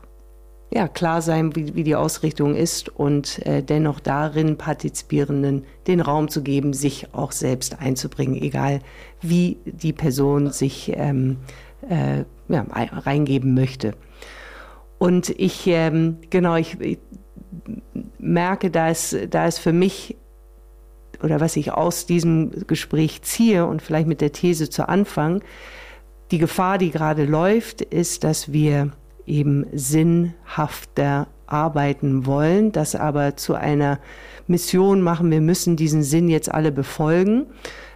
ja 0.72 0.86
klar 0.88 1.20
sein, 1.20 1.54
wie, 1.56 1.74
wie 1.74 1.82
die 1.82 1.96
Ausrichtung 1.96 2.54
ist 2.54 2.88
und 2.88 3.44
äh, 3.46 3.62
dennoch 3.62 4.00
darin 4.00 4.56
Partizipierenden 4.56 5.64
den 5.86 6.00
Raum 6.00 6.28
zu 6.28 6.42
geben, 6.42 6.72
sich 6.72 7.12
auch 7.12 7.32
selbst 7.32 7.80
einzubringen, 7.80 8.40
egal 8.40 8.80
wie 9.20 9.58
die 9.64 9.92
Person 9.92 10.52
sich 10.52 10.92
ähm, 10.94 11.38
äh, 11.88 12.24
ja, 12.48 12.66
reingeben 12.70 13.54
möchte. 13.54 13.94
Und 14.98 15.30
ich 15.30 15.66
ähm, 15.66 16.18
genau, 16.30 16.56
ich, 16.56 16.78
ich 16.80 16.98
merke, 18.18 18.70
da 18.70 18.90
ist, 18.90 19.16
da 19.30 19.46
ist 19.46 19.58
für 19.58 19.72
mich 19.72 20.16
oder 21.22 21.40
was 21.40 21.56
ich 21.56 21.72
aus 21.72 22.06
diesem 22.06 22.66
Gespräch 22.66 23.22
ziehe 23.22 23.66
und 23.66 23.82
vielleicht 23.82 24.08
mit 24.08 24.20
der 24.20 24.32
These 24.32 24.70
zu 24.70 24.88
Anfang, 24.88 25.42
die 26.30 26.38
Gefahr, 26.38 26.78
die 26.78 26.90
gerade 26.90 27.24
läuft, 27.24 27.82
ist, 27.82 28.24
dass 28.24 28.52
wir 28.52 28.92
eben 29.26 29.66
sinnhafter 29.72 31.28
arbeiten 31.46 32.26
wollen, 32.26 32.72
das 32.72 32.94
aber 32.94 33.36
zu 33.36 33.54
einer 33.54 33.98
Mission 34.46 35.00
machen, 35.00 35.30
wir 35.30 35.40
müssen 35.40 35.76
diesen 35.76 36.02
Sinn 36.02 36.28
jetzt 36.28 36.52
alle 36.52 36.72
befolgen, 36.72 37.46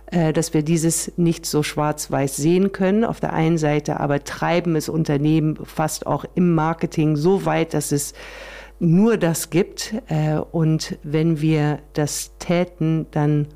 äh, 0.07 0.33
dass 0.33 0.55
wir 0.55 0.63
dieses 0.63 1.13
nicht 1.17 1.47
so 1.47 1.63
schwarz-weiß 1.63 2.37
sehen 2.37 2.73
können. 2.73 3.05
Auf 3.05 3.21
der 3.21 3.33
einen 3.33 3.59
Seite 3.59 4.01
aber 4.01 4.23
treiben 4.25 4.77
es 4.77 4.89
Unternehmen 4.89 5.57
fast 5.65 6.07
auch 6.07 6.25
im 6.35 6.55
Marketing 6.55 7.17
so 7.17 7.45
weit, 7.45 7.75
dass 7.75 7.93
es 7.93 8.15
nur 8.79 9.17
das 9.17 9.51
gibt. 9.51 9.95
Äh, 10.09 10.37
und 10.37 10.99
wenn 11.03 11.41
wir 11.41 11.81
das 11.93 12.33
täten, 12.39 13.07
dann 13.11 13.49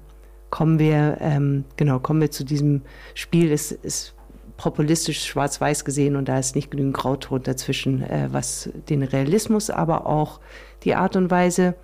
kommen 0.51 0.79
wir, 0.79 1.19
ähm, 1.21 1.65
genau, 1.77 1.99
kommen 1.99 2.21
wir 2.21 2.31
zu 2.31 2.45
diesem 2.45 2.83
Spiel. 3.15 3.53
Es 3.53 3.71
ist 3.71 4.15
populistisch 4.59 5.25
schwarz-weiß 5.25 5.87
gesehen 5.87 6.17
und 6.17 6.29
da 6.29 6.39
ist 6.39 6.55
nicht 6.55 6.71
genügend 6.71 6.95
Grauton 6.95 7.43
dazwischen, 7.43 8.03
äh, 8.03 8.29
was 8.31 8.69
den 8.91 9.03
Realismus, 9.03 9.71
aber 9.71 10.07
auch 10.07 10.41
die 10.85 10.95
Art 10.95 11.17
und 11.17 11.31
Weise, 11.31 11.75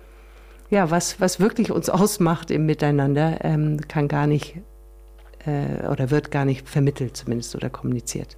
ja, 0.69 0.91
was, 0.91 1.19
was 1.19 1.39
wirklich 1.39 1.71
uns 1.71 1.89
ausmacht 2.01 2.51
im 2.51 2.67
Miteinander, 2.67 3.43
ähm, 3.43 3.79
kann 3.87 4.07
gar 4.07 4.27
nicht 4.27 4.57
äh, 5.45 5.87
oder 5.87 6.11
wird 6.11 6.29
gar 6.29 6.45
nicht 6.45 6.69
vermittelt 6.69 7.17
zumindest 7.17 7.55
oder 7.55 7.71
kommuniziert. 7.71 8.37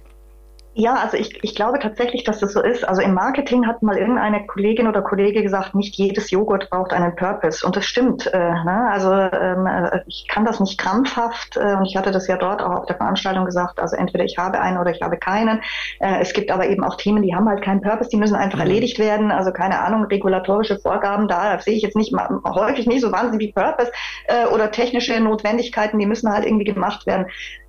Ja, 0.80 0.94
also 0.94 1.16
ich, 1.16 1.42
ich 1.42 1.56
glaube 1.56 1.80
tatsächlich, 1.80 2.22
dass 2.22 2.38
das 2.38 2.52
so 2.52 2.62
ist. 2.62 2.86
Also 2.86 3.02
im 3.02 3.12
Marketing 3.12 3.66
hat 3.66 3.82
mal 3.82 3.98
irgendeine 3.98 4.46
Kollegin 4.46 4.86
oder 4.86 5.02
Kollege 5.02 5.42
gesagt, 5.42 5.74
nicht 5.74 5.96
jedes 5.96 6.30
Joghurt 6.30 6.70
braucht 6.70 6.92
einen 6.92 7.16
Purpose. 7.16 7.66
Und 7.66 7.74
das 7.74 7.84
stimmt. 7.84 8.32
Äh, 8.32 8.38
ne? 8.38 8.88
Also 8.88 9.12
ähm, 9.12 9.66
äh, 9.66 10.02
ich 10.06 10.28
kann 10.28 10.44
das 10.44 10.60
nicht 10.60 10.78
krampfhaft. 10.78 11.56
Äh, 11.56 11.74
und 11.74 11.84
ich 11.84 11.96
hatte 11.96 12.12
das 12.12 12.28
ja 12.28 12.36
dort 12.36 12.62
auch 12.62 12.70
auf 12.70 12.86
der 12.86 12.94
Veranstaltung 12.94 13.44
gesagt. 13.44 13.80
Also 13.80 13.96
entweder 13.96 14.24
ich 14.24 14.38
habe 14.38 14.60
einen 14.60 14.78
oder 14.78 14.92
ich 14.92 15.02
habe 15.02 15.16
keinen. 15.16 15.62
Äh, 15.98 16.20
es 16.20 16.32
gibt 16.32 16.48
aber 16.52 16.68
eben 16.68 16.84
auch 16.84 16.94
Themen, 16.94 17.24
die 17.24 17.34
haben 17.34 17.48
halt 17.48 17.64
keinen 17.64 17.80
Purpose. 17.80 18.10
Die 18.10 18.16
müssen 18.16 18.36
einfach 18.36 18.58
mhm. 18.58 18.66
erledigt 18.66 19.00
werden. 19.00 19.32
Also 19.32 19.50
keine 19.50 19.80
Ahnung, 19.80 20.04
regulatorische 20.04 20.78
Vorgaben, 20.78 21.26
da 21.26 21.58
sehe 21.58 21.74
ich 21.74 21.82
jetzt 21.82 21.96
nicht 21.96 22.14
häufig 22.44 22.86
nicht 22.86 23.00
so 23.00 23.10
wahnsinnig 23.10 23.48
wie 23.48 23.52
Purpose. 23.52 23.90
Äh, 24.28 24.46
oder 24.54 24.70
technische 24.70 25.18
Notwendigkeiten, 25.18 25.98
die 25.98 26.06
müssen 26.06 26.32
halt 26.32 26.46
irgendwie 26.46 26.66
gemacht 26.66 27.04
werden. 27.04 27.26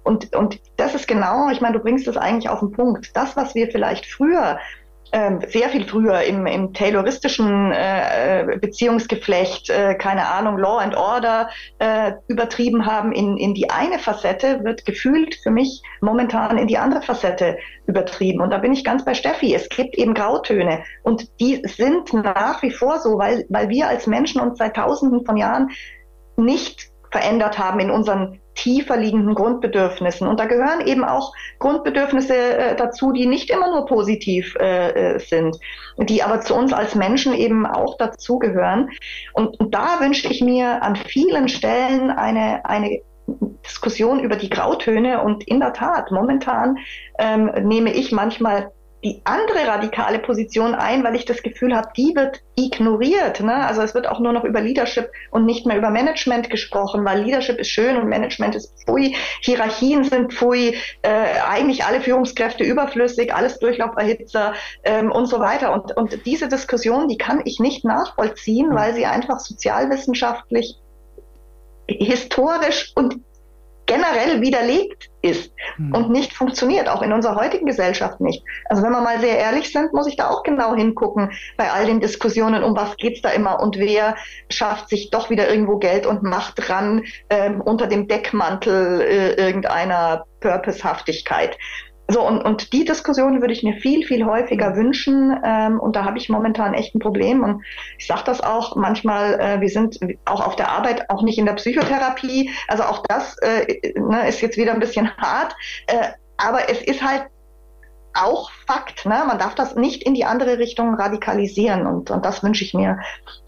Und, 0.10 0.36
und 0.36 0.60
das 0.76 0.96
ist 0.96 1.08
genau, 1.08 1.52
ich 1.52 1.62
meine, 1.62 1.78
du 1.78 1.84
bringst 1.84 2.08
es 2.08 2.18
eigentlich 2.18 2.50
auf 2.50 2.62
den 2.62 2.72
Punkt. 2.72 3.16
Das, 3.16 3.38
was 3.38 3.54
wir 3.54 3.70
vielleicht 3.70 4.08
früher 4.08 4.58
ähm, 5.12 5.40
sehr 5.48 5.70
viel 5.70 5.86
früher 5.88 6.22
im, 6.22 6.46
im 6.48 6.74
tayloristischen 6.74 7.72
äh, 7.72 8.42
äh, 8.42 8.58
Beziehungsgeflecht, 8.58 9.70
äh, 9.70 9.96
keine 9.96 10.28
Ahnung, 10.28 10.58
Law 10.58 10.78
and 10.78 10.96
Order 10.96 11.50
äh, 11.80 12.14
übertrieben 12.28 12.88
haben 12.88 13.12
in, 13.12 13.38
in 13.38 13.54
die 13.54 13.70
eine 13.70 14.00
Facette, 14.00 14.64
wird 14.64 14.86
gefühlt 14.86 15.36
für 15.44 15.52
mich 15.52 15.82
momentan 16.02 16.58
in 16.58 16.68
die 16.68 16.78
andere 16.78 17.04
Facette 17.04 17.58
übertrieben. 17.86 18.42
Und 18.42 18.52
da 18.52 18.58
bin 18.58 18.74
ich 18.74 18.84
ganz 18.84 19.06
bei 19.06 19.14
Steffi. 19.14 19.54
Es 19.54 19.70
gibt 19.70 19.96
eben 19.96 20.14
Grautöne 20.14 20.84
und 21.04 21.28
die 21.40 21.62
sind 21.66 22.14
nach 22.14 22.62
wie 22.64 22.72
vor 22.72 23.00
so, 23.00 23.18
weil, 23.18 23.46
weil 23.50 23.70
wir 23.70 23.88
als 23.88 24.08
Menschen 24.08 24.42
uns 24.42 24.58
seit 24.58 24.76
Tausenden 24.76 25.26
von 25.26 25.38
Jahren 25.38 25.70
nicht 26.36 26.90
verändert 27.12 27.58
haben 27.58 27.80
in 27.80 27.90
unseren 27.90 28.40
tiefer 28.62 28.98
liegenden 28.98 29.36
Grundbedürfnissen. 29.36 30.28
Und 30.28 30.40
da 30.40 30.46
gehören 30.46 30.82
eben 30.86 31.04
auch 31.04 31.34
Grundbedürfnisse 31.60 32.36
äh, 32.36 32.76
dazu, 32.76 33.14
die 33.14 33.26
nicht 33.26 33.50
immer 33.50 33.70
nur 33.72 33.86
positiv 33.86 34.56
äh, 34.60 35.16
äh, 35.16 35.20
sind, 35.20 35.58
die 35.98 36.24
aber 36.24 36.42
zu 36.42 36.56
uns 36.56 36.74
als 36.74 36.96
Menschen 36.96 37.34
eben 37.34 37.66
auch 37.66 37.98
dazugehören. 37.98 38.90
Und, 39.34 39.60
und 39.60 39.74
da 39.74 40.00
wünsche 40.00 40.28
ich 40.28 40.42
mir 40.42 40.84
an 40.84 40.96
vielen 40.96 41.48
Stellen 41.48 42.12
eine, 42.12 42.66
eine 42.66 43.02
Diskussion 43.66 44.20
über 44.20 44.36
die 44.36 44.50
Grautöne. 44.50 45.24
Und 45.24 45.48
in 45.48 45.60
der 45.60 45.74
Tat, 45.74 46.12
momentan 46.12 46.78
ähm, 47.18 47.52
nehme 47.64 47.94
ich 47.94 48.12
manchmal 48.12 48.72
die 49.04 49.22
andere 49.24 49.66
radikale 49.66 50.20
Position 50.20 50.76
ein, 50.76 51.04
weil 51.04 51.16
ich 51.16 51.24
das 51.24 51.42
Gefühl 51.42 51.74
habe, 51.74 51.90
die 51.96 52.14
wird 52.16 52.42
ignoriert. 52.56 53.40
Ne? 53.40 53.56
Also 53.56 53.82
es 53.82 53.96
wird 53.96 54.08
auch 54.08 54.20
nur 54.20 54.34
noch 54.34 54.44
über 54.44 54.60
Leadership 54.60 55.10
und 55.32 55.46
nicht 55.46 55.66
mehr 55.66 55.78
über 55.78 55.90
Management 55.90 56.50
gesprochen, 56.50 57.06
weil 57.06 57.22
Leadership 57.22 57.58
ist 57.60 57.70
schön 57.70 57.96
und 57.96 58.10
Management 58.10 58.56
ist 58.56 58.74
pfui, 58.84 59.16
Hierarchien 59.42 60.04
sind 60.04 60.34
pfui, 60.34 60.76
äh, 61.02 61.10
eigentlich 61.50 61.86
alle 61.86 62.02
Führungskräfte 62.02 62.66
überflüssig, 62.66 63.34
alles 63.34 63.60
Durchlauferhitzer 63.60 64.54
ähm, 64.84 65.12
und 65.12 65.28
so 65.28 65.40
weiter. 65.40 65.74
Und, 65.74 65.96
und 65.96 66.26
diese 66.26 66.50
Diskussion, 66.50 67.08
die 67.08 67.18
kann 67.18 67.42
ich 67.46 67.60
nicht 67.60 67.86
nachvollziehen, 67.86 68.76
weil 68.76 68.94
sie 68.94 69.06
einfach 69.06 69.40
sozialwissenschaftlich, 69.40 70.76
historisch 71.88 72.92
und 72.96 73.22
generell 73.90 74.40
widerlegt 74.40 75.10
ist 75.22 75.52
hm. 75.76 75.94
und 75.94 76.12
nicht 76.12 76.34
funktioniert, 76.34 76.88
auch 76.88 77.02
in 77.02 77.12
unserer 77.12 77.36
heutigen 77.36 77.66
Gesellschaft 77.66 78.22
nicht. 78.22 78.44
Also 78.66 78.84
wenn 78.84 78.92
wir 78.92 79.02
mal 79.02 79.20
sehr 79.20 79.38
ehrlich 79.38 79.72
sind, 79.72 79.94
muss 79.94 80.08
ich 80.08 80.16
da 80.16 80.30
auch 80.30 80.44
genau 80.44 80.76
hingucken 80.76 81.32
bei 81.58 81.72
all 81.72 81.86
den 81.86 82.00
Diskussionen, 82.00 82.64
um 82.64 82.76
was 82.76 82.96
geht's 82.98 83.22
da 83.22 83.30
immer 83.30 83.60
und 83.60 83.78
wer 83.78 84.16
schafft 84.50 84.90
sich 84.90 85.10
doch 85.10 85.30
wieder 85.30 85.50
irgendwo 85.50 85.78
Geld 85.78 86.06
und 86.06 86.24
Macht 86.24 86.68
dran 86.68 87.04
ähm, 87.30 87.62
unter 87.62 87.88
dem 87.88 88.08
Deckmantel 88.08 89.02
äh, 89.02 89.34
irgendeiner 89.34 90.26
Purposehaftigkeit. 90.40 91.58
So, 92.12 92.28
und, 92.28 92.42
und 92.42 92.74
die 92.74 92.86
Diskussion 92.86 93.40
würde 93.40 93.54
ich 93.54 93.62
mir 93.62 93.74
viel, 93.74 94.04
viel 94.04 94.26
häufiger 94.26 94.76
wünschen. 94.76 95.40
Ähm, 95.44 95.80
und 95.80 95.96
da 95.96 96.06
habe 96.06 96.18
ich 96.18 96.28
momentan 96.28 96.74
echt 96.74 96.96
ein 96.96 97.00
Problem. 97.00 97.44
Und 97.44 97.62
ich 98.00 98.08
sage 98.08 98.24
das 98.26 98.42
auch 98.42 98.76
manchmal, 98.76 99.40
äh, 99.40 99.62
wir 99.62 99.70
sind 99.70 100.00
auch 100.26 100.46
auf 100.46 100.56
der 100.56 100.72
Arbeit, 100.72 101.08
auch 101.12 101.22
nicht 101.22 101.38
in 101.38 101.46
der 101.46 101.54
Psychotherapie. 101.54 102.50
Also 102.68 102.84
auch 102.84 103.04
das 103.08 103.38
äh, 103.44 103.94
ne, 104.00 104.28
ist 104.28 104.42
jetzt 104.42 104.58
wieder 104.58 104.74
ein 104.74 104.80
bisschen 104.80 105.16
hart. 105.18 105.56
Äh, 105.86 106.08
aber 106.38 106.68
es 106.68 106.82
ist 106.82 107.04
halt 107.04 107.28
auch 108.16 108.50
Fakt. 108.66 109.06
Ne? 109.06 109.24
Man 109.28 109.38
darf 109.38 109.54
das 109.54 109.76
nicht 109.76 110.02
in 110.02 110.16
die 110.16 110.26
andere 110.26 110.58
Richtung 110.58 110.96
radikalisieren. 110.96 111.86
Und, 111.86 112.10
und 112.10 112.26
das 112.26 112.42
wünsche 112.42 112.64
ich 112.64 112.74
mir. 112.74 112.98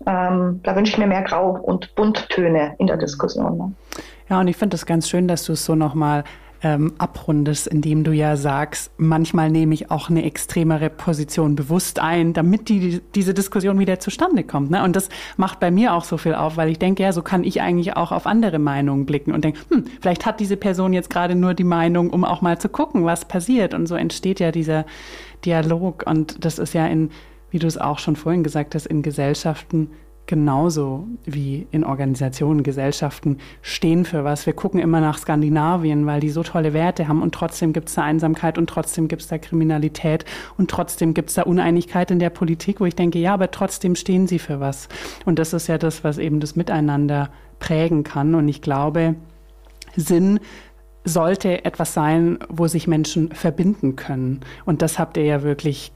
Ähm, 0.05 0.59
da 0.61 0.75
wünsche 0.75 0.91
ich 0.91 0.97
mir 0.99 1.07
mehr 1.07 1.23
Grau- 1.23 1.59
und 1.59 1.95
Bunttöne 1.95 2.75
in 2.77 2.85
der 2.85 2.97
Diskussion. 2.97 3.57
Ne? 3.57 3.73
Ja, 4.29 4.39
und 4.39 4.47
ich 4.47 4.55
finde 4.55 4.75
es 4.75 4.85
ganz 4.85 5.09
schön, 5.09 5.27
dass 5.27 5.45
du 5.45 5.53
es 5.53 5.65
so 5.65 5.73
nochmal 5.73 6.23
ähm, 6.63 6.93
abrundest, 6.97 7.67
indem 7.67 8.03
du 8.03 8.11
ja 8.11 8.37
sagst, 8.37 8.91
manchmal 8.97 9.49
nehme 9.49 9.73
ich 9.73 9.89
auch 9.89 10.09
eine 10.09 10.23
extremere 10.23 10.89
Position 10.89 11.55
bewusst 11.55 11.99
ein, 11.99 12.33
damit 12.33 12.69
die, 12.69 13.01
diese 13.15 13.33
Diskussion 13.33 13.79
wieder 13.79 13.99
zustande 13.99 14.43
kommt. 14.43 14.69
Ne? 14.69 14.83
Und 14.83 14.95
das 14.95 15.09
macht 15.37 15.59
bei 15.59 15.71
mir 15.71 15.93
auch 15.93 16.03
so 16.03 16.17
viel 16.17 16.35
auf, 16.35 16.57
weil 16.57 16.69
ich 16.69 16.77
denke, 16.77 17.03
ja, 17.03 17.13
so 17.13 17.23
kann 17.23 17.43
ich 17.43 17.61
eigentlich 17.61 17.97
auch 17.97 18.11
auf 18.11 18.27
andere 18.27 18.59
Meinungen 18.59 19.05
blicken 19.05 19.33
und 19.33 19.43
denke, 19.43 19.59
hm, 19.69 19.85
vielleicht 19.99 20.25
hat 20.25 20.39
diese 20.39 20.57
Person 20.57 20.93
jetzt 20.93 21.09
gerade 21.09 21.35
nur 21.35 21.53
die 21.55 21.63
Meinung, 21.63 22.11
um 22.11 22.23
auch 22.23 22.41
mal 22.41 22.59
zu 22.59 22.69
gucken, 22.69 23.05
was 23.05 23.25
passiert. 23.25 23.73
Und 23.73 23.87
so 23.87 23.95
entsteht 23.95 24.39
ja 24.39 24.51
dieser 24.51 24.85
Dialog. 25.45 26.03
Und 26.05 26.45
das 26.45 26.59
ist 26.59 26.73
ja 26.73 26.85
in, 26.85 27.09
wie 27.49 27.59
du 27.59 27.65
es 27.65 27.79
auch 27.79 27.97
schon 27.97 28.15
vorhin 28.15 28.43
gesagt 28.43 28.75
hast, 28.75 28.85
in 28.85 29.01
Gesellschaften 29.01 29.89
genauso 30.31 31.09
wie 31.25 31.67
in 31.71 31.83
Organisationen, 31.83 32.63
Gesellschaften 32.63 33.39
stehen 33.61 34.05
für 34.05 34.23
was. 34.23 34.45
Wir 34.45 34.53
gucken 34.53 34.79
immer 34.79 35.01
nach 35.01 35.17
Skandinavien, 35.17 36.05
weil 36.05 36.21
die 36.21 36.29
so 36.29 36.41
tolle 36.41 36.71
Werte 36.71 37.09
haben 37.09 37.21
und 37.21 37.35
trotzdem 37.35 37.73
gibt 37.73 37.89
es 37.89 37.95
da 37.95 38.03
Einsamkeit 38.03 38.57
und 38.57 38.69
trotzdem 38.69 39.09
gibt 39.09 39.23
es 39.23 39.27
da 39.27 39.37
Kriminalität 39.37 40.23
und 40.57 40.71
trotzdem 40.71 41.13
gibt 41.13 41.31
es 41.31 41.35
da 41.35 41.41
Uneinigkeit 41.41 42.11
in 42.11 42.19
der 42.19 42.29
Politik, 42.29 42.79
wo 42.79 42.85
ich 42.85 42.95
denke, 42.95 43.19
ja, 43.19 43.33
aber 43.33 43.51
trotzdem 43.51 43.93
stehen 43.93 44.25
sie 44.25 44.39
für 44.39 44.61
was. 44.61 44.87
Und 45.25 45.37
das 45.37 45.51
ist 45.51 45.67
ja 45.67 45.77
das, 45.77 46.05
was 46.05 46.17
eben 46.17 46.39
das 46.39 46.55
Miteinander 46.55 47.29
prägen 47.59 48.05
kann. 48.05 48.33
Und 48.33 48.47
ich 48.47 48.61
glaube, 48.61 49.15
Sinn 49.97 50.39
sollte 51.03 51.65
etwas 51.65 51.93
sein, 51.93 52.39
wo 52.47 52.67
sich 52.67 52.87
Menschen 52.87 53.33
verbinden 53.33 53.97
können. 53.97 54.39
Und 54.63 54.81
das 54.81 54.97
habt 54.97 55.17
ihr 55.17 55.25
ja 55.25 55.43
wirklich 55.43 55.91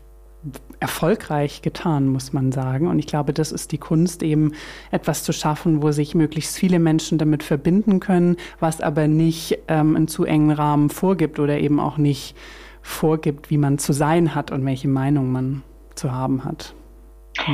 erfolgreich 0.86 1.64
getan, 1.64 2.08
muss 2.08 2.32
man 2.32 2.52
sagen. 2.52 2.88
Und 2.88 3.00
ich 3.00 3.08
glaube, 3.08 3.34
das 3.34 3.52
ist 3.52 3.72
die 3.72 3.80
Kunst, 3.80 4.22
eben 4.22 4.54
etwas 4.92 5.24
zu 5.24 5.34
schaffen, 5.34 5.82
wo 5.82 5.92
sich 5.92 6.14
möglichst 6.14 6.56
viele 6.56 6.78
Menschen 6.78 7.18
damit 7.18 7.42
verbinden 7.42 8.00
können, 8.00 8.38
was 8.60 8.82
aber 8.82 9.08
nicht 9.08 9.58
ähm, 9.68 9.96
einen 9.96 10.08
zu 10.08 10.26
engen 10.26 10.52
Rahmen 10.52 10.92
vorgibt 10.92 11.40
oder 11.40 11.58
eben 11.58 11.80
auch 11.80 11.98
nicht 11.98 12.36
vorgibt, 12.84 13.50
wie 13.50 13.58
man 13.58 13.80
zu 13.80 13.94
sein 13.94 14.36
hat 14.36 14.52
und 14.52 14.64
welche 14.64 14.88
Meinung 14.88 15.32
man 15.32 15.64
zu 15.96 16.12
haben 16.12 16.46
hat. 16.46 16.76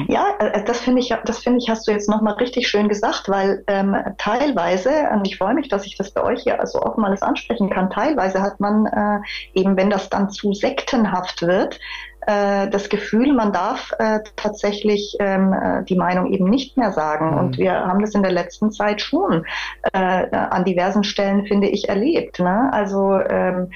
Ja, 0.07 0.36
äh, 0.39 0.63
das 0.63 0.79
finde 0.79 1.01
ich, 1.01 1.13
das 1.25 1.39
finde 1.39 1.59
ich, 1.59 1.69
hast 1.69 1.88
du 1.88 1.91
jetzt 1.91 2.09
nochmal 2.09 2.34
richtig 2.34 2.67
schön 2.67 2.88
gesagt, 2.88 3.27
weil 3.29 3.63
ähm, 3.67 3.95
teilweise, 4.17 4.91
und 5.13 5.27
ich 5.27 5.38
freue 5.38 5.53
mich, 5.53 5.69
dass 5.69 5.86
ich 5.86 5.97
das 5.97 6.11
bei 6.11 6.23
euch 6.23 6.43
hier 6.43 6.59
so 6.65 6.82
offen 6.82 7.03
alles 7.03 7.21
ansprechen 7.21 7.69
kann, 7.69 7.89
teilweise 7.89 8.41
hat 8.41 8.59
man 8.59 8.86
äh, 8.86 9.19
eben, 9.59 9.75
wenn 9.77 9.89
das 9.89 10.09
dann 10.09 10.29
zu 10.29 10.53
sektenhaft 10.53 11.41
wird, 11.41 11.75
äh, 11.75 11.79
das 12.26 12.89
Gefühl, 12.89 13.34
man 13.34 13.51
darf 13.51 13.93
äh, 13.97 14.19
tatsächlich 14.36 15.17
ähm, 15.19 15.53
äh, 15.53 15.84
die 15.84 15.95
Meinung 15.95 16.32
eben 16.32 16.49
nicht 16.49 16.78
mehr 16.78 16.91
sagen. 16.91 17.32
Mhm. 17.32 17.38
Und 17.38 17.57
wir 17.57 17.74
haben 17.74 18.01
das 18.01 18.13
in 18.13 18.22
der 18.22 18.32
letzten 18.32 18.72
Zeit 18.72 19.01
schon 19.01 19.45
äh, 19.91 19.97
an 19.97 20.63
diversen 20.63 21.03
Stellen, 21.03 21.45
finde 21.45 21.67
ich, 21.67 21.89
erlebt. 21.89 22.39
Ne? 22.39 22.69
Also 22.72 23.19
ähm, 23.19 23.72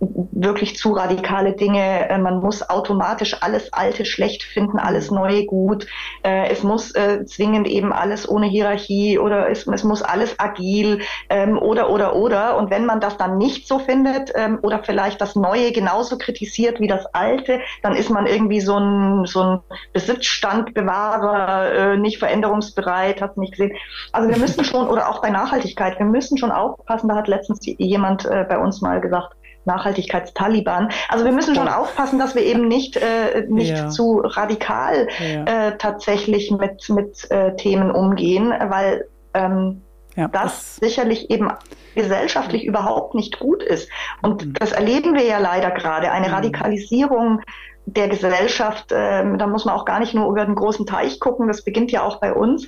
wirklich 0.00 0.76
zu 0.76 0.92
radikale 0.92 1.52
Dinge. 1.52 2.08
Äh, 2.08 2.18
man 2.18 2.40
muss 2.40 2.68
automatisch 2.68 3.36
alles 3.40 3.72
Alte 3.72 4.04
schlecht 4.04 4.42
finden, 4.42 4.78
alles 4.78 5.10
Neue 5.10 5.46
gut. 5.46 5.86
Äh, 6.22 6.50
es 6.50 6.62
muss 6.62 6.94
äh, 6.94 7.24
zwingend 7.26 7.66
eben 7.68 7.92
alles 7.92 8.28
ohne 8.28 8.46
Hierarchie 8.46 9.18
oder 9.18 9.50
es, 9.50 9.66
es 9.66 9.84
muss 9.84 10.02
alles 10.02 10.38
agil 10.38 11.00
ähm, 11.28 11.58
oder 11.58 11.90
oder 11.90 12.16
oder. 12.16 12.56
Und 12.56 12.70
wenn 12.70 12.86
man 12.86 13.00
das 13.00 13.18
dann 13.18 13.38
nicht 13.38 13.68
so 13.68 13.78
findet 13.78 14.32
ähm, 14.34 14.58
oder 14.62 14.82
vielleicht 14.82 15.20
das 15.20 15.36
Neue 15.36 15.72
genauso 15.72 16.16
kritisiert 16.16 16.80
wie 16.80 16.88
das 16.88 17.04
Alte, 17.14 17.60
dann 17.82 17.94
ist 17.94 18.08
man 18.10 18.26
irgendwie 18.26 18.60
so 18.60 18.78
ein, 18.78 19.26
so 19.26 19.42
ein 19.42 19.60
Besitzstandbewahrer, 19.92 21.96
nicht 21.96 22.18
veränderungsbereit, 22.18 23.20
hat 23.20 23.36
nicht 23.36 23.52
gesehen. 23.52 23.76
Also 24.12 24.28
wir 24.28 24.38
müssen 24.38 24.64
schon, 24.70 24.88
oder 24.88 25.10
auch 25.10 25.20
bei 25.20 25.30
Nachhaltigkeit, 25.30 25.98
wir 25.98 26.06
müssen 26.06 26.38
schon 26.38 26.50
aufpassen, 26.50 27.08
da 27.08 27.16
hat 27.16 27.28
letztens 27.28 27.60
jemand 27.64 28.24
bei 28.24 28.58
uns 28.58 28.80
mal 28.80 29.00
gesagt, 29.00 29.36
Nachhaltigkeitstaliban. 29.64 30.90
Also 31.08 31.24
wir 31.24 31.32
müssen 31.32 31.54
schon 31.54 31.68
aufpassen, 31.68 32.18
dass 32.18 32.34
wir 32.34 32.42
eben 32.42 32.66
nicht, 32.68 32.96
äh, 32.96 33.46
nicht 33.48 33.76
ja. 33.76 33.88
zu 33.88 34.20
radikal 34.24 35.08
ja. 35.18 35.44
äh, 35.44 35.78
tatsächlich 35.78 36.50
mit, 36.50 36.88
mit 36.88 37.30
äh, 37.30 37.54
Themen 37.56 37.90
umgehen, 37.90 38.52
weil 38.68 39.06
ähm, 39.34 39.82
ja, 40.16 40.28
das, 40.28 40.42
das, 40.42 40.76
sicherlich 40.76 41.30
eben 41.30 41.50
gesellschaftlich 41.94 42.64
überhaupt 42.64 43.14
nicht 43.14 43.38
gut 43.38 43.62
ist. 43.62 43.88
Und 44.22 44.46
mhm. 44.46 44.52
das 44.54 44.72
erleben 44.72 45.14
wir 45.14 45.24
ja 45.24 45.38
leider 45.38 45.70
gerade, 45.70 46.10
eine 46.10 46.28
mhm. 46.28 46.34
Radikalisierung 46.34 47.40
der 47.86 48.08
Gesellschaft. 48.08 48.92
Äh, 48.92 49.36
da 49.36 49.46
muss 49.46 49.64
man 49.64 49.74
auch 49.74 49.84
gar 49.84 50.00
nicht 50.00 50.14
nur 50.14 50.28
über 50.28 50.44
den 50.44 50.54
großen 50.54 50.86
Teich 50.86 51.20
gucken, 51.20 51.48
das 51.48 51.64
beginnt 51.64 51.92
ja 51.92 52.02
auch 52.02 52.20
bei 52.20 52.32
uns, 52.32 52.66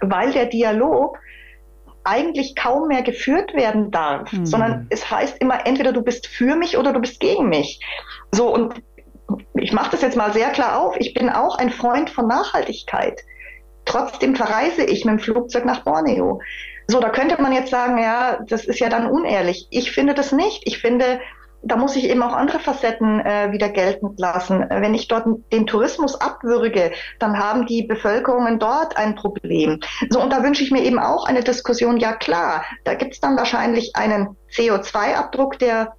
weil 0.00 0.32
der 0.32 0.46
Dialog 0.46 1.18
eigentlich 2.04 2.56
kaum 2.56 2.88
mehr 2.88 3.02
geführt 3.02 3.54
werden 3.54 3.90
darf, 3.90 4.32
mhm. 4.32 4.46
sondern 4.46 4.86
es 4.90 5.10
heißt 5.10 5.38
immer, 5.40 5.66
entweder 5.66 5.92
du 5.92 6.02
bist 6.02 6.26
für 6.26 6.56
mich 6.56 6.78
oder 6.78 6.92
du 6.92 7.00
bist 7.00 7.20
gegen 7.20 7.48
mich. 7.48 7.80
So, 8.32 8.52
und 8.52 8.74
ich 9.54 9.72
mache 9.72 9.90
das 9.90 10.02
jetzt 10.02 10.16
mal 10.16 10.32
sehr 10.32 10.50
klar 10.50 10.80
auf, 10.80 10.96
ich 10.98 11.14
bin 11.14 11.28
auch 11.28 11.58
ein 11.58 11.70
Freund 11.70 12.10
von 12.10 12.26
Nachhaltigkeit. 12.26 13.20
Trotzdem 13.84 14.36
verreise 14.36 14.84
ich 14.84 15.04
mit 15.04 15.12
dem 15.12 15.18
Flugzeug 15.18 15.64
nach 15.64 15.84
Borneo. 15.84 16.40
So, 16.88 17.00
da 17.00 17.10
könnte 17.10 17.40
man 17.40 17.52
jetzt 17.52 17.70
sagen, 17.70 17.98
ja, 17.98 18.40
das 18.46 18.64
ist 18.64 18.80
ja 18.80 18.88
dann 18.88 19.10
unehrlich. 19.10 19.66
Ich 19.70 19.92
finde 19.92 20.14
das 20.14 20.32
nicht. 20.32 20.62
Ich 20.64 20.78
finde, 20.78 21.20
da 21.62 21.76
muss 21.76 21.96
ich 21.96 22.04
eben 22.04 22.22
auch 22.22 22.32
andere 22.32 22.60
Facetten 22.60 23.20
äh, 23.20 23.52
wieder 23.52 23.68
geltend 23.68 24.18
lassen. 24.18 24.64
Wenn 24.68 24.94
ich 24.94 25.08
dort 25.08 25.26
den 25.52 25.66
Tourismus 25.66 26.20
abwürge, 26.20 26.92
dann 27.18 27.38
haben 27.38 27.66
die 27.66 27.82
Bevölkerungen 27.82 28.58
dort 28.58 28.96
ein 28.96 29.14
Problem. 29.14 29.80
So, 30.10 30.20
und 30.22 30.32
da 30.32 30.42
wünsche 30.42 30.62
ich 30.62 30.70
mir 30.70 30.82
eben 30.82 30.98
auch 30.98 31.26
eine 31.26 31.42
Diskussion, 31.42 31.98
ja 31.98 32.12
klar, 32.12 32.64
da 32.84 32.94
gibt 32.94 33.14
es 33.14 33.20
dann 33.20 33.36
wahrscheinlich 33.36 33.96
einen 33.96 34.36
CO2-Abdruck, 34.52 35.58
der 35.58 35.94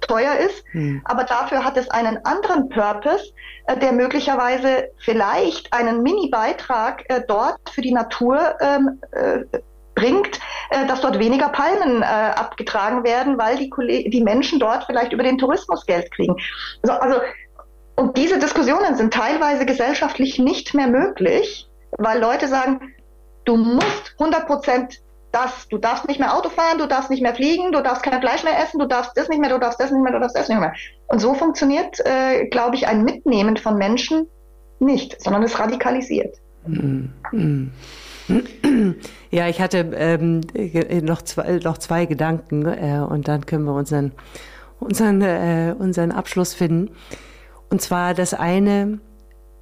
teuer 0.00 0.36
ist, 0.36 0.64
hm. 0.72 1.02
aber 1.04 1.24
dafür 1.24 1.62
hat 1.62 1.76
es 1.76 1.90
einen 1.90 2.24
anderen 2.24 2.70
Purpose, 2.70 3.32
äh, 3.66 3.78
der 3.78 3.92
möglicherweise 3.92 4.88
vielleicht 4.98 5.72
einen 5.72 6.02
Mini-Beitrag 6.02 7.04
äh, 7.08 7.22
dort 7.28 7.58
für 7.70 7.82
die 7.82 7.92
Natur 7.92 8.56
ähm, 8.60 9.00
äh, 9.12 9.58
bringt, 10.00 10.40
äh, 10.70 10.86
dass 10.86 11.00
dort 11.00 11.18
weniger 11.18 11.48
Palmen 11.48 12.02
äh, 12.02 12.04
abgetragen 12.04 13.04
werden, 13.04 13.38
weil 13.38 13.56
die, 13.56 14.10
die 14.10 14.22
Menschen 14.22 14.58
dort 14.58 14.84
vielleicht 14.84 15.12
über 15.12 15.22
den 15.22 15.38
Tourismus 15.38 15.86
Geld 15.86 16.10
kriegen. 16.10 16.36
So, 16.82 16.92
also, 16.92 17.20
und 17.96 18.16
diese 18.16 18.38
Diskussionen 18.38 18.96
sind 18.96 19.12
teilweise 19.12 19.66
gesellschaftlich 19.66 20.38
nicht 20.38 20.74
mehr 20.74 20.88
möglich, 20.88 21.68
weil 21.98 22.18
Leute 22.20 22.48
sagen, 22.48 22.80
du 23.44 23.56
musst 23.56 24.14
100 24.18 24.46
Prozent 24.46 25.00
das, 25.32 25.68
du 25.68 25.78
darfst 25.78 26.08
nicht 26.08 26.18
mehr 26.18 26.34
Auto 26.34 26.48
fahren, 26.48 26.78
du 26.78 26.86
darfst 26.86 27.10
nicht 27.10 27.22
mehr 27.22 27.34
fliegen, 27.34 27.70
du 27.70 27.82
darfst 27.82 28.02
kein 28.02 28.20
Fleisch 28.20 28.42
mehr 28.42 28.58
essen, 28.58 28.80
du 28.80 28.86
darfst 28.86 29.12
das 29.16 29.28
nicht 29.28 29.40
mehr, 29.40 29.50
du 29.50 29.58
darfst 29.58 29.80
das 29.80 29.92
nicht 29.92 30.02
mehr, 30.02 30.12
du 30.12 30.18
darfst 30.18 30.36
das 30.36 30.48
nicht 30.48 30.58
mehr. 30.58 30.72
Und 31.06 31.20
so 31.20 31.34
funktioniert, 31.34 32.00
äh, 32.04 32.46
glaube 32.46 32.74
ich, 32.74 32.88
ein 32.88 33.04
Mitnehmen 33.04 33.56
von 33.56 33.76
Menschen 33.76 34.26
nicht, 34.80 35.20
sondern 35.22 35.42
es 35.44 35.58
radikalisiert. 35.58 36.36
Ja, 39.30 39.48
ich 39.48 39.60
hatte 39.60 39.90
ähm, 39.94 40.40
noch, 41.02 41.22
zwei, 41.22 41.60
noch 41.62 41.78
zwei 41.78 42.06
Gedanken 42.06 42.66
äh, 42.66 43.00
und 43.08 43.28
dann 43.28 43.46
können 43.46 43.64
wir 43.64 43.74
unseren, 43.74 44.12
unseren, 44.80 45.22
äh, 45.22 45.74
unseren 45.78 46.10
Abschluss 46.10 46.52
finden. 46.52 46.90
Und 47.68 47.80
zwar 47.80 48.14
das 48.14 48.34
eine, 48.34 48.98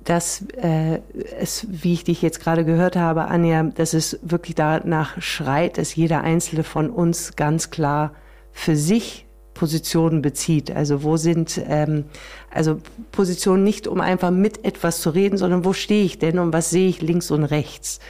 dass 0.03 0.47
äh, 0.57 1.01
es, 1.39 1.67
wie 1.69 1.93
ich 1.93 2.05
dich 2.05 2.23
jetzt 2.23 2.41
gerade 2.41 2.65
gehört 2.65 2.97
habe, 2.97 3.27
Anja, 3.27 3.65
dass 3.65 3.93
es 3.93 4.19
wirklich 4.23 4.55
danach 4.55 5.21
schreit, 5.21 5.77
dass 5.77 5.95
jeder 5.95 6.23
einzelne 6.23 6.65
von 6.65 6.89
uns 6.89 7.37
ganz 7.37 7.69
klar 7.69 8.15
für 8.53 8.75
sich 8.75 9.27
Positionen 9.53 10.23
bezieht. 10.23 10.71
Also 10.71 11.03
wo 11.03 11.19
sind 11.19 11.61
ähm, 11.69 12.05
also 12.51 12.79
Positionen 13.13 13.65
nicht, 13.65 13.87
um 13.87 14.01
einfach 14.01 14.31
mit 14.31 14.65
etwas 14.65 15.03
zu 15.03 15.11
reden, 15.11 15.37
sondern 15.37 15.67
wo 15.67 15.75
stehe 15.75 16.05
ich 16.05 16.19
denn 16.19 16.39
und 16.39 16.55
was 16.55 16.71
sehe 16.71 16.89
ich 16.89 17.03
links 17.03 17.31
und 17.31 17.45
rechts. 17.45 18.01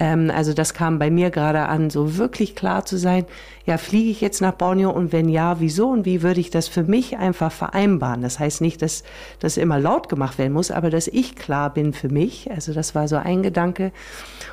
Ähm, 0.00 0.32
also 0.34 0.54
das 0.54 0.74
kam 0.74 0.98
bei 0.98 1.10
mir 1.10 1.30
gerade 1.30 1.66
an, 1.66 1.90
so 1.90 2.16
wirklich 2.16 2.56
klar 2.56 2.84
zu 2.84 2.96
sein, 2.96 3.26
ja, 3.66 3.76
fliege 3.76 4.10
ich 4.10 4.20
jetzt 4.20 4.40
nach 4.40 4.54
Borneo 4.54 4.90
und 4.90 5.12
wenn 5.12 5.28
ja, 5.28 5.60
wieso 5.60 5.90
und 5.90 6.06
wie 6.06 6.22
würde 6.22 6.40
ich 6.40 6.50
das 6.50 6.66
für 6.66 6.82
mich 6.82 7.18
einfach 7.18 7.52
vereinbaren? 7.52 8.22
Das 8.22 8.38
heißt 8.38 8.62
nicht, 8.62 8.80
dass 8.82 9.04
das 9.38 9.58
immer 9.58 9.78
laut 9.78 10.08
gemacht 10.08 10.38
werden 10.38 10.54
muss, 10.54 10.70
aber 10.70 10.88
dass 10.90 11.06
ich 11.06 11.36
klar 11.36 11.72
bin 11.72 11.92
für 11.92 12.08
mich. 12.08 12.50
Also 12.50 12.72
das 12.72 12.94
war 12.94 13.06
so 13.06 13.16
ein 13.16 13.42
Gedanke. 13.42 13.92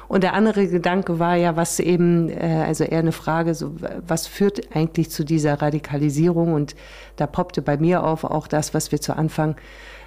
Und 0.09 0.23
der 0.23 0.33
andere 0.33 0.67
Gedanke 0.67 1.17
war 1.17 1.35
ja, 1.35 1.55
was 1.55 1.79
eben, 1.79 2.29
äh, 2.29 2.63
also 2.67 2.83
eher 2.83 2.99
eine 2.99 3.13
Frage, 3.13 3.55
so, 3.55 3.71
was 4.05 4.27
führt 4.27 4.75
eigentlich 4.75 5.09
zu 5.09 5.23
dieser 5.23 5.61
Radikalisierung? 5.61 6.53
Und 6.53 6.75
da 7.15 7.25
poppte 7.25 7.61
bei 7.61 7.77
mir 7.77 8.03
auf 8.03 8.25
auch 8.25 8.47
das, 8.47 8.73
was 8.73 8.91
wir 8.91 8.99
zu 8.99 9.15
Anfang 9.15 9.55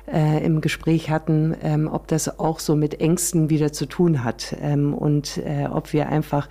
äh, 0.07 0.45
im 0.45 0.61
Gespräch 0.61 1.11
hatten, 1.11 1.57
ähm, 1.63 1.89
ob 1.91 2.09
das 2.09 2.39
auch 2.39 2.61
so 2.61 2.77
mit 2.77 3.01
Ängsten 3.01 3.51
wieder 3.51 3.73
zu 3.73 3.87
tun 3.87 4.25
hat 4.25 4.57
ähm, 4.61 4.95
und 4.95 5.39
äh, 5.39 5.67
ob 5.71 5.93
wir 5.93 6.09
einfach 6.09 6.49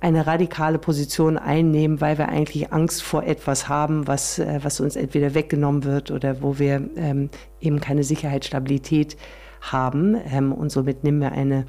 eine 0.00 0.26
radikale 0.26 0.78
Position 0.78 1.36
einnehmen, 1.38 2.00
weil 2.00 2.18
wir 2.18 2.28
eigentlich 2.28 2.72
Angst 2.72 3.02
vor 3.02 3.24
etwas 3.24 3.68
haben, 3.68 4.06
was, 4.06 4.38
äh, 4.38 4.60
was 4.62 4.80
uns 4.80 4.96
entweder 4.96 5.34
weggenommen 5.34 5.84
wird 5.84 6.10
oder 6.10 6.42
wo 6.42 6.58
wir 6.58 6.88
ähm, 6.96 7.30
eben 7.60 7.80
keine 7.80 8.04
Sicherheitsstabilität 8.04 9.16
haben. 9.60 10.16
Ähm, 10.30 10.52
und 10.52 10.70
somit 10.70 11.04
nehmen 11.04 11.20
wir 11.20 11.32
eine, 11.32 11.66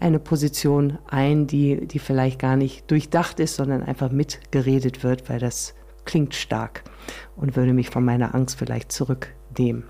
eine 0.00 0.18
Position 0.18 0.98
ein, 1.08 1.46
die, 1.46 1.86
die 1.86 1.98
vielleicht 1.98 2.38
gar 2.38 2.56
nicht 2.56 2.90
durchdacht 2.90 3.40
ist, 3.40 3.56
sondern 3.56 3.82
einfach 3.82 4.10
mitgeredet 4.10 5.02
wird, 5.02 5.28
weil 5.30 5.38
das 5.38 5.74
klingt 6.04 6.34
stark 6.34 6.82
und 7.36 7.56
würde 7.56 7.72
mich 7.72 7.90
von 7.90 8.04
meiner 8.04 8.34
Angst 8.34 8.58
vielleicht 8.58 8.92
zurücknehmen. 8.92 9.84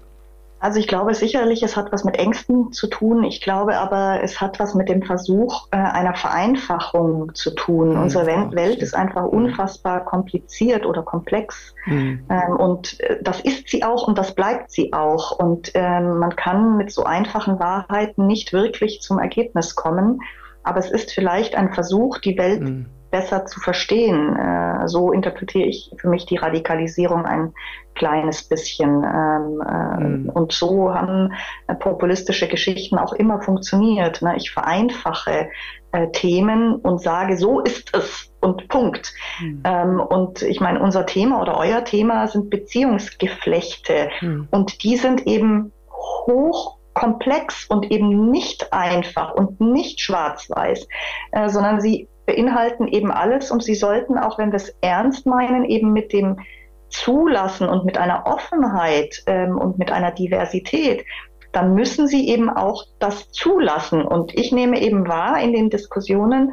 Also 0.62 0.78
ich 0.78 0.86
glaube 0.86 1.12
sicherlich, 1.12 1.64
es 1.64 1.76
hat 1.76 1.90
was 1.90 2.04
mit 2.04 2.16
Ängsten 2.16 2.70
zu 2.70 2.86
tun. 2.86 3.24
Ich 3.24 3.40
glaube 3.40 3.78
aber, 3.78 4.20
es 4.22 4.40
hat 4.40 4.60
was 4.60 4.76
mit 4.76 4.88
dem 4.88 5.02
Versuch 5.02 5.66
äh, 5.72 5.76
einer 5.76 6.14
Vereinfachung 6.14 7.34
zu 7.34 7.50
tun. 7.50 7.94
Mhm. 7.94 8.02
Unsere 8.02 8.26
Welt, 8.26 8.54
Welt 8.54 8.78
ist 8.78 8.94
einfach 8.94 9.24
unfassbar 9.24 10.04
kompliziert 10.04 10.86
oder 10.86 11.02
komplex. 11.02 11.74
Mhm. 11.86 12.24
Ähm, 12.30 12.56
und 12.56 13.00
äh, 13.00 13.18
das 13.20 13.40
ist 13.40 13.70
sie 13.70 13.82
auch 13.82 14.06
und 14.06 14.16
das 14.16 14.36
bleibt 14.36 14.70
sie 14.70 14.92
auch. 14.92 15.32
Und 15.32 15.72
ähm, 15.74 16.20
man 16.20 16.36
kann 16.36 16.76
mit 16.76 16.92
so 16.92 17.02
einfachen 17.02 17.58
Wahrheiten 17.58 18.28
nicht 18.28 18.52
wirklich 18.52 19.00
zum 19.00 19.18
Ergebnis 19.18 19.74
kommen. 19.74 20.20
Aber 20.62 20.78
es 20.78 20.92
ist 20.92 21.10
vielleicht 21.10 21.56
ein 21.56 21.74
Versuch, 21.74 22.18
die 22.18 22.38
Welt 22.38 22.60
mhm 22.60 22.86
besser 23.12 23.46
zu 23.46 23.60
verstehen. 23.60 24.34
Äh, 24.34 24.88
so 24.88 25.12
interpretiere 25.12 25.68
ich 25.68 25.92
für 25.96 26.08
mich 26.08 26.26
die 26.26 26.38
Radikalisierung 26.38 27.24
ein 27.24 27.52
kleines 27.94 28.42
bisschen. 28.42 29.04
Ähm, 29.04 29.62
äh, 29.64 30.00
mhm. 30.00 30.30
Und 30.30 30.52
so 30.52 30.92
haben 30.92 31.32
äh, 31.68 31.74
populistische 31.76 32.48
Geschichten 32.48 32.98
auch 32.98 33.12
immer 33.12 33.40
funktioniert. 33.40 34.22
Ne? 34.22 34.34
Ich 34.36 34.50
vereinfache 34.50 35.50
äh, 35.92 36.08
Themen 36.10 36.74
und 36.76 37.00
sage, 37.00 37.36
so 37.36 37.60
ist 37.60 37.94
es 37.94 38.32
und 38.40 38.66
Punkt. 38.68 39.12
Mhm. 39.40 39.62
Ähm, 39.64 40.00
und 40.00 40.42
ich 40.42 40.60
meine, 40.60 40.80
unser 40.80 41.06
Thema 41.06 41.40
oder 41.40 41.58
euer 41.58 41.84
Thema 41.84 42.26
sind 42.26 42.50
Beziehungsgeflechte 42.50 44.08
mhm. 44.20 44.48
und 44.50 44.82
die 44.82 44.96
sind 44.96 45.26
eben 45.26 45.70
hoch 45.92 46.78
komplex 46.94 47.66
und 47.66 47.90
eben 47.90 48.30
nicht 48.30 48.72
einfach 48.72 49.32
und 49.34 49.60
nicht 49.60 50.00
schwarz-weiß, 50.00 50.86
äh, 51.32 51.48
sondern 51.48 51.80
sie 51.80 52.08
beinhalten 52.32 52.88
eben 52.88 53.10
alles 53.10 53.50
und 53.50 53.62
sie 53.62 53.74
sollten, 53.74 54.18
auch 54.18 54.38
wenn 54.38 54.52
wir 54.52 54.56
es 54.56 54.74
ernst 54.80 55.26
meinen, 55.26 55.64
eben 55.64 55.92
mit 55.92 56.12
dem 56.12 56.40
Zulassen 56.88 57.68
und 57.68 57.84
mit 57.84 57.98
einer 57.98 58.26
Offenheit 58.26 59.22
ähm, 59.26 59.58
und 59.58 59.78
mit 59.78 59.90
einer 59.90 60.10
Diversität, 60.10 61.04
dann 61.52 61.74
müssen 61.74 62.06
sie 62.06 62.28
eben 62.28 62.48
auch 62.50 62.84
das 62.98 63.30
zulassen. 63.30 64.02
Und 64.04 64.36
ich 64.36 64.52
nehme 64.52 64.80
eben 64.80 65.06
wahr 65.08 65.40
in 65.40 65.52
den 65.52 65.70
Diskussionen, 65.70 66.52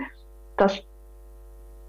dass 0.58 0.84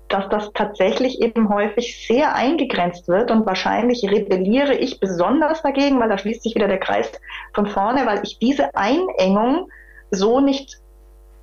dass 0.09 0.29
das 0.29 0.51
tatsächlich 0.55 1.21
eben 1.21 1.49
häufig 1.49 2.05
sehr 2.05 2.35
eingegrenzt 2.35 3.07
wird 3.07 3.31
und 3.31 3.47
wahrscheinlich 3.47 4.03
rebelliere 4.11 4.75
ich 4.75 4.99
besonders 4.99 5.63
dagegen, 5.63 6.01
weil 6.01 6.09
da 6.09 6.19
schließt 6.19 6.43
sich 6.43 6.57
wieder 6.57 6.67
der 6.67 6.81
Kreis 6.81 7.13
von 7.55 7.67
vorne, 7.67 8.07
weil 8.07 8.21
ich 8.25 8.41
diese 8.41 8.75
Einengung 8.75 9.69
so 10.11 10.41
nicht 10.41 10.81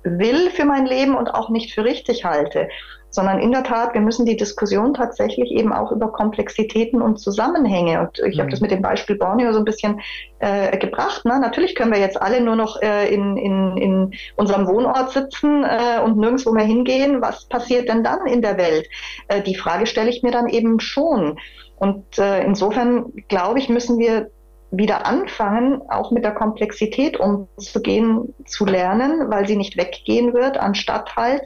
will 0.02 0.50
für 0.50 0.64
mein 0.64 0.86
Leben 0.86 1.16
und 1.16 1.34
auch 1.34 1.50
nicht 1.50 1.74
für 1.74 1.84
richtig 1.84 2.24
halte, 2.24 2.68
sondern 3.10 3.38
in 3.40 3.52
der 3.52 3.64
Tat, 3.64 3.94
wir 3.94 4.00
müssen 4.00 4.26
die 4.26 4.36
Diskussion 4.36 4.92
tatsächlich 4.92 5.50
eben 5.50 5.72
auch 5.72 5.92
über 5.92 6.12
Komplexitäten 6.12 7.00
und 7.00 7.18
Zusammenhänge. 7.18 8.00
Und 8.00 8.18
ich 8.18 8.36
mhm. 8.36 8.40
habe 8.40 8.50
das 8.50 8.60
mit 8.60 8.70
dem 8.70 8.82
Beispiel 8.82 9.16
Borneo 9.16 9.52
so 9.52 9.58
ein 9.58 9.64
bisschen 9.64 10.00
äh, 10.40 10.76
gebracht. 10.76 11.24
Ne? 11.24 11.40
Natürlich 11.40 11.74
können 11.74 11.92
wir 11.92 12.00
jetzt 12.00 12.20
alle 12.20 12.40
nur 12.40 12.56
noch 12.56 12.80
äh, 12.82 13.12
in, 13.12 13.36
in, 13.36 13.76
in 13.78 14.10
unserem 14.36 14.66
Wohnort 14.66 15.10
sitzen 15.10 15.64
äh, 15.64 16.00
und 16.04 16.18
nirgendwo 16.18 16.52
mehr 16.52 16.66
hingehen. 16.66 17.22
Was 17.22 17.46
passiert 17.46 17.88
denn 17.88 18.04
dann 18.04 18.26
in 18.26 18.42
der 18.42 18.58
Welt? 18.58 18.86
Äh, 19.28 19.42
die 19.42 19.56
Frage 19.56 19.86
stelle 19.86 20.10
ich 20.10 20.22
mir 20.22 20.32
dann 20.32 20.48
eben 20.48 20.78
schon. 20.78 21.38
Und 21.76 22.18
äh, 22.18 22.44
insofern 22.44 23.12
glaube 23.28 23.58
ich, 23.58 23.68
müssen 23.68 23.98
wir 23.98 24.30
wieder 24.70 25.06
anfangen, 25.06 25.82
auch 25.88 26.10
mit 26.10 26.24
der 26.24 26.34
Komplexität 26.34 27.18
umzugehen, 27.18 28.34
zu 28.46 28.66
lernen, 28.66 29.30
weil 29.30 29.46
sie 29.46 29.56
nicht 29.56 29.76
weggehen 29.76 30.34
wird, 30.34 30.58
anstatt 30.58 31.16
halt 31.16 31.42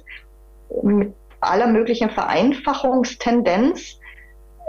mit 0.83 1.15
aller 1.41 1.67
möglichen 1.67 2.11
Vereinfachungstendenz 2.11 3.99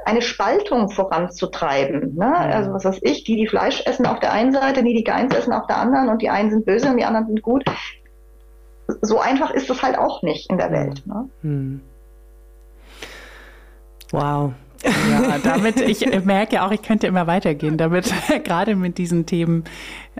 eine 0.06 0.22
Spaltung 0.22 0.90
voranzutreiben. 0.90 2.16
Ne? 2.16 2.36
Also 2.36 2.74
was 2.74 2.86
weiß 2.86 3.00
ich, 3.04 3.24
die, 3.24 3.38
die 3.38 3.48
Fleisch 3.48 3.86
essen 3.86 4.06
auf 4.06 4.20
der 4.20 4.34
einen 4.34 4.52
Seite, 4.52 4.84
die, 4.84 4.94
die 4.94 5.04
Geins 5.04 5.34
essen 5.34 5.54
auf 5.54 5.68
der 5.68 5.78
anderen 5.78 6.10
und 6.10 6.22
die 6.22 6.30
einen 6.30 6.52
sind 6.52 6.66
böse 6.66 6.90
und 6.90 6.98
die 6.98 7.06
anderen 7.06 7.28
sind 7.28 7.42
gut. 7.42 7.64
So 9.02 9.20
einfach 9.20 9.52
ist 9.52 9.70
es 9.70 9.82
halt 9.82 9.98
auch 9.98 10.22
nicht 10.24 10.50
in 10.50 10.58
der 10.58 10.72
Welt. 10.72 11.04
Ne? 11.08 11.30
Hm. 11.42 11.82
Wow, 14.12 14.54
ja, 14.84 15.38
damit, 15.44 15.80
ich 15.80 16.06
merke 16.26 16.64
auch, 16.64 16.72
ich 16.72 16.82
könnte 16.82 17.08
immer 17.08 17.28
weitergehen, 17.28 17.78
damit, 17.78 18.14
gerade 18.44 18.76
mit 18.76 18.98
diesen 18.98 19.26
Themen, 19.26 19.64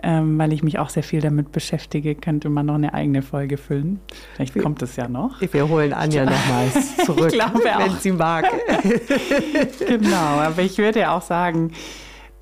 ähm, 0.02 0.38
weil 0.38 0.52
ich 0.52 0.62
mich 0.62 0.78
auch 0.78 0.90
sehr 0.90 1.02
viel 1.02 1.20
damit 1.20 1.52
beschäftige, 1.52 2.14
könnte 2.14 2.48
man 2.48 2.66
noch 2.66 2.74
eine 2.74 2.94
eigene 2.94 3.22
Folge 3.22 3.56
füllen. 3.56 4.00
Vielleicht 4.34 4.58
kommt 4.58 4.82
es 4.82 4.96
ja 4.96 5.08
noch. 5.08 5.40
Wir 5.40 5.68
holen 5.68 5.92
Anja 5.92 6.24
nochmals 6.24 6.96
zurück, 7.04 7.32
wenn 7.32 7.98
sie 8.00 8.12
mag. 8.12 8.46
genau, 9.86 10.16
aber 10.16 10.62
ich 10.62 10.78
würde 10.78 11.10
auch 11.10 11.22
sagen, 11.22 11.72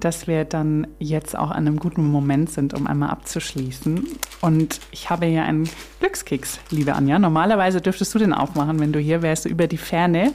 dass 0.02 0.26
wir 0.26 0.44
dann 0.44 0.88
jetzt 0.98 1.38
auch 1.38 1.50
an 1.50 1.66
einem 1.66 1.78
guten 1.78 2.04
Moment 2.04 2.50
sind, 2.50 2.74
um 2.74 2.88
einmal 2.88 3.10
abzuschließen. 3.10 4.04
Und 4.40 4.80
ich 4.90 5.10
habe 5.10 5.26
hier 5.26 5.44
einen 5.44 5.68
Glückskeks, 6.00 6.58
liebe 6.70 6.94
Anja. 6.94 7.20
Normalerweise 7.20 7.80
dürftest 7.80 8.12
du 8.14 8.18
den 8.18 8.32
aufmachen, 8.32 8.80
wenn 8.80 8.92
du 8.92 8.98
hier 8.98 9.22
wärst. 9.22 9.46
Über 9.46 9.68
die 9.68 9.76
Ferne 9.76 10.32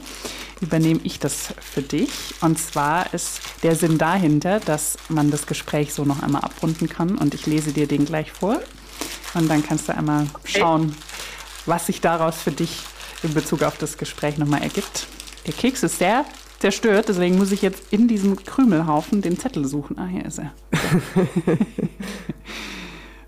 übernehme 0.60 1.00
ich 1.04 1.18
das 1.18 1.54
für 1.60 1.82
dich. 1.82 2.34
Und 2.40 2.58
zwar 2.58 3.12
ist 3.14 3.40
der 3.62 3.74
Sinn 3.74 3.98
dahinter, 3.98 4.60
dass 4.60 4.96
man 5.08 5.30
das 5.30 5.46
Gespräch 5.46 5.94
so 5.94 6.04
noch 6.04 6.22
einmal 6.22 6.42
abrunden 6.42 6.88
kann. 6.88 7.16
Und 7.16 7.34
ich 7.34 7.46
lese 7.46 7.72
dir 7.72 7.86
den 7.86 8.04
gleich 8.04 8.32
vor. 8.32 8.60
Und 9.34 9.48
dann 9.48 9.64
kannst 9.64 9.88
du 9.88 9.96
einmal 9.96 10.26
schauen, 10.44 10.96
was 11.66 11.86
sich 11.86 12.00
daraus 12.00 12.36
für 12.42 12.52
dich 12.52 12.80
in 13.22 13.34
Bezug 13.34 13.62
auf 13.62 13.76
das 13.78 13.98
Gespräch 13.98 14.38
nochmal 14.38 14.62
ergibt. 14.62 15.06
Der 15.46 15.52
Keks 15.54 15.82
ist 15.82 15.98
sehr 15.98 16.24
zerstört, 16.58 17.08
deswegen 17.08 17.38
muss 17.38 17.52
ich 17.52 17.62
jetzt 17.62 17.92
in 17.92 18.08
diesem 18.08 18.36
Krümelhaufen 18.36 19.22
den 19.22 19.38
Zettel 19.38 19.64
suchen. 19.66 19.98
Ah, 19.98 20.06
hier 20.06 20.24
ist 20.24 20.38
er. 20.38 20.52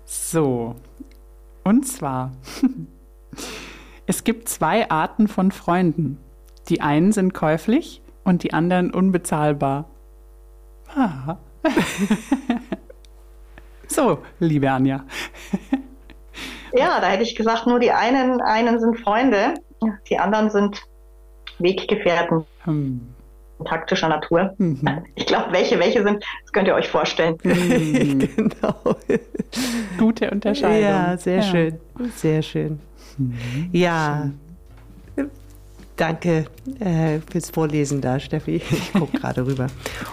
so. 0.05 0.75
Und 1.63 1.87
zwar, 1.87 2.31
es 4.05 4.23
gibt 4.23 4.49
zwei 4.49 4.89
Arten 4.89 5.27
von 5.27 5.51
Freunden. 5.51 6.17
Die 6.71 6.79
einen 6.79 7.11
sind 7.11 7.33
käuflich 7.33 8.01
und 8.23 8.43
die 8.43 8.53
anderen 8.53 8.93
unbezahlbar. 8.93 9.89
Ah. 10.95 11.35
so, 13.87 14.19
liebe 14.39 14.71
Anja. 14.71 15.03
ja, 16.71 17.01
da 17.01 17.07
hätte 17.07 17.23
ich 17.23 17.35
gesagt, 17.35 17.67
nur 17.67 17.79
die 17.79 17.91
einen, 17.91 18.39
einen 18.39 18.79
sind 18.79 18.97
Freunde, 19.01 19.55
die 20.09 20.17
anderen 20.17 20.49
sind 20.49 20.81
Weggefährten. 21.59 22.45
Hm 22.63 23.01
taktischer 23.63 24.09
Natur. 24.09 24.55
Mhm. 24.57 25.03
Ich 25.13 25.27
glaube, 25.27 25.51
welche 25.51 25.77
welche 25.77 26.01
sind, 26.01 26.23
das 26.41 26.51
könnt 26.51 26.67
ihr 26.67 26.73
euch 26.73 26.87
vorstellen. 26.87 27.37
Mhm. 27.43 28.27
genau. 28.35 28.95
Gute 29.99 30.31
Unterscheidung. 30.31 30.81
Ja, 30.81 31.15
sehr 31.15 31.35
ja. 31.35 31.43
schön. 31.43 31.79
Sehr 32.15 32.41
schön. 32.41 32.79
Mhm. 33.19 33.69
Ja. 33.71 34.31
Danke 36.01 36.45
äh, 36.79 37.19
fürs 37.29 37.51
Vorlesen 37.51 38.01
da, 38.01 38.19
Steffi. 38.19 38.55
Ich 38.55 38.91
gucke 38.91 39.19
gerade 39.19 39.45
rüber. 39.45 39.67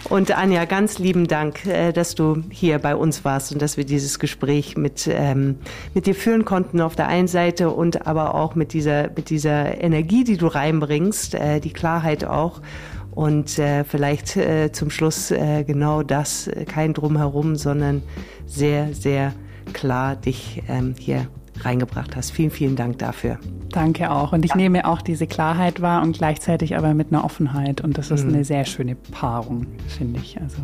Und 0.07 0.29
Anja, 0.37 0.65
ganz 0.65 0.99
lieben 0.99 1.25
Dank, 1.25 1.65
äh, 1.65 1.91
dass 1.91 2.13
du 2.13 2.43
hier 2.51 2.77
bei 2.77 2.95
uns 2.95 3.25
warst 3.25 3.51
und 3.51 3.59
dass 3.59 3.75
wir 3.75 3.85
dieses 3.85 4.19
Gespräch 4.19 4.77
mit, 4.77 5.09
ähm, 5.11 5.55
mit 5.95 6.05
dir 6.05 6.13
führen 6.13 6.45
konnten 6.45 6.79
auf 6.79 6.95
der 6.95 7.07
einen 7.07 7.27
Seite 7.27 7.71
und 7.71 8.05
aber 8.05 8.35
auch 8.35 8.53
mit 8.53 8.73
dieser, 8.73 9.09
mit 9.15 9.31
dieser 9.31 9.81
Energie, 9.81 10.23
die 10.23 10.37
du 10.37 10.45
reinbringst, 10.45 11.33
äh, 11.33 11.59
die 11.59 11.73
Klarheit 11.73 12.23
auch 12.23 12.61
und 13.09 13.57
äh, 13.57 13.83
vielleicht 13.83 14.37
äh, 14.37 14.71
zum 14.71 14.91
Schluss 14.91 15.31
äh, 15.31 15.63
genau 15.63 16.03
das, 16.03 16.51
kein 16.67 16.93
Drumherum, 16.93 17.55
sondern 17.55 18.03
sehr, 18.45 18.93
sehr 18.93 19.33
klar 19.73 20.15
dich 20.15 20.61
ähm, 20.67 20.93
hier 20.99 21.27
reingebracht 21.65 22.15
hast. 22.15 22.31
Vielen, 22.31 22.51
vielen 22.51 22.75
Dank 22.75 22.99
dafür. 22.99 23.39
Danke 23.69 24.11
auch. 24.11 24.33
Und 24.33 24.45
ich 24.45 24.51
ja. 24.51 24.57
nehme 24.57 24.87
auch 24.87 25.01
diese 25.01 25.27
Klarheit 25.27 25.81
wahr 25.81 26.01
und 26.01 26.17
gleichzeitig 26.17 26.77
aber 26.77 26.93
mit 26.93 27.11
einer 27.11 27.23
Offenheit. 27.23 27.81
Und 27.81 27.97
das 27.97 28.11
ist 28.11 28.25
mhm. 28.25 28.33
eine 28.33 28.43
sehr 28.43 28.65
schöne 28.65 28.95
Paarung, 28.95 29.67
finde 29.87 30.19
ich. 30.19 30.39
Also 30.39 30.57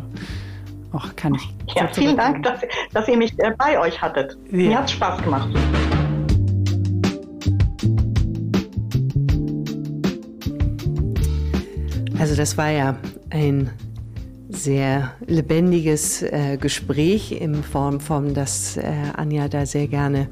auch 0.92 1.14
kann 1.16 1.34
ich. 1.34 1.54
Ja, 1.74 1.88
vielen 1.88 2.16
Dank, 2.16 2.42
dass, 2.42 2.60
dass, 2.92 3.08
ihr 3.08 3.16
mich 3.16 3.38
äh, 3.38 3.52
bei 3.58 3.78
euch 3.78 4.00
hattet. 4.00 4.36
Ja. 4.50 4.56
Mir 4.56 4.78
hat 4.78 4.90
Spaß 4.90 5.22
gemacht. 5.22 5.48
Also 12.18 12.34
das 12.34 12.56
war 12.56 12.70
ja 12.70 12.96
ein 13.30 13.70
sehr 14.48 15.12
lebendiges 15.26 16.22
äh, 16.22 16.56
Gespräch 16.58 17.32
in 17.32 17.62
Form 17.62 18.00
von, 18.00 18.32
dass 18.32 18.76
äh, 18.76 18.84
Anja 19.16 19.48
da 19.48 19.66
sehr 19.66 19.86
gerne 19.86 20.28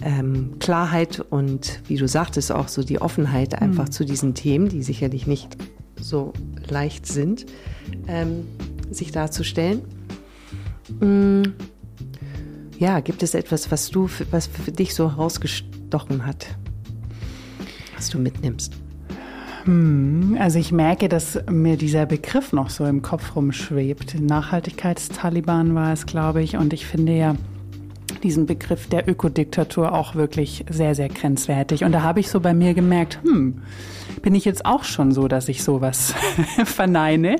ähm, 0.00 0.56
Klarheit 0.58 1.20
und, 1.20 1.80
wie 1.86 1.96
du 1.96 2.08
sagtest, 2.08 2.52
auch 2.52 2.68
so 2.68 2.82
die 2.82 3.00
Offenheit 3.00 3.60
einfach 3.60 3.86
mhm. 3.86 3.92
zu 3.92 4.04
diesen 4.04 4.34
Themen, 4.34 4.68
die 4.68 4.82
sicherlich 4.82 5.26
nicht 5.26 5.56
so 5.96 6.32
leicht 6.68 7.06
sind, 7.06 7.46
ähm, 8.08 8.46
sich 8.90 9.12
darzustellen. 9.12 9.82
Mhm. 11.00 11.54
Ja, 12.78 13.00
gibt 13.00 13.22
es 13.22 13.34
etwas, 13.34 13.70
was 13.70 13.90
du, 13.90 14.08
was 14.30 14.48
für 14.48 14.72
dich 14.72 14.94
so 14.94 15.10
herausgestochen 15.10 16.26
hat, 16.26 16.48
was 17.94 18.10
du 18.10 18.18
mitnimmst? 18.18 18.74
Hm, 19.64 20.36
also 20.40 20.58
ich 20.58 20.72
merke, 20.72 21.08
dass 21.08 21.38
mir 21.48 21.76
dieser 21.76 22.06
Begriff 22.06 22.52
noch 22.52 22.70
so 22.70 22.84
im 22.84 23.02
Kopf 23.02 23.36
rumschwebt. 23.36 24.20
Nachhaltigkeitstaliban 24.20 25.74
war 25.74 25.92
es, 25.92 26.06
glaube 26.06 26.42
ich. 26.42 26.56
Und 26.56 26.72
ich 26.72 26.86
finde 26.86 27.16
ja 27.16 27.36
diesen 28.22 28.46
Begriff 28.46 28.88
der 28.88 29.08
Ökodiktatur 29.08 29.92
auch 29.92 30.14
wirklich 30.14 30.64
sehr, 30.70 30.94
sehr 30.94 31.08
grenzwertig. 31.08 31.84
Und 31.84 31.92
da 31.92 32.02
habe 32.02 32.20
ich 32.20 32.28
so 32.28 32.40
bei 32.40 32.54
mir 32.54 32.74
gemerkt, 32.74 33.20
hm, 33.22 33.62
bin 34.22 34.34
ich 34.34 34.44
jetzt 34.44 34.64
auch 34.64 34.84
schon 34.84 35.12
so, 35.12 35.28
dass 35.28 35.48
ich 35.48 35.64
sowas 35.64 36.14
verneine, 36.64 37.36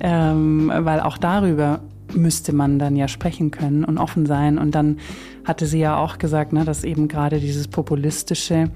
ähm, 0.00 0.70
weil 0.74 1.00
auch 1.00 1.18
darüber 1.18 1.80
müsste 2.14 2.52
man 2.52 2.78
dann 2.78 2.96
ja 2.96 3.08
sprechen 3.08 3.50
können 3.50 3.84
und 3.84 3.98
offen 3.98 4.26
sein. 4.26 4.58
Und 4.58 4.74
dann 4.74 4.98
hatte 5.44 5.66
sie 5.66 5.78
ja 5.78 5.96
auch 5.96 6.18
gesagt, 6.18 6.52
ne, 6.52 6.64
dass 6.64 6.84
eben 6.84 7.08
gerade 7.08 7.40
dieses 7.40 7.68
populistische 7.68 8.70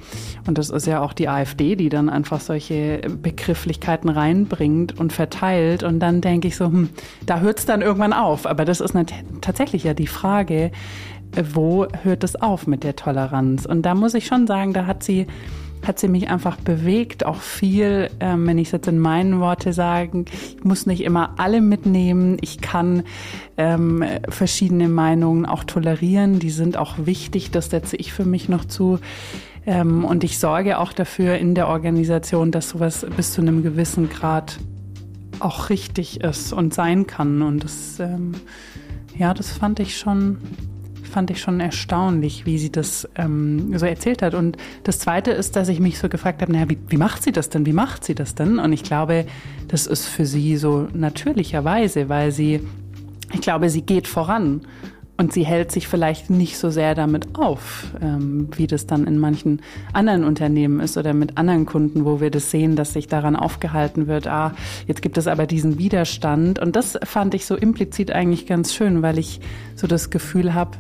und 0.47 0.59
das 0.59 0.71
ist 0.71 0.87
ja 0.87 1.01
auch 1.01 1.13
die 1.13 1.29
AfD, 1.29 1.77
die 1.77 1.89
dann 1.89 2.09
einfach 2.09 2.41
solche 2.41 3.01
Begrifflichkeiten 3.23 4.09
reinbringt 4.09 4.99
und 4.99 5.13
verteilt. 5.13 5.83
Und 5.83 6.01
dann 6.01 6.21
denke 6.21 6.49
ich 6.49 6.57
so, 6.57 6.67
hm, 6.67 6.89
da 7.25 7.41
hört 7.41 7.59
es 7.59 7.67
dann 7.67 7.83
irgendwann 7.83 8.13
auf. 8.13 8.47
Aber 8.47 8.65
das 8.65 8.81
ist 8.81 8.95
tatsächlich 9.41 9.85
ja 9.85 9.95
die 9.95 10.07
Frage, 10.07 10.73
wo 11.53 11.87
hört 12.03 12.25
es 12.25 12.37
auf 12.37 12.67
mit 12.67 12.85
der 12.85 12.97
Toleranz? 12.97 13.67
Und 13.67 13.83
da 13.83 13.95
muss 13.95 14.15
ich 14.15 14.27
schon 14.27 14.47
sagen, 14.47 14.73
da 14.73 14.87
hat 14.87 15.03
sie 15.03 15.27
hat 15.87 15.99
sie 15.99 16.09
mich 16.09 16.29
einfach 16.29 16.57
bewegt, 16.57 17.25
auch 17.25 17.41
viel, 17.41 18.11
ähm, 18.21 18.47
wenn 18.47 18.59
ich 18.59 18.69
es 18.69 18.73
jetzt 18.73 18.89
in 18.89 18.99
meinen 18.99 19.41
Worte 19.41 19.73
sagen, 19.73 20.25
ich 20.57 20.65
muss 20.65 20.87
nicht 20.87 21.03
immer 21.03 21.35
alle 21.39 21.61
mitnehmen, 21.61 22.39
ich 22.41 22.61
kann 22.61 23.05
ähm, 23.57 24.05
verschiedene 24.29 24.89
Meinungen 24.89 25.47
auch 25.47 25.65
tolerieren, 25.65 26.39
die 26.39 26.51
sind 26.51 26.77
auch 26.77 26.95
wichtig, 26.99 27.51
das 27.51 27.71
setze 27.71 27.97
ich 27.97 28.13
für 28.13 28.25
mich 28.25 28.49
noch 28.49 28.65
zu. 28.65 28.99
Ähm, 29.65 30.05
und 30.05 30.25
ich 30.25 30.39
sorge 30.39 30.79
auch 30.79 30.93
dafür 30.93 31.37
in 31.37 31.55
der 31.55 31.69
Organisation, 31.69 32.51
dass 32.51 32.71
sowas 32.71 33.07
bis 33.17 33.33
zu 33.33 33.41
einem 33.41 33.63
gewissen 33.63 34.09
Grad 34.09 34.59
auch 35.41 35.71
richtig 35.71 36.21
ist 36.23 36.53
und 36.53 36.75
sein 36.75 37.07
kann. 37.07 37.43
Und 37.43 37.65
das, 37.65 38.01
ähm, 38.01 38.33
ja, 39.17 39.35
das 39.35 39.51
fand 39.53 39.81
ich 39.81 39.97
schon 39.97 40.39
fand 41.17 41.31
ich 41.31 41.41
schon 41.41 41.61
erstaunlich, 41.61 42.45
wie 42.45 42.59
sie 42.59 42.71
das 42.71 43.09
ähm, 43.15 43.73
so 43.79 43.87
erzählt 43.87 44.21
hat. 44.21 44.35
Und 44.35 44.59
das 44.83 44.99
Zweite 44.99 45.31
ist, 45.31 45.57
dass 45.57 45.71
ich 45.71 45.81
mich 45.81 45.99
so 45.99 46.11
gefragt 46.11 46.43
habe, 46.43 46.53
naja, 46.53 46.69
wie, 46.69 46.77
wie 46.89 46.99
macht 46.99 47.23
sie 47.23 47.33
das 47.33 47.49
denn? 47.49 47.65
Wie 47.65 47.73
macht 47.73 48.05
sie 48.05 48.15
das 48.15 48.35
denn? 48.35 48.59
Und 48.59 48.71
ich 48.75 48.83
glaube, 48.83 49.25
das 49.67 49.87
ist 49.87 50.05
für 50.05 50.27
sie 50.27 50.59
so 50.59 50.89
natürlicherweise, 50.93 52.11
weil 52.11 52.33
sie, 52.33 52.61
ich 53.33 53.41
glaube, 53.41 53.71
sie 53.71 53.81
geht 53.81 54.09
voran. 54.09 54.61
Und 55.17 55.33
sie 55.33 55.47
hält 55.47 55.73
sich 55.73 55.89
vielleicht 55.89 56.29
nicht 56.29 56.59
so 56.59 56.69
sehr 56.69 56.95
damit 56.95 57.39
auf, 57.39 57.87
ähm, 58.03 58.49
wie 58.55 58.67
das 58.67 58.87
dann 58.87 59.07
in 59.07 59.19
manchen 59.19 59.63
anderen 59.95 60.23
Unternehmen 60.23 60.81
ist 60.81 60.99
oder 60.99 61.15
mit 61.15 61.39
anderen 61.39 61.65
Kunden, 61.65 62.05
wo 62.05 62.21
wir 62.21 62.31
das 62.31 62.51
sehen, 62.51 62.77
dass 62.77 62.93
sich 62.93 63.09
daran 63.09 63.37
aufgehalten 63.37 64.07
wird, 64.07 64.27
ah, 64.27 64.55
jetzt 64.87 65.01
gibt 65.01 65.17
es 65.17 65.27
aber 65.29 65.47
diesen 65.47 65.79
Widerstand. 65.79 66.59
Und 66.59 66.77
das 66.77 66.99
fand 67.05 67.33
ich 67.33 67.47
so 67.47 67.57
implizit 67.57 68.11
eigentlich 68.13 68.47
ganz 68.47 68.75
schön, 68.75 69.01
weil 69.01 69.19
ich 69.19 69.41
so 69.77 69.87
das 69.87 70.11
Gefühl 70.11 70.53
habe, 70.53 70.77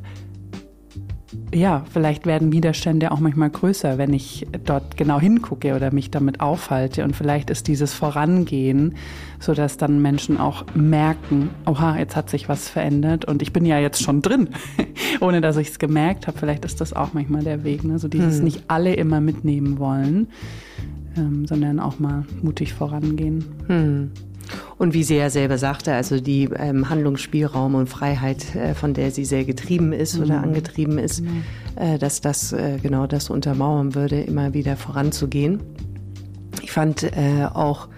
ja, 1.55 1.85
vielleicht 1.91 2.27
werden 2.27 2.53
Widerstände 2.53 3.13
auch 3.13 3.21
manchmal 3.21 3.51
größer, 3.51 3.99
wenn 3.99 4.13
ich 4.13 4.47
dort 4.65 4.97
genau 4.97 5.21
hingucke 5.21 5.75
oder 5.75 5.93
mich 5.93 6.11
damit 6.11 6.41
aufhalte. 6.41 7.05
Und 7.05 7.15
vielleicht 7.15 7.51
ist 7.51 7.69
dieses 7.69 7.95
Vorangehen, 7.95 8.97
so 9.39 9.55
dass 9.55 9.77
dann 9.77 10.03
Menschen 10.03 10.39
auch 10.39 10.65
merken, 10.75 11.51
oha, 11.65 11.97
jetzt 11.99 12.17
hat 12.17 12.31
sich 12.31 12.49
was 12.49 12.69
verändert 12.69 13.25
und 13.25 13.43
ich 13.43 13.53
bin 13.53 13.65
ja 13.65 13.79
jetzt 13.79 14.03
schon 14.03 14.23
drin, 14.23 14.49
ohne 15.21 15.41
dass 15.41 15.57
ich 15.57 15.69
es 15.69 15.79
gemerkt 15.79 16.27
habe. 16.27 16.37
Vielleicht 16.37 16.65
ist 16.65 16.81
das 16.81 16.93
auch 16.93 17.13
manchmal 17.13 17.45
der 17.45 17.65
Weg, 17.65 17.85
ne? 17.85 17.99
so 17.99 18.09
dieses 18.09 18.39
hm. 18.39 18.45
nicht 18.45 18.65
alle 18.69 18.95
immer 18.95 19.21
mitnehmen 19.21 19.79
wollen, 19.79 20.29
ähm, 21.17 21.47
sondern 21.47 21.81
auch 21.81 21.99
mal 21.99 22.25
mutig 22.43 22.75
vorangehen. 22.75 23.45
Hm. 23.69 24.11
Und 24.78 24.94
wie 24.94 25.02
sie 25.02 25.16
ja 25.16 25.31
selber 25.31 25.59
sagte, 25.59 25.93
also 25.93 26.20
die 26.20 26.48
ähm, 26.56 26.89
Handlungsspielraum 26.89 27.74
und 27.74 27.89
Freiheit, 27.89 28.55
äh, 28.55 28.74
von 28.74 28.94
der 28.94 29.10
sie 29.10 29.24
sehr 29.24 29.44
getrieben 29.44 29.93
ist 29.93 30.16
mhm. 30.16 30.24
oder 30.24 30.43
angetrieben 30.43 30.98
ist, 30.98 31.23
mhm. 31.23 31.43
äh, 31.77 31.98
dass 31.98 32.20
das 32.20 32.52
äh, 32.52 32.78
genau 32.82 33.06
das 33.06 33.31
untermauern 33.31 33.94
würde, 33.94 34.20
immer 34.20 34.55
wieder 34.55 34.77
voranzugehen. 34.77 35.60
Ich 36.62 36.73
fand 36.73 37.02
äh, 37.05 37.47
auch 37.52 37.89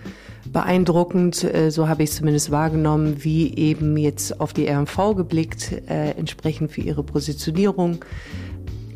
beeindruckend, 0.53 1.45
äh, 1.45 1.71
so 1.71 1.89
habe 1.89 2.03
ich 2.03 2.11
es 2.11 2.17
zumindest 2.17 2.51
wahrgenommen, 2.51 3.25
wie 3.25 3.55
eben 3.55 3.97
jetzt 3.97 4.41
auf 4.41 4.53
die 4.53 4.69
RMV 4.69 5.15
geblickt, 5.17 5.73
äh, 5.89 6.11
entsprechend 6.11 6.73
für 6.73 6.81
ihre 6.81 7.03
Positionierung 7.03 8.05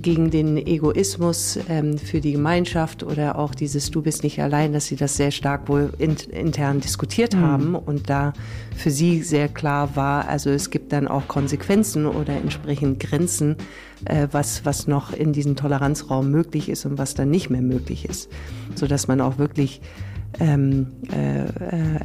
gegen 0.02 0.30
den 0.30 0.56
Egoismus 0.56 1.58
ähm, 1.68 1.98
für 1.98 2.20
die 2.20 2.32
Gemeinschaft 2.32 3.02
oder 3.02 3.38
auch 3.38 3.54
dieses 3.54 3.90
Du 3.90 4.02
bist 4.02 4.22
nicht 4.22 4.40
allein, 4.40 4.72
dass 4.72 4.86
sie 4.86 4.96
das 4.96 5.16
sehr 5.16 5.30
stark 5.30 5.68
wohl 5.68 5.92
in, 5.98 6.16
intern 6.30 6.80
diskutiert 6.80 7.34
mhm. 7.34 7.40
haben 7.40 7.74
und 7.74 8.10
da 8.10 8.32
für 8.76 8.90
sie 8.90 9.22
sehr 9.22 9.48
klar 9.48 9.96
war, 9.96 10.28
also 10.28 10.50
es 10.50 10.70
gibt 10.70 10.92
dann 10.92 11.08
auch 11.08 11.28
Konsequenzen 11.28 12.06
oder 12.06 12.34
entsprechend 12.34 13.00
Grenzen, 13.00 13.56
äh, 14.04 14.28
was, 14.32 14.64
was 14.64 14.86
noch 14.86 15.12
in 15.12 15.32
diesem 15.32 15.56
Toleranzraum 15.56 16.30
möglich 16.30 16.68
ist 16.68 16.84
und 16.84 16.98
was 16.98 17.14
dann 17.14 17.30
nicht 17.30 17.50
mehr 17.50 17.62
möglich 17.62 18.04
ist, 18.04 18.30
so 18.74 18.86
dass 18.86 19.08
man 19.08 19.20
auch 19.20 19.38
wirklich 19.38 19.80
ähm, 20.40 20.88
äh, 21.12 21.44
äh, 21.44 21.48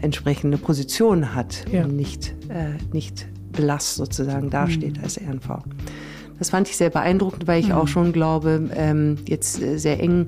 entsprechende 0.02 0.58
Positionen 0.58 1.34
hat 1.34 1.66
ja. 1.72 1.86
und 1.86 1.96
nicht, 1.96 2.36
äh, 2.50 2.74
nicht 2.94 3.28
blass 3.52 3.96
sozusagen 3.96 4.50
dasteht 4.50 4.98
mhm. 4.98 5.04
als 5.04 5.20
RNV. 5.20 5.64
Das 6.40 6.50
fand 6.50 6.70
ich 6.70 6.78
sehr 6.78 6.90
beeindruckend, 6.90 7.48
weil 7.48 7.60
ich 7.60 7.70
mhm. 7.70 7.76
auch 7.76 7.88
schon 7.88 8.14
glaube, 8.14 8.70
ähm, 8.76 9.18
jetzt 9.28 9.62
äh, 9.62 9.78
sehr 9.78 10.00
eng 10.00 10.28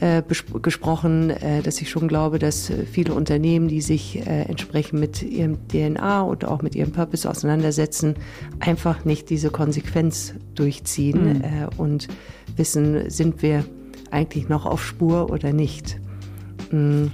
äh, 0.00 0.22
gesprochen, 0.62 1.30
äh, 1.30 1.62
dass 1.62 1.80
ich 1.80 1.90
schon 1.90 2.08
glaube, 2.08 2.38
dass 2.38 2.72
viele 2.90 3.14
Unternehmen, 3.14 3.68
die 3.68 3.80
sich 3.80 4.26
äh, 4.26 4.42
entsprechend 4.42 5.00
mit 5.00 5.22
ihrem 5.22 5.68
DNA 5.68 6.22
und 6.22 6.44
auch 6.44 6.62
mit 6.62 6.74
ihrem 6.74 6.92
Purpose 6.92 7.28
auseinandersetzen, 7.28 8.16
einfach 8.60 9.04
nicht 9.04 9.30
diese 9.30 9.50
Konsequenz 9.50 10.34
durchziehen 10.54 11.38
mhm. 11.38 11.42
Äh, 11.42 11.66
und 11.76 12.08
wissen, 12.56 13.10
sind 13.10 13.42
wir 13.42 13.64
eigentlich 14.10 14.48
noch 14.48 14.66
auf 14.66 14.84
Spur 14.84 15.30
oder 15.30 15.52
nicht. 15.52 16.00
Mhm. 16.70 17.12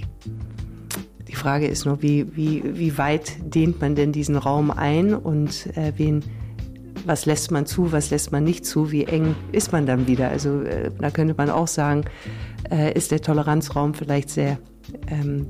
Die 1.27 1.35
Frage 1.35 1.67
ist 1.67 1.85
nur, 1.85 2.01
wie, 2.01 2.35
wie, 2.35 2.63
wie 2.65 2.97
weit 2.97 3.33
dehnt 3.53 3.79
man 3.81 3.95
denn 3.95 4.11
diesen 4.11 4.35
Raum 4.35 4.71
ein 4.71 5.13
und 5.13 5.67
äh, 5.77 5.93
wen 5.95 6.23
was 7.05 7.25
lässt 7.25 7.51
man 7.51 7.65
zu, 7.65 7.91
was 7.91 8.09
lässt 8.09 8.31
man 8.31 8.43
nicht 8.43 8.65
zu, 8.65 8.91
wie 8.91 9.05
eng 9.05 9.35
ist 9.51 9.71
man 9.71 9.85
dann 9.85 10.07
wieder. 10.07 10.29
Also 10.29 10.61
äh, 10.61 10.91
da 10.99 11.09
könnte 11.11 11.35
man 11.37 11.49
auch 11.49 11.67
sagen, 11.67 12.05
äh, 12.71 12.93
ist 12.93 13.11
der 13.11 13.21
Toleranzraum 13.21 13.93
vielleicht 13.93 14.29
sehr, 14.29 14.57
ähm, 15.07 15.47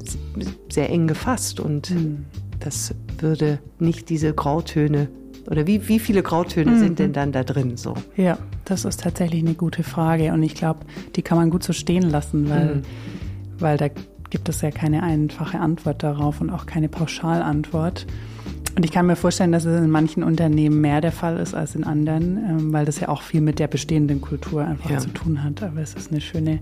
sehr 0.69 0.89
eng 0.89 1.07
gefasst 1.07 1.59
und 1.59 1.91
mhm. 1.91 2.25
das 2.59 2.93
würde 3.19 3.59
nicht 3.79 4.09
diese 4.09 4.33
Grautöne 4.33 5.09
oder 5.49 5.65
wie, 5.65 5.87
wie 5.87 5.99
viele 5.99 6.21
Grautöne 6.21 6.71
mhm. 6.71 6.79
sind 6.79 6.99
denn 6.99 7.13
dann 7.13 7.31
da 7.31 7.43
drin 7.43 7.75
so? 7.75 7.95
Ja, 8.15 8.37
das 8.65 8.85
ist 8.85 9.01
tatsächlich 9.01 9.43
eine 9.43 9.55
gute 9.55 9.83
Frage 9.83 10.31
und 10.31 10.43
ich 10.43 10.53
glaube, 10.53 10.81
die 11.15 11.21
kann 11.21 11.37
man 11.37 11.49
gut 11.49 11.63
so 11.63 11.73
stehen 11.73 12.09
lassen, 12.09 12.49
weil, 12.49 12.75
mhm. 12.75 12.81
weil 13.57 13.77
da 13.77 13.87
gibt 14.29 14.47
es 14.49 14.61
ja 14.61 14.69
keine 14.69 15.01
einfache 15.01 15.59
Antwort 15.59 16.03
darauf 16.03 16.39
und 16.41 16.49
auch 16.51 16.65
keine 16.65 16.87
Pauschalantwort. 16.87 18.05
Und 18.75 18.85
ich 18.85 18.91
kann 18.91 19.07
mir 19.07 19.15
vorstellen, 19.15 19.51
dass 19.51 19.65
es 19.65 19.81
in 19.81 19.89
manchen 19.89 20.23
Unternehmen 20.23 20.79
mehr 20.81 21.01
der 21.01 21.11
Fall 21.11 21.37
ist 21.37 21.53
als 21.53 21.75
in 21.75 21.83
anderen, 21.83 22.37
ähm, 22.37 22.73
weil 22.73 22.85
das 22.85 22.99
ja 22.99 23.09
auch 23.09 23.21
viel 23.21 23.41
mit 23.41 23.59
der 23.59 23.67
bestehenden 23.67 24.21
Kultur 24.21 24.63
einfach 24.63 24.89
ja. 24.89 24.99
zu 24.99 25.09
tun 25.09 25.43
hat. 25.43 25.63
Aber 25.63 25.81
es 25.81 25.95
ist 25.95 26.11
eine 26.11 26.21
schöne, 26.21 26.59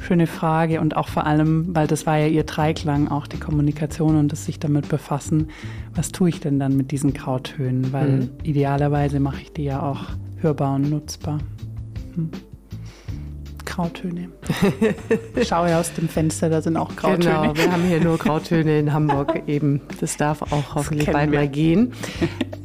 schöne 0.00 0.26
Frage 0.26 0.80
und 0.80 0.96
auch 0.96 1.08
vor 1.08 1.26
allem, 1.26 1.74
weil 1.74 1.86
das 1.86 2.06
war 2.06 2.18
ja 2.18 2.26
ihr 2.26 2.44
Dreiklang, 2.44 3.08
auch 3.08 3.26
die 3.26 3.38
Kommunikation 3.38 4.16
und 4.16 4.32
das 4.32 4.44
sich 4.44 4.60
damit 4.60 4.88
befassen, 4.88 5.48
was 5.94 6.12
tue 6.12 6.28
ich 6.28 6.40
denn 6.40 6.58
dann 6.58 6.76
mit 6.76 6.90
diesen 6.90 7.14
Grautönen? 7.14 7.92
Weil 7.92 8.08
mhm. 8.08 8.30
idealerweise 8.42 9.18
mache 9.20 9.42
ich 9.42 9.52
die 9.52 9.64
ja 9.64 9.82
auch 9.82 10.04
hörbar 10.40 10.74
und 10.74 10.90
nutzbar. 10.90 11.38
Hm. 12.14 12.30
Grautöne. 13.66 14.30
Ich 15.34 15.48
schaue 15.48 15.76
aus 15.76 15.92
dem 15.92 16.08
Fenster, 16.08 16.48
da 16.48 16.62
sind 16.62 16.76
auch 16.76 16.96
Grautöne. 16.96 17.24
Genau, 17.24 17.56
wir 17.56 17.70
haben 17.70 17.82
hier 17.82 18.00
nur 18.00 18.16
Grautöne 18.16 18.78
in 18.78 18.92
Hamburg 18.92 19.42
eben. 19.46 19.82
Das 20.00 20.16
darf 20.16 20.40
auch 20.40 20.74
hoffentlich 20.74 21.10
bald 21.10 21.30
mal 21.30 21.48
gehen. 21.48 21.92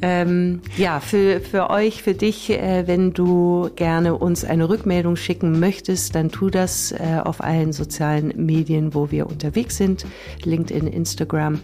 Ähm, 0.00 0.62
ja, 0.76 1.00
für, 1.00 1.40
für 1.40 1.70
euch, 1.70 2.02
für 2.02 2.14
dich, 2.14 2.50
äh, 2.50 2.86
wenn 2.86 3.12
du 3.12 3.70
gerne 3.76 4.16
uns 4.16 4.44
eine 4.44 4.68
Rückmeldung 4.68 5.16
schicken 5.16 5.60
möchtest, 5.60 6.14
dann 6.14 6.30
tu 6.30 6.50
das 6.50 6.92
äh, 6.92 7.20
auf 7.22 7.42
allen 7.42 7.72
sozialen 7.72 8.32
Medien, 8.36 8.94
wo 8.94 9.10
wir 9.10 9.26
unterwegs 9.26 9.76
sind. 9.76 10.06
LinkedIn, 10.44 10.86
Instagram 10.86 11.60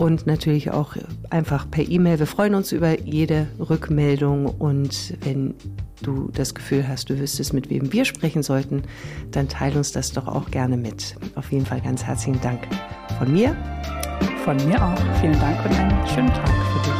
und 0.00 0.26
natürlich 0.26 0.70
auch 0.70 0.96
einfach 1.28 1.70
per 1.70 1.86
E-Mail. 1.86 2.18
Wir 2.18 2.26
freuen 2.26 2.54
uns 2.54 2.72
über 2.72 2.98
jede 3.00 3.48
Rückmeldung 3.58 4.46
und 4.46 5.14
wenn 5.20 5.54
du 6.00 6.30
das 6.32 6.54
Gefühl 6.54 6.88
hast, 6.88 7.10
du 7.10 7.18
wüsstest, 7.18 7.52
mit 7.52 7.68
wem 7.68 7.92
wir 7.92 8.06
sprechen 8.06 8.42
sollten, 8.42 8.82
dann 9.30 9.48
teile 9.50 9.76
uns 9.76 9.92
das 9.92 10.12
doch 10.12 10.26
auch 10.26 10.50
gerne 10.50 10.78
mit. 10.78 11.16
Auf 11.34 11.52
jeden 11.52 11.66
Fall 11.66 11.82
ganz 11.82 12.02
herzlichen 12.02 12.40
Dank 12.40 12.66
von 13.18 13.30
mir. 13.30 13.54
Von 14.42 14.56
mir 14.66 14.82
auch. 14.82 15.20
Vielen 15.20 15.38
Dank 15.38 15.62
und 15.66 15.78
einen 15.78 16.06
schönen 16.06 16.32
Tag. 16.32 16.99